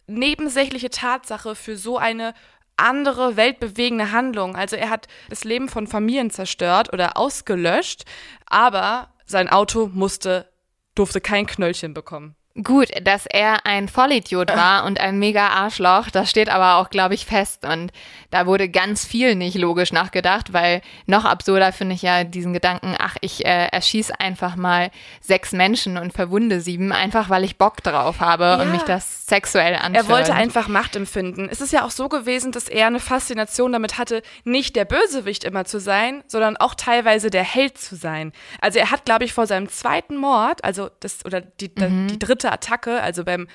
nebensächliche 0.08 0.90
Tatsache 0.90 1.56
für 1.56 1.78
so 1.78 1.98
eine 1.98 2.34
andere 2.78 3.36
weltbewegende 3.36 4.12
Handlung. 4.12 4.56
Also 4.56 4.76
er 4.76 4.90
hat 4.90 5.08
das 5.30 5.44
Leben 5.44 5.70
von 5.70 5.88
Familien 5.88 6.32
zerstört 6.32 6.92
oder 6.94 7.18
ausgelöscht, 7.18 8.06
aber 8.48 9.14
sein 9.26 9.50
Auto 9.50 9.90
musste 9.94 10.52
durfte 10.96 11.22
kein 11.22 11.46
Knöllchen 11.46 11.94
bekommen. 11.94 12.36
Gut, 12.62 12.90
dass 13.04 13.28
er 13.28 13.66
ein 13.66 13.88
Vollidiot 13.88 14.50
war 14.50 14.84
und 14.84 15.00
ein 15.00 15.18
mega 15.20 15.48
Arschloch, 15.48 16.10
das 16.10 16.30
steht 16.30 16.50
aber 16.50 16.76
auch, 16.76 16.90
glaube 16.90 17.14
ich, 17.14 17.26
fest. 17.26 17.64
Und 17.64 17.94
da 18.30 18.46
wurde 18.46 18.68
ganz 18.68 19.06
viel 19.06 19.36
nicht 19.36 19.56
logisch 19.58 19.94
nachgedacht, 19.94 20.52
weil 20.52 20.82
noch 21.06 21.24
absurder 21.24 21.72
finde 21.72 21.96
ich 21.96 22.02
ja 22.02 22.26
diesen 22.26 22.52
Gedanken, 22.52 22.96
ach, 23.00 23.16
ich 23.22 23.46
äh, 23.46 23.68
erschieße 23.68 24.20
einfach 24.20 24.58
mal 24.58 24.92
sechs 25.22 25.54
Menschen 25.54 25.98
und 25.98 26.12
verwunde 26.12 26.60
sieben, 26.60 26.92
einfach 26.92 27.30
weil 27.30 27.46
ich 27.46 27.58
Bock 27.58 27.84
drauf 27.84 28.20
habe 28.20 28.44
ja. 28.44 28.62
und 28.62 28.72
mich 28.74 28.84
das 28.84 29.21
sexuell 29.32 29.76
anschaut. 29.76 29.96
Er 29.96 30.10
wollte 30.10 30.34
einfach 30.34 30.68
Macht 30.68 30.96
empfinden. 30.98 31.48
Es 31.50 31.62
ist 31.62 31.72
ja 31.72 31.86
auch 31.86 31.92
so 31.92 32.10
gewesen, 32.10 32.52
dass 32.52 32.68
er 32.68 32.88
eine 32.88 33.00
Faszination 33.00 33.72
damit 33.72 33.98
hatte, 33.98 34.24
nicht 34.44 34.76
der 34.76 34.86
Bösewicht 34.86 35.46
immer 35.46 35.64
zu 35.64 35.80
sein, 35.80 36.24
sondern 36.28 36.58
auch 36.58 36.76
teilweise 36.76 37.30
der 37.30 37.44
Held 37.44 37.78
zu 37.78 37.96
sein. 37.96 38.34
Also 38.60 38.80
er 38.80 38.92
hat, 38.92 39.06
glaube 39.06 39.24
ich, 39.24 39.32
vor 39.32 39.48
seinem 39.48 39.70
zweiten 39.70 40.18
Mord, 40.18 40.64
also 40.66 40.90
das, 41.00 41.24
oder 41.26 41.40
die, 41.40 41.72
mhm. 41.78 42.08
die 42.08 42.20
dritte 42.20 42.42
dritte 42.42 42.52
Attacke, 42.52 43.02
also 43.02 43.24
beim 43.24 43.48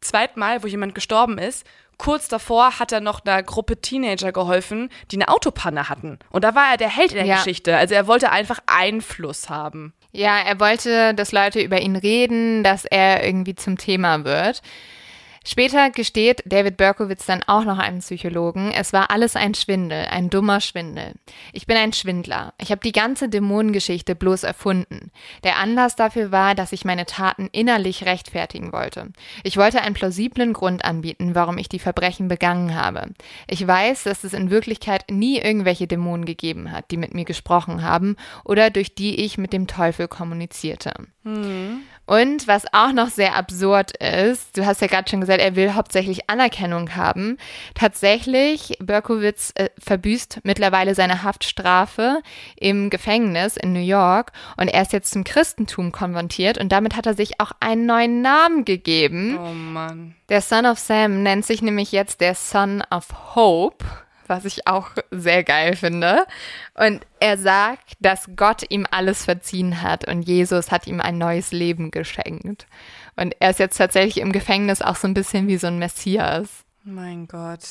zweiten 0.00 0.38
Mal, 0.38 0.62
wo 0.62 0.66
jemand 0.66 0.94
gestorben 0.94 1.38
ist, 1.38 1.66
kurz 1.96 2.28
davor 2.28 2.78
hat 2.78 2.92
er 2.92 3.00
noch 3.00 3.24
einer 3.24 3.42
Gruppe 3.42 3.80
Teenager 3.80 4.32
geholfen, 4.32 4.88
die 5.10 5.16
eine 5.16 5.28
Autopanne 5.28 5.88
hatten. 5.88 6.18
Und 6.30 6.44
da 6.44 6.54
war 6.54 6.70
er 6.70 6.76
der 6.76 6.94
Held 6.94 7.12
in 7.12 7.18
der 7.18 7.26
ja. 7.26 7.36
Geschichte. 7.36 7.76
Also 7.76 7.94
er 7.94 8.06
wollte 8.06 8.30
einfach 8.30 8.60
Einfluss 8.66 9.48
haben. 9.48 9.92
Ja, 10.12 10.38
er 10.38 10.60
wollte, 10.60 11.14
dass 11.14 11.32
Leute 11.32 11.60
über 11.60 11.80
ihn 11.80 11.96
reden, 11.96 12.62
dass 12.62 12.84
er 12.84 13.24
irgendwie 13.24 13.56
zum 13.56 13.78
Thema 13.78 14.24
wird. 14.24 14.62
Später 15.50 15.88
gesteht 15.88 16.42
David 16.44 16.76
Berkowitz 16.76 17.24
dann 17.24 17.42
auch 17.46 17.64
noch 17.64 17.78
einem 17.78 18.00
Psychologen, 18.00 18.70
es 18.70 18.92
war 18.92 19.10
alles 19.10 19.34
ein 19.34 19.54
Schwindel, 19.54 20.04
ein 20.10 20.28
dummer 20.28 20.60
Schwindel. 20.60 21.14
Ich 21.54 21.66
bin 21.66 21.78
ein 21.78 21.94
Schwindler. 21.94 22.52
Ich 22.60 22.70
habe 22.70 22.82
die 22.84 22.92
ganze 22.92 23.30
Dämonengeschichte 23.30 24.14
bloß 24.14 24.42
erfunden. 24.42 25.10
Der 25.44 25.56
Anlass 25.56 25.96
dafür 25.96 26.32
war, 26.32 26.54
dass 26.54 26.72
ich 26.72 26.84
meine 26.84 27.06
Taten 27.06 27.48
innerlich 27.50 28.04
rechtfertigen 28.04 28.74
wollte. 28.74 29.10
Ich 29.42 29.56
wollte 29.56 29.80
einen 29.80 29.94
plausiblen 29.94 30.52
Grund 30.52 30.84
anbieten, 30.84 31.34
warum 31.34 31.56
ich 31.56 31.70
die 31.70 31.78
Verbrechen 31.78 32.28
begangen 32.28 32.74
habe. 32.74 33.14
Ich 33.46 33.66
weiß, 33.66 34.02
dass 34.02 34.24
es 34.24 34.34
in 34.34 34.50
Wirklichkeit 34.50 35.06
nie 35.10 35.38
irgendwelche 35.38 35.86
Dämonen 35.86 36.26
gegeben 36.26 36.72
hat, 36.72 36.90
die 36.90 36.98
mit 36.98 37.14
mir 37.14 37.24
gesprochen 37.24 37.82
haben 37.82 38.16
oder 38.44 38.68
durch 38.68 38.94
die 38.94 39.24
ich 39.24 39.38
mit 39.38 39.54
dem 39.54 39.66
Teufel 39.66 40.08
kommunizierte. 40.08 40.92
Hm. 41.24 41.80
Und 42.08 42.48
was 42.48 42.64
auch 42.72 42.92
noch 42.94 43.10
sehr 43.10 43.36
absurd 43.36 43.92
ist, 43.98 44.56
du 44.56 44.64
hast 44.64 44.80
ja 44.80 44.86
gerade 44.86 45.10
schon 45.10 45.20
gesagt, 45.20 45.42
er 45.42 45.56
will 45.56 45.74
hauptsächlich 45.74 46.30
Anerkennung 46.30 46.96
haben. 46.96 47.36
Tatsächlich, 47.74 48.78
Berkowitz 48.80 49.52
äh, 49.56 49.68
verbüßt 49.78 50.40
mittlerweile 50.42 50.94
seine 50.94 51.22
Haftstrafe 51.22 52.22
im 52.56 52.88
Gefängnis 52.88 53.58
in 53.58 53.74
New 53.74 53.80
York 53.80 54.32
und 54.56 54.68
er 54.68 54.80
ist 54.80 54.94
jetzt 54.94 55.10
zum 55.10 55.22
Christentum 55.22 55.92
konvertiert 55.92 56.56
und 56.56 56.72
damit 56.72 56.96
hat 56.96 57.04
er 57.04 57.12
sich 57.12 57.40
auch 57.40 57.52
einen 57.60 57.84
neuen 57.84 58.22
Namen 58.22 58.64
gegeben. 58.64 59.38
Oh 59.38 59.52
Mann. 59.52 60.14
Der 60.30 60.40
Son 60.40 60.64
of 60.64 60.78
Sam 60.78 61.22
nennt 61.22 61.44
sich 61.44 61.60
nämlich 61.60 61.92
jetzt 61.92 62.22
der 62.22 62.34
Son 62.34 62.82
of 62.90 63.34
Hope 63.34 63.84
was 64.28 64.44
ich 64.44 64.66
auch 64.66 64.90
sehr 65.10 65.44
geil 65.44 65.76
finde. 65.76 66.26
Und 66.74 67.00
er 67.20 67.38
sagt, 67.38 67.94
dass 68.00 68.28
Gott 68.36 68.64
ihm 68.70 68.86
alles 68.90 69.24
verziehen 69.24 69.82
hat 69.82 70.06
und 70.06 70.22
Jesus 70.22 70.70
hat 70.70 70.86
ihm 70.86 71.00
ein 71.00 71.18
neues 71.18 71.52
Leben 71.52 71.90
geschenkt. 71.90 72.66
Und 73.16 73.34
er 73.40 73.50
ist 73.50 73.58
jetzt 73.58 73.76
tatsächlich 73.76 74.18
im 74.18 74.32
Gefängnis 74.32 74.82
auch 74.82 74.96
so 74.96 75.08
ein 75.08 75.14
bisschen 75.14 75.48
wie 75.48 75.56
so 75.56 75.66
ein 75.66 75.78
Messias. 75.78 76.64
Mein 76.84 77.26
Gott. 77.26 77.64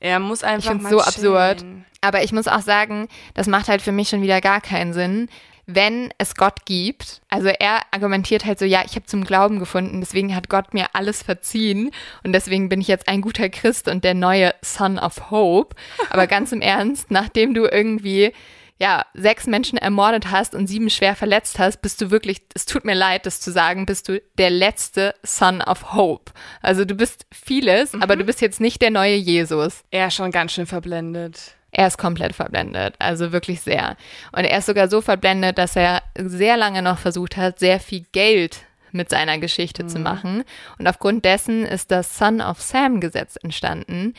Er 0.00 0.20
muss 0.20 0.44
einfach. 0.44 0.64
Ich 0.64 0.68
finde 0.70 0.84
es 0.84 0.90
so 0.90 1.00
absurd. 1.00 1.64
Aber 2.00 2.22
ich 2.22 2.32
muss 2.32 2.46
auch 2.46 2.60
sagen, 2.60 3.08
das 3.34 3.48
macht 3.48 3.68
halt 3.68 3.82
für 3.82 3.92
mich 3.92 4.08
schon 4.08 4.22
wieder 4.22 4.40
gar 4.40 4.60
keinen 4.60 4.92
Sinn, 4.92 5.28
wenn 5.68 6.12
es 6.16 6.34
Gott 6.34 6.64
gibt, 6.64 7.20
also 7.28 7.48
er 7.48 7.82
argumentiert 7.90 8.46
halt 8.46 8.58
so, 8.58 8.64
ja, 8.64 8.82
ich 8.86 8.96
habe 8.96 9.04
zum 9.04 9.22
Glauben 9.22 9.58
gefunden, 9.58 10.00
deswegen 10.00 10.34
hat 10.34 10.48
Gott 10.48 10.72
mir 10.72 10.86
alles 10.94 11.22
verziehen 11.22 11.90
und 12.24 12.32
deswegen 12.32 12.70
bin 12.70 12.80
ich 12.80 12.88
jetzt 12.88 13.06
ein 13.06 13.20
guter 13.20 13.50
Christ 13.50 13.86
und 13.86 14.02
der 14.02 14.14
neue 14.14 14.54
Son 14.62 14.98
of 14.98 15.30
Hope. 15.30 15.76
Aber 16.08 16.26
ganz 16.26 16.52
im 16.52 16.62
Ernst, 16.62 17.10
nachdem 17.10 17.52
du 17.52 17.66
irgendwie 17.66 18.32
ja, 18.80 19.04
sechs 19.12 19.46
Menschen 19.46 19.76
ermordet 19.76 20.30
hast 20.30 20.54
und 20.54 20.68
sieben 20.68 20.88
schwer 20.88 21.16
verletzt 21.16 21.58
hast, 21.58 21.82
bist 21.82 22.00
du 22.00 22.10
wirklich, 22.10 22.42
es 22.54 22.64
tut 22.64 22.84
mir 22.84 22.94
leid, 22.94 23.26
das 23.26 23.40
zu 23.40 23.50
sagen, 23.50 23.84
bist 23.86 24.08
du 24.08 24.22
der 24.38 24.50
letzte 24.50 25.14
Son 25.22 25.60
of 25.60 25.92
Hope. 25.92 26.32
Also 26.62 26.86
du 26.86 26.94
bist 26.94 27.26
vieles, 27.30 27.92
mhm. 27.92 28.02
aber 28.02 28.16
du 28.16 28.24
bist 28.24 28.40
jetzt 28.40 28.60
nicht 28.60 28.80
der 28.80 28.90
neue 28.90 29.16
Jesus. 29.16 29.82
Er 29.90 30.06
ist 30.06 30.14
schon 30.14 30.30
ganz 30.30 30.52
schön 30.52 30.66
verblendet. 30.66 31.57
Er 31.70 31.86
ist 31.86 31.98
komplett 31.98 32.34
verblendet, 32.34 32.94
also 32.98 33.32
wirklich 33.32 33.60
sehr. 33.60 33.96
Und 34.32 34.44
er 34.44 34.58
ist 34.58 34.66
sogar 34.66 34.88
so 34.88 35.00
verblendet, 35.00 35.58
dass 35.58 35.76
er 35.76 36.02
sehr 36.16 36.56
lange 36.56 36.82
noch 36.82 36.98
versucht 36.98 37.36
hat, 37.36 37.58
sehr 37.58 37.78
viel 37.78 38.04
Geld 38.12 38.60
mit 38.92 39.10
seiner 39.10 39.38
Geschichte 39.38 39.84
mhm. 39.84 39.88
zu 39.88 39.98
machen. 39.98 40.44
Und 40.78 40.86
aufgrund 40.86 41.24
dessen 41.24 41.66
ist 41.66 41.90
das 41.90 42.16
Son 42.16 42.40
of 42.40 42.60
Sam 42.60 43.00
Gesetz 43.00 43.36
entstanden. 43.36 44.14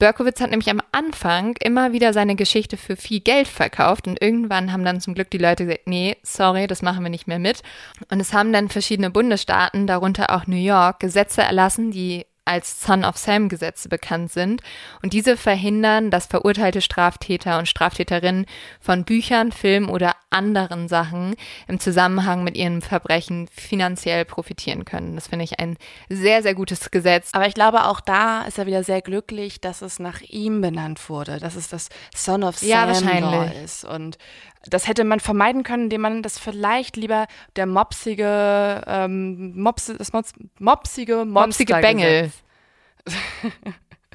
Berkowitz 0.00 0.40
hat 0.40 0.50
nämlich 0.50 0.70
am 0.70 0.80
Anfang 0.92 1.56
immer 1.60 1.92
wieder 1.92 2.14
seine 2.14 2.34
Geschichte 2.34 2.78
für 2.78 2.96
viel 2.96 3.20
Geld 3.20 3.46
verkauft 3.46 4.08
und 4.08 4.20
irgendwann 4.20 4.72
haben 4.72 4.84
dann 4.84 5.00
zum 5.00 5.14
Glück 5.14 5.30
die 5.30 5.38
Leute 5.38 5.66
gesagt, 5.66 5.86
nee, 5.86 6.16
sorry, 6.22 6.66
das 6.66 6.80
machen 6.80 7.02
wir 7.02 7.10
nicht 7.10 7.28
mehr 7.28 7.38
mit. 7.38 7.62
Und 8.10 8.18
es 8.18 8.32
haben 8.32 8.50
dann 8.50 8.70
verschiedene 8.70 9.10
Bundesstaaten, 9.10 9.86
darunter 9.86 10.34
auch 10.34 10.46
New 10.46 10.56
York, 10.56 11.00
Gesetze 11.00 11.42
erlassen, 11.42 11.90
die 11.90 12.24
als 12.44 12.80
Son 12.80 13.04
of 13.04 13.16
Sam 13.16 13.48
Gesetze 13.48 13.88
bekannt 13.88 14.32
sind. 14.32 14.62
Und 15.02 15.12
diese 15.12 15.36
verhindern, 15.36 16.10
dass 16.10 16.26
verurteilte 16.26 16.80
Straftäter 16.80 17.58
und 17.58 17.68
Straftäterinnen 17.68 18.46
von 18.80 19.04
Büchern, 19.04 19.52
Filmen 19.52 19.88
oder 19.88 20.14
anderen 20.30 20.88
Sachen 20.88 21.34
im 21.68 21.80
Zusammenhang 21.80 22.44
mit 22.44 22.56
ihren 22.56 22.82
Verbrechen 22.82 23.48
finanziell 23.48 24.24
profitieren 24.24 24.84
können. 24.84 25.16
Das 25.16 25.28
finde 25.28 25.44
ich 25.44 25.58
ein 25.58 25.76
sehr, 26.08 26.42
sehr 26.42 26.54
gutes 26.54 26.90
Gesetz. 26.90 27.30
Aber 27.32 27.46
ich 27.46 27.54
glaube, 27.54 27.84
auch 27.86 28.00
da 28.00 28.42
ist 28.42 28.58
er 28.58 28.66
wieder 28.66 28.84
sehr 28.84 29.02
glücklich, 29.02 29.60
dass 29.60 29.82
es 29.82 29.98
nach 29.98 30.20
ihm 30.22 30.60
benannt 30.60 31.08
wurde, 31.08 31.38
dass 31.38 31.56
es 31.56 31.68
das 31.68 31.88
Son 32.14 32.44
of 32.44 32.58
Sam 32.58 32.68
ja, 32.68 32.86
wahrscheinlich. 32.86 33.62
ist. 33.62 33.84
Und 33.84 34.18
das 34.66 34.86
hätte 34.86 35.04
man 35.04 35.20
vermeiden 35.20 35.62
können, 35.62 35.84
indem 35.84 36.02
man 36.02 36.22
das 36.22 36.38
vielleicht 36.38 36.96
lieber 36.96 37.26
der 37.56 37.66
mopsige, 37.66 38.82
ähm, 38.86 39.60
Mops, 39.60 39.92
das 39.96 40.12
Mops, 40.12 40.34
mopsige 40.58 41.24
Monster 41.24 41.46
Mopsige 41.46 41.74
Bengel. 41.76 42.30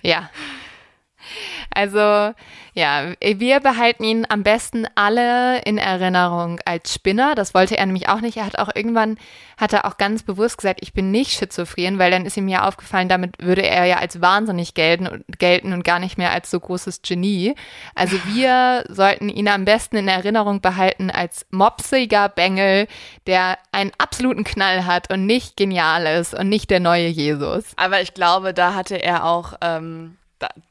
ja. 0.02 0.30
Also 1.74 2.34
ja, 2.78 3.14
wir 3.22 3.62
behalten 3.62 4.04
ihn 4.04 4.26
am 4.28 4.44
besten 4.44 4.86
alle 4.96 5.62
in 5.62 5.78
Erinnerung 5.78 6.60
als 6.66 6.94
Spinner. 6.94 7.34
Das 7.34 7.54
wollte 7.54 7.78
er 7.78 7.86
nämlich 7.86 8.10
auch 8.10 8.20
nicht. 8.20 8.36
Er 8.36 8.46
hat 8.46 8.60
auch 8.60 8.70
irgendwann, 8.76 9.18
hat 9.58 9.72
er 9.72 9.86
auch 9.86 9.96
ganz 9.96 10.24
bewusst 10.24 10.58
gesagt, 10.58 10.82
ich 10.82 10.92
bin 10.92 11.10
nicht 11.10 11.32
schizophren, 11.32 12.00
weil 12.00 12.12
dann 12.12 12.26
ist 12.26 12.36
ihm 12.36 12.50
ja 12.50 12.68
aufgefallen, 12.68 13.08
damit 13.08 13.42
würde 13.42 13.66
er 13.66 13.86
ja 13.86 14.00
als 14.00 14.20
wahnsinnig 14.20 14.74
gelten, 14.74 15.24
gelten 15.40 15.72
und 15.72 15.86
gar 15.86 16.00
nicht 16.00 16.18
mehr 16.18 16.32
als 16.32 16.52
so 16.52 16.60
großes 16.60 17.02
Genie. 17.02 17.56
Also 17.96 18.18
wir 18.26 18.84
sollten 18.90 19.30
ihn 19.30 19.48
am 19.48 19.64
besten 19.64 19.96
in 19.96 20.10
Erinnerung 20.10 20.60
behalten 20.60 21.10
als 21.10 21.46
mopsiger 21.52 22.28
Bengel, 22.28 22.90
der 23.26 23.58
einen 23.72 23.94
absoluten 24.00 24.44
Knall 24.44 24.86
hat 24.86 25.10
und 25.14 25.26
nicht 25.26 25.56
genial 25.56 26.06
ist 26.20 26.34
und 26.34 26.50
nicht 26.50 26.70
der 26.70 26.82
neue 26.82 27.08
Jesus. 27.08 27.64
Aber 27.78 28.02
ich 28.02 28.14
glaube, 28.14 28.54
da 28.54 28.74
hatte 28.74 29.02
er 29.02 29.24
auch 29.24 29.54
ähm, 29.62 30.18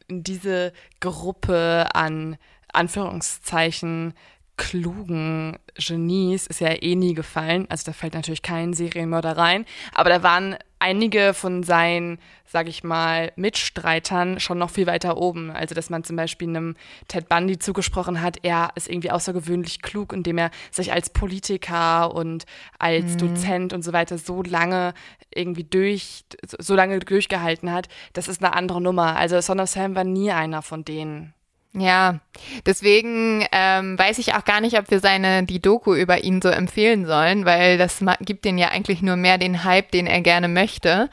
diese 0.08 0.72
Gruppe 1.00 1.88
an 1.94 2.36
Anführungszeichen 2.72 4.14
klugen 4.56 5.58
Genies 5.76 6.46
ist 6.46 6.60
ja 6.60 6.70
eh 6.70 6.94
nie 6.94 7.14
gefallen. 7.14 7.66
Also 7.68 7.84
da 7.86 7.92
fällt 7.92 8.14
natürlich 8.14 8.42
kein 8.42 8.72
Serienmörder 8.72 9.36
rein. 9.36 9.64
Aber 9.92 10.10
da 10.10 10.22
waren 10.22 10.56
einige 10.78 11.34
von 11.34 11.62
seinen, 11.62 12.18
sag 12.44 12.68
ich 12.68 12.84
mal, 12.84 13.32
Mitstreitern 13.36 14.38
schon 14.38 14.58
noch 14.58 14.70
viel 14.70 14.86
weiter 14.86 15.16
oben. 15.16 15.50
Also 15.50 15.74
dass 15.74 15.90
man 15.90 16.04
zum 16.04 16.16
Beispiel 16.16 16.48
einem 16.48 16.76
Ted 17.08 17.28
Bundy 17.28 17.58
zugesprochen 17.58 18.20
hat, 18.20 18.38
er 18.42 18.70
ist 18.76 18.88
irgendwie 18.88 19.10
außergewöhnlich 19.10 19.82
klug, 19.82 20.12
indem 20.12 20.38
er 20.38 20.50
sich 20.70 20.92
als 20.92 21.10
Politiker 21.10 22.14
und 22.14 22.44
als 22.78 23.14
mhm. 23.14 23.18
Dozent 23.18 23.72
und 23.72 23.82
so 23.82 23.92
weiter 23.92 24.18
so 24.18 24.42
lange 24.42 24.94
irgendwie 25.34 25.64
durch, 25.64 26.24
so 26.46 26.74
lange 26.74 27.00
durchgehalten 27.00 27.72
hat. 27.72 27.88
Das 28.12 28.28
ist 28.28 28.44
eine 28.44 28.54
andere 28.54 28.80
Nummer. 28.80 29.16
Also 29.16 29.40
Son 29.40 29.60
of 29.60 29.68
Sam 29.68 29.96
war 29.96 30.04
nie 30.04 30.30
einer 30.30 30.62
von 30.62 30.84
denen. 30.84 31.34
Ja, 31.76 32.20
deswegen 32.66 33.44
ähm, 33.50 33.98
weiß 33.98 34.18
ich 34.18 34.34
auch 34.34 34.44
gar 34.44 34.60
nicht, 34.60 34.78
ob 34.78 34.92
wir 34.92 35.00
seine 35.00 35.42
die 35.42 35.60
Doku 35.60 35.94
über 35.94 36.22
ihn 36.22 36.40
so 36.40 36.48
empfehlen 36.48 37.04
sollen, 37.04 37.44
weil 37.44 37.78
das 37.78 38.00
gibt 38.20 38.44
den 38.44 38.58
ja 38.58 38.68
eigentlich 38.68 39.02
nur 39.02 39.16
mehr 39.16 39.38
den 39.38 39.64
Hype, 39.64 39.90
den 39.90 40.06
er 40.06 40.20
gerne 40.20 40.46
möchte. 40.46 41.10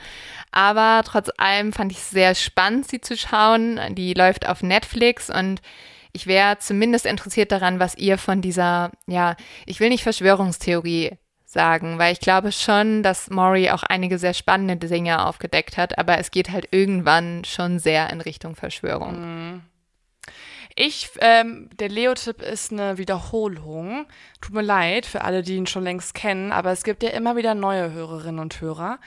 Aber 0.52 1.02
trotz 1.04 1.32
allem 1.38 1.74
fand 1.74 1.92
ich 1.92 1.98
es 1.98 2.12
sehr 2.12 2.36
spannend, 2.36 2.88
sie 2.88 3.02
zu 3.02 3.18
schauen. 3.18 3.80
Die 3.92 4.14
läuft 4.14 4.48
auf 4.48 4.62
Netflix 4.62 5.32
und 5.32 5.62
ich 6.14 6.28
wäre 6.28 6.60
zumindest 6.60 7.08
interessiert 7.08 7.52
daran, 7.52 7.80
was 7.80 7.98
ihr 7.98 8.20
von 8.20 8.42
dieser, 8.42 8.92
ja, 9.08 9.38
ich 9.66 9.80
will 9.80 9.90
nicht 9.90 10.04
Verschwörungstheorie 10.04 11.18
sagen, 11.46 11.98
weil 11.98 12.14
ich 12.14 12.20
glaube 12.20 12.52
schon, 12.52 13.02
dass 13.02 13.32
Maury 13.32 13.72
auch 13.72 13.84
einige 13.84 14.20
sehr 14.20 14.34
spannende 14.36 14.76
Dinge 14.76 15.26
aufgedeckt 15.26 15.78
hat, 15.78 15.98
aber 15.98 16.20
es 16.20 16.30
geht 16.30 16.52
halt 16.52 16.68
irgendwann 16.72 17.46
schon 17.46 17.80
sehr 17.80 18.12
in 18.12 18.22
Richtung 18.22 18.56
Verschwörung. 18.56 19.20
Mhm 19.20 19.62
Ich, 20.84 21.12
ähm, 21.20 21.70
der 21.78 21.90
Leo-Tipp 21.90 22.42
ist 22.42 22.72
eine 22.72 22.98
Wiederholung. 22.98 24.08
Tut 24.42 24.56
mir 24.56 24.64
leid 24.64 25.06
für 25.06 25.22
alle, 25.22 25.44
die 25.44 25.56
ihn 25.56 25.68
schon 25.68 25.84
längst 25.84 26.16
kennen, 26.16 26.52
aber 26.52 26.72
es 26.72 26.84
gibt 26.84 27.04
ja 27.04 27.12
immer 27.12 27.36
wieder 27.36 27.54
neue 27.54 27.92
Hörerinnen 27.92 28.40
und 28.40 28.60
Hörer. 28.60 28.98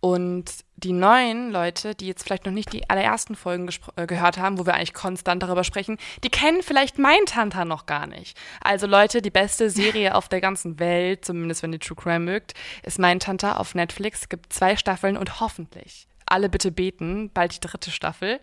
Und 0.00 0.50
die 0.74 0.90
neuen 0.90 1.52
Leute, 1.52 1.94
die 1.94 2.08
jetzt 2.08 2.24
vielleicht 2.24 2.46
noch 2.46 2.52
nicht 2.52 2.72
die 2.72 2.90
allerersten 2.90 3.36
Folgen 3.36 3.70
äh, 3.94 4.08
gehört 4.08 4.38
haben, 4.38 4.58
wo 4.58 4.66
wir 4.66 4.74
eigentlich 4.74 4.92
konstant 4.92 5.44
darüber 5.44 5.62
sprechen, 5.62 5.98
die 6.24 6.30
kennen 6.30 6.64
vielleicht 6.64 6.98
Mein 6.98 7.24
Tanta 7.26 7.64
noch 7.64 7.86
gar 7.86 8.08
nicht. 8.08 8.36
Also 8.60 8.88
Leute, 8.88 9.22
die 9.22 9.30
beste 9.30 9.70
Serie 9.70 10.16
auf 10.16 10.28
der 10.28 10.40
ganzen 10.40 10.80
Welt, 10.80 11.24
zumindest 11.24 11.62
wenn 11.62 11.72
ihr 11.72 11.78
True 11.78 11.96
Crime 11.96 12.24
mögt, 12.24 12.54
ist 12.82 12.98
Mein 12.98 13.20
Tanta 13.20 13.52
auf 13.52 13.76
Netflix. 13.76 14.28
Gibt 14.28 14.52
zwei 14.52 14.74
Staffeln 14.74 15.16
und 15.16 15.38
hoffentlich 15.38 16.08
alle 16.30 16.48
bitte 16.48 16.70
beten, 16.70 17.30
bald 17.32 17.54
die 17.54 17.60
dritte 17.60 17.90
Staffel. 17.90 18.40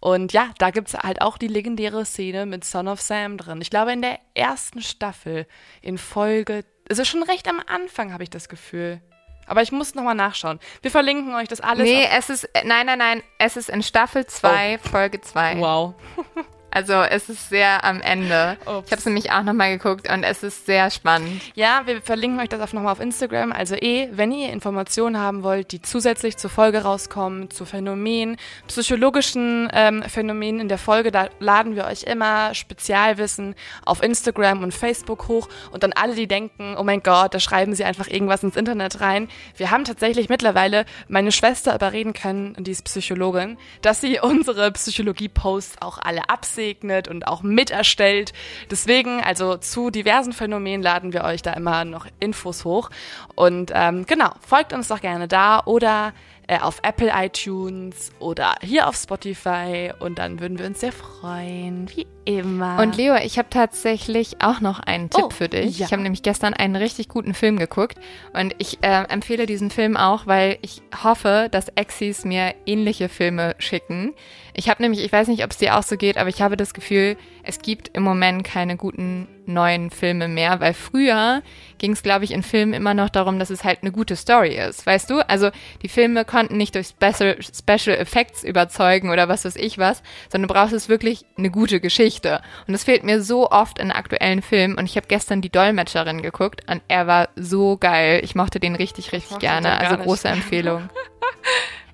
Und 0.00 0.32
ja, 0.32 0.50
da 0.58 0.70
gibt 0.70 0.88
es 0.88 0.94
halt 0.94 1.22
auch 1.22 1.38
die 1.38 1.48
legendäre 1.48 2.04
Szene 2.04 2.46
mit 2.46 2.64
Son 2.64 2.88
of 2.88 3.00
Sam 3.00 3.36
drin. 3.36 3.60
Ich 3.60 3.70
glaube, 3.70 3.92
in 3.92 4.02
der 4.02 4.18
ersten 4.34 4.82
Staffel, 4.82 5.46
in 5.82 5.98
Folge, 5.98 6.64
es 6.88 6.98
ist 6.98 7.08
schon 7.08 7.22
recht 7.22 7.48
am 7.48 7.60
Anfang, 7.66 8.12
habe 8.12 8.22
ich 8.22 8.30
das 8.30 8.48
Gefühl. 8.48 9.00
Aber 9.46 9.62
ich 9.62 9.72
muss 9.72 9.94
nochmal 9.94 10.14
nachschauen. 10.14 10.60
Wir 10.80 10.90
verlinken 10.90 11.34
euch 11.34 11.48
das 11.48 11.60
alles. 11.60 11.84
Nee, 11.84 12.06
es 12.16 12.30
ist, 12.30 12.48
nein, 12.64 12.86
nein, 12.86 12.98
nein, 12.98 13.22
es 13.38 13.56
ist 13.56 13.68
in 13.68 13.82
Staffel 13.82 14.26
2, 14.26 14.78
oh. 14.78 14.88
Folge 14.88 15.20
2. 15.20 15.58
Wow. 15.58 15.94
Also 16.70 16.92
es 16.92 17.28
ist 17.28 17.48
sehr 17.48 17.84
am 17.84 18.00
Ende. 18.00 18.56
Ups. 18.64 18.86
Ich 18.86 18.92
habe 18.92 19.00
es 19.00 19.06
nämlich 19.06 19.32
auch 19.32 19.42
nochmal 19.42 19.76
geguckt 19.76 20.08
und 20.10 20.22
es 20.22 20.42
ist 20.42 20.66
sehr 20.66 20.90
spannend. 20.90 21.42
Ja, 21.54 21.82
wir 21.86 22.00
verlinken 22.00 22.38
euch 22.38 22.48
das 22.48 22.60
auch 22.60 22.72
nochmal 22.72 22.92
auf 22.92 23.00
Instagram. 23.00 23.52
Also 23.52 23.74
eh, 23.74 24.08
wenn 24.12 24.30
ihr 24.30 24.52
Informationen 24.52 25.18
haben 25.18 25.42
wollt, 25.42 25.72
die 25.72 25.82
zusätzlich 25.82 26.36
zur 26.36 26.50
Folge 26.50 26.82
rauskommen, 26.82 27.50
zu 27.50 27.64
Phänomenen, 27.64 28.36
psychologischen 28.68 29.68
ähm, 29.72 30.02
Phänomenen 30.04 30.60
in 30.60 30.68
der 30.68 30.78
Folge, 30.78 31.10
da 31.10 31.28
laden 31.40 31.74
wir 31.74 31.86
euch 31.86 32.04
immer 32.04 32.54
Spezialwissen 32.54 33.56
auf 33.84 34.02
Instagram 34.02 34.62
und 34.62 34.72
Facebook 34.72 35.26
hoch. 35.26 35.48
Und 35.72 35.82
dann 35.82 35.92
alle, 35.92 36.14
die 36.14 36.28
denken, 36.28 36.76
oh 36.78 36.84
mein 36.84 37.02
Gott, 37.02 37.34
da 37.34 37.40
schreiben 37.40 37.74
sie 37.74 37.84
einfach 37.84 38.06
irgendwas 38.06 38.44
ins 38.44 38.56
Internet 38.56 39.00
rein. 39.00 39.28
Wir 39.56 39.72
haben 39.72 39.84
tatsächlich 39.84 40.28
mittlerweile 40.28 40.84
meine 41.08 41.32
Schwester 41.32 41.74
überreden 41.74 42.12
können, 42.12 42.54
und 42.56 42.66
die 42.66 42.70
ist 42.70 42.84
Psychologin, 42.84 43.58
dass 43.82 44.00
sie 44.00 44.20
unsere 44.20 44.70
Psychologie-Posts 44.70 45.82
auch 45.82 45.98
alle 45.98 46.28
absehen 46.28 46.59
absegnet 46.60 47.08
und 47.08 47.26
auch 47.26 47.42
miterstellt. 47.42 48.32
Deswegen, 48.70 49.22
also 49.22 49.56
zu 49.56 49.90
diversen 49.90 50.32
Phänomenen 50.32 50.82
laden 50.82 51.12
wir 51.12 51.24
euch 51.24 51.40
da 51.42 51.54
immer 51.54 51.84
noch 51.84 52.06
Infos 52.20 52.64
hoch. 52.64 52.90
Und 53.34 53.72
ähm, 53.74 54.04
genau, 54.06 54.30
folgt 54.46 54.72
uns 54.74 54.88
doch 54.88 55.00
gerne 55.00 55.26
da 55.26 55.62
oder 55.64 56.12
äh, 56.50 56.58
auf 56.58 56.80
Apple 56.82 57.12
iTunes 57.14 58.10
oder 58.18 58.56
hier 58.60 58.88
auf 58.88 58.96
Spotify 58.96 59.92
und 60.00 60.18
dann 60.18 60.40
würden 60.40 60.58
wir 60.58 60.66
uns 60.66 60.80
sehr 60.80 60.90
freuen, 60.90 61.88
wie 61.94 62.08
immer. 62.24 62.80
Und 62.80 62.96
Leo, 62.96 63.14
ich 63.14 63.38
habe 63.38 63.48
tatsächlich 63.50 64.42
auch 64.42 64.60
noch 64.60 64.80
einen 64.80 65.10
Tipp 65.10 65.26
oh, 65.26 65.30
für 65.30 65.48
dich. 65.48 65.78
Ja. 65.78 65.86
Ich 65.86 65.92
habe 65.92 66.02
nämlich 66.02 66.24
gestern 66.24 66.52
einen 66.52 66.74
richtig 66.74 67.08
guten 67.08 67.34
Film 67.34 67.56
geguckt 67.56 67.98
und 68.32 68.52
ich 68.58 68.78
äh, 68.82 69.04
empfehle 69.04 69.46
diesen 69.46 69.70
Film 69.70 69.96
auch, 69.96 70.26
weil 70.26 70.58
ich 70.62 70.82
hoffe, 71.04 71.46
dass 71.52 71.68
Exis 71.76 72.24
mir 72.24 72.52
ähnliche 72.66 73.08
Filme 73.08 73.54
schicken. 73.58 74.12
Ich 74.52 74.68
habe 74.68 74.82
nämlich, 74.82 75.04
ich 75.04 75.12
weiß 75.12 75.28
nicht, 75.28 75.44
ob 75.44 75.52
es 75.52 75.58
dir 75.58 75.78
auch 75.78 75.84
so 75.84 75.96
geht, 75.96 76.18
aber 76.18 76.30
ich 76.30 76.42
habe 76.42 76.56
das 76.56 76.74
Gefühl, 76.74 77.16
es 77.44 77.60
gibt 77.60 77.96
im 77.96 78.02
Moment 78.02 78.42
keine 78.42 78.76
guten 78.76 79.28
neuen 79.50 79.90
Filme 79.90 80.28
mehr, 80.28 80.60
weil 80.60 80.74
früher 80.74 81.42
ging 81.78 81.92
es, 81.92 82.02
glaube 82.02 82.24
ich, 82.24 82.30
in 82.30 82.42
Filmen 82.42 82.74
immer 82.74 82.94
noch 82.94 83.08
darum, 83.08 83.38
dass 83.38 83.50
es 83.50 83.64
halt 83.64 83.78
eine 83.82 83.90
gute 83.90 84.14
Story 84.14 84.56
ist, 84.56 84.86
weißt 84.86 85.10
du? 85.10 85.26
Also 85.28 85.50
die 85.82 85.88
Filme 85.88 86.24
konnten 86.24 86.56
nicht 86.56 86.74
durch 86.74 86.88
Special, 86.88 87.36
Special 87.40 87.96
Effects 87.96 88.44
überzeugen 88.44 89.10
oder 89.10 89.28
was 89.28 89.44
weiß 89.44 89.56
ich 89.56 89.78
was, 89.78 90.02
sondern 90.30 90.48
du 90.48 90.54
brauchst 90.54 90.74
es 90.74 90.88
wirklich 90.88 91.24
eine 91.38 91.50
gute 91.50 91.80
Geschichte. 91.80 92.42
Und 92.66 92.72
das 92.72 92.84
fehlt 92.84 93.02
mir 93.02 93.22
so 93.22 93.50
oft 93.50 93.78
in 93.78 93.90
aktuellen 93.90 94.42
Filmen. 94.42 94.76
Und 94.76 94.84
ich 94.84 94.96
habe 94.96 95.06
gestern 95.06 95.40
die 95.40 95.50
Dolmetscherin 95.50 96.22
geguckt 96.22 96.62
und 96.70 96.82
er 96.88 97.06
war 97.06 97.28
so 97.34 97.76
geil. 97.78 98.20
Ich 98.22 98.34
mochte 98.34 98.60
den 98.60 98.76
richtig, 98.76 99.12
richtig 99.12 99.38
gerne. 99.38 99.78
Also 99.78 99.96
große 99.96 100.28
Empfehlung. 100.28 100.90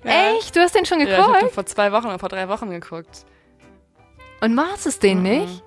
ja. 0.03 0.35
Echt? 0.35 0.55
Du 0.55 0.59
hast 0.59 0.75
den 0.75 0.85
schon 0.85 0.99
geguckt? 0.99 1.17
Ja, 1.17 1.37
ich 1.37 1.43
habe 1.43 1.49
vor 1.53 1.65
zwei 1.65 1.91
Wochen 1.91 2.07
oder 2.07 2.19
vor 2.19 2.29
drei 2.29 2.49
Wochen 2.49 2.69
geguckt. 2.69 3.25
Und 4.41 4.53
machst 4.53 4.85
es 4.85 4.99
den 4.99 5.19
mhm. 5.19 5.23
nicht? 5.23 5.63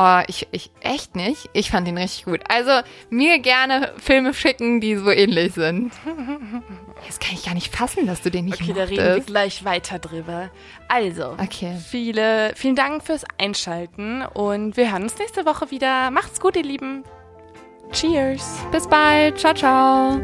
Oh, 0.00 0.20
ich, 0.28 0.46
ich, 0.52 0.70
echt 0.80 1.16
nicht. 1.16 1.50
Ich 1.54 1.72
fand 1.72 1.88
ihn 1.88 1.98
richtig 1.98 2.26
gut. 2.26 2.40
Also, 2.48 2.70
mir 3.10 3.40
gerne 3.40 3.92
Filme 3.98 4.32
schicken, 4.32 4.80
die 4.80 4.94
so 4.96 5.10
ähnlich 5.10 5.54
sind. 5.54 5.92
Das 7.06 7.20
kann 7.20 7.34
ich 7.34 7.44
gar 7.44 7.54
nicht 7.54 7.74
fassen, 7.74 8.06
dass 8.06 8.22
du 8.22 8.30
den 8.30 8.46
nicht 8.46 8.60
Okay, 8.60 8.72
mochtest. 8.72 8.90
da 8.98 9.02
reden 9.02 9.14
wir 9.16 9.24
gleich 9.24 9.64
weiter 9.64 9.98
drüber. 9.98 10.50
Also, 10.88 11.36
okay. 11.42 11.76
viele, 11.90 12.52
vielen 12.56 12.74
Dank 12.76 13.04
fürs 13.04 13.24
Einschalten 13.38 14.22
und 14.22 14.76
wir 14.76 14.90
hören 14.92 15.04
uns 15.04 15.16
nächste 15.18 15.46
Woche 15.46 15.70
wieder. 15.70 16.10
Macht's 16.10 16.40
gut, 16.40 16.56
ihr 16.56 16.64
Lieben. 16.64 17.04
Cheers. 17.92 18.58
Bis 18.72 18.86
bald. 18.88 19.38
Ciao, 19.38 19.54
ciao. 19.54 20.20